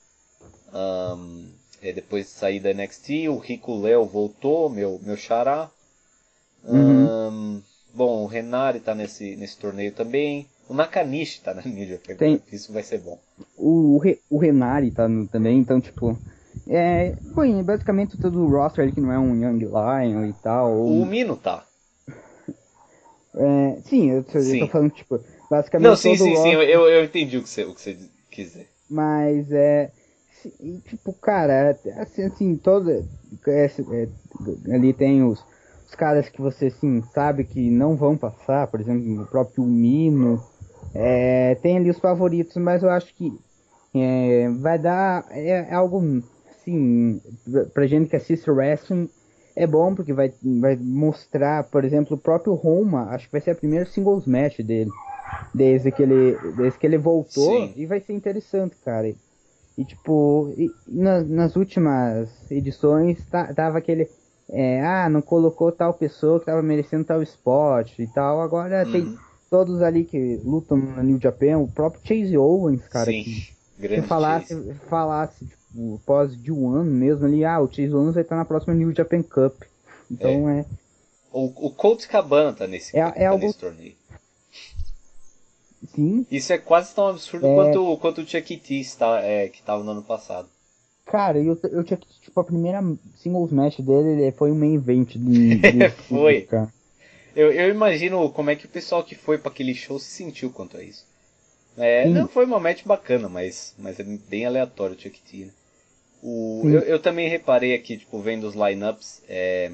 Um, 0.72 1.48
é, 1.80 1.92
depois 1.92 2.26
de 2.26 2.32
sair 2.32 2.58
da 2.58 2.74
NXT, 2.74 3.28
o 3.28 3.38
Rico 3.38 3.80
Léo 3.80 4.04
voltou, 4.04 4.68
meu, 4.68 5.00
meu 5.04 5.16
xará. 5.16 5.70
Uhum. 6.66 7.06
Um, 7.06 7.62
bom, 7.94 8.24
o 8.24 8.26
Renari 8.26 8.80
tá 8.80 8.94
nesse, 8.94 9.36
nesse 9.36 9.56
torneio 9.58 9.92
também. 9.92 10.48
O 10.68 10.74
Nakanishi 10.74 11.40
tá 11.40 11.52
na 11.54 11.62
mídia. 11.66 12.00
Tem... 12.18 12.40
Isso 12.50 12.72
vai 12.72 12.82
ser 12.82 12.98
bom. 12.98 13.18
O, 13.56 13.96
o, 13.96 13.98
Re, 13.98 14.18
o 14.30 14.38
Renari 14.38 14.90
tá 14.90 15.08
no, 15.08 15.26
também, 15.26 15.58
então, 15.58 15.80
tipo. 15.80 16.18
É. 16.66 17.14
Foi 17.34 17.62
basicamente 17.62 18.16
todo 18.16 18.40
o 18.40 18.48
roster 18.48 18.84
ali 18.84 18.92
que 18.92 19.00
não 19.00 19.12
é 19.12 19.18
um 19.18 19.34
Young 19.34 19.58
Lion 19.58 20.26
e 20.26 20.32
tal. 20.42 20.72
Ou... 20.72 21.02
O 21.02 21.06
Mino 21.06 21.36
tá. 21.36 21.64
É, 23.36 23.80
sim, 23.86 24.12
eu, 24.12 24.24
eu 24.32 24.42
sim. 24.42 24.60
tô 24.60 24.68
falando, 24.68 24.92
tipo, 24.92 25.18
basicamente. 25.50 25.88
Não, 25.88 25.96
sim, 25.96 26.16
sim, 26.16 26.34
roster... 26.34 26.52
sim, 26.52 26.56
eu, 26.56 26.88
eu 26.88 27.02
entendi 27.02 27.36
o 27.36 27.42
que 27.42 27.48
você, 27.48 27.64
o 27.64 27.74
que 27.74 27.80
você 27.80 27.98
quis 28.30 28.52
dizer. 28.52 28.68
Mas 28.88 29.50
é. 29.50 29.90
Tipo, 30.84 31.12
cara, 31.14 31.76
assim, 31.98 32.22
assim 32.22 32.56
todo. 32.56 32.92
É, 32.92 33.04
é, 33.66 34.08
ali 34.72 34.92
tem 34.92 35.24
os 35.24 35.44
caras 35.94 36.28
que 36.28 36.40
você 36.40 36.70
sim 36.70 37.02
sabe 37.14 37.44
que 37.44 37.70
não 37.70 37.96
vão 37.96 38.16
passar, 38.16 38.66
por 38.66 38.80
exemplo, 38.80 39.22
o 39.22 39.26
próprio 39.26 39.64
Mino. 39.64 40.42
É, 40.94 41.56
tem 41.56 41.76
ali 41.76 41.90
os 41.90 41.98
favoritos, 41.98 42.56
mas 42.56 42.82
eu 42.82 42.90
acho 42.90 43.14
que 43.14 43.32
é, 43.94 44.48
vai 44.60 44.78
dar 44.78 45.26
é, 45.30 45.70
é 45.70 45.74
algo 45.74 46.22
assim 46.50 47.20
pra 47.72 47.86
gente 47.86 48.08
que 48.08 48.16
assiste 48.16 48.50
wrestling 48.50 49.08
é 49.56 49.66
bom 49.66 49.94
porque 49.94 50.12
vai, 50.12 50.32
vai 50.60 50.76
mostrar, 50.76 51.64
por 51.64 51.84
exemplo, 51.84 52.16
o 52.16 52.20
próprio 52.20 52.54
Roma, 52.54 53.10
acho 53.10 53.26
que 53.26 53.32
vai 53.32 53.40
ser 53.40 53.52
a 53.52 53.54
primeira 53.54 53.86
singles 53.86 54.26
match 54.26 54.60
dele 54.60 54.90
desde 55.54 55.92
que 55.92 56.02
ele 56.02 56.36
desde 56.56 56.78
que 56.78 56.86
ele 56.86 56.98
voltou 56.98 57.52
Sim. 57.52 57.72
e 57.76 57.86
vai 57.86 58.00
ser 58.00 58.12
interessante, 58.12 58.76
cara. 58.84 59.14
E 59.76 59.84
tipo, 59.84 60.52
e, 60.56 60.74
na, 60.86 61.22
nas 61.22 61.56
últimas 61.56 62.50
edições 62.50 63.24
tá, 63.26 63.52
tava 63.54 63.78
aquele 63.78 64.08
é, 64.50 64.80
ah, 64.84 65.08
não 65.08 65.22
colocou 65.22 65.72
tal 65.72 65.94
pessoa 65.94 66.38
que 66.38 66.46
tava 66.46 66.62
merecendo 66.62 67.04
tal 67.04 67.22
spot 67.22 67.98
e 67.98 68.06
tal. 68.06 68.40
Agora 68.40 68.84
uhum. 68.84 68.92
tem 68.92 69.18
todos 69.50 69.82
ali 69.82 70.04
que 70.04 70.40
lutam 70.44 70.76
no 70.76 71.02
New 71.02 71.20
Japan, 71.20 71.58
o 71.58 71.68
próprio 71.68 72.02
Chase 72.04 72.36
Owens, 72.36 72.86
cara. 72.88 73.06
Sim, 73.06 73.24
que, 73.24 73.88
que 73.88 74.02
falasse, 74.02 74.74
falasse, 74.88 75.46
tipo, 75.46 76.00
pós 76.04 76.40
de 76.40 76.52
um 76.52 76.70
ano 76.70 76.90
mesmo 76.90 77.26
ali, 77.26 77.44
ah, 77.44 77.60
o 77.60 77.68
Chase 77.68 77.94
Owens 77.94 78.14
vai 78.14 78.22
estar 78.22 78.36
na 78.36 78.44
próxima 78.44 78.74
New 78.74 78.94
Japan 78.94 79.22
Cup. 79.22 79.62
Então 80.10 80.48
é. 80.48 80.60
é... 80.60 80.66
O, 81.32 81.66
o 81.66 81.70
Colt 81.70 82.06
Cabana 82.06 82.52
tá 82.52 82.66
nesse, 82.66 82.96
é, 82.96 83.12
é 83.16 83.26
algo... 83.26 83.44
nesse 83.44 83.58
torneio. 83.58 83.94
Sim. 85.94 86.26
Isso 86.30 86.52
é 86.52 86.58
quase 86.58 86.94
tão 86.94 87.08
absurdo 87.08 87.46
é... 87.46 87.54
quanto, 87.54 87.96
quanto 87.98 88.20
o 88.20 88.26
Chuck 88.26 88.56
T 88.56 88.74
está, 88.80 89.20
é, 89.20 89.48
que 89.48 89.58
estava 89.58 89.82
no 89.82 89.90
ano 89.90 90.02
passado. 90.02 90.48
Cara, 91.04 91.38
eu, 91.38 91.58
eu 91.64 91.84
tinha 91.84 91.96
que, 91.96 92.06
tipo, 92.20 92.40
a 92.40 92.44
primeira 92.44 92.80
singles 93.16 93.52
match 93.52 93.80
dele 93.80 94.32
foi 94.32 94.50
um 94.50 94.54
main 94.54 94.74
event 94.74 95.16
de, 95.16 95.56
de 95.56 95.88
Foi. 96.08 96.48
Eu, 97.36 97.52
eu 97.52 97.68
imagino 97.68 98.30
como 98.30 98.50
é 98.50 98.56
que 98.56 98.66
o 98.66 98.68
pessoal 98.68 99.02
que 99.02 99.14
foi 99.14 99.36
para 99.36 99.50
aquele 99.50 99.74
show 99.74 99.98
se 99.98 100.10
sentiu 100.10 100.50
quanto 100.50 100.76
a 100.76 100.82
isso. 100.82 101.06
É, 101.76 102.08
não 102.08 102.28
foi 102.28 102.44
uma 102.44 102.60
match 102.60 102.84
bacana, 102.84 103.28
mas, 103.28 103.74
mas 103.78 103.98
é 103.98 104.04
bem 104.04 104.46
aleatório 104.46 104.96
o 104.96 104.98
Chuck 104.98 105.20
T, 105.20 105.46
né? 105.46 105.50
O, 106.22 106.62
eu, 106.64 106.80
eu, 106.80 106.98
também 106.98 107.28
reparei 107.28 107.74
aqui, 107.74 107.98
tipo, 107.98 108.18
vendo 108.20 108.44
os 108.44 108.54
lineups, 108.54 109.22
é, 109.28 109.72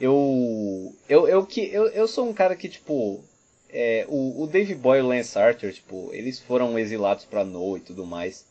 eu, 0.00 0.94
eu, 1.08 1.26
eu, 1.26 1.44
que, 1.44 1.60
eu, 1.72 1.86
eu 1.88 2.06
sou 2.06 2.28
um 2.28 2.32
cara 2.32 2.54
que, 2.54 2.68
tipo, 2.68 3.24
é, 3.68 4.04
o, 4.08 4.42
o 4.42 4.46
Dave 4.46 4.74
Boy 4.74 4.98
e 4.98 5.02
o 5.02 5.08
Lance 5.08 5.36
Arthur, 5.36 5.72
tipo, 5.72 6.10
eles 6.12 6.38
foram 6.38 6.78
exilados 6.78 7.24
pra 7.24 7.44
No 7.44 7.76
e 7.76 7.80
tudo 7.80 8.06
mais. 8.06 8.44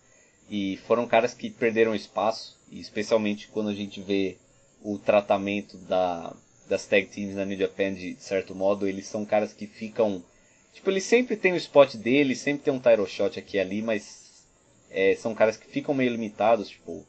E 0.54 0.76
foram 0.86 1.08
caras 1.08 1.34
que 1.34 1.50
perderam 1.50 1.96
espaço, 1.96 2.60
especialmente 2.70 3.48
quando 3.48 3.70
a 3.70 3.74
gente 3.74 4.02
vê 4.02 4.36
o 4.84 5.00
tratamento 5.00 5.78
da, 5.78 6.36
das 6.68 6.86
tag 6.86 7.08
teams 7.08 7.36
na 7.36 7.46
New 7.46 7.58
Japan 7.58 7.94
de, 7.94 8.18
certo 8.20 8.54
modo, 8.54 8.86
eles 8.86 9.08
são 9.08 9.26
caras 9.26 9.54
que 9.54 9.66
ficam. 9.66 10.22
Tipo, 10.74 10.90
eles 10.90 11.06
sempre 11.06 11.38
tem 11.38 11.54
o 11.54 11.58
spot 11.58 11.96
deles, 11.96 12.40
sempre 12.40 12.66
tem 12.66 12.74
um 12.74 12.82
title 12.82 13.08
shot 13.08 13.40
aqui 13.40 13.56
e 13.56 13.60
ali, 13.62 13.82
mas 13.82 14.46
é, 14.90 15.16
são 15.16 15.34
caras 15.34 15.56
que 15.56 15.68
ficam 15.68 15.96
meio 15.96 16.12
limitados, 16.12 16.68
tipo, 16.68 17.06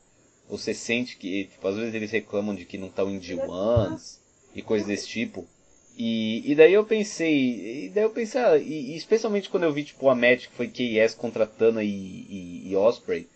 você 0.48 0.72
sente 0.72 1.16
que, 1.16 1.46
tipo, 1.46 1.66
às 1.66 1.74
vezes 1.74 1.94
eles 1.94 2.12
reclamam 2.12 2.54
de 2.54 2.64
que 2.64 2.78
não 2.78 2.86
estão 2.86 3.10
em 3.10 3.18
D1s 3.18 4.18
e 4.54 4.62
coisas 4.62 4.86
desse 4.86 5.08
tipo. 5.08 5.48
E, 5.96 6.48
e 6.48 6.54
daí 6.54 6.72
eu 6.72 6.84
pensei, 6.84 7.86
e 7.86 7.88
daí 7.88 8.04
eu 8.04 8.10
pensei, 8.10 8.40
ah, 8.40 8.56
e, 8.56 8.92
e, 8.92 8.96
especialmente 8.96 9.50
quando 9.50 9.64
eu 9.64 9.72
vi 9.72 9.82
tipo 9.82 10.08
a 10.08 10.14
match 10.14 10.46
que 10.46 10.54
foi 10.54 10.68
KS 10.68 11.14
contra 11.14 11.44
Tana 11.44 11.82
e, 11.82 11.88
e, 11.88 12.70
e 12.70 12.76
Osprey, 12.76 13.28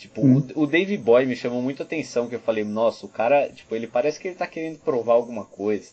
tipo, 0.00 0.24
hum. 0.24 0.46
o, 0.54 0.62
o 0.62 0.66
Dave 0.66 0.96
Boy 0.96 1.26
me 1.26 1.36
chamou 1.36 1.60
muito 1.60 1.82
a 1.82 1.86
atenção, 1.86 2.28
que 2.28 2.34
eu 2.34 2.40
falei, 2.40 2.64
nossa, 2.64 3.04
o 3.04 3.08
cara, 3.08 3.48
tipo, 3.50 3.74
ele 3.76 3.86
parece 3.86 4.18
que 4.18 4.28
ele 4.28 4.34
tá 4.34 4.46
querendo 4.46 4.78
provar 4.78 5.12
alguma 5.14 5.44
coisa. 5.44 5.90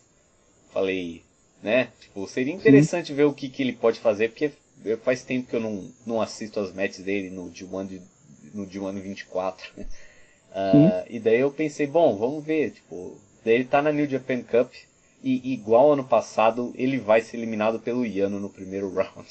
Falei, 0.71 1.23
né? 1.61 1.89
Tipo, 1.99 2.27
seria 2.27 2.53
interessante 2.53 3.07
Sim. 3.07 3.15
ver 3.15 3.25
o 3.25 3.33
que, 3.33 3.49
que 3.49 3.61
ele 3.61 3.73
pode 3.73 3.99
fazer, 3.99 4.29
porque 4.29 4.51
faz 5.03 5.23
tempo 5.23 5.49
que 5.49 5.55
eu 5.55 5.59
não, 5.59 5.91
não 6.05 6.21
assisto 6.21 6.59
as 6.59 6.73
matches 6.73 7.03
dele 7.03 7.29
no 7.29 7.51
D1 7.51 7.87
de, 7.87 8.01
no 8.53 8.65
D1 8.65 8.99
24. 9.01 9.71
uh, 9.77 9.85
e 11.09 11.19
daí 11.19 11.39
eu 11.39 11.51
pensei, 11.51 11.85
bom, 11.85 12.15
vamos 12.15 12.45
ver, 12.45 12.71
tipo, 12.71 13.19
daí 13.43 13.55
ele 13.55 13.65
tá 13.65 13.81
na 13.81 13.91
New 13.91 14.07
Japan 14.07 14.41
Cup, 14.41 14.71
e 15.21 15.53
igual 15.53 15.93
ano 15.93 16.03
passado, 16.03 16.71
ele 16.75 16.99
vai 16.99 17.21
ser 17.21 17.37
eliminado 17.37 17.79
pelo 17.79 18.05
Yano 18.05 18.39
no 18.39 18.49
primeiro 18.49 18.89
round. 18.93 19.27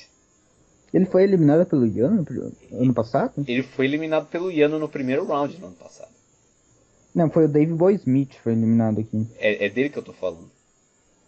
Ele 0.93 1.05
foi 1.05 1.25
eliminado 1.25 1.67
pelo 1.67 1.87
Yano 1.87 2.25
no 2.71 2.83
ano 2.83 2.95
passado? 2.95 3.45
Ele 3.47 3.63
foi 3.63 3.87
eliminado 3.87 4.27
pelo 4.27 4.51
Yano 4.51 4.79
no 4.79 4.89
primeiro 4.89 5.27
round 5.27 5.59
no 5.59 5.67
ano 5.67 5.77
passado. 5.77 6.11
Não, 7.15 7.31
foi 7.31 7.47
o 7.47 7.49
Dave 7.49 7.73
Boy 7.73 7.95
Smith 7.95 8.31
que 8.31 8.41
foi 8.41 8.53
eliminado 8.53 9.01
aqui. 9.01 9.27
É, 9.39 9.67
é 9.67 9.69
dele 9.69 9.91
que 9.91 9.99
eu 9.99 10.03
tô 10.03 10.13
falando. 10.13 10.51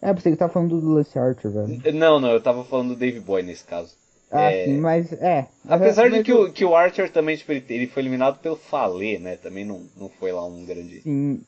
É, 0.00 0.12
pensei 0.12 0.32
que 0.32 0.38
tava 0.38 0.52
falando 0.52 0.80
do 0.80 0.90
Lance 0.90 1.18
Archer, 1.18 1.50
velho. 1.50 1.94
Não, 1.94 2.20
não, 2.20 2.30
eu 2.30 2.40
tava 2.40 2.64
falando 2.64 2.90
do 2.90 2.96
Dave 2.96 3.20
Boy 3.20 3.42
nesse 3.42 3.64
caso. 3.64 3.94
Ah, 4.30 4.52
é... 4.52 4.66
sim, 4.66 4.78
mas 4.78 5.12
é. 5.14 5.48
Apesar 5.66 6.10
mas 6.10 6.18
de 6.18 6.24
que, 6.24 6.32
eu... 6.32 6.42
o, 6.42 6.52
que 6.52 6.64
o 6.64 6.76
Archer 6.76 7.10
também, 7.10 7.36
tipo, 7.36 7.50
ele, 7.50 7.64
ele 7.68 7.86
foi 7.86 8.02
eliminado 8.02 8.38
pelo 8.38 8.56
Falê, 8.56 9.18
né? 9.18 9.36
Também 9.36 9.64
não, 9.64 9.82
não 9.96 10.08
foi 10.08 10.30
lá 10.30 10.44
um 10.46 10.64
grande. 10.64 11.00
Sim, 11.00 11.40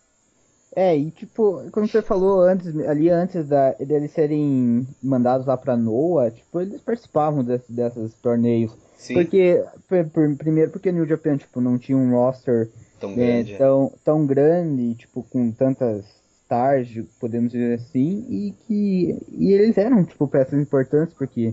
é, 0.75 0.97
e 0.97 1.11
tipo, 1.11 1.69
como 1.73 1.89
você 1.89 2.01
falou 2.01 2.43
antes, 2.43 2.69
ali 2.87 3.11
antes 3.11 3.49
da, 3.49 3.73
deles 3.73 4.13
serem 4.13 4.87
mandados 5.03 5.47
lá 5.47 5.57
pra 5.57 5.77
Noah, 5.77 6.31
tipo, 6.31 6.61
eles 6.61 6.81
participavam 6.81 7.43
desse, 7.43 7.73
desses 7.73 8.15
torneios. 8.15 8.73
Sim. 8.97 9.15
Porque, 9.15 9.65
por, 9.89 10.05
por, 10.11 10.37
primeiro 10.37 10.71
porque 10.71 10.93
New 10.93 11.07
Japan, 11.07 11.37
tipo, 11.37 11.61
não 11.61 11.77
tinha 11.77 11.99
um 11.99 12.13
roster 12.13 12.71
tão, 13.01 13.13
é, 13.13 13.15
grande, 13.15 13.57
tão, 13.57 13.93
tão 14.05 14.27
grande, 14.27 14.95
tipo, 14.95 15.25
com 15.25 15.51
tantas 15.51 16.05
stars, 16.43 17.05
podemos 17.19 17.51
dizer 17.51 17.75
assim, 17.75 18.25
e 18.29 18.55
que 18.67 19.19
e 19.33 19.53
eles 19.53 19.77
eram, 19.77 20.05
tipo, 20.05 20.29
peças 20.29 20.61
importantes, 20.61 21.15
porque 21.15 21.53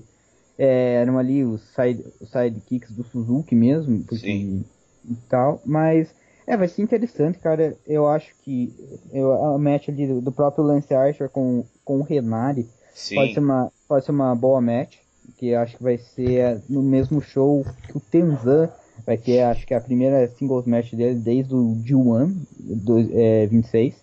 é, 0.57 0.95
eram 0.95 1.17
ali 1.17 1.43
os, 1.43 1.61
side, 1.73 2.03
os 2.19 2.29
sidekicks 2.29 2.91
do 2.91 3.03
Suzuki 3.03 3.55
mesmo, 3.55 4.03
porque, 4.03 4.25
Sim. 4.25 4.65
e 5.09 5.15
tal, 5.27 5.59
mas 5.65 6.13
é, 6.47 6.55
vai 6.55 6.69
ser 6.69 6.81
interessante, 6.81 7.37
cara. 7.39 7.77
Eu 7.85 8.07
acho 8.07 8.33
que 8.41 8.73
eu, 9.11 9.33
a 9.33 9.57
match 9.57 9.89
ali 9.89 10.07
do, 10.07 10.21
do 10.21 10.31
próprio 10.31 10.63
Lance 10.63 10.93
Archer 10.93 11.29
com, 11.29 11.65
com 11.83 11.99
o 11.99 12.03
Renari 12.03 12.65
pode 13.13 13.33
ser, 13.33 13.39
uma, 13.39 13.71
pode 13.85 14.05
ser 14.05 14.11
uma 14.11 14.33
boa 14.33 14.61
match. 14.61 14.95
Que 15.37 15.53
acho 15.53 15.75
que 15.75 15.83
vai 15.83 15.97
ser 15.97 16.63
no 16.69 16.81
mesmo 16.81 17.21
show 17.21 17.65
que 17.85 17.97
o 17.97 17.99
Tenzan 17.99 18.71
vai 19.05 19.17
ter, 19.17 19.41
acho 19.41 19.67
que 19.67 19.73
é 19.73 19.77
a 19.77 19.81
primeira 19.81 20.25
singles 20.29 20.65
match 20.65 20.93
dele 20.93 21.15
desde 21.15 21.53
o 21.53 21.75
G1 21.85 22.33
do, 22.57 22.97
é, 23.13 23.45
26. 23.47 23.93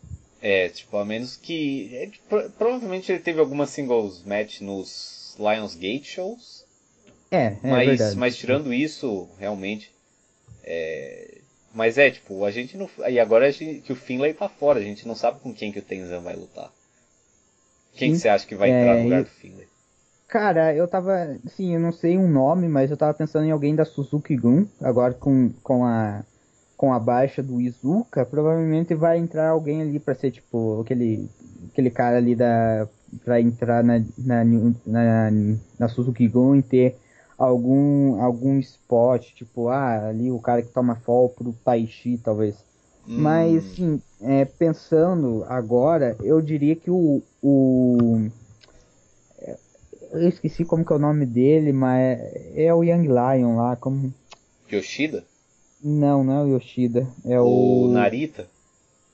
É, 0.42 0.68
tipo, 0.68 0.98
a 0.98 1.04
menos 1.04 1.36
que. 1.36 1.90
É, 1.94 2.10
provavelmente 2.58 3.10
ele 3.10 3.20
teve 3.20 3.40
alguma 3.40 3.66
singles 3.66 4.22
match 4.26 4.60
nos 4.60 5.34
Lionsgate 5.38 6.04
shows. 6.04 6.66
É, 7.30 7.46
é 7.46 7.58
mas, 7.62 7.88
verdade. 7.88 8.16
mas 8.16 8.36
tirando 8.36 8.72
isso, 8.72 9.26
realmente. 9.38 9.90
É, 10.62 11.38
mas 11.74 11.98
é, 11.98 12.10
tipo, 12.10 12.44
a 12.44 12.51
gente 12.51 12.76
não. 12.76 12.88
E 13.09 13.18
agora 13.18 13.51
gente, 13.51 13.80
que 13.80 13.92
o 13.92 13.96
Finlay 13.96 14.32
tá 14.32 14.48
fora, 14.48 14.78
a 14.78 14.82
gente 14.82 15.06
não 15.06 15.16
sabe 15.16 15.40
com 15.40 15.52
quem 15.52 15.72
que 15.72 15.80
o 15.80 15.82
Tenzan 15.82 16.20
vai 16.20 16.36
lutar. 16.36 16.70
Quem 17.94 18.12
que 18.12 18.18
você 18.18 18.28
acha 18.28 18.46
que 18.46 18.55
vai 18.55 18.70
é, 18.70 18.80
entrar 18.80 18.96
no 18.96 19.05
lugar 19.05 19.22
do 19.24 19.30
Finlay? 19.30 19.66
Cara, 20.28 20.74
eu 20.74 20.86
tava. 20.86 21.36
Sim, 21.46 21.74
eu 21.74 21.80
não 21.80 21.92
sei 21.92 22.16
um 22.16 22.28
nome, 22.28 22.68
mas 22.68 22.90
eu 22.90 22.96
tava 22.96 23.12
pensando 23.12 23.44
em 23.44 23.51
alguém 23.51 23.74
da 23.74 23.84
Suzuki 23.84 24.36
Gun. 24.36 24.66
Agora 24.80 25.14
com, 25.14 25.51
com 25.62 25.84
a. 25.84 26.24
Com 26.76 26.92
a 26.92 26.98
baixa 26.98 27.40
do 27.40 27.60
Izuka, 27.60 28.26
provavelmente 28.26 28.96
vai 28.96 29.16
entrar 29.16 29.51
alguém 29.51 29.80
ali 29.80 30.01
pra 30.01 30.14
ser, 30.14 30.30
tipo, 30.32 30.80
aquele. 30.80 31.28
Aquele 31.72 31.90
cara 31.90 32.16
ali 32.16 32.34
da. 32.34 32.88
Pra 33.24 33.40
entrar 33.40 33.84
na, 33.84 34.02
na, 34.18 34.44
na, 34.84 35.30
na 35.78 35.88
Suzuki 35.88 36.26
Gun 36.26 36.56
e 36.56 36.62
ter 36.62 36.96
algum 37.39 38.23
algum 38.23 38.59
spot, 38.61 39.32
tipo, 39.35 39.69
ah, 39.69 40.09
ali 40.09 40.31
o 40.31 40.39
cara 40.39 40.62
que 40.62 40.73
toma 40.73 40.97
fall 40.97 41.28
pro 41.28 41.52
Taishi, 41.65 42.19
talvez. 42.19 42.56
Hum. 43.06 43.20
Mas, 43.20 43.65
sim, 43.74 44.01
é, 44.20 44.44
pensando 44.44 45.44
agora, 45.48 46.16
eu 46.23 46.40
diria 46.40 46.74
que 46.74 46.90
o, 46.90 47.23
o. 47.43 48.28
Eu 50.12 50.28
esqueci 50.28 50.65
como 50.65 50.85
que 50.85 50.93
é 50.93 50.97
o 50.97 51.01
nome 51.01 51.27
dele, 51.27 51.73
mas 51.73 52.19
é 52.55 52.73
o 52.73 52.85
Young 52.85 53.09
Lion 53.09 53.56
lá, 53.56 53.77
como. 53.77 54.12
Yoshida? 54.73 55.24
Não, 55.82 56.24
não 56.24 56.32
é 56.32 56.44
o 56.44 56.56
Yoshida. 56.56 57.06
É 57.24 57.39
o. 57.40 57.85
O 57.85 57.89
Narita? 57.89 58.48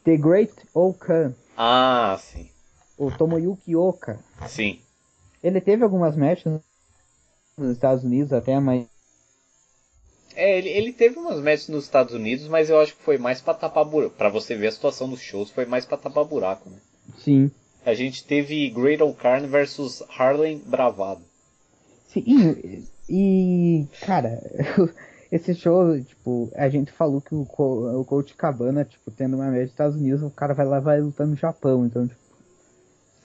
The 0.05 0.17
Great 0.17 0.55
Okan. 0.73 1.35
Ah, 1.57 2.19
sim. 2.21 2.49
O 2.97 3.11
Tomoyuki 3.11 3.75
Oka. 3.75 4.19
Sim. 4.47 4.79
Ele 5.43 5.61
teve 5.61 5.83
algumas 5.83 6.17
matches 6.17 6.61
nos 7.61 7.73
Estados 7.73 8.05
Unidos 8.05 8.32
até, 8.32 8.59
mas. 8.59 8.87
É, 10.35 10.59
ele, 10.59 10.69
ele 10.69 10.93
teve 10.93 11.19
umas 11.19 11.43
matches 11.43 11.69
nos 11.69 11.85
Estados 11.85 12.15
Unidos, 12.15 12.49
mas 12.49 12.70
eu 12.70 12.81
acho 12.81 12.97
que 12.97 13.03
foi 13.03 13.19
mais 13.19 13.41
pra 13.41 13.55
tapar 13.55 13.85
buraco. 13.85 14.15
Pra 14.16 14.28
você 14.28 14.55
ver 14.55 14.69
a 14.69 14.73
situação 14.73 15.09
dos 15.09 15.20
shows, 15.20 15.51
foi 15.51 15.66
mais 15.66 15.85
pra 15.85 15.97
tapar 15.97 16.24
buraco, 16.24 16.70
né? 16.70 16.77
Sim. 17.19 17.51
A 17.85 17.95
gente 17.95 18.24
teve 18.24 18.69
Great 18.70 19.03
O'Karn 19.03 19.47
versus 19.47 20.03
Harlem 20.16 20.59
Bravado. 20.59 21.23
Sim, 22.09 22.24
e, 22.27 22.85
e 23.09 23.87
cara, 24.01 24.41
esse 25.31 25.55
show, 25.55 25.99
tipo, 26.03 26.51
a 26.55 26.69
gente 26.69 26.91
falou 26.91 27.20
que 27.20 27.35
o, 27.35 27.43
o 27.43 28.05
Coach 28.05 28.35
Cabana, 28.35 28.85
tipo, 28.85 29.11
tendo 29.11 29.37
uma 29.37 29.47
match 29.47 29.61
nos 29.61 29.70
Estados 29.70 29.97
Unidos, 29.97 30.23
o 30.23 30.31
cara 30.31 30.55
vai 30.55 30.66
lá 30.66 30.81
vai 30.81 31.01
lutar 31.01 31.27
no 31.27 31.37
Japão, 31.37 31.87
então, 31.87 32.07
tipo, 32.07 32.20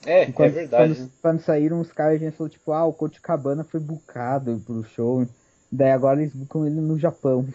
É, 0.04 0.24
é 0.24 0.32
é 0.36 0.48
verdade. 0.48 0.94
Quando, 0.94 1.12
quando, 1.22 1.40
saíram 1.40 1.80
os 1.80 1.92
caras, 1.92 2.16
a 2.16 2.24
gente 2.24 2.36
falou, 2.36 2.50
tipo, 2.50 2.72
ah, 2.72 2.84
o 2.84 2.92
Cabana 3.22 3.64
foi 3.64 3.80
bucado 3.80 4.62
pro 4.64 4.84
show. 4.84 5.26
Daí 5.70 5.90
agora 5.90 6.20
eles 6.20 6.34
bucam 6.34 6.66
ele 6.66 6.80
no 6.80 6.98
Japão. 6.98 7.46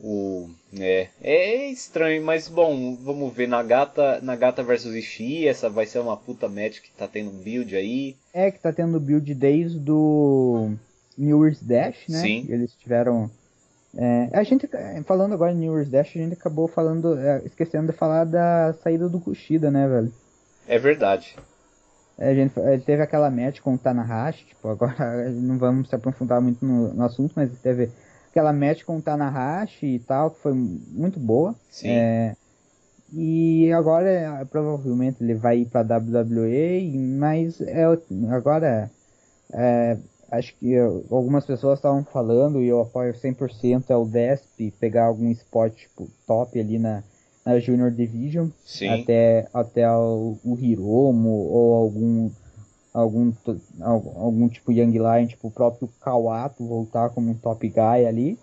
O, 0.00 0.50
é, 0.78 1.08
é 1.22 1.70
estranho, 1.70 2.22
mas 2.22 2.48
bom, 2.48 2.94
vamos 2.96 3.32
ver 3.32 3.48
Nagata, 3.48 4.20
Nagata 4.20 4.62
versus 4.62 4.94
Ishii, 4.94 5.48
essa 5.48 5.70
vai 5.70 5.86
ser 5.86 6.00
uma 6.00 6.16
puta 6.16 6.48
match 6.48 6.80
que 6.80 6.90
tá 6.90 7.08
tendo 7.08 7.30
um 7.30 7.42
build 7.42 7.74
aí. 7.74 8.14
É, 8.32 8.50
que 8.50 8.60
tá 8.60 8.72
tendo 8.72 9.00
build 9.00 9.34
desde 9.34 9.78
do 9.78 10.70
New 11.16 11.42
Year's 11.42 11.62
Dash, 11.62 11.96
né? 12.08 12.18
Sim. 12.18 12.46
Eles 12.48 12.74
tiveram 12.74 13.30
é, 13.96 14.28
a 14.32 14.42
gente, 14.42 14.68
falando 15.04 15.32
agora 15.32 15.52
em 15.52 15.56
New 15.56 15.72
Year's 15.72 15.88
Dash, 15.88 16.10
a 16.14 16.18
gente 16.18 16.34
acabou 16.34 16.68
falando, 16.68 17.18
é, 17.18 17.42
esquecendo 17.46 17.90
de 17.90 17.96
falar 17.96 18.24
da 18.24 18.74
saída 18.82 19.08
do 19.08 19.18
Kushida, 19.18 19.70
né, 19.70 19.88
velho? 19.88 20.12
É 20.66 20.78
verdade. 20.78 21.36
É, 22.18 22.30
a 22.30 22.34
gente 22.34 22.54
teve 22.84 23.02
aquela 23.02 23.30
match 23.30 23.60
com 23.60 23.74
o 23.74 23.78
Tanahashi, 23.78 24.46
tipo, 24.48 24.68
agora 24.68 25.30
não 25.30 25.58
vamos 25.58 25.88
se 25.88 25.94
aprofundar 25.94 26.40
muito 26.40 26.64
no, 26.64 26.92
no, 26.94 27.04
assunto, 27.04 27.32
mas 27.36 27.50
teve 27.60 27.90
aquela 28.30 28.52
match 28.52 28.84
com 28.84 28.96
o 28.98 29.02
Tanahashi 29.02 29.86
e 29.86 29.98
tal, 29.98 30.30
que 30.30 30.40
foi 30.40 30.52
muito 30.52 31.20
boa. 31.20 31.54
Sim. 31.70 31.88
É, 31.88 32.36
e 33.12 33.72
agora, 33.72 34.46
provavelmente, 34.50 35.22
ele 35.22 35.34
vai 35.34 35.58
ir 35.58 35.66
pra 35.66 35.82
WWE, 35.82 36.98
mas 37.18 37.60
é, 37.60 37.84
agora 38.30 38.90
é, 39.52 39.96
acho 40.30 40.56
que 40.56 40.76
algumas 40.76 41.46
pessoas 41.46 41.78
estavam 41.78 42.04
falando, 42.04 42.60
e 42.60 42.68
eu 42.68 42.80
apoio 42.80 43.14
100%, 43.14 43.84
é 43.90 43.96
o 43.96 44.04
Desp 44.04 44.72
pegar 44.80 45.04
algum 45.04 45.30
spot 45.30 45.72
tipo, 45.74 46.08
top 46.26 46.58
ali 46.58 46.78
na, 46.78 47.04
na 47.46 47.60
Junior 47.60 47.92
Division, 47.92 48.48
Sim. 48.64 48.88
até, 48.88 49.46
até 49.54 49.88
o, 49.88 50.36
o 50.44 50.58
Hiromo, 50.58 51.28
ou 51.28 51.74
algum, 51.76 52.30
algum, 52.92 53.32
algum 53.80 54.48
tipo 54.48 54.72
Young 54.72 54.98
Lion, 54.98 55.28
tipo 55.28 55.46
o 55.46 55.52
próprio 55.52 55.88
Kawato 56.00 56.66
voltar 56.66 57.10
como 57.10 57.30
um 57.30 57.34
top 57.34 57.68
guy 57.68 58.04
ali. 58.04 58.36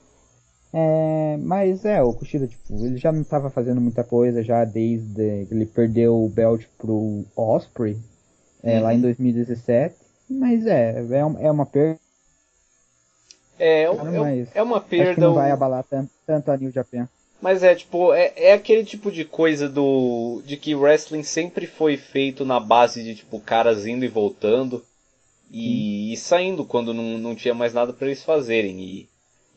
É, 0.72 1.38
mas 1.42 1.84
é, 1.84 2.02
o 2.02 2.14
Kushida, 2.14 2.48
tipo, 2.48 2.84
ele 2.84 2.98
já 2.98 3.12
não 3.12 3.22
estava 3.22 3.50
fazendo 3.50 3.80
muita 3.80 4.04
coisa 4.04 4.42
já 4.42 4.66
desde 4.66 5.46
ele 5.52 5.68
perdeu 5.68 6.16
o 6.16 6.30
belt 6.30 6.66
pro 6.80 7.26
Osprey 7.36 7.96
é, 8.64 8.78
uhum. 8.78 8.84
lá 8.84 8.94
em 8.94 9.02
2017. 9.02 9.96
Mas 10.30 10.66
é, 10.66 10.96
é, 10.98 11.46
é 11.46 11.52
uma 11.52 11.66
perda. 11.66 12.00
É, 13.60 13.84
é, 13.84 13.86
é, 13.86 14.48
é 14.56 14.64
uma 14.64 14.80
perda. 14.80 15.10
Acho 15.10 15.16
que 15.16 15.22
não 15.22 15.34
vai 15.34 15.52
abalar 15.52 15.84
tanto, 15.84 16.10
tanto 16.26 16.50
a 16.50 16.58
New 16.58 16.72
Japan. 16.72 17.08
Mas 17.44 17.62
é 17.62 17.76
tipo, 17.76 18.14
é, 18.14 18.32
é 18.38 18.54
aquele 18.54 18.86
tipo 18.86 19.12
de 19.12 19.26
coisa 19.26 19.68
do. 19.68 20.42
de 20.46 20.56
que 20.56 20.74
wrestling 20.74 21.24
sempre 21.24 21.68
foi 21.68 21.98
feito 21.98 22.46
na 22.46 22.58
base 22.58 23.04
de 23.04 23.16
tipo 23.16 23.38
caras 23.38 23.86
indo 23.86 24.06
e 24.06 24.08
voltando 24.08 24.82
e, 25.52 26.14
e 26.14 26.16
saindo 26.16 26.64
quando 26.64 26.94
não, 26.94 27.18
não 27.18 27.36
tinha 27.36 27.54
mais 27.54 27.74
nada 27.74 27.92
para 27.92 28.08
eles 28.08 28.24
fazerem. 28.24 28.80
E, 28.80 29.10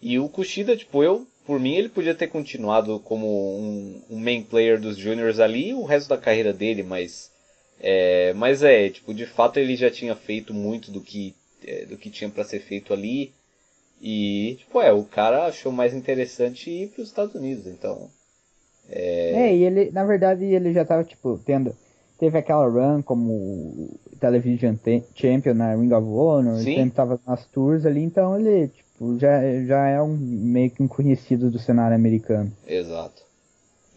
e 0.03 0.19
o 0.19 0.29
Kushida, 0.29 0.77
tipo, 0.77 1.01
eu, 1.01 1.29
por 1.47 1.61
mim, 1.61 1.77
ele 1.77 1.89
podia 1.89 2.13
ter 2.13 2.27
continuado 2.27 2.99
como 2.99 3.29
um, 3.29 4.03
um 4.11 4.19
main 4.19 4.43
player 4.43 4.81
dos 4.81 4.97
juniors 4.97 5.39
ali 5.39 5.73
o 5.73 5.85
resto 5.85 6.09
da 6.09 6.19
carreira 6.19 6.53
dele, 6.53 6.83
mas 6.83 7.31
é, 7.79 8.33
mas 8.33 8.65
é, 8.65 8.91
tipo, 8.91 9.15
de 9.15 9.27
fato 9.27 9.61
ele 9.61 9.77
já 9.77 9.93
tinha 9.93 10.17
feito 10.17 10.53
muito 10.53 10.91
do 10.91 11.01
que, 11.01 11.37
é, 11.65 11.85
do 11.85 11.97
que 11.97 12.11
tinha 12.11 12.29
para 12.29 12.43
ser 12.43 12.59
feito 12.59 12.93
ali. 12.93 13.33
E, 14.09 14.55
tipo, 14.61 14.81
é, 14.81 14.93
o 14.93 15.03
cara 15.03 15.47
achou 15.47 15.73
mais 15.73 15.93
interessante 15.93 16.71
ir 16.71 16.91
para 16.91 17.03
os 17.03 17.09
Estados 17.09 17.35
Unidos, 17.35 17.67
então. 17.67 18.09
É... 18.89 19.33
é, 19.33 19.57
e 19.57 19.65
ele, 19.65 19.91
na 19.91 20.05
verdade, 20.05 20.45
ele 20.45 20.73
já 20.73 20.85
tava, 20.85 21.03
tipo, 21.03 21.41
tendo. 21.45 21.75
Teve 22.17 22.39
aquela 22.39 22.69
run 22.69 23.03
como 23.03 23.99
Television 24.21 24.77
Champion 25.13 25.55
na 25.55 25.75
Ring 25.75 25.93
of 25.93 26.07
Honor, 26.07 26.59
Sim. 26.59 26.71
ele 26.71 26.77
sempre 26.77 26.95
tava 26.95 27.21
nas 27.27 27.47
tours 27.47 27.85
ali, 27.85 28.01
então 28.01 28.39
ele, 28.39 28.69
tipo, 28.69 29.19
já, 29.19 29.41
já 29.65 29.89
é 29.89 30.01
um 30.01 30.17
meio 30.17 30.71
que 30.71 30.85
um 30.85 30.89
conhecido 30.89 31.51
do 31.51 31.59
cenário 31.59 31.97
americano. 31.97 32.53
Exato. 32.65 33.25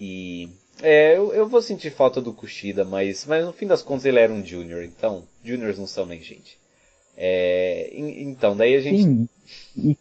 E 0.01 0.49
é, 0.81 1.15
eu, 1.15 1.31
eu 1.35 1.47
vou 1.47 1.61
sentir 1.61 1.91
falta 1.91 2.19
do 2.19 2.33
Kushida, 2.33 2.83
mas, 2.83 3.27
mas 3.27 3.45
no 3.45 3.53
fim 3.53 3.67
das 3.67 3.83
contas 3.83 4.05
ele 4.05 4.19
era 4.19 4.33
um 4.33 4.43
Junior, 4.43 4.83
então 4.83 5.23
Juniors 5.43 5.77
não 5.77 5.85
são 5.85 6.07
nem 6.07 6.19
gente. 6.19 6.58
É, 7.21 7.89
então, 7.93 8.55
daí 8.55 8.75
a 8.75 8.81
gente. 8.81 9.03
Sim. 9.03 9.29
E... 9.75 9.97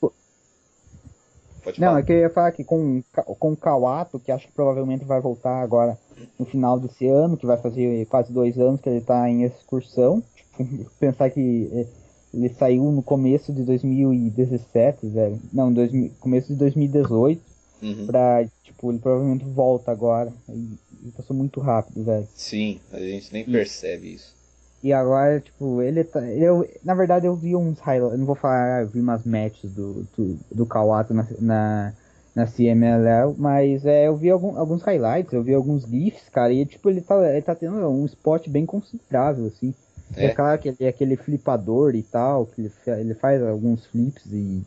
Pode 1.65 1.81
não, 1.81 1.89
falar. 1.89 1.99
é 1.99 2.03
que 2.05 2.13
eu 2.13 2.19
ia 2.21 2.31
falar 2.31 2.53
que 2.53 2.63
com, 2.63 3.03
com 3.41 3.53
o 3.53 3.57
Kawato, 3.57 4.21
que 4.21 4.31
acho 4.31 4.47
que 4.47 4.53
provavelmente 4.53 5.05
vai 5.05 5.21
voltar 5.21 5.61
agora 5.61 5.99
no 6.39 6.47
final 6.47 6.79
desse 6.79 7.09
ano, 7.09 7.37
que 7.37 7.45
vai 7.45 7.57
fazer 7.57 8.07
quase 8.07 8.33
dois 8.33 8.57
anos 8.57 8.81
que 8.81 8.89
ele 8.89 8.99
está 8.99 9.29
em 9.29 9.43
excursão. 9.43 10.23
Tipo, 10.37 10.91
pensar 11.01 11.29
que 11.31 11.69
é, 11.73 11.87
ele 12.33 12.49
saiu 12.51 12.85
no 12.93 13.03
começo 13.03 13.53
de 13.53 13.65
2017, 13.65 15.09
velho. 15.09 15.41
Não, 15.53 15.73
dois, 15.73 15.91
começo 16.21 16.53
de 16.53 16.55
2018. 16.55 17.43
Uhum. 17.83 18.07
Pra, 18.07 18.47
tipo, 18.63 18.93
ele 18.93 19.01
provavelmente 19.01 19.45
volta 19.45 19.91
agora. 19.91 20.33
E, 20.49 20.79
e 21.09 21.11
passou 21.17 21.35
muito 21.35 21.59
rápido, 21.59 22.05
velho. 22.05 22.29
Sim, 22.35 22.79
a 22.93 23.01
gente 23.01 23.33
nem 23.33 23.43
e, 23.43 23.51
percebe 23.51 24.15
isso. 24.15 24.38
E 24.83 24.93
agora, 24.93 25.41
tipo, 25.41 25.83
ele 25.83 26.05
tá. 26.05 26.21
Eu, 26.31 26.69
na 26.85 26.95
verdade, 26.95 27.27
eu 27.27 27.35
vi 27.35 27.57
uns 27.57 27.81
highlights. 27.81 28.19
Não 28.19 28.27
vou 28.27 28.37
falar, 28.37 28.83
eu 28.83 28.89
vi 28.89 29.01
umas 29.01 29.25
matches 29.25 29.71
do, 29.73 30.07
do, 30.17 30.39
do 30.53 30.67
Kawato 30.67 31.13
na, 31.13 31.27
na, 31.41 31.93
na 32.35 32.47
CMLL, 32.47 33.35
mas 33.37 33.85
é, 33.85 34.07
eu 34.07 34.17
vi 34.17 34.31
algum, 34.31 34.57
alguns 34.57 34.83
highlights, 34.83 35.33
eu 35.33 35.43
vi 35.43 35.53
alguns 35.53 35.83
GIFs, 35.83 36.29
cara, 36.29 36.53
e 36.53 36.65
tipo, 36.65 36.89
ele 36.89 37.01
tá, 37.01 37.17
ele 37.29 37.43
tá 37.43 37.55
tendo 37.55 37.77
um 37.89 38.07
spot 38.07 38.49
bem 38.49 38.65
considerável, 38.65 39.47
assim. 39.47 39.75
É, 40.17 40.27
é 40.27 40.31
claro 40.31 40.61
que 40.61 40.69
ele 40.69 40.77
é 40.81 40.89
aquele 40.89 41.17
flipador 41.17 41.97
e 41.97 42.03
tal, 42.03 42.47
que 42.47 42.61
ele, 42.61 42.73
ele 42.87 43.15
faz 43.15 43.43
alguns 43.43 43.85
flips 43.87 44.25
e 44.33 44.63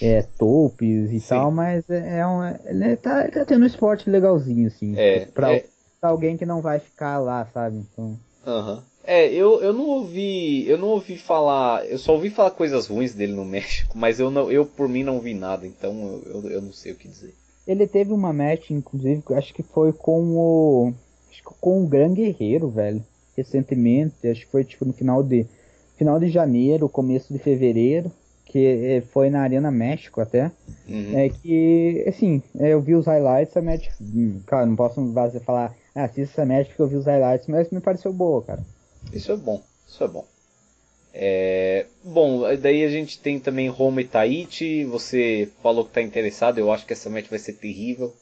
é, 0.00 0.22
topes 0.36 1.12
e 1.12 1.20
Sim. 1.20 1.28
tal, 1.28 1.52
mas 1.52 1.88
é, 1.88 2.18
é 2.18 2.26
um, 2.26 2.44
ele, 2.64 2.96
tá, 2.96 3.28
tá 3.28 3.44
tendo 3.44 3.62
um 3.62 3.66
esporte 3.66 4.10
legalzinho, 4.10 4.66
assim. 4.66 4.96
É, 4.96 5.26
pra, 5.26 5.52
é... 5.52 5.64
pra 6.00 6.10
alguém 6.10 6.36
que 6.36 6.44
não 6.44 6.60
vai 6.60 6.80
ficar 6.80 7.18
lá, 7.18 7.46
sabe? 7.46 7.76
Então. 7.76 8.18
Aham. 8.44 8.74
Uhum. 8.78 8.91
É, 9.04 9.26
eu, 9.32 9.60
eu 9.62 9.72
não 9.72 9.86
ouvi. 9.88 10.68
Eu 10.68 10.78
não 10.78 10.88
ouvi 10.88 11.16
falar. 11.16 11.84
Eu 11.86 11.98
só 11.98 12.12
ouvi 12.12 12.30
falar 12.30 12.50
coisas 12.50 12.86
ruins 12.86 13.14
dele 13.14 13.32
no 13.32 13.44
México, 13.46 13.96
mas 13.96 14.20
eu 14.20 14.30
não, 14.30 14.50
eu 14.50 14.64
por 14.64 14.88
mim 14.88 15.02
não 15.02 15.20
vi 15.20 15.34
nada, 15.34 15.66
então 15.66 16.20
eu, 16.24 16.42
eu, 16.42 16.50
eu 16.50 16.62
não 16.62 16.72
sei 16.72 16.92
o 16.92 16.96
que 16.96 17.08
dizer. 17.08 17.34
Ele 17.66 17.86
teve 17.86 18.12
uma 18.12 18.32
match, 18.32 18.70
inclusive, 18.70 19.22
acho 19.30 19.54
que 19.54 19.62
foi 19.62 19.92
com 19.92 20.36
o. 20.36 20.92
Acho 21.30 21.42
que 21.42 21.50
com 21.60 21.82
o 21.82 21.86
Gran 21.86 22.12
Guerreiro, 22.12 22.68
velho. 22.68 23.04
Recentemente, 23.36 24.28
acho 24.28 24.40
que 24.40 24.52
foi 24.52 24.64
tipo 24.64 24.84
no 24.84 24.92
final 24.92 25.22
de. 25.22 25.46
Final 25.96 26.18
de 26.18 26.28
janeiro, 26.28 26.88
começo 26.88 27.32
de 27.32 27.38
fevereiro 27.38 28.10
que 28.52 28.66
eh, 28.66 29.00
foi 29.00 29.30
na 29.30 29.40
Arena 29.40 29.70
México 29.70 30.20
até. 30.20 30.52
Uhum. 30.86 31.18
É 31.18 31.30
que, 31.30 32.04
assim, 32.06 32.42
eu 32.54 32.82
vi 32.82 32.94
os 32.94 33.06
highlights, 33.06 33.56
a 33.56 33.62
match. 33.62 33.88
Hum, 33.98 34.40
cara, 34.46 34.66
não 34.66 34.76
posso 34.76 35.00
falar, 35.40 35.74
ah, 35.94 36.04
assista 36.04 36.42
essa 36.42 36.46
match 36.46 36.68
porque 36.68 36.82
eu 36.82 36.86
vi 36.86 36.96
os 36.96 37.06
highlights, 37.06 37.46
mas 37.48 37.70
me 37.70 37.80
pareceu 37.80 38.12
boa, 38.12 38.42
cara. 38.42 38.62
Isso 39.12 39.32
é 39.32 39.36
bom, 39.36 39.62
isso 39.86 40.02
é 40.02 40.08
bom. 40.08 40.26
É... 41.14 41.86
Bom, 42.02 42.42
daí 42.56 42.84
a 42.84 42.88
gente 42.88 43.18
tem 43.18 43.38
também 43.38 43.68
Roma 43.68 44.00
e 44.00 44.04
Tahiti. 44.04 44.84
Você 44.84 45.48
falou 45.62 45.84
que 45.84 45.92
tá 45.92 46.00
interessado, 46.00 46.58
eu 46.58 46.72
acho 46.72 46.86
que 46.86 46.92
essa 46.92 47.10
match 47.10 47.28
vai 47.28 47.38
ser 47.38 47.54
terrível. 47.54 48.14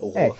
O 0.00 0.12
é, 0.14 0.30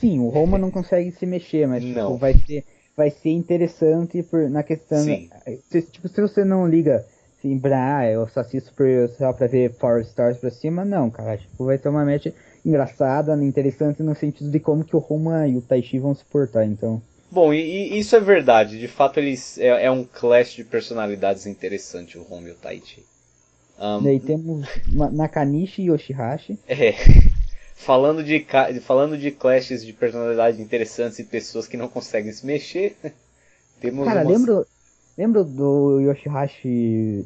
sim, 0.00 0.18
o 0.18 0.30
Roma 0.30 0.56
não 0.56 0.70
consegue 0.70 1.12
se 1.12 1.26
mexer, 1.26 1.68
mas 1.68 1.84
tipo, 1.84 2.16
vai 2.16 2.32
ser 2.38 2.64
vai 2.96 3.10
ser 3.10 3.30
interessante 3.30 4.22
por, 4.22 4.48
na 4.48 4.62
questão. 4.62 5.02
Sim. 5.02 5.28
Se, 5.70 5.82
tipo, 5.82 6.08
se 6.08 6.20
você 6.20 6.44
não 6.44 6.66
liga 6.66 7.04
assim, 7.38 7.58
pra, 7.58 7.98
ah, 7.98 8.10
eu 8.10 8.26
só 8.28 8.40
assisto 8.40 8.72
por, 8.74 8.86
só 9.18 9.32
pra 9.32 9.46
ver 9.46 9.74
Power 9.74 10.02
Stars 10.02 10.38
pra 10.38 10.50
cima, 10.50 10.84
não, 10.84 11.10
cara. 11.10 11.36
Tipo, 11.36 11.64
vai 11.66 11.78
ter 11.78 11.88
uma 11.88 12.04
match 12.04 12.26
engraçada, 12.64 13.34
interessante 13.44 14.02
no 14.02 14.14
sentido 14.14 14.50
de 14.50 14.60
como 14.60 14.84
que 14.84 14.96
o 14.96 15.00
Roma 15.00 15.46
e 15.46 15.56
o 15.56 15.62
Taishi 15.62 15.98
vão 15.98 16.14
se 16.14 16.24
portar, 16.24 16.64
então. 16.64 17.02
Bom, 17.34 17.52
e, 17.52 17.58
e 17.58 17.98
isso 17.98 18.14
é 18.14 18.20
verdade. 18.20 18.78
De 18.78 18.86
fato, 18.86 19.18
eles 19.18 19.58
é, 19.58 19.86
é, 19.86 19.90
um 19.90 20.04
clash 20.04 20.54
de 20.54 20.62
personalidades 20.62 21.46
interessante, 21.46 22.16
o 22.16 22.22
Roma 22.22 22.48
e 22.48 22.52
o 22.52 22.54
Taichi. 22.54 23.04
Um, 23.76 24.04
Daí 24.04 24.20
temos 24.20 24.68
Nakanishi 25.12 25.82
e 25.82 25.90
Yoshihashi. 25.90 26.56
É. 26.68 26.94
Falando 27.74 28.22
de, 28.22 28.46
falando 28.80 29.18
de 29.18 29.32
clashes 29.32 29.84
de 29.84 29.92
personalidade 29.92 30.62
interessantes 30.62 31.18
e 31.18 31.24
pessoas 31.24 31.66
que 31.66 31.76
não 31.76 31.88
conseguem 31.88 32.32
se 32.32 32.46
mexer, 32.46 32.96
temos 33.80 34.06
Cara, 34.06 34.22
lembro, 34.22 34.64
Lembra 35.16 35.44
do 35.44 36.00
Yoshihashi, 36.00 37.24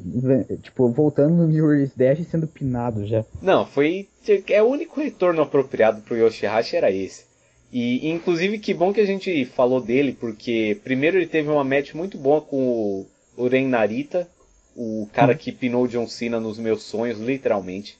tipo, 0.61 0.89
voltando 0.89 1.35
no 1.35 1.47
New 1.47 1.73
Year's 1.73 1.91
Dash 1.95 2.19
sendo 2.29 2.47
pinado 2.47 3.05
já? 3.07 3.25
Não, 3.41 3.65
foi. 3.65 4.07
É 4.47 4.61
o 4.61 4.67
único 4.67 5.01
retorno 5.01 5.41
apropriado 5.41 6.01
pro 6.01 6.15
Yoshihashi 6.15 6.75
era 6.75 6.91
esse. 6.91 7.28
E 7.71 8.09
inclusive 8.09 8.57
que 8.57 8.73
bom 8.73 8.91
que 8.91 9.01
a 9.01 9.05
gente 9.05 9.45
falou 9.45 9.79
dele, 9.79 10.11
porque 10.11 10.79
primeiro 10.83 11.17
ele 11.17 11.27
teve 11.27 11.49
uma 11.49 11.63
match 11.63 11.93
muito 11.93 12.17
boa 12.17 12.41
com 12.41 13.05
o 13.37 13.47
Ren 13.47 13.67
Narita, 13.67 14.27
o 14.75 15.07
cara 15.13 15.33
hum. 15.33 15.37
que 15.37 15.51
pinou 15.51 15.87
John 15.87 16.07
Cena 16.07 16.39
nos 16.39 16.57
meus 16.57 16.83
sonhos, 16.83 17.19
literalmente. 17.19 17.97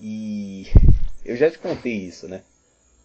E 0.00 0.66
eu 1.24 1.36
já 1.36 1.50
te 1.50 1.58
contei 1.58 1.94
isso, 1.94 2.26
né? 2.26 2.42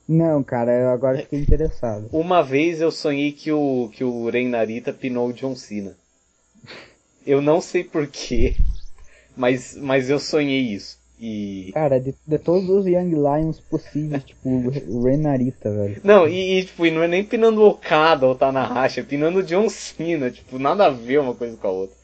Não, 0.08 0.44
cara, 0.44 0.72
eu 0.74 0.90
agora 0.90 1.20
fiquei 1.20 1.40
interessado. 1.40 2.10
Uma 2.12 2.42
vez 2.42 2.82
eu 2.82 2.92
sonhei 2.92 3.32
que 3.32 3.52
o, 3.52 3.90
que 3.94 4.04
o 4.04 4.30
Ren 4.30 4.50
Narita 4.50 4.92
pinou 4.92 5.30
o 5.30 5.34
John 5.34 5.56
Cena. 5.56 5.96
Eu 7.24 7.40
não 7.40 7.62
sei 7.62 7.84
porquê, 7.84 8.56
mas, 9.38 9.76
mas 9.76 10.10
eu 10.10 10.20
sonhei 10.20 10.60
isso. 10.60 10.98
E... 11.22 11.69
Cara, 11.72 11.99
de, 11.99 12.15
de 12.26 12.39
todos 12.39 12.68
os 12.68 12.88
Young 12.88 13.11
Lions 13.11 13.60
possíveis, 13.60 14.23
tipo, 14.23 14.49
o 14.89 15.03
Ren 15.03 15.18
Narita, 15.18 15.72
velho. 15.72 16.02
Não, 16.03 16.27
e, 16.27 16.60
e, 16.60 16.65
tipo, 16.65 16.84
e 16.84 16.89
não 16.89 17.03
é 17.03 17.07
nem 17.07 17.23
pinando 17.23 17.61
o 17.61 17.68
Okada 17.68 18.26
ou 18.26 18.34
Tanahashi, 18.34 19.02
é 19.02 19.03
pinando 19.03 19.43
John 19.43 19.69
Cena, 19.69 20.31
tipo, 20.31 20.57
nada 20.57 20.88
a 20.88 20.89
ver 20.89 21.19
uma 21.19 21.35
coisa 21.35 21.56
com 21.56 21.68
a 21.68 21.72
outra. 21.72 21.95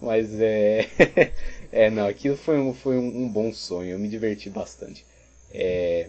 Mas 0.00 0.40
é... 0.40 0.86
é, 1.72 1.90
não, 1.90 2.06
aquilo 2.06 2.36
foi 2.36 2.60
um, 2.60 2.72
foi 2.72 2.96
um, 2.96 3.24
um 3.24 3.28
bom 3.28 3.52
sonho, 3.52 3.90
eu 3.90 3.98
me 3.98 4.06
diverti 4.06 4.48
bastante. 4.48 5.04
É... 5.52 6.06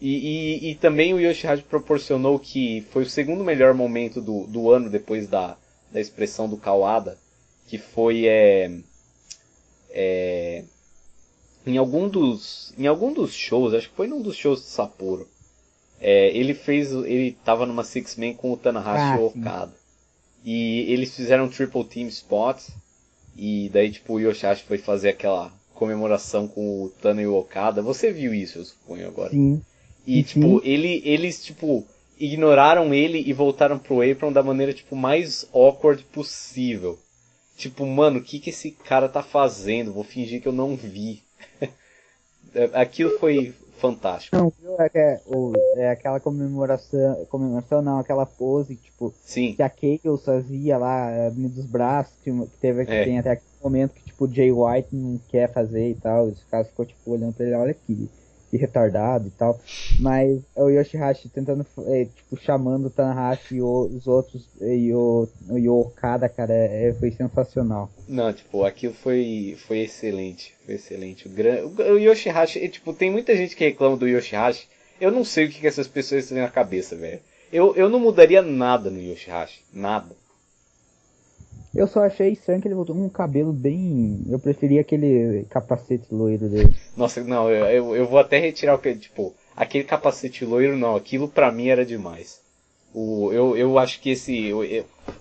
E, 0.00 0.10
e, 0.10 0.70
e, 0.70 0.74
também 0.74 1.14
o 1.14 1.20
Yoshihashi 1.20 1.62
proporcionou 1.62 2.38
que 2.38 2.84
foi 2.90 3.04
o 3.04 3.08
segundo 3.08 3.44
melhor 3.44 3.72
momento 3.72 4.20
do, 4.20 4.46
do 4.46 4.70
ano 4.70 4.90
depois 4.90 5.26
da, 5.26 5.56
da 5.90 6.00
expressão 6.00 6.48
do 6.48 6.58
Kawada, 6.58 7.16
que 7.66 7.78
foi 7.78 8.26
é, 8.26 8.70
é, 9.90 10.64
em 11.66 11.76
algum 11.76 12.08
dos 12.08 12.72
em 12.78 12.86
algum 12.86 13.12
dos 13.12 13.34
shows, 13.34 13.74
acho 13.74 13.90
que 13.90 13.96
foi 13.96 14.06
num 14.06 14.22
dos 14.22 14.36
shows 14.36 14.60
de 14.60 14.66
Sapporo. 14.66 15.28
É, 16.00 16.28
ele 16.36 16.54
fez, 16.54 16.92
ele 16.92 17.36
tava 17.44 17.64
numa 17.64 17.82
six 17.82 18.16
man 18.16 18.34
com 18.34 18.52
o 18.52 18.56
Tanahashi 18.56 19.02
ah, 19.02 19.16
e 19.16 19.20
o 19.20 19.26
Okada. 19.26 19.74
E 20.44 20.92
eles 20.92 21.14
fizeram 21.14 21.48
triple 21.48 21.84
team 21.84 22.08
spots 22.08 22.70
e 23.36 23.70
daí 23.72 23.90
tipo 23.90 24.14
o 24.14 24.20
Yoshihashi 24.20 24.64
foi 24.64 24.78
fazer 24.78 25.10
aquela 25.10 25.52
comemoração 25.76 26.48
com 26.48 26.84
o 26.84 26.88
Tana 27.00 27.22
e 27.22 27.26
o 27.26 27.36
Okada. 27.36 27.82
Você 27.82 28.10
viu 28.10 28.34
isso, 28.34 28.58
eu 28.58 28.64
suponho 28.64 29.06
agora. 29.06 29.30
Sim. 29.30 29.62
E, 30.06 30.22
tipo, 30.22 30.60
ele, 30.64 31.02
eles, 31.04 31.44
tipo, 31.44 31.84
ignoraram 32.18 32.94
ele 32.94 33.22
e 33.26 33.32
voltaram 33.32 33.78
pro 33.78 34.08
Apron 34.08 34.32
da 34.32 34.42
maneira, 34.42 34.72
tipo, 34.72 34.94
mais 34.94 35.48
awkward 35.52 36.02
possível. 36.04 36.98
Tipo, 37.56 37.84
mano, 37.86 38.20
o 38.20 38.22
que 38.22 38.38
que 38.38 38.50
esse 38.50 38.70
cara 38.70 39.08
tá 39.08 39.22
fazendo? 39.22 39.92
Vou 39.92 40.04
fingir 40.04 40.40
que 40.40 40.48
eu 40.48 40.52
não 40.52 40.76
vi. 40.76 41.22
Aquilo 42.72 43.18
foi 43.18 43.54
fantástico. 43.78 44.36
Não, 44.36 44.52
é, 44.78 44.90
é, 44.94 45.20
é 45.76 45.90
aquela 45.90 46.18
comemoração, 46.18 47.26
comemoração 47.26 47.82
não, 47.82 47.98
aquela 47.98 48.24
pose, 48.24 48.76
tipo, 48.76 49.12
Sim. 49.24 49.52
que 49.54 49.62
a 49.62 49.70
Chaos 49.70 50.24
fazia 50.24 50.78
lá, 50.78 51.26
abrindo 51.26 51.54
dos 51.54 51.66
braços, 51.66 52.14
que, 52.22 52.32
teve, 52.60 52.86
que 52.86 52.92
é. 52.92 53.04
tem 53.04 53.18
até 53.18 53.32
aquele 53.32 53.50
momento 53.62 53.92
que, 53.92 54.04
tipo, 54.04 54.24
o 54.24 54.32
Jay 54.32 54.50
White 54.50 54.94
não 54.94 55.20
quer 55.28 55.52
fazer 55.52 55.90
e 55.90 55.94
tal, 55.94 56.26
os 56.26 56.42
caras 56.44 56.68
ficou, 56.68 56.86
tipo, 56.86 57.10
olhando 57.10 57.34
pra 57.34 57.44
ele, 57.44 57.54
olha 57.54 57.70
aqui 57.72 58.08
de 58.56 58.60
retardado 58.62 59.28
e 59.28 59.30
tal. 59.30 59.60
Mas 60.00 60.40
é 60.56 60.62
o 60.62 60.68
Yoshihashi 60.68 61.28
tentando, 61.28 61.66
é, 61.86 62.04
tipo, 62.04 62.36
chamando 62.40 62.86
o 62.86 62.90
Tanahashi 62.90 63.56
e 63.56 63.62
os 63.62 64.06
outros 64.06 64.48
e 64.60 64.92
o, 64.92 65.28
e 65.54 65.68
o 65.68 65.80
Okada, 65.80 66.28
cara, 66.28 66.52
é, 66.52 66.94
foi 66.98 67.10
sensacional. 67.10 67.90
Não, 68.08 68.32
tipo, 68.32 68.64
aquilo 68.64 68.94
foi, 68.94 69.56
foi 69.66 69.80
excelente. 69.80 70.54
Foi 70.64 70.74
excelente. 70.74 71.26
O, 71.26 71.30
gran... 71.30 71.66
o 71.66 71.98
Yoshihashi, 71.98 72.68
tipo, 72.68 72.92
tem 72.92 73.10
muita 73.10 73.36
gente 73.36 73.54
que 73.54 73.64
reclama 73.64 73.96
do 73.96 74.08
Yoshihashi. 74.08 74.68
Eu 75.00 75.10
não 75.10 75.24
sei 75.24 75.46
o 75.46 75.50
que, 75.50 75.60
que 75.60 75.66
essas 75.66 75.86
pessoas 75.86 76.28
têm 76.28 76.38
na 76.38 76.48
cabeça, 76.48 76.96
velho. 76.96 77.20
Eu, 77.52 77.74
eu 77.76 77.88
não 77.88 78.00
mudaria 78.00 78.42
nada 78.42 78.90
no 78.90 79.00
Yoshihashi. 79.00 79.60
Nada. 79.72 80.16
Eu 81.76 81.86
só 81.86 82.04
achei 82.04 82.32
estranho 82.32 82.60
que 82.60 82.66
ele 82.66 82.74
voltou 82.74 82.96
com 82.96 83.04
um 83.04 83.08
cabelo 83.08 83.52
bem. 83.52 84.24
Eu 84.28 84.38
preferia 84.38 84.80
aquele 84.80 85.44
capacete 85.50 86.06
loiro 86.10 86.48
dele. 86.48 86.74
Nossa, 86.96 87.22
não, 87.22 87.50
eu, 87.50 87.94
eu 87.94 88.06
vou 88.06 88.18
até 88.18 88.38
retirar 88.38 88.74
o 88.74 88.78
que. 88.78 88.94
Tipo, 88.94 89.34
aquele 89.54 89.84
capacete 89.84 90.44
loiro 90.44 90.76
não, 90.76 90.96
aquilo 90.96 91.28
pra 91.28 91.52
mim 91.52 91.68
era 91.68 91.84
demais. 91.84 92.40
O, 92.94 93.30
eu, 93.30 93.56
eu 93.56 93.78
acho 93.78 94.00
que 94.00 94.10
esse. 94.10 94.52
O, 94.54 94.62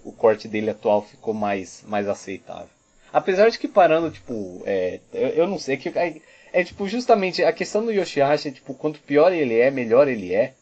o 0.05 0.11
corte 0.13 0.47
dele 0.47 0.69
atual 0.69 1.01
ficou 1.01 1.33
mais, 1.33 1.83
mais 1.87 2.07
aceitável. 2.07 2.69
Apesar 3.11 3.49
de 3.49 3.59
que 3.59 3.67
parando, 3.67 4.09
tipo, 4.09 4.61
é, 4.65 4.99
eu, 5.13 5.27
eu 5.29 5.47
não 5.47 5.59
sei, 5.59 5.75
é 5.75 5.77
que 5.77 5.89
é, 5.89 6.15
é, 6.53 6.63
tipo 6.63 6.87
justamente 6.87 7.43
a 7.43 7.51
questão 7.51 7.83
do 7.83 7.91
Yoshihashi, 7.91 8.47
é, 8.47 8.51
tipo, 8.51 8.73
quanto 8.73 8.99
pior 9.01 9.33
ele 9.33 9.59
é, 9.59 9.69
melhor 9.69 10.07
ele 10.07 10.33
é. 10.33 10.53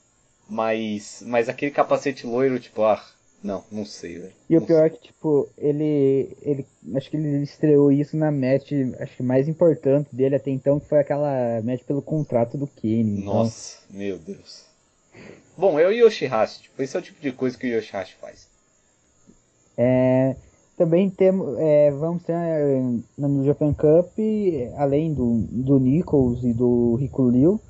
Mas, 0.49 1.23
mas 1.25 1.47
aquele 1.47 1.71
capacete 1.71 2.27
loiro, 2.27 2.59
tipo, 2.59 2.83
ah, 2.83 3.01
não, 3.43 3.61
não 3.69 3.85
sei, 3.85 4.19
velho. 4.19 4.33
E 4.49 4.57
o 4.57 4.61
pior 4.61 4.85
é 4.85 4.89
que, 4.89 5.01
tipo, 5.01 5.49
ele, 5.57 6.29
ele. 6.41 6.65
Acho 6.95 7.09
que 7.09 7.17
ele 7.17 7.43
estreou 7.43 7.91
isso 7.91 8.15
na 8.15 8.31
match, 8.31 8.71
acho 8.99 9.17
que 9.17 9.23
mais 9.23 9.49
importante 9.49 10.15
dele 10.15 10.35
até 10.35 10.49
então, 10.49 10.79
que 10.79 10.87
foi 10.87 10.99
aquela 10.99 11.61
match 11.61 11.83
pelo 11.83 12.01
contrato 12.01 12.57
do 12.57 12.65
Kenny. 12.65 13.19
Então. 13.19 13.33
Nossa, 13.33 13.79
meu 13.89 14.17
Deus. 14.17 14.65
Bom, 15.57 15.77
é 15.77 15.85
o 15.85 15.91
Yoshihashi, 15.91 16.63
tipo, 16.63 16.81
esse 16.81 16.95
é 16.95 16.99
o 16.99 17.03
tipo 17.03 17.21
de 17.21 17.31
coisa 17.33 17.57
que 17.57 17.67
o 17.67 17.75
Yoshihashi 17.77 18.15
faz. 18.15 18.47
É. 19.77 20.35
Também 20.77 21.09
temos. 21.09 21.57
É, 21.59 21.91
vamos 21.91 22.23
ter 22.23 22.35
no 23.17 23.45
Japan 23.45 23.73
Cup, 23.73 24.17
além 24.77 25.13
do, 25.13 25.45
do 25.51 25.79
Nichols 25.79 26.43
e 26.43 26.53
do 26.53 26.95
Rico 26.95 27.29
Liu 27.29 27.61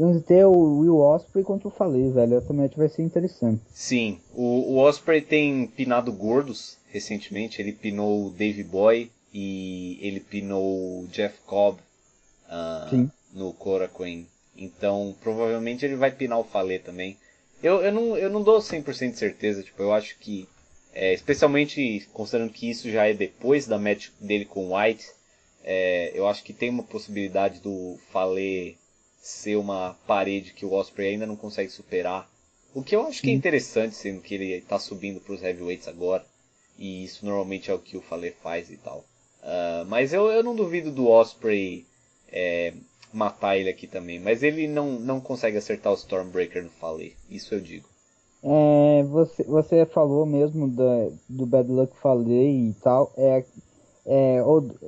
Vamos 0.00 0.24
ter 0.24 0.46
o 0.46 0.78
Will 0.78 0.96
Osprey 0.96 1.44
contra 1.44 1.68
o 1.68 1.70
Falei, 1.70 2.10
velho. 2.10 2.40
Também 2.40 2.66
vai 2.74 2.88
ser 2.88 3.02
interessante. 3.02 3.60
Sim, 3.70 4.18
o, 4.32 4.72
o 4.72 4.78
Osprey 4.78 5.20
tem 5.20 5.66
pinado 5.66 6.10
gordos 6.10 6.78
recentemente. 6.86 7.60
Ele 7.60 7.74
pinou 7.74 8.26
o 8.26 8.30
Dave 8.30 8.64
Boy 8.64 9.10
e 9.30 9.98
ele 10.00 10.18
pinou 10.20 11.02
o 11.02 11.06
Jeff 11.08 11.38
Cobb 11.44 11.78
uh, 12.48 13.10
no 13.34 13.52
Korakuen. 13.52 14.26
Então, 14.56 15.14
provavelmente 15.20 15.84
ele 15.84 15.96
vai 15.96 16.10
pinar 16.10 16.38
o 16.38 16.44
Falei 16.44 16.78
também. 16.78 17.18
Eu, 17.62 17.82
eu, 17.82 17.92
não, 17.92 18.16
eu 18.16 18.30
não 18.30 18.42
dou 18.42 18.58
100% 18.58 19.10
de 19.10 19.18
certeza. 19.18 19.62
Tipo, 19.62 19.82
eu 19.82 19.92
acho 19.92 20.18
que, 20.18 20.48
é, 20.94 21.12
especialmente 21.12 22.08
considerando 22.10 22.54
que 22.54 22.70
isso 22.70 22.90
já 22.90 23.06
é 23.06 23.12
depois 23.12 23.66
da 23.66 23.78
match 23.78 24.08
dele 24.18 24.46
com 24.46 24.68
o 24.68 24.74
White, 24.74 25.04
é, 25.62 26.10
eu 26.14 26.26
acho 26.26 26.42
que 26.42 26.54
tem 26.54 26.70
uma 26.70 26.84
possibilidade 26.84 27.60
do 27.60 27.98
Falei 28.10 28.79
ser 29.20 29.56
uma 29.56 29.96
parede 30.06 30.52
que 30.54 30.64
o 30.64 30.72
Osprey 30.72 31.10
ainda 31.10 31.26
não 31.26 31.36
consegue 31.36 31.70
superar. 31.70 32.28
O 32.74 32.82
que 32.82 32.96
eu 32.96 33.06
acho 33.06 33.20
que 33.20 33.30
é 33.30 33.34
interessante, 33.34 33.94
sendo 33.94 34.20
que 34.20 34.34
ele 34.34 34.52
está 34.52 34.78
subindo 34.78 35.20
para 35.20 35.34
os 35.34 35.42
heavyweights 35.42 35.88
agora. 35.88 36.24
E 36.78 37.04
isso 37.04 37.26
normalmente 37.26 37.70
é 37.70 37.74
o 37.74 37.78
que 37.78 37.96
o 37.96 38.00
Fale 38.00 38.30
faz 38.30 38.70
e 38.70 38.76
tal. 38.76 39.04
Uh, 39.42 39.84
mas 39.86 40.12
eu, 40.12 40.30
eu 40.30 40.42
não 40.42 40.54
duvido 40.54 40.90
do 40.90 41.08
Osprey 41.08 41.84
é, 42.32 42.72
matar 43.12 43.58
ele 43.58 43.68
aqui 43.68 43.86
também. 43.86 44.18
Mas 44.18 44.42
ele 44.42 44.66
não, 44.66 44.98
não 44.98 45.20
consegue 45.20 45.58
acertar 45.58 45.92
o 45.92 45.96
Stormbreaker 45.96 46.62
no 46.62 46.70
Fale. 46.70 47.16
Isso 47.28 47.54
eu 47.54 47.60
digo. 47.60 47.88
É, 48.42 49.02
você, 49.04 49.42
você 49.44 49.84
falou 49.84 50.24
mesmo 50.24 50.68
da, 50.68 51.10
do 51.28 51.44
Bad 51.44 51.70
Luck 51.70 51.94
Fale 51.98 52.70
e 52.70 52.74
tal. 52.82 53.12
É, 53.16 53.44
é, 54.06 54.38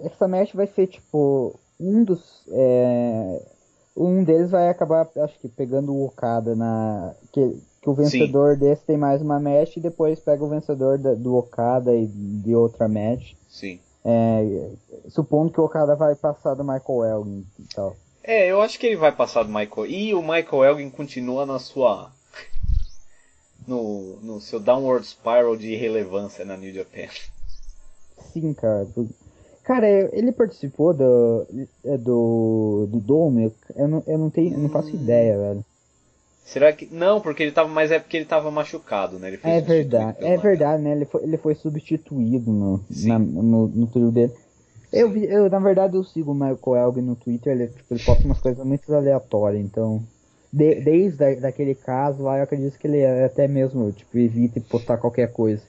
essa 0.04 0.26
match 0.26 0.54
vai 0.54 0.66
ser 0.66 0.86
tipo 0.86 1.59
um 1.78 2.04
dos. 2.04 2.42
É, 2.48 3.51
um 3.97 4.24
deles 4.24 4.51
vai 4.51 4.69
acabar, 4.69 5.09
acho 5.16 5.39
que, 5.39 5.48
pegando 5.48 5.93
o 5.93 6.06
Okada 6.06 6.55
na. 6.55 7.14
Que, 7.32 7.56
que 7.81 7.90
o 7.90 7.94
vencedor 7.94 8.55
Sim. 8.55 8.60
desse 8.60 8.85
tem 8.85 8.97
mais 8.97 9.20
uma 9.20 9.40
match 9.40 9.77
e 9.77 9.81
depois 9.81 10.20
pega 10.20 10.44
o 10.44 10.48
vencedor 10.48 10.98
da, 10.98 11.14
do 11.14 11.36
Okada 11.36 11.94
e 11.94 12.06
de 12.06 12.55
outra 12.55 12.89
match. 12.89 13.35
Sim. 13.48 13.81
É, 14.05 14.70
supondo 15.09 15.52
que 15.52 15.60
o 15.60 15.64
Okada 15.64 15.94
vai 15.94 16.14
passar 16.14 16.55
do 16.55 16.64
Michael 16.64 17.05
Elgin 17.05 17.47
e 17.59 17.74
tal. 17.74 17.97
É, 18.24 18.47
eu 18.51 18.62
acho 18.62 18.78
que 18.78 18.86
ele 18.86 18.97
vai 18.97 19.12
passar 19.12 19.43
do 19.43 19.52
Michael. 19.52 19.86
E 19.86 20.14
o 20.14 20.23
Michael 20.23 20.64
Elgin 20.64 20.90
continua 20.90 21.44
na 21.44 21.59
sua. 21.59 22.12
No, 23.66 24.16
no 24.20 24.40
seu 24.40 24.59
downward 24.59 25.06
spiral 25.06 25.56
de 25.56 25.73
irrelevância 25.73 26.44
na 26.44 26.56
New 26.56 26.73
Japan. 26.73 27.09
Sim, 28.32 28.52
cara. 28.55 28.89
Cara, 29.64 29.89
ele 29.89 30.32
participou 30.32 30.93
do, 30.93 31.47
é, 31.84 31.97
do, 31.97 32.89
do 32.90 32.98
Dome? 32.98 33.52
Eu 33.76 33.89
não, 33.89 34.02
eu 34.06 34.18
não, 34.18 34.30
tenho, 34.30 34.55
eu 34.55 34.59
não 34.59 34.68
faço 34.68 34.90
hum. 34.90 34.94
ideia, 34.94 35.39
velho. 35.39 35.64
Será 36.44 36.72
que. 36.72 36.89
Não, 36.90 37.20
porque 37.20 37.44
ele 37.44 37.52
tava. 37.52 37.68
Mas 37.68 37.93
é 37.93 37.98
porque 37.98 38.16
ele 38.16 38.26
tava 38.26 38.51
machucado, 38.51 39.18
né? 39.18 39.39
é 39.43 39.60
verdade, 39.60 40.18
é 40.20 40.36
verdade, 40.36 40.82
né? 40.82 40.93
Ele 40.93 41.05
foi, 41.05 41.22
ele 41.22 41.36
foi 41.36 41.55
substituído 41.55 42.51
no, 42.51 42.84
na, 43.06 43.18
no, 43.18 43.68
no 43.68 43.86
trio 43.86 44.10
dele. 44.10 44.32
Eu, 44.93 45.10
vi, 45.10 45.24
eu, 45.24 45.48
na 45.48 45.59
verdade, 45.59 45.97
eu 45.97 46.05
sigo 46.05 46.32
o 46.32 46.34
Michael 46.34 46.86
Elgin 46.86 47.01
no 47.01 47.16
Twitter, 47.16 47.52
ele, 47.55 47.68
tipo, 47.68 47.94
ele 47.94 48.05
posta 48.05 48.24
umas 48.24 48.40
coisas 48.40 48.64
muito 48.66 48.93
aleatórias, 48.93 49.64
então. 49.64 50.02
De, 50.52 50.74
desde 50.82 51.24
a, 51.24 51.34
daquele 51.36 51.74
caso 51.74 52.24
lá, 52.24 52.36
eu 52.36 52.43
acredito 52.43 52.78
que 52.78 52.86
ele 52.86 53.02
até 53.06 53.48
mesmo, 53.48 53.90
tipo, 53.93 54.18
evita 54.18 54.60
postar 54.60 54.98
qualquer 54.98 55.32
coisa. 55.32 55.62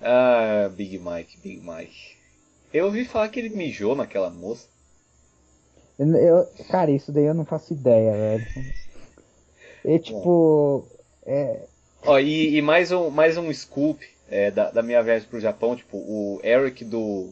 Ah, 0.00 0.70
Big 0.76 0.98
Mike, 0.98 1.38
Big 1.42 1.60
Mike. 1.60 2.19
Eu 2.72 2.86
ouvi 2.86 3.04
falar 3.04 3.28
que 3.28 3.40
ele 3.40 3.50
mijou 3.50 3.94
naquela 3.94 4.30
moça. 4.30 4.68
Eu, 5.98 6.08
eu, 6.16 6.46
cara, 6.68 6.90
isso 6.90 7.12
daí 7.12 7.24
eu 7.24 7.34
não 7.34 7.44
faço 7.44 7.72
ideia, 7.72 8.12
velho. 8.12 8.46
E 9.84 9.98
tipo. 9.98 10.86
É... 11.26 11.66
Ó, 12.02 12.18
e, 12.18 12.56
e, 12.56 12.62
mais 12.62 12.90
um, 12.92 13.10
mais 13.10 13.36
um 13.36 13.52
scoop 13.52 14.06
é, 14.28 14.50
da, 14.50 14.70
da 14.70 14.82
minha 14.82 15.02
viagem 15.02 15.28
pro 15.28 15.40
Japão, 15.40 15.76
tipo, 15.76 15.98
o 15.98 16.40
Eric 16.42 16.84
do, 16.84 17.30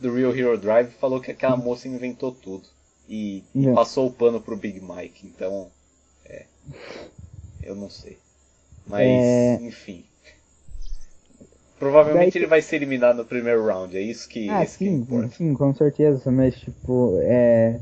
do 0.00 0.14
Real 0.14 0.34
Hero 0.34 0.58
Drive 0.58 0.90
falou 0.92 1.20
que 1.20 1.30
aquela 1.30 1.56
moça 1.56 1.88
inventou 1.88 2.32
tudo. 2.32 2.66
E, 3.08 3.44
e 3.54 3.72
passou 3.72 4.06
o 4.06 4.12
pano 4.12 4.40
pro 4.40 4.56
Big 4.56 4.80
Mike, 4.80 5.26
então. 5.26 5.70
É. 6.24 6.46
Eu 7.62 7.74
não 7.76 7.90
sei. 7.90 8.18
Mas, 8.86 9.06
é... 9.06 9.54
enfim. 9.60 10.04
Provavelmente 11.78 12.32
Daí, 12.32 12.42
ele 12.42 12.46
vai 12.46 12.62
ser 12.62 12.76
eliminado 12.76 13.16
no 13.16 13.24
primeiro 13.24 13.64
round, 13.66 13.96
é 13.96 14.00
isso 14.00 14.28
que, 14.28 14.48
ah, 14.48 14.64
isso 14.64 14.78
sim, 14.78 15.04
que. 15.04 15.36
Sim, 15.36 15.54
com 15.54 15.74
certeza, 15.74 16.30
mas 16.30 16.54
tipo, 16.56 17.18
é. 17.22 17.78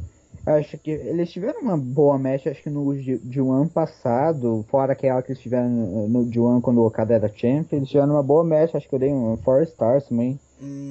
Acho 0.46 0.76
que 0.76 0.90
eles 0.90 1.32
tiveram 1.32 1.62
uma 1.62 1.76
boa 1.76 2.18
match, 2.18 2.46
acho 2.46 2.62
que 2.62 2.68
no 2.68 2.84
G1 2.84 3.66
passado, 3.72 4.62
fora 4.68 4.92
aquela 4.92 5.22
que 5.22 5.32
eles 5.32 5.40
tiveram 5.40 5.70
no 6.06 6.26
G1 6.26 6.60
quando 6.60 6.82
o 6.82 6.86
Okada 6.86 7.14
era 7.14 7.32
champ, 7.34 7.72
eles 7.72 7.88
tiveram 7.88 8.12
uma 8.12 8.22
boa 8.22 8.44
match, 8.44 8.74
acho 8.74 8.86
que 8.86 8.94
eu 8.94 8.98
dei 8.98 9.10
um 9.10 9.38
4 9.38 9.62
stars 9.64 10.06
também. 10.06 10.38
Hum. 10.62 10.90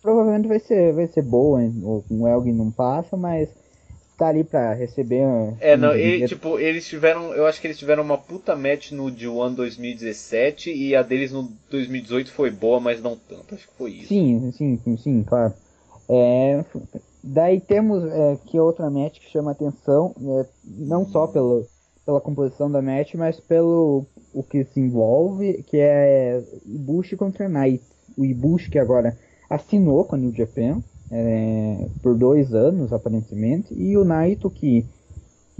Provavelmente 0.00 0.46
vai 0.46 0.60
ser, 0.60 0.92
vai 0.92 1.08
ser 1.08 1.22
boa, 1.22 1.60
hein? 1.60 1.74
o 1.82 2.28
Elgin 2.28 2.52
não 2.52 2.70
passa, 2.70 3.16
mas 3.16 3.48
tá 4.20 4.28
ali 4.28 4.44
pra 4.44 4.74
receber. 4.74 5.24
É, 5.60 5.78
não, 5.78 5.96
e, 5.96 6.26
tipo, 6.26 6.58
eles 6.58 6.86
tiveram. 6.86 7.32
Eu 7.32 7.46
acho 7.46 7.58
que 7.58 7.66
eles 7.66 7.78
tiveram 7.78 8.02
uma 8.02 8.18
puta 8.18 8.54
match 8.54 8.92
no 8.92 9.04
D1 9.04 9.54
2017 9.54 10.70
e 10.70 10.94
a 10.94 11.02
deles 11.02 11.32
no 11.32 11.50
2018 11.70 12.30
foi 12.30 12.50
boa, 12.50 12.78
mas 12.78 13.00
não 13.02 13.16
tanto. 13.16 13.54
Acho 13.54 13.66
que 13.66 13.74
foi 13.78 13.92
isso. 13.92 14.08
Sim, 14.08 14.52
sim, 14.52 14.96
sim, 14.98 15.22
claro. 15.22 15.54
É, 16.06 16.62
daí 17.24 17.60
temos 17.60 18.04
é, 18.04 18.38
que 18.44 18.60
outra 18.60 18.90
match 18.90 19.20
que 19.20 19.30
chama 19.30 19.52
atenção, 19.52 20.14
é, 20.20 20.46
não 20.66 21.06
só 21.06 21.26
pelo, 21.26 21.66
pela 22.04 22.20
composição 22.20 22.70
da 22.70 22.82
match, 22.82 23.14
mas 23.14 23.40
pelo 23.40 24.04
o 24.34 24.42
que 24.42 24.64
se 24.64 24.80
envolve, 24.80 25.62
que 25.62 25.78
é 25.78 26.42
Ibushi 26.66 27.16
contra 27.16 27.48
Knight. 27.48 27.82
O 28.18 28.24
Ibushi 28.24 28.70
que 28.70 28.78
agora 28.78 29.16
assinou 29.48 30.04
com 30.04 30.16
a 30.16 30.18
New 30.18 30.34
Japan 30.34 30.82
é, 31.10 31.88
por 32.02 32.16
dois 32.16 32.54
anos, 32.54 32.92
aparentemente, 32.92 33.74
e 33.74 33.96
o 33.96 34.04
Naito 34.04 34.50
que 34.50 34.84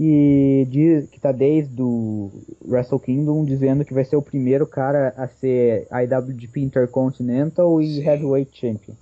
que 0.01 0.65
diz 0.67 1.07
que 1.11 1.19
tá 1.19 1.31
desde 1.31 1.79
o 1.79 2.31
Wrestle 2.65 2.99
Kingdom 2.99 3.45
dizendo 3.45 3.85
que 3.85 3.93
vai 3.93 4.03
ser 4.03 4.15
o 4.15 4.21
primeiro 4.21 4.65
cara 4.65 5.13
a 5.15 5.27
ser 5.27 5.87
IWGP 5.91 6.59
Intercontinental 6.59 7.79
e 7.79 7.97
Sim. 7.97 8.07
Heavyweight 8.07 8.49
Champion. 8.59 8.95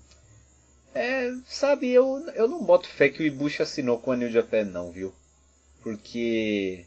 É, 0.94 1.32
sabe, 1.46 1.90
eu, 1.90 2.20
eu 2.36 2.50
não 2.50 2.66
boto 2.66 2.86
fé 2.90 3.08
que 3.08 3.24
o 3.24 3.26
Ibushi 3.26 3.62
assinou 3.62 3.98
com 3.98 4.12
a 4.12 4.18
New 4.18 4.30
Japan 4.30 4.66
não, 4.66 4.92
viu? 4.92 5.14
Porque 5.82 6.86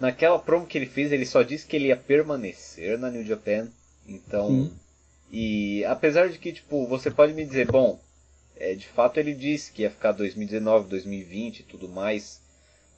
naquela 0.00 0.38
promo 0.38 0.66
que 0.66 0.78
ele 0.78 0.86
fez, 0.86 1.12
ele 1.12 1.26
só 1.26 1.42
disse 1.42 1.66
que 1.66 1.76
ele 1.76 1.88
ia 1.88 1.96
permanecer 1.98 2.98
na 2.98 3.10
New 3.10 3.26
Japan. 3.26 3.68
Então, 4.08 4.48
Sim. 4.48 4.72
e 5.30 5.84
apesar 5.84 6.30
de 6.30 6.38
que 6.38 6.50
tipo, 6.50 6.86
você 6.86 7.10
pode 7.10 7.34
me 7.34 7.44
dizer, 7.44 7.70
bom, 7.70 8.00
é, 8.56 8.74
de 8.74 8.86
fato 8.86 9.18
ele 9.18 9.34
disse 9.34 9.72
que 9.72 9.82
ia 9.82 9.90
ficar 9.90 10.12
2019, 10.12 10.88
2020 10.88 11.60
e 11.60 11.62
tudo 11.64 11.88
mais. 11.88 12.42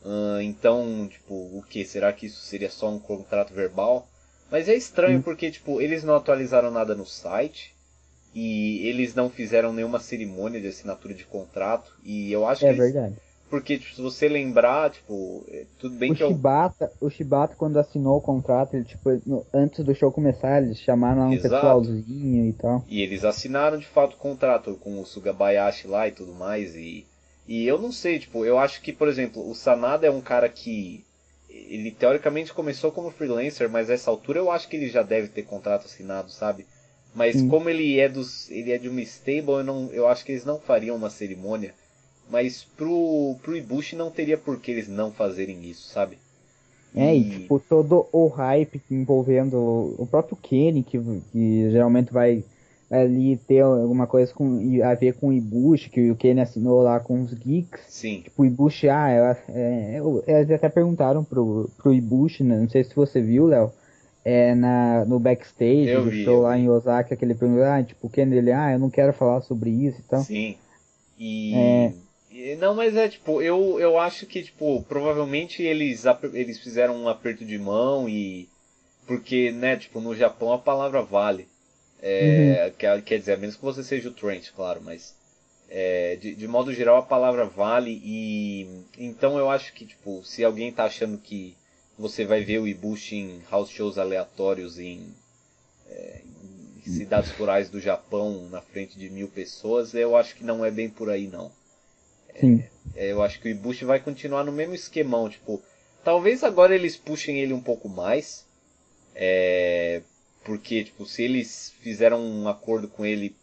Uh, 0.04 0.40
então, 0.42 1.08
tipo, 1.10 1.34
o 1.34 1.64
que? 1.68 1.84
Será 1.84 2.12
que 2.12 2.26
isso 2.26 2.40
seria 2.40 2.70
só 2.70 2.88
um 2.90 2.98
contrato 2.98 3.52
verbal? 3.52 4.08
Mas 4.50 4.68
é 4.68 4.74
estranho 4.74 5.18
hum. 5.18 5.22
porque, 5.22 5.50
tipo, 5.50 5.80
eles 5.80 6.04
não 6.04 6.14
atualizaram 6.14 6.70
nada 6.70 6.94
no 6.94 7.04
site 7.04 7.74
e 8.34 8.86
eles 8.86 9.14
não 9.14 9.28
fizeram 9.28 9.72
nenhuma 9.72 9.98
cerimônia 9.98 10.60
de 10.60 10.68
assinatura 10.68 11.14
de 11.14 11.24
contrato 11.24 11.92
e 12.04 12.30
eu 12.30 12.46
acho 12.46 12.64
é 12.64 12.68
que 12.68 12.80
eles, 12.80 12.92
verdade. 12.92 13.16
Porque, 13.48 13.78
tipo, 13.78 13.94
se 13.94 14.02
você 14.02 14.28
lembrar, 14.28 14.90
tipo, 14.90 15.44
é, 15.48 15.66
tudo 15.78 15.94
bem 15.94 16.10
o 16.10 16.16
que 16.16 16.26
Shibata, 16.26 16.90
eu... 17.00 17.06
O 17.06 17.10
Shibata, 17.10 17.54
quando 17.54 17.78
assinou 17.78 18.18
o 18.18 18.20
contrato, 18.20 18.74
ele, 18.74 18.84
tipo, 18.84 19.08
no, 19.24 19.46
antes 19.54 19.84
do 19.84 19.94
show 19.94 20.10
começar, 20.10 20.62
eles 20.62 20.78
chamaram 20.78 21.28
um 21.28 21.32
Exato. 21.32 21.54
pessoalzinho 21.54 22.46
e 22.46 22.52
tal. 22.52 22.84
E 22.88 23.00
eles 23.02 23.24
assinaram, 23.24 23.78
de 23.78 23.86
fato, 23.86 24.14
o 24.14 24.18
contrato 24.18 24.74
com 24.80 25.00
o 25.00 25.06
Sugabayashi 25.06 25.86
lá 25.86 26.08
e 26.08 26.10
tudo 26.10 26.34
mais. 26.34 26.74
E, 26.74 27.06
e 27.46 27.64
eu 27.66 27.78
não 27.80 27.92
sei, 27.92 28.18
tipo, 28.18 28.44
eu 28.44 28.58
acho 28.58 28.80
que, 28.82 28.92
por 28.92 29.06
exemplo, 29.06 29.48
o 29.48 29.54
Sanada 29.54 30.06
é 30.06 30.10
um 30.10 30.20
cara 30.20 30.48
que... 30.48 31.04
Ele, 31.48 31.92
teoricamente, 31.92 32.52
começou 32.52 32.90
como 32.90 33.12
freelancer, 33.12 33.70
mas 33.70 33.88
essa 33.88 34.10
altura 34.10 34.40
eu 34.40 34.50
acho 34.50 34.68
que 34.68 34.76
ele 34.76 34.88
já 34.88 35.02
deve 35.02 35.28
ter 35.28 35.44
contrato 35.44 35.86
assinado, 35.86 36.30
sabe? 36.30 36.66
Mas 37.14 37.36
Sim. 37.36 37.48
como 37.48 37.70
ele 37.70 37.98
é 38.00 38.08
dos... 38.08 38.50
Ele 38.50 38.72
é 38.72 38.78
de 38.78 38.88
uma 38.88 39.00
stable, 39.02 39.52
eu, 39.52 39.64
não, 39.64 39.88
eu 39.92 40.08
acho 40.08 40.24
que 40.24 40.32
eles 40.32 40.44
não 40.44 40.58
fariam 40.58 40.96
uma 40.96 41.08
cerimônia 41.08 41.72
mas 42.30 42.64
pro, 42.76 43.36
pro 43.42 43.56
Ibushi 43.56 43.96
não 43.96 44.10
teria 44.10 44.36
por 44.36 44.60
que 44.60 44.70
eles 44.70 44.88
não 44.88 45.12
fazerem 45.12 45.64
isso, 45.64 45.88
sabe? 45.88 46.18
É, 46.94 47.14
e, 47.14 47.28
tipo, 47.28 47.60
todo 47.60 48.06
o 48.10 48.26
hype 48.28 48.80
envolvendo 48.90 49.94
o 49.98 50.06
próprio 50.10 50.36
Kenny, 50.36 50.82
que, 50.82 50.98
que 51.30 51.70
geralmente 51.70 52.10
vai 52.10 52.42
ali 52.90 53.36
ter 53.36 53.60
alguma 53.60 54.06
coisa 54.06 54.32
com, 54.32 54.60
a 54.82 54.94
ver 54.94 55.14
com 55.14 55.28
o 55.28 55.32
Ibushi, 55.32 55.90
que 55.90 56.10
o 56.10 56.16
Kenny 56.16 56.40
assinou 56.40 56.82
lá 56.82 56.98
com 56.98 57.20
os 57.22 57.34
Geeks. 57.34 57.82
Sim. 57.88 58.22
Tipo, 58.22 58.42
o 58.42 58.46
Ibushi, 58.46 58.88
ah, 58.88 59.10
é, 59.10 59.36
é, 59.50 60.40
eles 60.40 60.50
até 60.52 60.70
perguntaram 60.70 61.22
pro, 61.22 61.68
pro 61.76 61.92
Ibushi, 61.92 62.42
né, 62.42 62.58
não 62.58 62.68
sei 62.68 62.82
se 62.82 62.94
você 62.96 63.20
viu, 63.20 63.46
Léo, 63.46 63.70
é, 64.24 64.54
na, 64.54 65.04
no 65.04 65.20
backstage 65.20 65.88
eu 65.88 66.04
do 66.04 66.10
vi, 66.10 66.24
show 66.24 66.40
lá 66.42 66.56
em 66.56 66.68
Osaka, 66.70 67.14
que 67.14 67.24
ele 67.24 67.34
perguntou, 67.34 67.64
ah, 67.64 67.82
tipo, 67.82 68.06
o 68.06 68.10
Kenny, 68.10 68.36
ele, 68.36 68.52
ah, 68.52 68.72
eu 68.72 68.78
não 68.78 68.88
quero 68.88 69.12
falar 69.12 69.42
sobre 69.42 69.68
isso 69.68 70.00
e 70.00 70.04
tal. 70.04 70.22
Sim. 70.22 70.56
E... 71.18 71.54
É, 71.54 71.92
não, 72.58 72.74
mas 72.74 72.96
é 72.96 73.08
tipo, 73.08 73.40
eu, 73.40 73.78
eu 73.80 73.98
acho 73.98 74.26
que, 74.26 74.42
tipo, 74.42 74.82
provavelmente 74.82 75.62
eles, 75.62 76.04
eles 76.34 76.58
fizeram 76.58 76.94
um 76.96 77.08
aperto 77.08 77.44
de 77.44 77.58
mão 77.58 78.08
e. 78.08 78.48
Porque, 79.06 79.52
né, 79.52 79.76
tipo, 79.76 80.00
no 80.00 80.14
Japão 80.14 80.52
a 80.52 80.58
palavra 80.58 81.02
vale. 81.02 81.48
É, 82.02 82.66
uhum. 82.66 82.76
quer, 82.76 83.02
quer 83.02 83.18
dizer, 83.18 83.32
a 83.32 83.36
menos 83.36 83.56
que 83.56 83.62
você 83.62 83.82
seja 83.82 84.08
o 84.08 84.12
Trent, 84.12 84.50
claro, 84.54 84.80
mas. 84.82 85.14
É, 85.68 86.16
de, 86.16 86.34
de 86.34 86.46
modo 86.46 86.72
geral 86.72 86.98
a 86.98 87.02
palavra 87.02 87.44
vale 87.46 88.00
e. 88.04 88.84
Então 88.98 89.38
eu 89.38 89.50
acho 89.50 89.72
que, 89.72 89.86
tipo, 89.86 90.22
se 90.24 90.44
alguém 90.44 90.72
tá 90.72 90.84
achando 90.84 91.18
que 91.18 91.56
você 91.98 92.24
vai 92.24 92.44
ver 92.44 92.58
o 92.58 92.68
Ibushi 92.68 93.16
em 93.16 93.42
house 93.50 93.70
shows 93.70 93.98
aleatórios 93.98 94.78
em, 94.78 95.14
é, 95.88 96.20
em 96.86 96.90
cidades 96.90 97.30
rurais 97.32 97.70
do 97.70 97.80
Japão 97.80 98.48
na 98.50 98.60
frente 98.60 98.98
de 98.98 99.08
mil 99.08 99.28
pessoas, 99.28 99.94
eu 99.94 100.16
acho 100.16 100.36
que 100.36 100.44
não 100.44 100.64
é 100.64 100.70
bem 100.70 100.90
por 100.90 101.08
aí 101.08 101.26
não. 101.26 101.50
Sim. 102.38 102.64
É, 102.94 103.12
eu 103.12 103.22
acho 103.22 103.40
que 103.40 103.48
o 103.48 103.50
Ibushi 103.50 103.84
vai 103.84 104.00
continuar 104.00 104.44
no 104.44 104.52
mesmo 104.52 104.74
esquemão, 104.74 105.28
tipo, 105.28 105.62
talvez 106.04 106.42
agora 106.42 106.74
eles 106.74 106.96
puxem 106.96 107.40
ele 107.40 107.52
um 107.52 107.60
pouco 107.60 107.88
mais, 107.88 108.46
é, 109.14 110.02
porque, 110.44 110.84
tipo, 110.84 111.04
se 111.04 111.22
eles 111.22 111.74
fizeram 111.80 112.20
um 112.20 112.48
acordo 112.48 112.88
com 112.88 113.04
ele, 113.04 113.36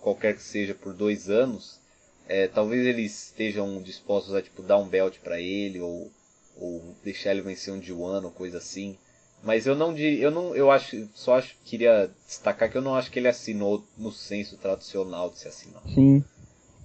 qualquer 0.00 0.34
que 0.34 0.42
seja, 0.42 0.74
por 0.74 0.92
dois 0.92 1.28
anos, 1.28 1.80
é, 2.28 2.46
talvez 2.46 2.86
eles 2.86 3.26
estejam 3.26 3.82
dispostos 3.82 4.34
a, 4.34 4.42
tipo, 4.42 4.62
dar 4.62 4.78
um 4.78 4.88
belt 4.88 5.18
para 5.18 5.40
ele, 5.40 5.80
ou, 5.80 6.10
ou 6.56 6.94
deixar 7.02 7.32
ele 7.32 7.42
vencer 7.42 7.72
um 7.72 7.80
D1 7.80 8.24
ou 8.24 8.30
coisa 8.30 8.58
assim. 8.58 8.96
Mas 9.42 9.66
eu 9.66 9.74
não 9.74 9.96
eu 9.98 10.30
não 10.30 10.54
eu 10.54 10.70
acho 10.70 11.08
só 11.14 11.34
acho 11.34 11.56
queria 11.64 12.08
destacar 12.24 12.70
que 12.70 12.78
eu 12.78 12.82
não 12.82 12.94
acho 12.94 13.10
que 13.10 13.18
ele 13.18 13.26
assinou 13.26 13.84
no 13.98 14.12
senso 14.12 14.56
tradicional 14.56 15.30
de 15.30 15.40
se 15.40 15.48
assinar. 15.48 15.82
Sim. 15.92 16.24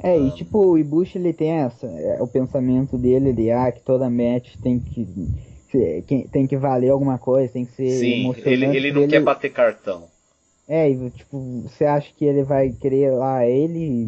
É, 0.02 0.18
e 0.18 0.32
tipo, 0.32 0.60
o 0.60 0.78
Ibushi 0.78 1.18
ele 1.18 1.34
tem 1.34 1.52
essa, 1.52 1.88
é, 1.88 2.22
o 2.22 2.28
pensamento 2.28 2.98
dele 2.98 3.34
de 3.34 3.50
ah, 3.50 3.72
que 3.72 3.82
toda 3.82 4.10
match 4.10 4.56
tem 4.62 4.80
que 4.80 5.08
tem 6.32 6.48
que 6.48 6.56
valer 6.56 6.90
alguma 6.90 7.18
coisa, 7.18 7.52
tem 7.52 7.66
que 7.66 7.74
ser 7.74 7.90
Sim, 7.90 8.34
ele, 8.46 8.66
ele 8.66 8.92
não 8.92 9.04
ele... 9.04 9.12
quer 9.12 9.22
bater 9.22 9.52
cartão. 9.52 10.08
É, 10.68 10.90
e 10.90 11.10
tipo, 11.12 11.62
você 11.62 11.86
acha 11.86 12.12
que 12.14 12.26
ele 12.26 12.44
vai 12.44 12.72
querer 12.72 13.12
lá 13.12 13.46
ele, 13.46 14.06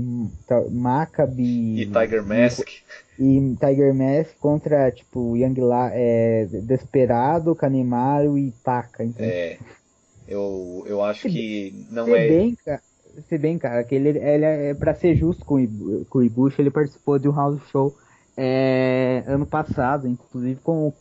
Maccabi 0.69 1.81
e 1.81 1.85
Tiger 1.85 2.25
Mask 2.25 2.67
e, 3.17 3.55
Tiger 3.57 3.93
Mask 3.93 4.35
contra 4.39 4.91
tipo 4.91 5.37
Young 5.37 5.59
La, 5.61 5.89
é, 5.93 6.45
Desperado, 6.63 7.55
Kanemaru 7.55 8.37
e 8.37 8.51
Taka, 8.63 9.05
então. 9.05 9.25
É. 9.25 9.57
Eu, 10.27 10.83
eu 10.85 11.01
acho 11.01 11.29
que 11.29 11.87
não 11.89 12.13
é 12.13 12.27
bem, 12.27 12.57
se 13.27 13.37
bem, 13.37 13.57
cara, 13.57 13.83
que 13.83 13.95
ele, 13.95 14.09
ele 14.09 14.45
é 14.45 14.73
pra 14.73 14.93
ser 14.93 15.15
justo 15.15 15.45
com 15.45 15.61
o, 15.61 16.05
com 16.05 16.19
o 16.19 16.23
Ibushi, 16.23 16.61
ele 16.61 16.71
participou 16.71 17.19
de 17.19 17.27
um 17.27 17.35
house 17.35 17.61
show 17.69 17.95
é, 18.37 19.23
ano 19.27 19.45
passado, 19.45 20.07
inclusive 20.07 20.59
com 20.61 20.87
o 20.87 20.93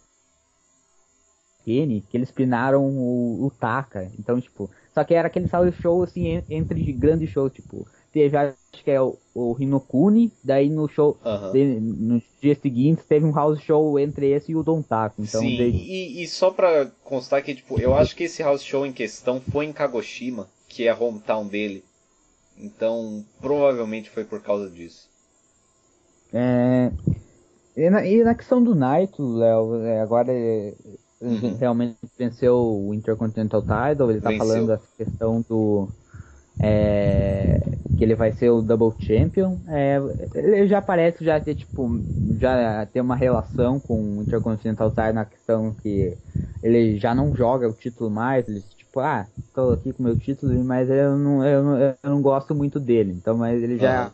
Kenny, 1.64 2.02
que 2.08 2.16
eles 2.16 2.30
pinaram 2.30 2.84
o, 2.84 3.46
o 3.46 3.50
Taka. 3.50 4.10
Então, 4.18 4.40
tipo, 4.40 4.70
só 4.94 5.04
que 5.04 5.14
era 5.14 5.28
aquele 5.28 5.46
house 5.46 5.74
show 5.76 6.02
assim, 6.02 6.42
entre 6.48 6.92
grandes 6.92 7.30
shows, 7.30 7.52
tipo, 7.52 7.86
teve 8.12 8.36
acho 8.36 8.56
que 8.72 8.90
é 8.90 9.00
o, 9.00 9.16
o 9.34 9.56
Hinokuni, 9.58 10.32
daí 10.42 10.68
no 10.68 10.88
show, 10.88 11.16
uhum. 11.24 11.52
de, 11.52 11.64
nos 11.80 12.22
dias 12.40 12.58
seguintes, 12.58 13.04
teve 13.04 13.24
um 13.24 13.32
house 13.32 13.60
show 13.60 13.98
entre 13.98 14.30
esse 14.30 14.52
e 14.52 14.56
o 14.56 14.62
Don 14.62 14.82
Taco. 14.82 15.22
Então, 15.22 15.40
Sim, 15.40 15.60
e, 15.60 16.22
e, 16.22 16.26
só 16.26 16.50
pra 16.50 16.86
constar 17.04 17.42
que, 17.42 17.54
tipo, 17.54 17.80
eu 17.80 17.94
acho 17.94 18.16
que 18.16 18.24
esse 18.24 18.42
house 18.42 18.62
show 18.62 18.84
em 18.84 18.92
questão 18.92 19.40
foi 19.40 19.66
em 19.66 19.72
Kagoshima, 19.72 20.48
que 20.66 20.86
é 20.86 20.90
a 20.90 20.98
hometown 20.98 21.46
dele. 21.46 21.84
Então, 22.60 23.24
provavelmente 23.40 24.10
foi 24.10 24.24
por 24.24 24.42
causa 24.42 24.68
disso. 24.70 25.08
É... 26.32 26.90
E, 27.76 27.88
na, 27.88 28.04
e 28.04 28.24
na 28.24 28.34
questão 28.34 28.62
do 28.62 28.74
Naito, 28.74 29.22
Léo, 29.22 29.76
é, 29.84 30.00
agora 30.00 30.32
é, 30.32 30.74
uhum. 31.20 31.56
realmente 31.60 31.96
venceu 32.18 32.56
o 32.56 32.92
Intercontinental 32.92 33.62
Title, 33.62 34.10
ele 34.10 34.20
tá 34.20 34.30
venceu. 34.30 34.46
falando 34.46 34.72
essa 34.72 34.88
questão 34.96 35.44
do. 35.48 35.88
É, 36.60 37.60
que 37.96 38.02
ele 38.02 38.16
vai 38.16 38.32
ser 38.32 38.50
o 38.50 38.62
Double 38.62 38.92
Champion. 39.00 39.58
É, 39.68 40.00
ele 40.34 40.66
já 40.66 40.82
parece 40.82 41.24
já 41.24 41.38
ter 41.38 41.54
tipo 41.54 41.88
já 42.40 42.84
ter 42.86 43.00
uma 43.00 43.14
relação 43.14 43.78
com 43.78 44.18
o 44.18 44.22
Intercontinental 44.22 44.90
Title 44.90 45.12
na 45.12 45.24
questão 45.24 45.72
que 45.80 46.16
ele 46.62 46.98
já 46.98 47.14
não 47.14 47.32
joga 47.34 47.68
o 47.68 47.72
título 47.72 48.10
mais, 48.10 48.48
ele 48.48 48.60
tipo, 48.88 49.00
ah, 49.00 49.26
tô 49.54 49.72
aqui 49.72 49.92
com 49.92 50.02
meu 50.02 50.18
título, 50.18 50.52
mas 50.64 50.88
eu 50.88 51.16
não, 51.16 51.46
eu 51.46 51.62
não, 51.62 51.78
eu 51.78 51.96
não 52.02 52.22
gosto 52.22 52.54
muito 52.54 52.80
dele. 52.80 53.12
Então, 53.12 53.36
mas 53.36 53.62
ele 53.62 53.78
já 53.78 54.10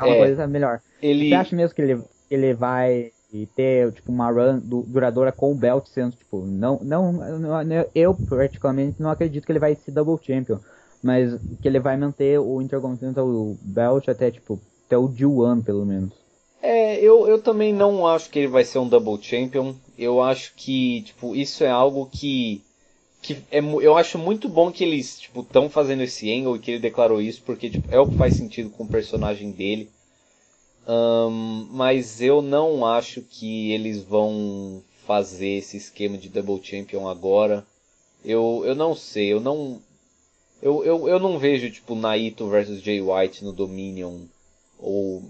é 0.00 0.04
uma 0.04 0.14
é, 0.14 0.18
coisa 0.18 0.46
melhor. 0.46 0.80
Ele... 1.00 1.28
Você 1.28 1.34
acha 1.34 1.54
mesmo 1.54 1.74
que 1.74 1.82
ele, 1.82 2.02
ele 2.30 2.54
vai 2.54 3.12
ter 3.54 3.92
tipo 3.92 4.10
uma 4.10 4.30
run 4.30 4.58
duradoura 4.58 5.30
com 5.30 5.52
o 5.52 5.54
belt 5.54 5.86
sendo 5.86 6.16
tipo 6.16 6.46
não, 6.46 6.80
não 6.82 7.12
não 7.12 7.60
eu 7.94 8.14
praticamente 8.14 9.02
não 9.02 9.10
acredito 9.10 9.44
que 9.44 9.52
ele 9.52 9.58
vai 9.58 9.74
ser 9.74 9.90
double 9.90 10.16
champion 10.18 10.58
mas 11.02 11.38
que 11.60 11.68
ele 11.68 11.78
vai 11.78 11.94
manter 11.94 12.40
o 12.40 12.62
Intercontinental 12.62 13.54
Belt 13.60 14.08
até 14.08 14.30
tipo 14.30 14.58
até 14.86 14.96
o 14.96 15.06
D1 15.06 15.62
pelo 15.62 15.84
menos 15.84 16.14
é, 16.60 16.98
eu, 17.00 17.28
eu 17.28 17.40
também 17.40 17.72
não 17.72 18.06
acho 18.06 18.30
que 18.30 18.40
ele 18.40 18.48
vai 18.48 18.64
ser 18.64 18.78
um 18.78 18.88
Double 18.88 19.22
Champion. 19.22 19.74
Eu 19.96 20.20
acho 20.20 20.52
que, 20.56 21.02
tipo, 21.02 21.34
isso 21.34 21.62
é 21.62 21.70
algo 21.70 22.06
que. 22.06 22.62
Que 23.28 23.44
é, 23.50 23.58
eu 23.60 23.94
acho 23.94 24.16
muito 24.18 24.48
bom 24.48 24.72
que 24.72 24.82
eles, 24.82 25.20
tipo, 25.20 25.42
estão 25.42 25.68
fazendo 25.68 26.02
esse 26.02 26.32
angle 26.32 26.56
e 26.56 26.58
que 26.58 26.70
ele 26.70 26.80
declarou 26.80 27.20
isso, 27.20 27.42
porque, 27.44 27.68
tipo, 27.68 27.86
é 27.94 28.00
o 28.00 28.08
que 28.08 28.16
faz 28.16 28.34
sentido 28.34 28.70
com 28.70 28.84
o 28.84 28.88
personagem 28.88 29.50
dele. 29.50 29.90
Um, 30.88 31.68
mas 31.70 32.22
eu 32.22 32.40
não 32.40 32.86
acho 32.86 33.20
que 33.20 33.70
eles 33.72 34.02
vão 34.02 34.82
fazer 35.06 35.58
esse 35.58 35.76
esquema 35.76 36.16
de 36.16 36.30
Double 36.30 36.58
Champion 36.64 37.06
agora. 37.06 37.66
Eu, 38.24 38.62
eu 38.64 38.74
não 38.74 38.94
sei, 38.94 39.30
eu 39.30 39.40
não. 39.40 39.78
Eu, 40.62 40.82
eu, 40.82 41.06
eu 41.06 41.20
não 41.20 41.38
vejo, 41.38 41.70
tipo, 41.70 41.94
Naito 41.94 42.48
versus 42.48 42.80
Jay 42.80 43.02
White 43.02 43.44
no 43.44 43.52
Dominion. 43.52 44.20
Ou 44.78 45.22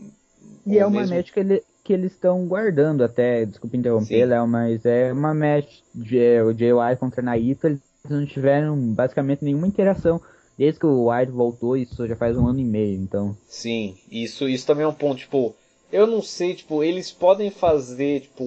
e 0.64 0.78
é 0.78 0.86
uma 0.86 1.00
mesmo... 1.00 1.16
match 1.16 1.32
que, 1.32 1.40
ele, 1.40 1.62
que 1.82 1.92
eles 1.92 2.12
estão 2.12 2.46
guardando 2.46 3.02
até, 3.02 3.44
desculpa 3.44 3.76
interromper, 3.76 4.24
Léo, 4.24 4.46
mas 4.46 4.86
é 4.86 5.12
uma 5.12 5.34
match 5.34 5.80
de 5.92 6.40
o 6.42 6.52
JY 6.52 6.96
contra 7.00 7.22
Naito, 7.22 7.66
eles 7.66 7.88
não 8.08 8.26
tiveram 8.26 8.76
basicamente 8.76 9.44
nenhuma 9.44 9.66
interação 9.66 10.20
desde 10.56 10.80
que 10.80 10.86
o 10.86 11.10
White 11.10 11.30
voltou, 11.30 11.76
isso 11.76 12.06
já 12.06 12.16
faz 12.16 12.36
um 12.36 12.46
ano 12.46 12.58
e 12.58 12.64
meio, 12.64 13.00
então. 13.00 13.36
Sim, 13.46 13.96
isso, 14.10 14.48
isso 14.48 14.66
também 14.66 14.84
é 14.84 14.88
um 14.88 14.94
ponto, 14.94 15.18
tipo, 15.18 15.54
eu 15.92 16.06
não 16.06 16.20
sei, 16.20 16.54
tipo, 16.54 16.82
eles 16.82 17.12
podem 17.12 17.50
fazer, 17.50 18.22
tipo, 18.22 18.44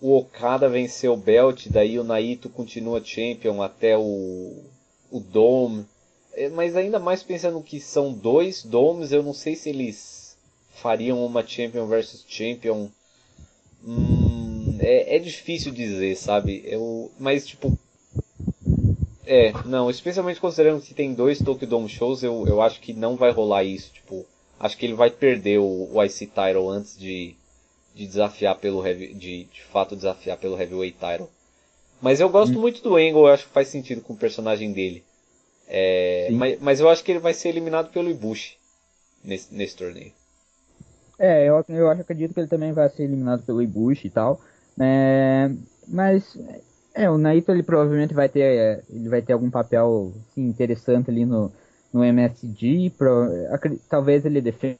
o 0.00 0.16
Okada 0.18 0.68
vencer 0.68 1.08
o 1.08 1.16
belt, 1.16 1.68
daí 1.68 1.98
o 1.98 2.04
Naito 2.04 2.48
continua 2.48 3.04
champion 3.04 3.62
até 3.62 3.96
o, 3.96 4.64
o 5.10 5.20
Dome, 5.20 5.86
é, 6.34 6.48
mas 6.48 6.74
ainda 6.76 6.98
mais 6.98 7.22
pensando 7.22 7.62
que 7.62 7.78
são 7.78 8.12
dois 8.12 8.64
Domes, 8.64 9.12
eu 9.12 9.22
não 9.22 9.34
sei 9.34 9.54
se 9.54 9.68
eles 9.68 10.36
fariam 10.70 11.24
uma 11.24 11.46
Champion 11.46 11.86
versus 11.86 12.24
Champion. 12.26 12.88
Hum, 13.84 14.76
é, 14.80 15.16
é 15.16 15.18
difícil 15.18 15.72
dizer, 15.72 16.16
sabe? 16.16 16.62
Eu, 16.64 17.10
mas 17.18 17.46
tipo. 17.46 17.78
É, 19.24 19.52
não, 19.64 19.88
especialmente 19.88 20.40
considerando 20.40 20.82
que 20.82 20.94
tem 20.94 21.14
dois 21.14 21.38
Tokyo 21.38 21.66
Dome 21.66 21.88
shows, 21.88 22.22
eu, 22.22 22.44
eu 22.46 22.60
acho 22.60 22.80
que 22.80 22.92
não 22.92 23.16
vai 23.16 23.30
rolar 23.30 23.64
isso. 23.64 23.92
Tipo, 23.92 24.26
acho 24.58 24.76
que 24.76 24.86
ele 24.86 24.94
vai 24.94 25.10
perder 25.10 25.58
o, 25.58 25.88
o 25.92 26.02
IC 26.02 26.26
Title 26.26 26.68
antes 26.68 26.98
de, 26.98 27.36
de 27.94 28.06
desafiar 28.06 28.56
pelo 28.56 28.84
heavy, 28.84 29.14
de, 29.14 29.44
de 29.44 29.62
fato 29.64 29.94
desafiar 29.94 30.36
pelo 30.38 30.60
Heavyweight 30.60 30.98
Title. 30.98 31.28
Mas 32.00 32.18
eu 32.18 32.28
gosto 32.28 32.58
hum. 32.58 32.60
muito 32.60 32.82
do 32.82 32.96
Angle, 32.96 33.20
eu 33.20 33.26
acho 33.28 33.46
que 33.46 33.52
faz 33.52 33.68
sentido 33.68 34.00
com 34.00 34.12
o 34.12 34.18
personagem 34.18 34.72
dele. 34.72 35.04
É, 35.68 36.28
mas, 36.32 36.60
mas 36.60 36.80
eu 36.80 36.88
acho 36.88 37.04
que 37.04 37.12
ele 37.12 37.20
vai 37.20 37.32
ser 37.32 37.48
eliminado 37.48 37.90
pelo 37.92 38.10
Ibushi 38.10 38.58
nesse, 39.22 39.54
nesse 39.54 39.76
torneio. 39.76 40.12
É, 41.18 41.48
eu, 41.48 41.64
eu 41.68 41.88
acho, 41.88 42.00
acredito 42.00 42.34
que 42.34 42.40
ele 42.40 42.48
também 42.48 42.72
vai 42.72 42.88
ser 42.88 43.04
eliminado 43.04 43.44
pelo 43.44 43.62
Ibushi 43.62 44.08
e 44.08 44.10
tal. 44.10 44.40
É, 44.80 45.48
mas 45.86 46.36
é, 46.94 47.10
o 47.10 47.18
Naito 47.18 47.50
ele 47.50 47.62
provavelmente 47.62 48.14
vai 48.14 48.28
ter 48.28 48.84
ele 48.90 49.08
vai 49.08 49.22
ter 49.22 49.32
algum 49.32 49.50
papel 49.50 50.12
assim, 50.30 50.46
interessante 50.46 51.10
ali 51.10 51.24
no, 51.24 51.50
no 51.92 52.04
MSG. 52.04 52.90
Pro, 52.90 53.28
talvez 53.88 54.24
ele 54.24 54.40
defenda 54.40 54.78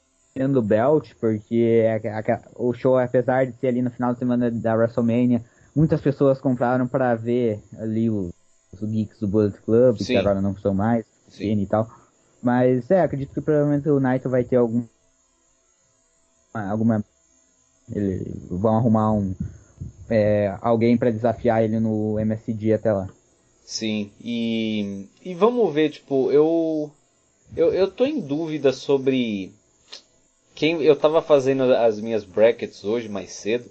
o 0.57 0.61
belt, 0.61 1.13
porque 1.19 1.83
é, 1.83 1.95
é, 1.95 2.41
o 2.55 2.73
show, 2.73 2.97
apesar 2.97 3.45
de 3.45 3.53
ser 3.53 3.67
ali 3.67 3.81
no 3.81 3.91
final 3.91 4.13
de 4.13 4.19
semana 4.19 4.49
da 4.49 4.75
WrestleMania, 4.75 5.43
muitas 5.75 6.01
pessoas 6.01 6.39
compraram 6.39 6.87
para 6.87 7.15
ver 7.15 7.59
ali 7.77 8.09
os, 8.09 8.31
os 8.73 8.89
geeks 8.89 9.19
do 9.19 9.27
Bullet 9.27 9.59
Club, 9.61 9.97
Sim. 9.97 10.05
que 10.05 10.17
agora 10.17 10.41
não 10.41 10.55
são 10.57 10.73
mais, 10.73 11.05
Sim. 11.29 11.59
e 11.59 11.65
tal. 11.65 11.87
Mas 12.41 12.89
é, 12.91 13.01
acredito 13.01 13.33
que 13.33 13.41
provavelmente 13.41 13.89
o 13.89 13.99
Naito 13.99 14.29
vai 14.29 14.43
ter 14.43 14.57
algum 14.57 14.83
alguma 16.53 17.03
ele, 17.91 18.23
vão 18.49 18.77
arrumar 18.77 19.11
um 19.13 19.33
é, 20.09 20.55
alguém 20.61 20.97
para 20.97 21.11
desafiar 21.11 21.63
ele 21.63 21.79
no 21.79 22.19
MSD 22.19 22.73
até 22.73 22.91
lá. 22.91 23.09
Sim, 23.65 24.11
e, 24.21 25.07
e 25.23 25.33
vamos 25.33 25.73
ver, 25.73 25.89
tipo, 25.89 26.31
eu, 26.31 26.91
eu 27.55 27.73
eu 27.73 27.89
tô 27.89 28.05
em 28.05 28.19
dúvida 28.19 28.73
sobre 28.73 29.51
quem 30.53 30.81
eu 30.81 30.95
tava 30.95 31.21
fazendo 31.21 31.63
as 31.63 31.99
minhas 31.99 32.23
brackets 32.23 32.83
hoje 32.83 33.09
mais 33.09 33.31
cedo 33.31 33.69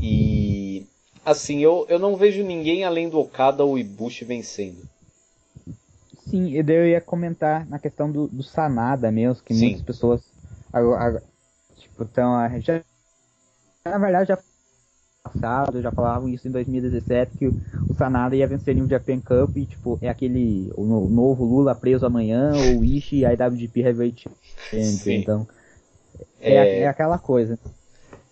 e 0.00 0.84
assim, 1.24 1.60
eu, 1.60 1.86
eu 1.88 1.98
não 1.98 2.16
vejo 2.16 2.42
ninguém 2.44 2.84
além 2.84 3.08
do 3.08 3.18
Okada 3.18 3.64
ou 3.64 3.78
Ibushi 3.78 4.24
vencendo. 4.24 4.84
Sim, 6.18 6.50
eu 6.52 6.86
ia 6.86 7.00
comentar 7.00 7.66
na 7.68 7.78
questão 7.78 8.10
do, 8.10 8.26
do 8.26 8.42
Sanada 8.42 9.10
mesmo, 9.12 9.44
que 9.44 9.54
Sim. 9.54 9.68
muitas 9.68 9.82
pessoas 9.82 10.20
então, 12.16 12.60
já, 12.60 12.84
na 13.84 13.98
verdade, 13.98 14.28
já 14.28 14.42
passado, 15.28 15.82
já 15.82 15.90
falavam 15.90 16.28
isso 16.28 16.46
em 16.48 16.50
2017, 16.50 17.38
que 17.38 17.46
o, 17.46 17.54
Sanada 17.96 18.36
ia 18.36 18.46
vencer 18.46 18.76
o 18.76 18.88
Japan 18.88 19.20
Cup 19.20 19.56
e, 19.56 19.66
tipo, 19.66 19.98
é 20.02 20.08
aquele, 20.08 20.72
o, 20.76 20.84
novo 20.84 21.44
Lula 21.44 21.74
preso 21.74 22.06
amanhã, 22.06 22.52
ou 22.54 22.84
Ishii 22.84 23.20
e 23.20 23.26
a 23.26 23.32
IWGP 23.32 23.80
Heavyweight 23.80 24.28
Champion, 24.70 25.12
então, 25.12 25.48
é, 26.40 26.54
é... 26.54 26.80
é, 26.80 26.88
aquela 26.88 27.18
coisa. 27.18 27.58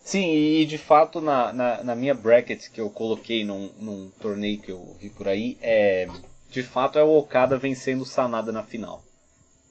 Sim, 0.02 0.34
e 0.34 0.66
de 0.66 0.76
fato 0.76 1.20
na, 1.20 1.50
na, 1.52 1.82
na, 1.82 1.94
minha 1.94 2.14
bracket 2.14 2.68
que 2.70 2.78
eu 2.78 2.90
coloquei 2.90 3.42
num, 3.42 3.70
num 3.80 4.10
torneio 4.20 4.60
que 4.60 4.70
eu 4.70 4.94
vi 5.00 5.08
por 5.08 5.26
aí, 5.26 5.56
é, 5.62 6.06
de 6.50 6.62
fato 6.62 6.98
é 6.98 7.02
o 7.02 7.16
Okada 7.16 7.56
vencendo 7.56 8.02
o 8.02 8.06
Sanada 8.06 8.52
na 8.52 8.62
final. 8.62 9.02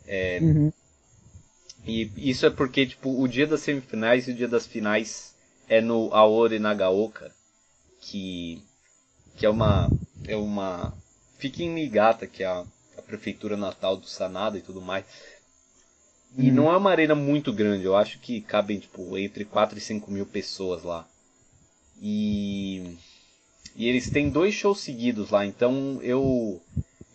É, 0.08 0.40
uhum. 0.42 0.74
E 1.86 2.12
isso 2.18 2.46
é 2.46 2.50
porque, 2.50 2.86
tipo, 2.86 3.22
o 3.22 3.28
dia 3.28 3.46
das 3.46 3.62
semifinais 3.62 4.28
e 4.28 4.32
o 4.32 4.34
dia 4.34 4.48
das 4.48 4.66
finais 4.66 5.33
é 5.68 5.82
no 5.82 6.14
Aori 6.14 6.60
Nagaoka, 6.60 7.34
que, 8.02 8.64
que 9.36 9.46
é 9.46 9.50
uma. 9.50 9.90
É 10.28 10.36
uma. 10.36 10.94
Fica 11.38 11.64
em 11.64 11.70
Niigata, 11.70 12.28
que 12.28 12.44
é 12.44 12.46
a, 12.46 12.64
a 12.98 13.02
prefeitura 13.02 13.58
natal 13.58 13.98
do 13.98 14.08
Sanada 14.08 14.58
e 14.58 14.62
tudo 14.62 14.82
mais. 14.82 15.06
E 16.38 16.50
uhum. 16.50 16.56
não 16.56 16.74
é 16.74 16.78
uma 16.78 16.90
arena 16.90 17.14
muito 17.14 17.54
grande, 17.54 17.86
eu 17.86 17.96
acho 17.96 18.20
que 18.20 18.42
cabem, 18.42 18.80
tipo, 18.80 19.18
entre 19.18 19.46
4 19.46 19.78
e 19.78 19.82
5 19.82 20.12
mil 20.12 20.26
pessoas 20.26 20.84
lá. 20.84 21.08
E. 22.02 22.98
E 23.76 23.88
eles 23.88 24.10
têm 24.10 24.30
dois 24.30 24.54
shows 24.54 24.80
seguidos 24.80 25.30
lá, 25.30 25.46
então 25.46 26.00
eu. 26.02 26.62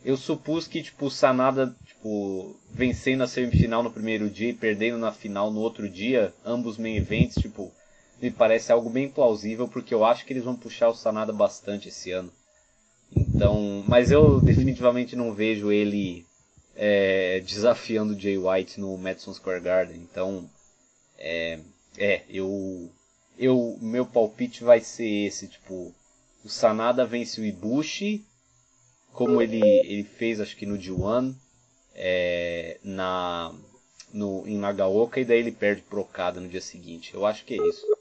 Eu 0.04 0.16
supus 0.16 0.66
que, 0.66 0.82
tipo, 0.82 1.06
o 1.06 1.10
Sanada 1.10 1.76
tipo, 1.98 2.56
vencendo 2.70 3.22
a 3.22 3.26
semifinal 3.26 3.82
no 3.82 3.90
primeiro 3.90 4.30
dia 4.30 4.50
e 4.50 4.54
perdendo 4.54 4.98
na 4.98 5.12
final 5.12 5.50
no 5.50 5.60
outro 5.60 5.88
dia, 5.88 6.32
ambos 6.44 6.78
main 6.78 6.96
events, 6.96 7.34
tipo, 7.42 7.72
me 8.20 8.30
parece 8.30 8.72
algo 8.72 8.90
bem 8.90 9.08
plausível, 9.08 9.68
porque 9.68 9.94
eu 9.94 10.04
acho 10.04 10.24
que 10.24 10.32
eles 10.32 10.44
vão 10.44 10.56
puxar 10.56 10.88
o 10.88 10.94
Sanada 10.94 11.32
bastante 11.32 11.88
esse 11.88 12.10
ano. 12.10 12.32
Então, 13.16 13.84
mas 13.86 14.10
eu 14.10 14.40
definitivamente 14.40 15.16
não 15.16 15.32
vejo 15.32 15.72
ele 15.72 16.26
é, 16.74 17.40
desafiando 17.40 18.14
o 18.14 18.18
Jay 18.18 18.36
White 18.36 18.80
no 18.80 18.96
Madison 18.98 19.32
Square 19.32 19.60
Garden. 19.60 19.96
Então, 19.96 20.48
é, 21.18 21.60
é, 21.96 22.22
eu, 22.28 22.90
eu, 23.38 23.78
meu 23.80 24.04
palpite 24.04 24.62
vai 24.62 24.80
ser 24.80 25.26
esse, 25.26 25.48
tipo, 25.48 25.94
o 26.44 26.48
Sanada 26.48 27.06
vence 27.06 27.40
o 27.40 27.44
Ibushi, 27.44 28.24
como 29.12 29.42
ele, 29.42 29.60
ele 29.60 30.04
fez, 30.04 30.40
acho 30.40 30.56
que 30.56 30.66
no 30.66 30.78
D1, 30.78 31.34
é, 31.94 32.78
na, 32.84 33.52
no, 34.12 34.46
em 34.46 34.56
Nagaoka 34.56 35.20
e 35.20 35.24
daí 35.24 35.40
ele 35.40 35.50
perde 35.50 35.82
pro 35.82 36.02
Okada 36.02 36.40
no 36.40 36.48
dia 36.48 36.60
seguinte. 36.60 37.12
Eu 37.14 37.26
acho 37.26 37.44
que 37.44 37.54
é 37.54 37.68
isso. 37.68 37.97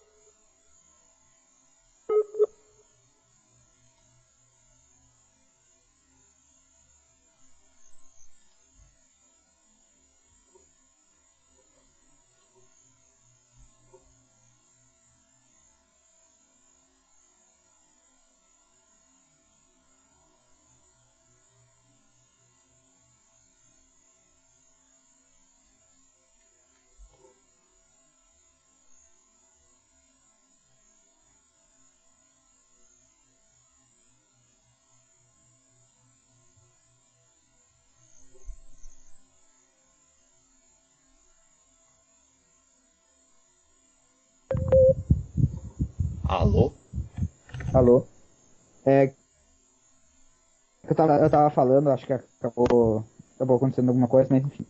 Alô? 46.38 46.72
Alô? 47.73 48.05
É. 48.85 49.11
Eu 50.88 50.95
tava, 50.95 51.15
eu 51.18 51.30
tava 51.31 51.49
falando, 51.49 51.89
acho 51.89 52.05
que 52.05 52.14
acabou, 52.14 53.03
acabou 53.35 53.57
acontecendo 53.57 53.89
alguma 53.89 54.07
coisa, 54.07 54.30
mas 54.31 54.45
enfim. 54.45 54.65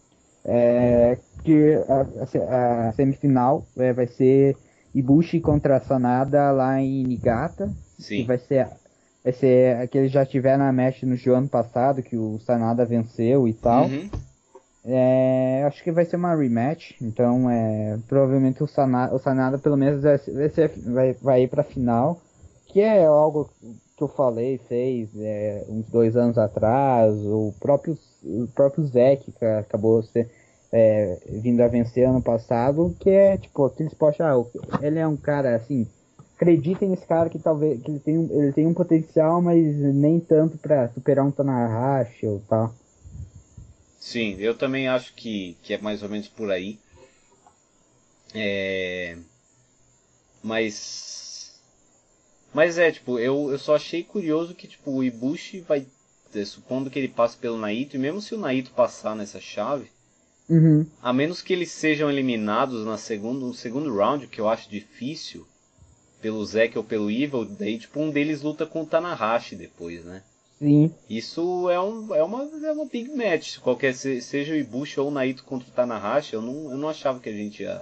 É, 0.46 1.18
que 1.44 1.76
a, 1.90 2.06
a, 2.54 2.88
a 2.88 2.94
semifinal 2.94 3.68
é, 3.76 3.92
vai 3.92 4.08
ser 4.08 4.56
Ibushi 4.96 5.42
contra 5.42 5.82
Sanada 5.82 6.52
lá 6.52 6.80
em 6.80 7.04
Nigata. 7.04 7.70
Sim. 8.00 8.26
vai 8.26 8.38
ser 8.38 8.70
vai 9.22 9.34
ser 9.34 9.90
que 9.90 9.98
eles 9.98 10.12
já 10.12 10.26
tiveram 10.26 10.64
na 10.64 10.72
match 10.72 11.04
no 11.04 11.34
ano 11.34 11.50
passado, 11.50 12.02
que 12.02 12.16
o 12.16 12.40
Sanada 12.40 12.86
venceu 12.86 13.46
e 13.46 13.54
tal. 13.54 13.88
Uhum. 13.88 14.10
É, 14.90 15.64
acho 15.68 15.84
que 15.84 15.92
vai 15.92 16.06
ser 16.06 16.16
uma 16.16 16.34
rematch, 16.34 16.94
então 17.02 17.50
é, 17.50 18.00
provavelmente 18.08 18.64
o 18.64 18.68
Sanada, 18.68 19.14
o 19.14 19.20
Sanada 19.20 19.58
pelo 19.58 19.76
menos 19.76 20.02
vai, 20.02 20.18
ser, 20.18 20.72
vai, 20.78 21.14
vai 21.22 21.44
ir 21.44 21.50
pra 21.50 21.62
final, 21.62 22.22
que 22.68 22.80
é 22.80 23.06
algo 23.06 23.50
que 23.98 24.02
eu 24.02 24.08
falei, 24.08 24.58
fez 24.70 25.10
é, 25.20 25.66
uns 25.68 25.90
dois 25.90 26.16
anos 26.16 26.38
atrás, 26.38 27.14
o 27.26 27.54
próprio, 27.60 27.98
o 28.24 28.48
próprio 28.56 28.86
Zek 28.86 29.30
que 29.30 29.44
acabou 29.44 30.02
ser, 30.04 30.32
é, 30.72 31.20
vindo 31.44 31.60
a 31.62 31.68
vencer 31.68 32.08
ano 32.08 32.22
passado, 32.22 32.96
que 32.98 33.10
é 33.10 33.38
tipo 33.38 33.66
aqueles 33.66 33.94
poxa, 33.94 34.24
ah, 34.26 34.42
ele 34.82 35.00
é 35.00 35.08
um 35.08 35.18
cara 35.18 35.54
assim, 35.58 35.86
acreditem 36.38 36.88
nesse 36.88 37.06
cara 37.06 37.30
que 37.30 37.40
talvez 37.40 37.82
que 37.82 37.92
ele 37.92 38.00
tem, 38.00 38.16
ele 38.32 38.54
tem 38.54 38.66
um 38.66 38.74
potencial, 38.74 39.42
mas 39.42 39.66
nem 39.94 40.18
tanto 40.18 40.58
para 40.58 40.88
superar 40.90 41.26
um 41.26 41.32
Tanahashi 41.32 42.26
ou 42.26 42.42
tal. 42.48 42.72
Sim, 44.08 44.38
eu 44.40 44.56
também 44.56 44.88
acho 44.88 45.14
que, 45.16 45.58
que 45.62 45.74
é 45.74 45.78
mais 45.78 46.02
ou 46.02 46.08
menos 46.08 46.30
por 46.30 46.50
aí. 46.50 46.80
É... 48.34 49.18
Mas. 50.42 51.60
Mas 52.54 52.78
é, 52.78 52.90
tipo, 52.90 53.20
eu, 53.20 53.52
eu 53.52 53.60
só 53.60 53.76
achei 53.76 54.06
curioso 54.06 54.56
que, 54.56 54.66
tipo, 54.66 54.92
o 54.92 55.04
Ibushi 55.04 55.60
vai. 55.60 55.86
É, 56.34 56.46
supondo 56.46 56.90
que 56.90 56.98
ele 56.98 57.10
passe 57.10 57.36
pelo 57.36 57.58
Naito, 57.58 57.98
e 57.98 58.00
mesmo 58.00 58.22
se 58.22 58.34
o 58.34 58.38
Naito 58.38 58.72
passar 58.72 59.14
nessa 59.14 59.42
chave, 59.42 59.92
uhum. 60.48 60.86
a 61.02 61.12
menos 61.12 61.42
que 61.42 61.52
eles 61.52 61.72
sejam 61.72 62.10
eliminados 62.10 62.86
na 62.86 62.98
segundo, 62.98 63.48
no 63.48 63.54
segundo 63.54 63.94
round, 63.94 64.28
que 64.28 64.40
eu 64.40 64.48
acho 64.48 64.70
difícil, 64.70 65.46
pelo 66.22 66.46
Zack 66.46 66.78
ou 66.78 66.84
pelo 66.84 67.12
Evil, 67.12 67.44
daí, 67.44 67.78
tipo, 67.78 68.00
um 68.00 68.10
deles 68.10 68.42
luta 68.42 68.66
com 68.66 68.84
o 68.84 68.86
Tanahashi 68.86 69.56
depois, 69.58 70.06
né? 70.06 70.24
Sim. 70.60 70.92
Isso 71.10 71.70
é, 71.70 71.80
um, 71.80 72.16
é, 72.16 72.24
uma, 72.24 72.44
é 72.44 72.72
uma 72.72 72.86
big 72.86 73.12
match. 73.12 73.60
Qualquer, 73.60 73.94
seja 73.94 74.54
o 74.54 74.58
Ibushi 74.58 75.00
ou 75.00 75.10
o 75.10 75.12
Naito 75.12 75.44
contra 75.44 75.68
o 75.68 75.72
Tanahashi, 75.72 76.34
eu 76.34 76.42
não, 76.42 76.72
eu 76.72 76.78
não 76.78 76.90
achava 76.90 77.20
que 77.20 77.30
a 77.30 77.34
gente 77.34 77.62
ia, 77.62 77.82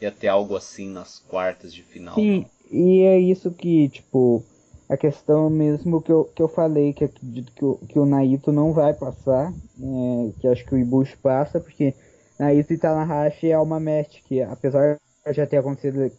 ia 0.00 0.12
ter 0.12 0.28
algo 0.28 0.56
assim 0.56 0.88
nas 0.88 1.18
quartas 1.18 1.74
de 1.74 1.82
final. 1.82 2.14
Sim, 2.14 2.46
e 2.70 3.00
é 3.00 3.18
isso 3.18 3.50
que, 3.50 3.88
tipo, 3.88 4.44
a 4.88 4.96
questão 4.96 5.50
mesmo 5.50 6.00
que 6.00 6.12
eu, 6.12 6.24
que 6.32 6.42
eu 6.42 6.48
falei, 6.48 6.92
que 6.92 7.04
acredito 7.04 7.52
que 7.52 7.64
o, 7.64 7.74
que 7.88 7.98
o 7.98 8.06
Naito 8.06 8.52
não 8.52 8.72
vai 8.72 8.94
passar, 8.94 9.52
é, 9.52 10.30
que 10.40 10.46
acho 10.46 10.64
que 10.64 10.74
o 10.74 10.78
Ibushi 10.78 11.16
passa, 11.16 11.58
porque 11.58 11.92
Naito 12.38 12.72
e 12.72 12.78
Tanahashi 12.78 13.50
é 13.50 13.58
uma 13.58 13.80
match 13.80 14.20
que, 14.24 14.40
apesar 14.42 14.96
de 15.26 15.32
já 15.32 15.44
ter 15.44 15.56
acontecido 15.56 16.12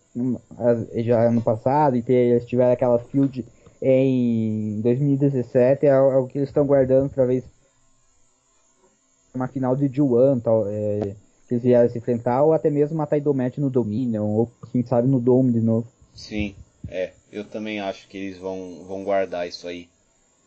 já 0.97 1.31
no 1.31 1.41
passado 1.41 1.95
e 1.95 2.01
ter, 2.01 2.13
eles 2.13 2.45
tiveram 2.45 2.73
aquela 2.73 2.99
field 2.99 3.45
em 3.81 4.81
2017 4.81 5.85
é 5.85 5.99
o 5.99 6.27
que 6.27 6.37
eles 6.37 6.49
estão 6.49 6.65
guardando 6.65 7.09
para 7.09 7.25
ver 7.25 7.43
uma 9.33 9.47
final 9.47 9.75
de 9.75 9.87
Juan, 9.87 10.39
tal, 10.39 10.67
é, 10.67 11.15
que 11.47 11.53
eles 11.53 11.63
vieram 11.63 11.89
se 11.89 11.97
enfrentar, 11.97 12.43
ou 12.43 12.53
até 12.53 12.69
mesmo 12.69 12.97
matar 12.97 13.17
Idomete 13.17 13.61
no 13.61 13.69
Dominion, 13.69 14.25
ou 14.25 14.51
quem 14.71 14.83
sabe 14.83 15.07
no 15.07 15.19
Dome 15.19 15.53
de 15.53 15.61
novo. 15.61 15.87
Sim, 16.15 16.55
é, 16.87 17.11
eu 17.31 17.45
também 17.45 17.79
acho 17.79 18.07
que 18.07 18.17
eles 18.17 18.37
vão, 18.37 18.83
vão 18.87 19.03
guardar 19.03 19.47
isso 19.47 19.67
aí. 19.67 19.87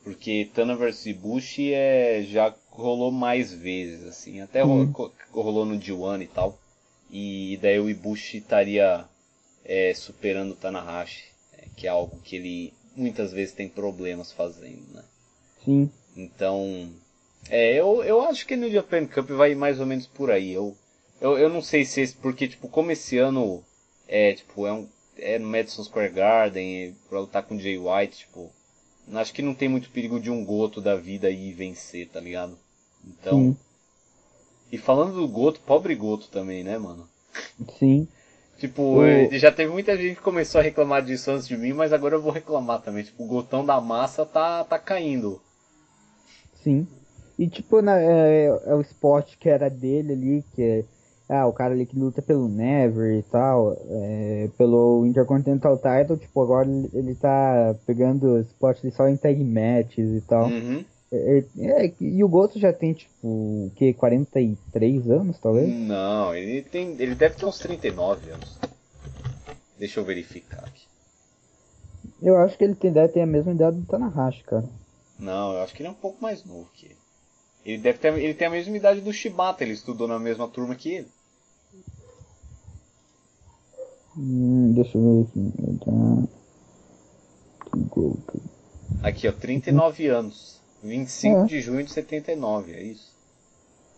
Porque 0.03 0.49
Tana 0.55 0.75
vs 0.75 1.07
Ibushi 1.07 1.75
é, 1.75 2.23
já 2.23 2.55
rolou 2.71 3.13
mais 3.13 3.53
vezes, 3.53 4.07
assim, 4.07 4.41
até 4.41 4.63
rolou, 4.63 5.13
rolou 5.31 5.65
no 5.65 5.79
G1 5.79 6.23
e 6.23 6.27
tal. 6.27 6.59
E 7.11 7.59
daí 7.61 7.79
o 7.79 7.91
Ibushi 7.91 8.39
estaria 8.39 9.05
é, 9.65 9.93
superando 9.95 10.53
o 10.53 10.57
Tanahashi, 10.57 11.25
é, 11.59 11.67
que 11.77 11.87
é 11.87 11.91
algo 11.91 12.19
que 12.23 12.37
ele 12.37 12.73
muitas 12.97 13.33
vezes 13.33 13.55
tem 13.55 13.69
problemas 13.69 14.33
fazendo, 14.33 14.87
né? 14.93 15.05
Sim. 15.65 15.91
Então, 16.17 16.91
é, 17.49 17.75
eu, 17.75 18.03
eu 18.03 18.23
acho 18.23 18.47
que 18.47 18.57
no 18.57 18.71
Japan 18.71 19.07
Cup 19.07 19.31
vai 19.31 19.55
mais 19.55 19.81
ou 19.81 19.87
menos 19.87 20.07
por 20.07 20.31
aí. 20.31 20.53
Eu, 20.53 20.77
eu, 21.21 21.39
eu 21.39 21.49
não 21.49 21.63
sei 21.63 21.85
se 21.85 22.01
esse, 22.01 22.15
porque, 22.15 22.49
tipo, 22.49 22.69
como 22.69 22.91
esse 22.91 23.19
ano 23.19 23.63
é, 24.09 24.35
tipo, 24.35 24.67
é, 24.67 24.73
um, 24.73 24.89
é 25.17 25.39
no 25.39 25.49
Madison 25.49 25.85
Square 25.85 26.13
Garden, 26.13 26.97
pra 27.09 27.21
lutar 27.21 27.43
com 27.45 27.59
Jay 27.59 27.79
White, 27.79 28.19
tipo, 28.19 28.51
acho 29.15 29.33
que 29.33 29.43
não 29.43 29.55
tem 29.55 29.69
muito 29.69 29.91
perigo 29.91 30.19
de 30.19 30.31
um 30.31 30.45
Goto 30.45 30.81
da 30.81 30.97
vida 30.97 31.29
aí 31.29 31.53
vencer, 31.53 32.09
tá 32.09 32.21
ligado? 32.21 32.59
Então. 33.07 33.39
Sim. 33.39 33.57
E 34.73 34.79
falando 34.79 35.15
do 35.15 35.29
Goto, 35.29 35.61
pobre 35.61 35.95
Goto 35.95 36.29
também, 36.29 36.63
né, 36.63 36.79
mano? 36.79 37.09
Sim. 37.79 38.07
Tipo, 38.61 39.01
o... 39.01 39.39
já 39.39 39.51
teve 39.51 39.73
muita 39.73 39.97
gente 39.97 40.17
que 40.17 40.23
começou 40.23 40.61
a 40.61 40.65
reclamar 40.65 41.03
disso 41.03 41.31
antes 41.31 41.49
de 41.49 41.57
mim, 41.57 41.73
mas 41.73 41.95
agora 41.95 42.15
eu 42.15 42.21
vou 42.21 42.31
reclamar 42.31 42.83
também. 42.83 43.03
Tipo, 43.03 43.25
o 43.25 43.27
gotão 43.27 43.65
da 43.65 43.81
massa 43.81 44.27
tá, 44.27 44.63
tá 44.65 44.79
caindo. 44.79 45.41
Sim. 46.63 46.87
E 47.39 47.49
tipo, 47.49 47.81
na, 47.81 47.99
é, 47.99 48.47
é, 48.67 48.75
o 48.75 48.83
esporte 48.83 49.39
que 49.39 49.49
era 49.49 49.71
dele 49.71 50.13
ali, 50.13 50.45
que 50.55 50.63
é 50.63 50.85
ah, 51.27 51.47
o 51.47 51.55
cara 51.55 51.73
ali 51.73 51.87
que 51.87 51.99
luta 51.99 52.21
pelo 52.21 52.49
Never 52.49 53.17
e 53.17 53.23
tal, 53.23 53.75
é, 53.89 54.51
pelo 54.59 55.07
Intercontinental 55.07 55.79
Title, 55.79 56.19
tipo, 56.19 56.43
agora 56.43 56.69
ele, 56.93 57.15
tá 57.15 57.75
pegando 57.87 58.41
esporte 58.41 58.91
só 58.91 59.09
em 59.09 59.17
tag 59.17 59.43
matches 59.43 60.11
e 60.11 60.21
tal. 60.21 60.49
Uhum. 60.49 60.85
É, 61.13 61.45
é, 61.59 61.95
e 62.01 62.23
o 62.23 62.29
Goto 62.29 62.59
já 62.59 62.73
tem, 62.73 62.93
tipo, 62.93 63.27
o 63.27 63.73
que, 63.75 63.93
43 63.95 65.11
anos, 65.11 65.39
talvez? 65.41 65.69
Não, 65.69 66.35
ele 66.35 66.63
tem. 66.63 66.93
Ele 67.01 67.17
deve 67.17 67.35
ter 67.35 67.47
uns 67.47 67.59
39 67.59 68.31
anos. 68.31 68.59
Deixa 69.77 69.99
eu 69.99 70.05
verificar 70.05 70.65
aqui. 70.65 70.87
Eu 72.23 72.37
acho 72.37 72.57
que 72.57 72.63
ele 72.63 72.75
tem, 72.75 72.93
deve 72.93 73.13
ter 73.13 73.23
a 73.23 73.27
mesma 73.27 73.53
idade 73.53 73.79
do 73.79 73.87
Tanahashi, 73.87 74.45
cara. 74.45 74.69
Não, 75.19 75.55
eu 75.55 75.63
acho 75.63 75.75
que 75.75 75.83
ele 75.83 75.89
é 75.89 75.93
um 75.93 75.95
pouco 75.95 76.23
mais 76.23 76.45
novo 76.45 76.69
que 76.75 76.87
ele. 76.87 76.97
Ele 77.65 77.79
deve 77.79 77.99
ter, 77.99 78.15
ele 78.17 78.35
tem 78.35 78.47
a 78.47 78.51
mesma 78.51 78.77
idade 78.77 79.01
do 79.01 79.13
Shibata, 79.13 79.65
ele 79.65 79.73
estudou 79.73 80.07
na 80.07 80.19
mesma 80.19 80.49
turma 80.49 80.75
que 80.75 80.93
ele. 80.93 81.09
Hum, 84.17 84.73
deixa 84.75 84.97
eu 84.97 85.03
ver 85.03 85.41
aqui. 85.41 86.29
Aqui, 89.03 89.29
ó, 89.29 89.33
39 89.33 90.07
anos. 90.09 90.60
25 90.83 91.41
é. 91.41 91.45
de 91.45 91.61
junho 91.61 91.85
de 91.85 91.93
79, 91.93 92.73
é 92.73 92.83
isso? 92.83 93.11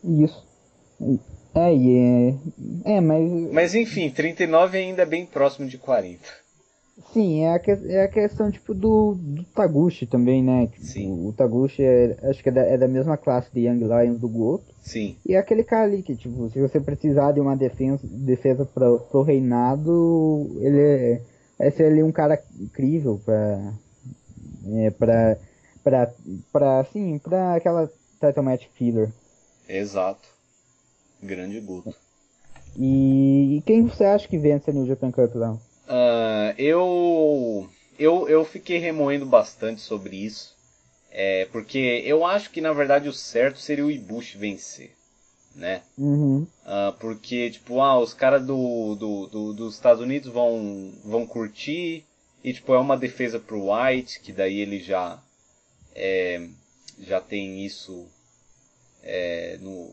Isso. 0.04 0.46
É, 1.54 1.74
e 1.74 1.98
é. 2.84 2.96
É, 2.96 3.00
mas. 3.00 3.30
Mas 3.52 3.74
enfim, 3.74 4.10
39 4.10 4.78
ainda 4.78 5.02
é 5.02 5.06
bem 5.06 5.26
próximo 5.26 5.68
de 5.68 5.78
40. 5.78 6.42
Sim, 7.12 7.42
é 7.42 7.54
a, 7.54 7.58
que, 7.58 7.70
é 7.70 8.04
a 8.04 8.08
questão 8.08 8.50
tipo 8.50 8.74
do, 8.74 9.14
do 9.14 9.44
Taguchi 9.44 10.06
também, 10.06 10.42
né? 10.42 10.66
Tipo, 10.66 10.84
Sim. 10.84 11.26
O 11.26 11.32
Taguchi 11.32 11.82
é, 11.82 12.16
acho 12.24 12.42
que 12.42 12.48
é 12.48 12.52
da, 12.52 12.62
é 12.62 12.76
da, 12.76 12.86
mesma 12.86 13.16
classe 13.16 13.52
de 13.52 13.60
Young 13.60 13.80
Lions 13.80 14.20
do 14.20 14.28
Goto. 14.28 14.64
Sim. 14.82 15.16
E 15.26 15.34
é 15.34 15.38
aquele 15.38 15.64
cara 15.64 15.84
ali 15.84 16.02
que, 16.02 16.14
tipo, 16.14 16.48
se 16.50 16.60
você 16.60 16.80
precisar 16.80 17.32
de 17.32 17.40
uma 17.40 17.56
defesa, 17.56 18.00
defesa 18.02 18.64
pro, 18.66 19.00
pro 19.10 19.22
reinado, 19.22 20.58
ele 20.60 20.80
é, 20.80 21.20
é 21.58 21.70
ser 21.70 21.86
ali 21.86 22.02
um 22.02 22.12
cara 22.12 22.38
incrível 22.60 23.20
pra. 23.24 23.72
É, 24.74 24.90
pra 24.90 25.36
pra, 25.82 26.12
pra 26.52 26.80
assim, 26.80 27.18
pra 27.18 27.54
aquela 27.54 27.90
title 28.20 28.42
match 28.42 28.66
filler. 28.74 29.12
Exato. 29.68 30.28
Grande 31.22 31.60
Guto. 31.60 31.94
E, 32.76 33.56
e, 33.56 33.62
quem 33.62 33.86
você 33.86 34.04
acha 34.04 34.26
que 34.26 34.38
vence 34.38 34.70
a 34.70 34.72
New 34.72 34.86
Japan 34.86 35.10
Cup 35.10 35.34
lá? 35.34 35.52
Uh, 35.52 36.54
eu, 36.56 37.68
eu, 37.98 38.28
eu 38.28 38.44
fiquei 38.44 38.78
remoendo 38.78 39.26
bastante 39.26 39.80
sobre 39.80 40.16
isso. 40.16 40.56
É, 41.10 41.46
porque 41.52 42.02
eu 42.06 42.24
acho 42.24 42.50
que 42.50 42.62
na 42.62 42.72
verdade 42.72 43.08
o 43.08 43.12
certo 43.12 43.58
seria 43.58 43.84
o 43.84 43.90
Ibushi 43.90 44.38
vencer. 44.38 44.92
Né? 45.54 45.82
Uhum. 45.98 46.46
Uh, 46.64 46.92
porque, 46.98 47.50
tipo, 47.50 47.78
ah, 47.82 47.98
os 47.98 48.14
caras 48.14 48.42
do, 48.46 48.94
do, 48.94 49.26
do, 49.26 49.52
dos 49.52 49.74
Estados 49.74 50.02
Unidos 50.02 50.32
vão, 50.32 50.90
vão 51.04 51.26
curtir. 51.26 52.06
E, 52.42 52.54
tipo, 52.54 52.72
é 52.72 52.78
uma 52.78 52.96
defesa 52.96 53.38
pro 53.38 53.70
White, 53.70 54.20
que 54.20 54.32
daí 54.32 54.58
ele 54.58 54.80
já 54.80 55.22
é, 55.94 56.46
já 56.98 57.20
tem 57.20 57.64
isso 57.64 58.08
é, 59.02 59.58
no 59.60 59.90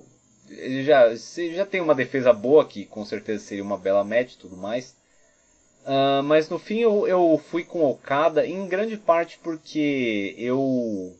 ele 0.49 0.83
já 0.83 1.13
já 1.53 1.65
tem 1.65 1.79
uma 1.79 1.93
defesa 1.93 2.33
boa 2.33 2.65
que 2.65 2.85
com 2.85 3.05
certeza 3.05 3.43
seria 3.43 3.63
uma 3.63 3.77
bela 3.77 4.03
match 4.03 4.33
e 4.33 4.37
tudo 4.37 4.57
mais. 4.57 4.95
Uh, 5.85 6.23
mas 6.23 6.49
no 6.49 6.59
fim 6.59 6.79
eu, 6.79 7.07
eu 7.07 7.41
fui 7.49 7.63
com 7.63 7.83
Okada 7.85 8.45
em 8.45 8.67
grande 8.67 8.97
parte 8.97 9.39
porque 9.43 10.35
eu 10.37 11.15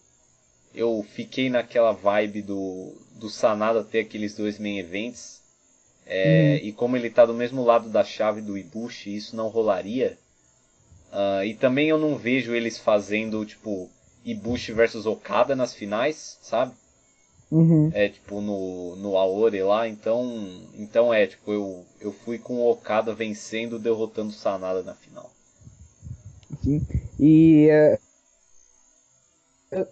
eu 0.73 1.06
fiquei 1.14 1.49
naquela 1.49 1.91
vibe 1.91 2.41
do 2.41 2.93
do 3.14 3.30
Sanada 3.30 3.84
ter 3.84 3.99
aqueles 3.99 4.35
dois 4.35 4.57
main 4.57 4.80
events. 4.80 5.39
É, 6.11 6.60
hum. 6.64 6.68
e 6.68 6.73
como 6.73 6.97
ele 6.97 7.07
está 7.07 7.23
do 7.23 7.35
mesmo 7.35 7.64
lado 7.64 7.88
da 7.88 8.03
chave 8.03 8.41
do 8.41 8.57
Ibushi 8.57 9.15
isso 9.15 9.35
não 9.35 9.47
rolaria. 9.47 10.18
Uh, 11.11 11.43
e 11.43 11.53
também 11.56 11.89
eu 11.89 11.97
não 11.97 12.18
vejo 12.18 12.53
eles 12.53 12.77
fazendo, 12.77 13.43
tipo, 13.45 13.89
Ibushi 14.24 14.72
versus 14.74 15.06
Okada 15.06 15.56
nas 15.56 15.74
finais, 15.74 16.38
sabe? 16.41 16.74
Uhum. 17.52 17.90
É, 17.94 18.10
tipo, 18.10 18.41
no, 18.41 18.96
no 18.96 19.18
Aore 19.18 19.62
lá, 19.64 19.88
então. 19.88 20.24
Então 20.76 21.14
é, 21.14 21.26
tipo, 21.26 21.52
eu, 21.52 21.84
eu 22.00 22.12
fui 22.12 22.38
com 22.38 22.56
o 22.56 22.70
Okada 22.72 23.14
vencendo, 23.14 23.80
derrotando 23.80 24.30
o 24.30 24.34
Sanada 24.34 24.84
na 24.84 24.94
final. 24.94 25.32
Sim. 26.64 26.82
E 27.20 27.70
uh, 27.72 28.00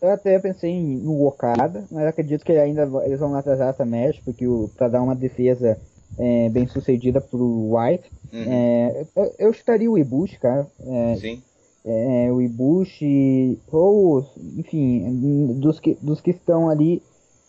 eu 0.02 0.12
até 0.12 0.38
pensei 0.40 0.80
no 0.82 1.26
Okada, 1.26 1.86
mas 1.92 2.06
acredito 2.06 2.46
que 2.46 2.52
ainda 2.54 2.90
eles 3.06 3.20
vão 3.20 3.36
atrasar 3.36 3.70
essa 3.70 3.86
match, 3.86 4.20
porque 4.24 4.48
o, 4.48 4.70
pra 4.76 4.88
dar 4.88 5.02
uma 5.02 5.16
defesa 5.16 5.80
é, 6.18 6.50
bem 6.50 6.68
sucedida 6.68 7.22
pro 7.22 7.76
White. 7.76 8.12
Uhum. 8.34 8.52
É, 8.52 9.06
eu, 9.16 9.36
eu 9.40 9.54
chutaria 9.54 9.90
o 9.90 9.98
Ibushi, 9.98 10.40
cara. 10.40 10.68
É, 10.80 11.16
Sim. 11.16 11.44
É, 11.90 12.32
o 12.32 12.42
Ibushi, 12.42 13.60
ou, 13.72 14.26
enfim, 14.58 15.54
dos 15.60 15.80
que, 15.80 15.98
dos 16.02 16.20
que 16.20 16.32
estão 16.32 16.70
ali, 16.70 17.02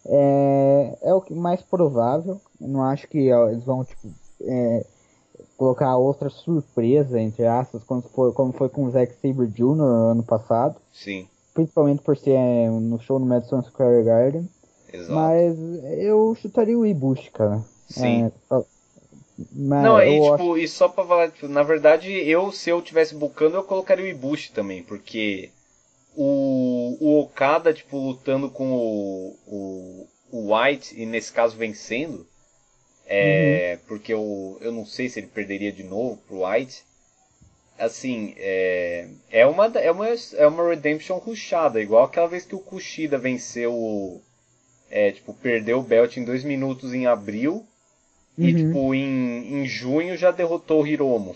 é, 0.06 0.98
é 1.02 1.15
o 1.15 1.20
que 1.20 1.35
mais 1.35 1.60
provável. 1.62 2.40
Eu 2.60 2.69
não 2.69 2.82
acho 2.85 3.09
que 3.09 3.19
eles 3.28 3.65
vão, 3.65 3.85
tipo, 3.85 4.09
é, 4.43 4.86
colocar 5.56 5.97
outra 5.97 6.31
surpresa, 6.31 7.20
entre 7.20 7.47
aspas, 7.47 7.82
como 7.82 8.02
foi, 8.02 8.32
como 8.32 8.52
foi 8.52 8.69
com 8.69 8.85
o 8.85 8.90
Zack 8.90 9.15
Sabre 9.15 9.48
Jr. 9.48 9.82
ano 9.82 10.23
passado. 10.23 10.77
Sim. 10.93 11.27
Principalmente 11.52 12.02
por 12.02 12.16
ser 12.16 12.32
é, 12.32 12.70
no 12.70 13.01
show 13.01 13.19
no 13.19 13.27
Madison 13.27 13.62
Square 13.62 14.05
Garden. 14.05 14.48
Exato. 14.93 15.12
Mas 15.12 15.59
eu 15.98 16.35
chutaria 16.36 16.78
o 16.78 16.86
Ibushi, 16.86 17.31
cara. 17.32 17.62
Sim. 17.89 18.31
É, 18.52 18.62
mas 19.52 19.85
não, 19.85 20.02
e, 20.02 20.20
tipo, 20.20 20.35
acho... 20.35 20.59
e 20.59 20.66
só 20.66 20.89
pra 20.89 21.06
falar, 21.06 21.31
tipo, 21.31 21.47
na 21.47 21.62
verdade, 21.62 22.10
eu, 22.10 22.51
se 22.51 22.70
eu 22.70 22.82
tivesse 22.82 23.15
bucando, 23.15 23.56
eu 23.56 23.62
colocaria 23.62 24.05
o 24.05 24.09
Ibushi 24.09 24.52
também, 24.52 24.82
porque 24.82 25.51
o, 26.16 26.97
o 27.01 27.20
Okada, 27.20 27.73
tipo, 27.73 27.97
lutando 27.97 28.51
com 28.51 28.73
o, 28.73 29.39
o, 29.47 30.09
o 30.32 30.55
White, 30.55 31.01
e 31.01 31.06
nesse 31.06 31.32
caso 31.32 31.56
vencendo, 31.56 32.27
é, 33.06 33.78
uhum. 33.78 33.86
porque 33.86 34.12
eu, 34.12 34.59
eu 34.60 34.73
não 34.73 34.85
sei 34.85 35.09
se 35.09 35.20
ele 35.20 35.28
perderia 35.28 35.70
de 35.70 35.85
novo 35.85 36.20
pro 36.27 36.44
White, 36.44 36.82
assim, 37.78 38.35
é, 38.36 39.09
é, 39.31 39.47
uma, 39.47 39.66
é, 39.66 39.90
uma, 39.93 40.09
é 40.09 40.47
uma 40.48 40.69
Redemption 40.69 41.19
rushada, 41.19 41.81
igual 41.81 42.05
aquela 42.05 42.27
vez 42.27 42.44
que 42.44 42.56
o 42.56 42.60
Kushida 42.60 43.16
venceu 43.16 44.20
é, 44.90 45.12
tipo, 45.12 45.32
perdeu 45.35 45.78
o 45.78 45.82
belt 45.82 46.16
em 46.16 46.24
dois 46.24 46.43
minutos 46.43 46.93
em 46.93 47.06
abril, 47.06 47.65
Uhum. 48.39 48.47
E, 48.47 48.55
tipo, 48.55 48.94
em, 48.94 49.62
em 49.62 49.66
junho 49.66 50.16
já 50.16 50.31
derrotou 50.31 50.82
o 50.82 50.86
Hiromo. 50.86 51.35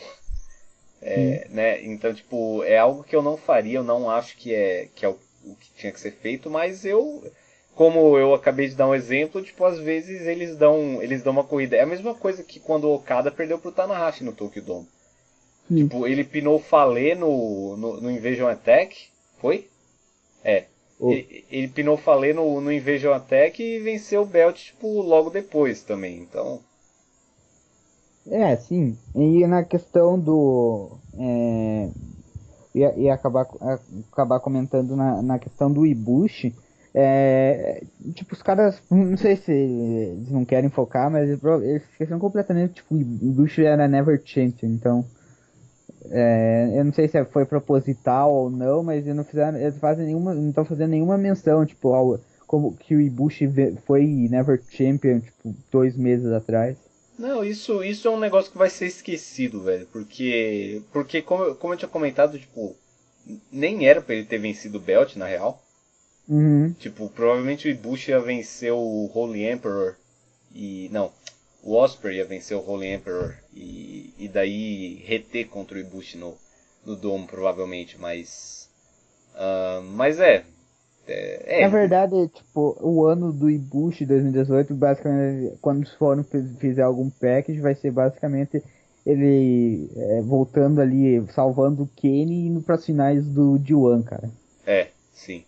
É, 1.00 1.46
uhum. 1.48 1.54
né? 1.54 1.82
Então, 1.82 2.14
tipo, 2.14 2.62
é 2.62 2.78
algo 2.78 3.02
que 3.02 3.16
eu 3.16 3.22
não 3.22 3.36
faria, 3.36 3.78
eu 3.78 3.84
não 3.84 4.08
acho 4.08 4.36
que 4.36 4.54
é, 4.54 4.88
que 4.94 5.04
é 5.04 5.08
o, 5.08 5.18
o, 5.44 5.56
que 5.56 5.68
tinha 5.76 5.92
que 5.92 5.98
ser 5.98 6.12
feito, 6.12 6.48
mas 6.48 6.84
eu, 6.84 7.28
como 7.74 8.16
eu 8.16 8.32
acabei 8.32 8.68
de 8.68 8.76
dar 8.76 8.86
um 8.86 8.94
exemplo, 8.94 9.42
tipo, 9.42 9.64
às 9.64 9.80
vezes 9.80 10.28
eles 10.28 10.56
dão, 10.56 11.02
eles 11.02 11.24
dão 11.24 11.32
uma 11.32 11.42
corrida. 11.42 11.76
É 11.76 11.80
a 11.80 11.86
mesma 11.86 12.14
coisa 12.14 12.44
que 12.44 12.60
quando 12.60 12.84
o 12.84 12.94
Okada 12.94 13.32
perdeu 13.32 13.58
pro 13.58 13.72
Tanahashi 13.72 14.22
no 14.22 14.32
Tokyo 14.32 14.62
Dome. 14.62 14.86
Uhum. 15.68 15.76
Tipo, 15.78 16.06
ele 16.06 16.22
pinou 16.22 16.56
o 16.56 16.62
Fale 16.62 17.16
no, 17.16 17.76
no, 17.76 18.00
no 18.00 18.10
Invasion 18.10 18.46
Attack, 18.46 19.08
foi? 19.40 19.66
É. 20.44 20.66
Oh. 21.00 21.10
Ele, 21.10 21.44
ele 21.50 21.66
pinou 21.66 21.96
o 21.96 22.00
Fale 22.00 22.32
no, 22.32 22.60
no 22.60 22.70
Invasion 22.70 23.12
Attack 23.12 23.60
e 23.60 23.80
venceu 23.80 24.22
o 24.22 24.26
Belt, 24.26 24.66
tipo, 24.66 25.02
logo 25.02 25.30
depois 25.30 25.82
também, 25.82 26.18
então... 26.18 26.62
É, 28.26 28.56
sim. 28.56 28.98
E 29.14 29.46
na 29.46 29.64
questão 29.64 30.18
do. 30.20 31.00
É, 31.18 31.92
ia 32.74 33.14
acabar, 33.14 33.46
acabar 34.12 34.40
comentando 34.40 34.96
na, 34.96 35.22
na 35.22 35.38
questão 35.38 35.72
do 35.72 35.86
Ibushi. 35.86 36.56
É, 36.94 37.86
tipo, 38.14 38.34
os 38.34 38.42
caras, 38.42 38.82
não 38.90 39.16
sei 39.16 39.36
se 39.36 39.50
eles 39.52 40.30
não 40.30 40.44
querem 40.44 40.70
focar, 40.70 41.10
mas 41.10 41.28
eles 41.28 41.82
esqueceram 41.84 42.18
completamente, 42.20 42.74
tipo, 42.74 42.94
o 42.94 43.00
Ibushi 43.00 43.64
era 43.64 43.88
Never 43.88 44.20
Champion, 44.24 44.68
então, 44.70 45.10
é, 46.10 46.70
eu 46.78 46.84
não 46.84 46.92
sei 46.92 47.08
se 47.08 47.24
foi 47.26 47.46
proposital 47.46 48.32
ou 48.32 48.50
não, 48.50 48.82
mas 48.82 49.04
eles 49.04 49.16
não 49.16 49.24
fizeram, 49.24 49.58
eles 49.58 49.78
fazem 49.78 50.06
nenhuma, 50.06 50.34
não 50.34 50.48
estão 50.50 50.64
fazendo 50.64 50.90
nenhuma 50.90 51.16
menção, 51.18 51.64
tipo, 51.66 51.92
ao, 51.94 52.18
como 52.46 52.76
que 52.76 52.94
o 52.94 53.00
Ibushi 53.00 53.48
foi 53.86 54.04
Never 54.30 54.62
Champion, 54.68 55.20
tipo, 55.20 55.54
dois 55.70 55.96
meses 55.96 56.30
atrás. 56.32 56.91
Não, 57.22 57.44
isso, 57.44 57.84
isso 57.84 58.08
é 58.08 58.10
um 58.10 58.18
negócio 58.18 58.50
que 58.50 58.58
vai 58.58 58.68
ser 58.68 58.86
esquecido, 58.86 59.62
velho. 59.62 59.86
Porque, 59.92 60.82
porque 60.92 61.22
como, 61.22 61.54
como 61.54 61.72
eu 61.72 61.78
tinha 61.78 61.88
comentado, 61.88 62.36
tipo, 62.36 62.76
nem 63.52 63.86
era 63.86 64.02
para 64.02 64.16
ele 64.16 64.26
ter 64.26 64.38
vencido 64.38 64.78
o 64.78 64.80
Belt, 64.80 65.14
na 65.14 65.26
real. 65.26 65.62
Uhum. 66.28 66.72
Tipo, 66.72 67.08
provavelmente 67.10 67.68
o 67.68 67.70
Ibushi 67.70 68.10
ia 68.10 68.18
vencer 68.18 68.72
o 68.72 69.08
Holy 69.14 69.48
Emperor. 69.48 69.94
E. 70.52 70.88
Não. 70.90 71.12
O 71.62 71.76
Osprey 71.76 72.16
ia 72.16 72.24
vencer 72.24 72.56
o 72.56 72.68
Holy 72.68 72.88
Emperor. 72.88 73.36
E, 73.54 74.12
e 74.18 74.26
daí 74.26 74.94
reter 75.06 75.46
contra 75.46 75.78
o 75.78 75.80
Ibushi 75.80 76.18
no, 76.18 76.36
no 76.84 76.96
Dome, 76.96 77.28
provavelmente. 77.28 77.96
Mas. 78.00 78.68
Uh, 79.36 79.80
mas 79.80 80.18
é, 80.18 80.44
é, 81.06 81.60
é, 81.60 81.62
Na 81.62 81.68
verdade, 81.68 82.28
tipo, 82.28 82.76
o 82.80 83.04
ano 83.06 83.32
do 83.32 83.50
Ibushi 83.50 84.06
2018, 84.06 84.74
basicamente, 84.74 85.56
quando 85.60 85.86
foram 85.96 86.24
fizer 86.58 86.82
algum 86.82 87.10
package, 87.10 87.60
vai 87.60 87.74
ser 87.74 87.90
basicamente 87.90 88.62
ele 89.04 89.90
é, 89.96 90.22
voltando 90.22 90.80
ali, 90.80 91.24
salvando 91.34 91.82
o 91.82 91.90
Kenny 91.96 92.34
e 92.34 92.46
indo 92.46 92.62
pras 92.62 92.86
finais 92.86 93.26
do 93.26 93.58
D1, 93.58 94.04
cara. 94.04 94.30
É, 94.64 94.88
sim. 95.12 95.44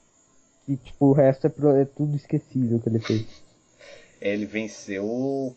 E 0.66 0.76
tipo, 0.76 1.06
o 1.06 1.12
resto 1.12 1.46
é, 1.46 1.50
pro, 1.50 1.76
é 1.76 1.84
tudo 1.84 2.16
esquecível 2.16 2.80
que 2.80 2.88
ele 2.88 2.98
fez. 2.98 3.42
É, 4.20 4.32
ele 4.32 4.46
venceu. 4.46 5.54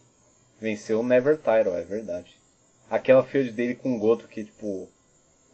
Venceu 0.59 0.99
o 0.99 1.03
Never 1.03 1.37
Title, 1.37 1.75
é 1.75 1.83
verdade. 1.83 2.35
Aquela 2.89 3.23
field 3.23 3.51
dele 3.51 3.75
com 3.75 3.95
o 3.95 3.99
Goto 3.99 4.27
que, 4.27 4.43
tipo, 4.43 4.87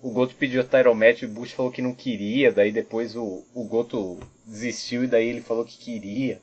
o 0.04 0.12
Goto 0.12 0.36
pediu 0.36 0.60
a 0.60 0.66
title 0.66 0.94
match 0.94 1.22
e 1.22 1.26
o 1.26 1.30
Bush 1.30 1.54
falou 1.54 1.72
que 1.72 1.82
não 1.82 1.96
queria, 1.96 2.52
daí 2.52 2.74
depois 2.74 3.16
o, 3.16 3.46
o 3.54 3.64
Goto 3.64 4.20
desistiu 4.46 5.06
e 5.06 5.08
daí 5.08 5.30
ele 5.30 5.40
falou 5.40 5.64
que 5.64 5.78
queria. 5.78 6.42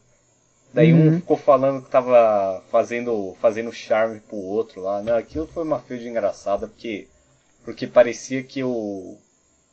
Daí 0.73 0.95
uhum. 0.95 1.09
um 1.09 1.17
ficou 1.17 1.37
falando 1.37 1.83
que 1.83 1.91
tava 1.91 2.63
fazendo, 2.71 3.37
fazendo 3.39 3.71
charme 3.71 4.19
pro 4.21 4.37
outro 4.37 4.81
lá. 4.81 5.03
Não, 5.03 5.15
aquilo 5.15 5.47
foi 5.47 5.63
uma 5.63 5.79
feud 5.79 6.09
engraçada 6.09 6.67
porque, 6.67 7.07
porque 7.63 7.87
parecia 7.87 8.43
que 8.43 8.65
o 8.65 9.19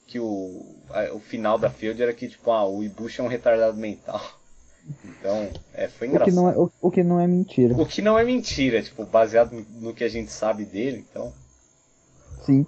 que 0.05 0.19
o, 0.19 0.76
a, 0.89 1.14
o 1.14 1.19
final 1.19 1.57
da 1.57 1.69
feud 1.69 2.01
era 2.01 2.14
que 2.14 2.27
tipo, 2.27 2.51
ah, 2.51 2.68
o 2.68 2.84
Ibushi 2.84 3.22
é 3.22 3.23
um 3.23 3.27
retardado 3.27 3.77
mental. 3.77 4.22
Então, 5.03 5.49
é, 5.73 5.88
foi 5.88 6.07
engraçado. 6.07 6.30
O 6.30 6.31
que, 6.31 6.35
não 6.35 6.49
é, 6.49 6.57
o, 6.57 6.72
o 6.81 6.91
que 6.91 7.03
não 7.03 7.19
é 7.19 7.27
mentira. 7.27 7.73
O 7.76 7.85
que 7.85 8.01
não 8.01 8.18
é 8.18 8.23
mentira, 8.23 8.81
tipo, 8.81 9.05
baseado 9.05 9.65
no 9.81 9.93
que 9.93 10.03
a 10.03 10.07
gente 10.09 10.31
sabe 10.31 10.64
dele, 10.64 11.05
então. 11.09 11.34
Sim. 12.45 12.65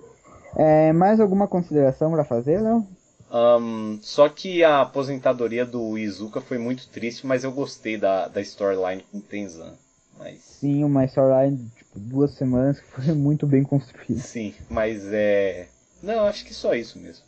É, 0.56 0.92
mais 0.94 1.20
alguma 1.20 1.48
consideração 1.48 2.12
para 2.12 2.24
fazer, 2.24 2.62
Léo? 2.62 2.86
Um, 3.32 4.00
só 4.02 4.28
que 4.28 4.64
a 4.64 4.82
aposentadoria 4.82 5.66
do 5.66 5.98
Izuka 5.98 6.42
foi 6.42 6.58
muito 6.58 6.88
triste, 6.90 7.28
mas 7.28 7.44
eu 7.44 7.52
gostei 7.52 7.98
da, 7.98 8.28
da 8.28 8.42
storyline 8.42 9.04
com 9.12 9.20
Tenzan. 9.20 9.74
Mas... 10.18 10.40
Sim, 10.42 10.84
uma 10.84 11.06
storyline 11.06 11.58
de 11.58 11.70
tipo, 11.70 12.00
duas 12.00 12.32
semanas 12.32 12.80
que 12.80 12.88
foi 12.88 13.14
muito 13.14 13.46
bem 13.46 13.64
construída. 13.64 14.20
Sim, 14.20 14.54
mas 14.70 15.06
é. 15.14 15.68
Não, 16.02 16.26
acho 16.26 16.44
que 16.46 16.54
só 16.54 16.74
isso 16.74 17.00
mesmo. 17.00 17.24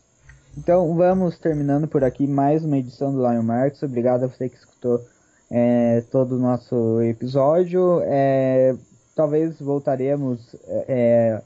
Então 0.58 0.94
vamos 0.96 1.38
terminando 1.38 1.88
por 1.88 2.04
aqui 2.04 2.28
mais 2.28 2.66
uma 2.66 2.78
edição 2.78 3.14
do 3.14 3.20
Lion 3.20 3.44
Marks. 3.44 3.84
Obrigado 3.84 4.24
a 4.24 4.28
você 4.28 4.50
que 4.50 4.58
escutou 4.58 5.06
é, 5.50 6.04
todo 6.12 6.36
o 6.36 6.40
nosso 6.40 7.02
episódio. 7.02 8.02
É, 8.04 8.76
talvez 9.16 9.60
voltaremos 9.60 10.56
é, 10.88 11.42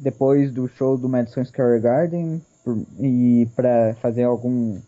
depois 0.00 0.50
do 0.50 0.66
show 0.66 0.96
do 0.96 1.08
Madison 1.08 1.44
Square 1.44 1.80
Garden 1.80 2.42
e 2.98 3.46
para 3.54 3.94
fazer 4.00 4.24
algum 4.24 4.78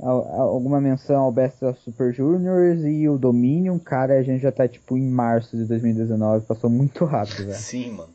alguma 0.00 0.80
menção 0.80 1.22
ao 1.22 1.32
Best 1.32 1.64
of 1.64 1.80
Super 1.80 2.14
Juniors 2.14 2.84
e 2.84 3.08
o 3.08 3.18
Dominion, 3.18 3.80
cara, 3.80 4.16
a 4.16 4.22
gente 4.22 4.40
já 4.40 4.52
tá 4.52 4.68
tipo 4.68 4.96
em 4.96 5.08
março 5.08 5.56
de 5.56 5.64
2019, 5.64 6.46
passou 6.46 6.70
muito 6.70 7.04
rápido, 7.04 7.46
velho. 7.46 7.54
Sim, 7.54 7.92
mano. 7.92 8.10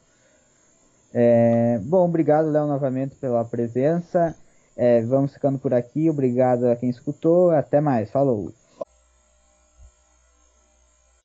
É, 1.14 1.80
bom, 1.84 2.06
obrigado, 2.06 2.50
Léo, 2.50 2.68
novamente 2.68 3.16
pela 3.16 3.44
presença. 3.44 4.34
É, 4.76 5.02
vamos 5.02 5.34
ficando 5.34 5.60
por 5.60 5.74
aqui. 5.74 6.10
Obrigado 6.10 6.66
a 6.66 6.76
quem 6.76 6.90
escutou. 6.90 7.52
Até 7.52 7.80
mais. 7.80 8.10
Falou. 8.10 8.52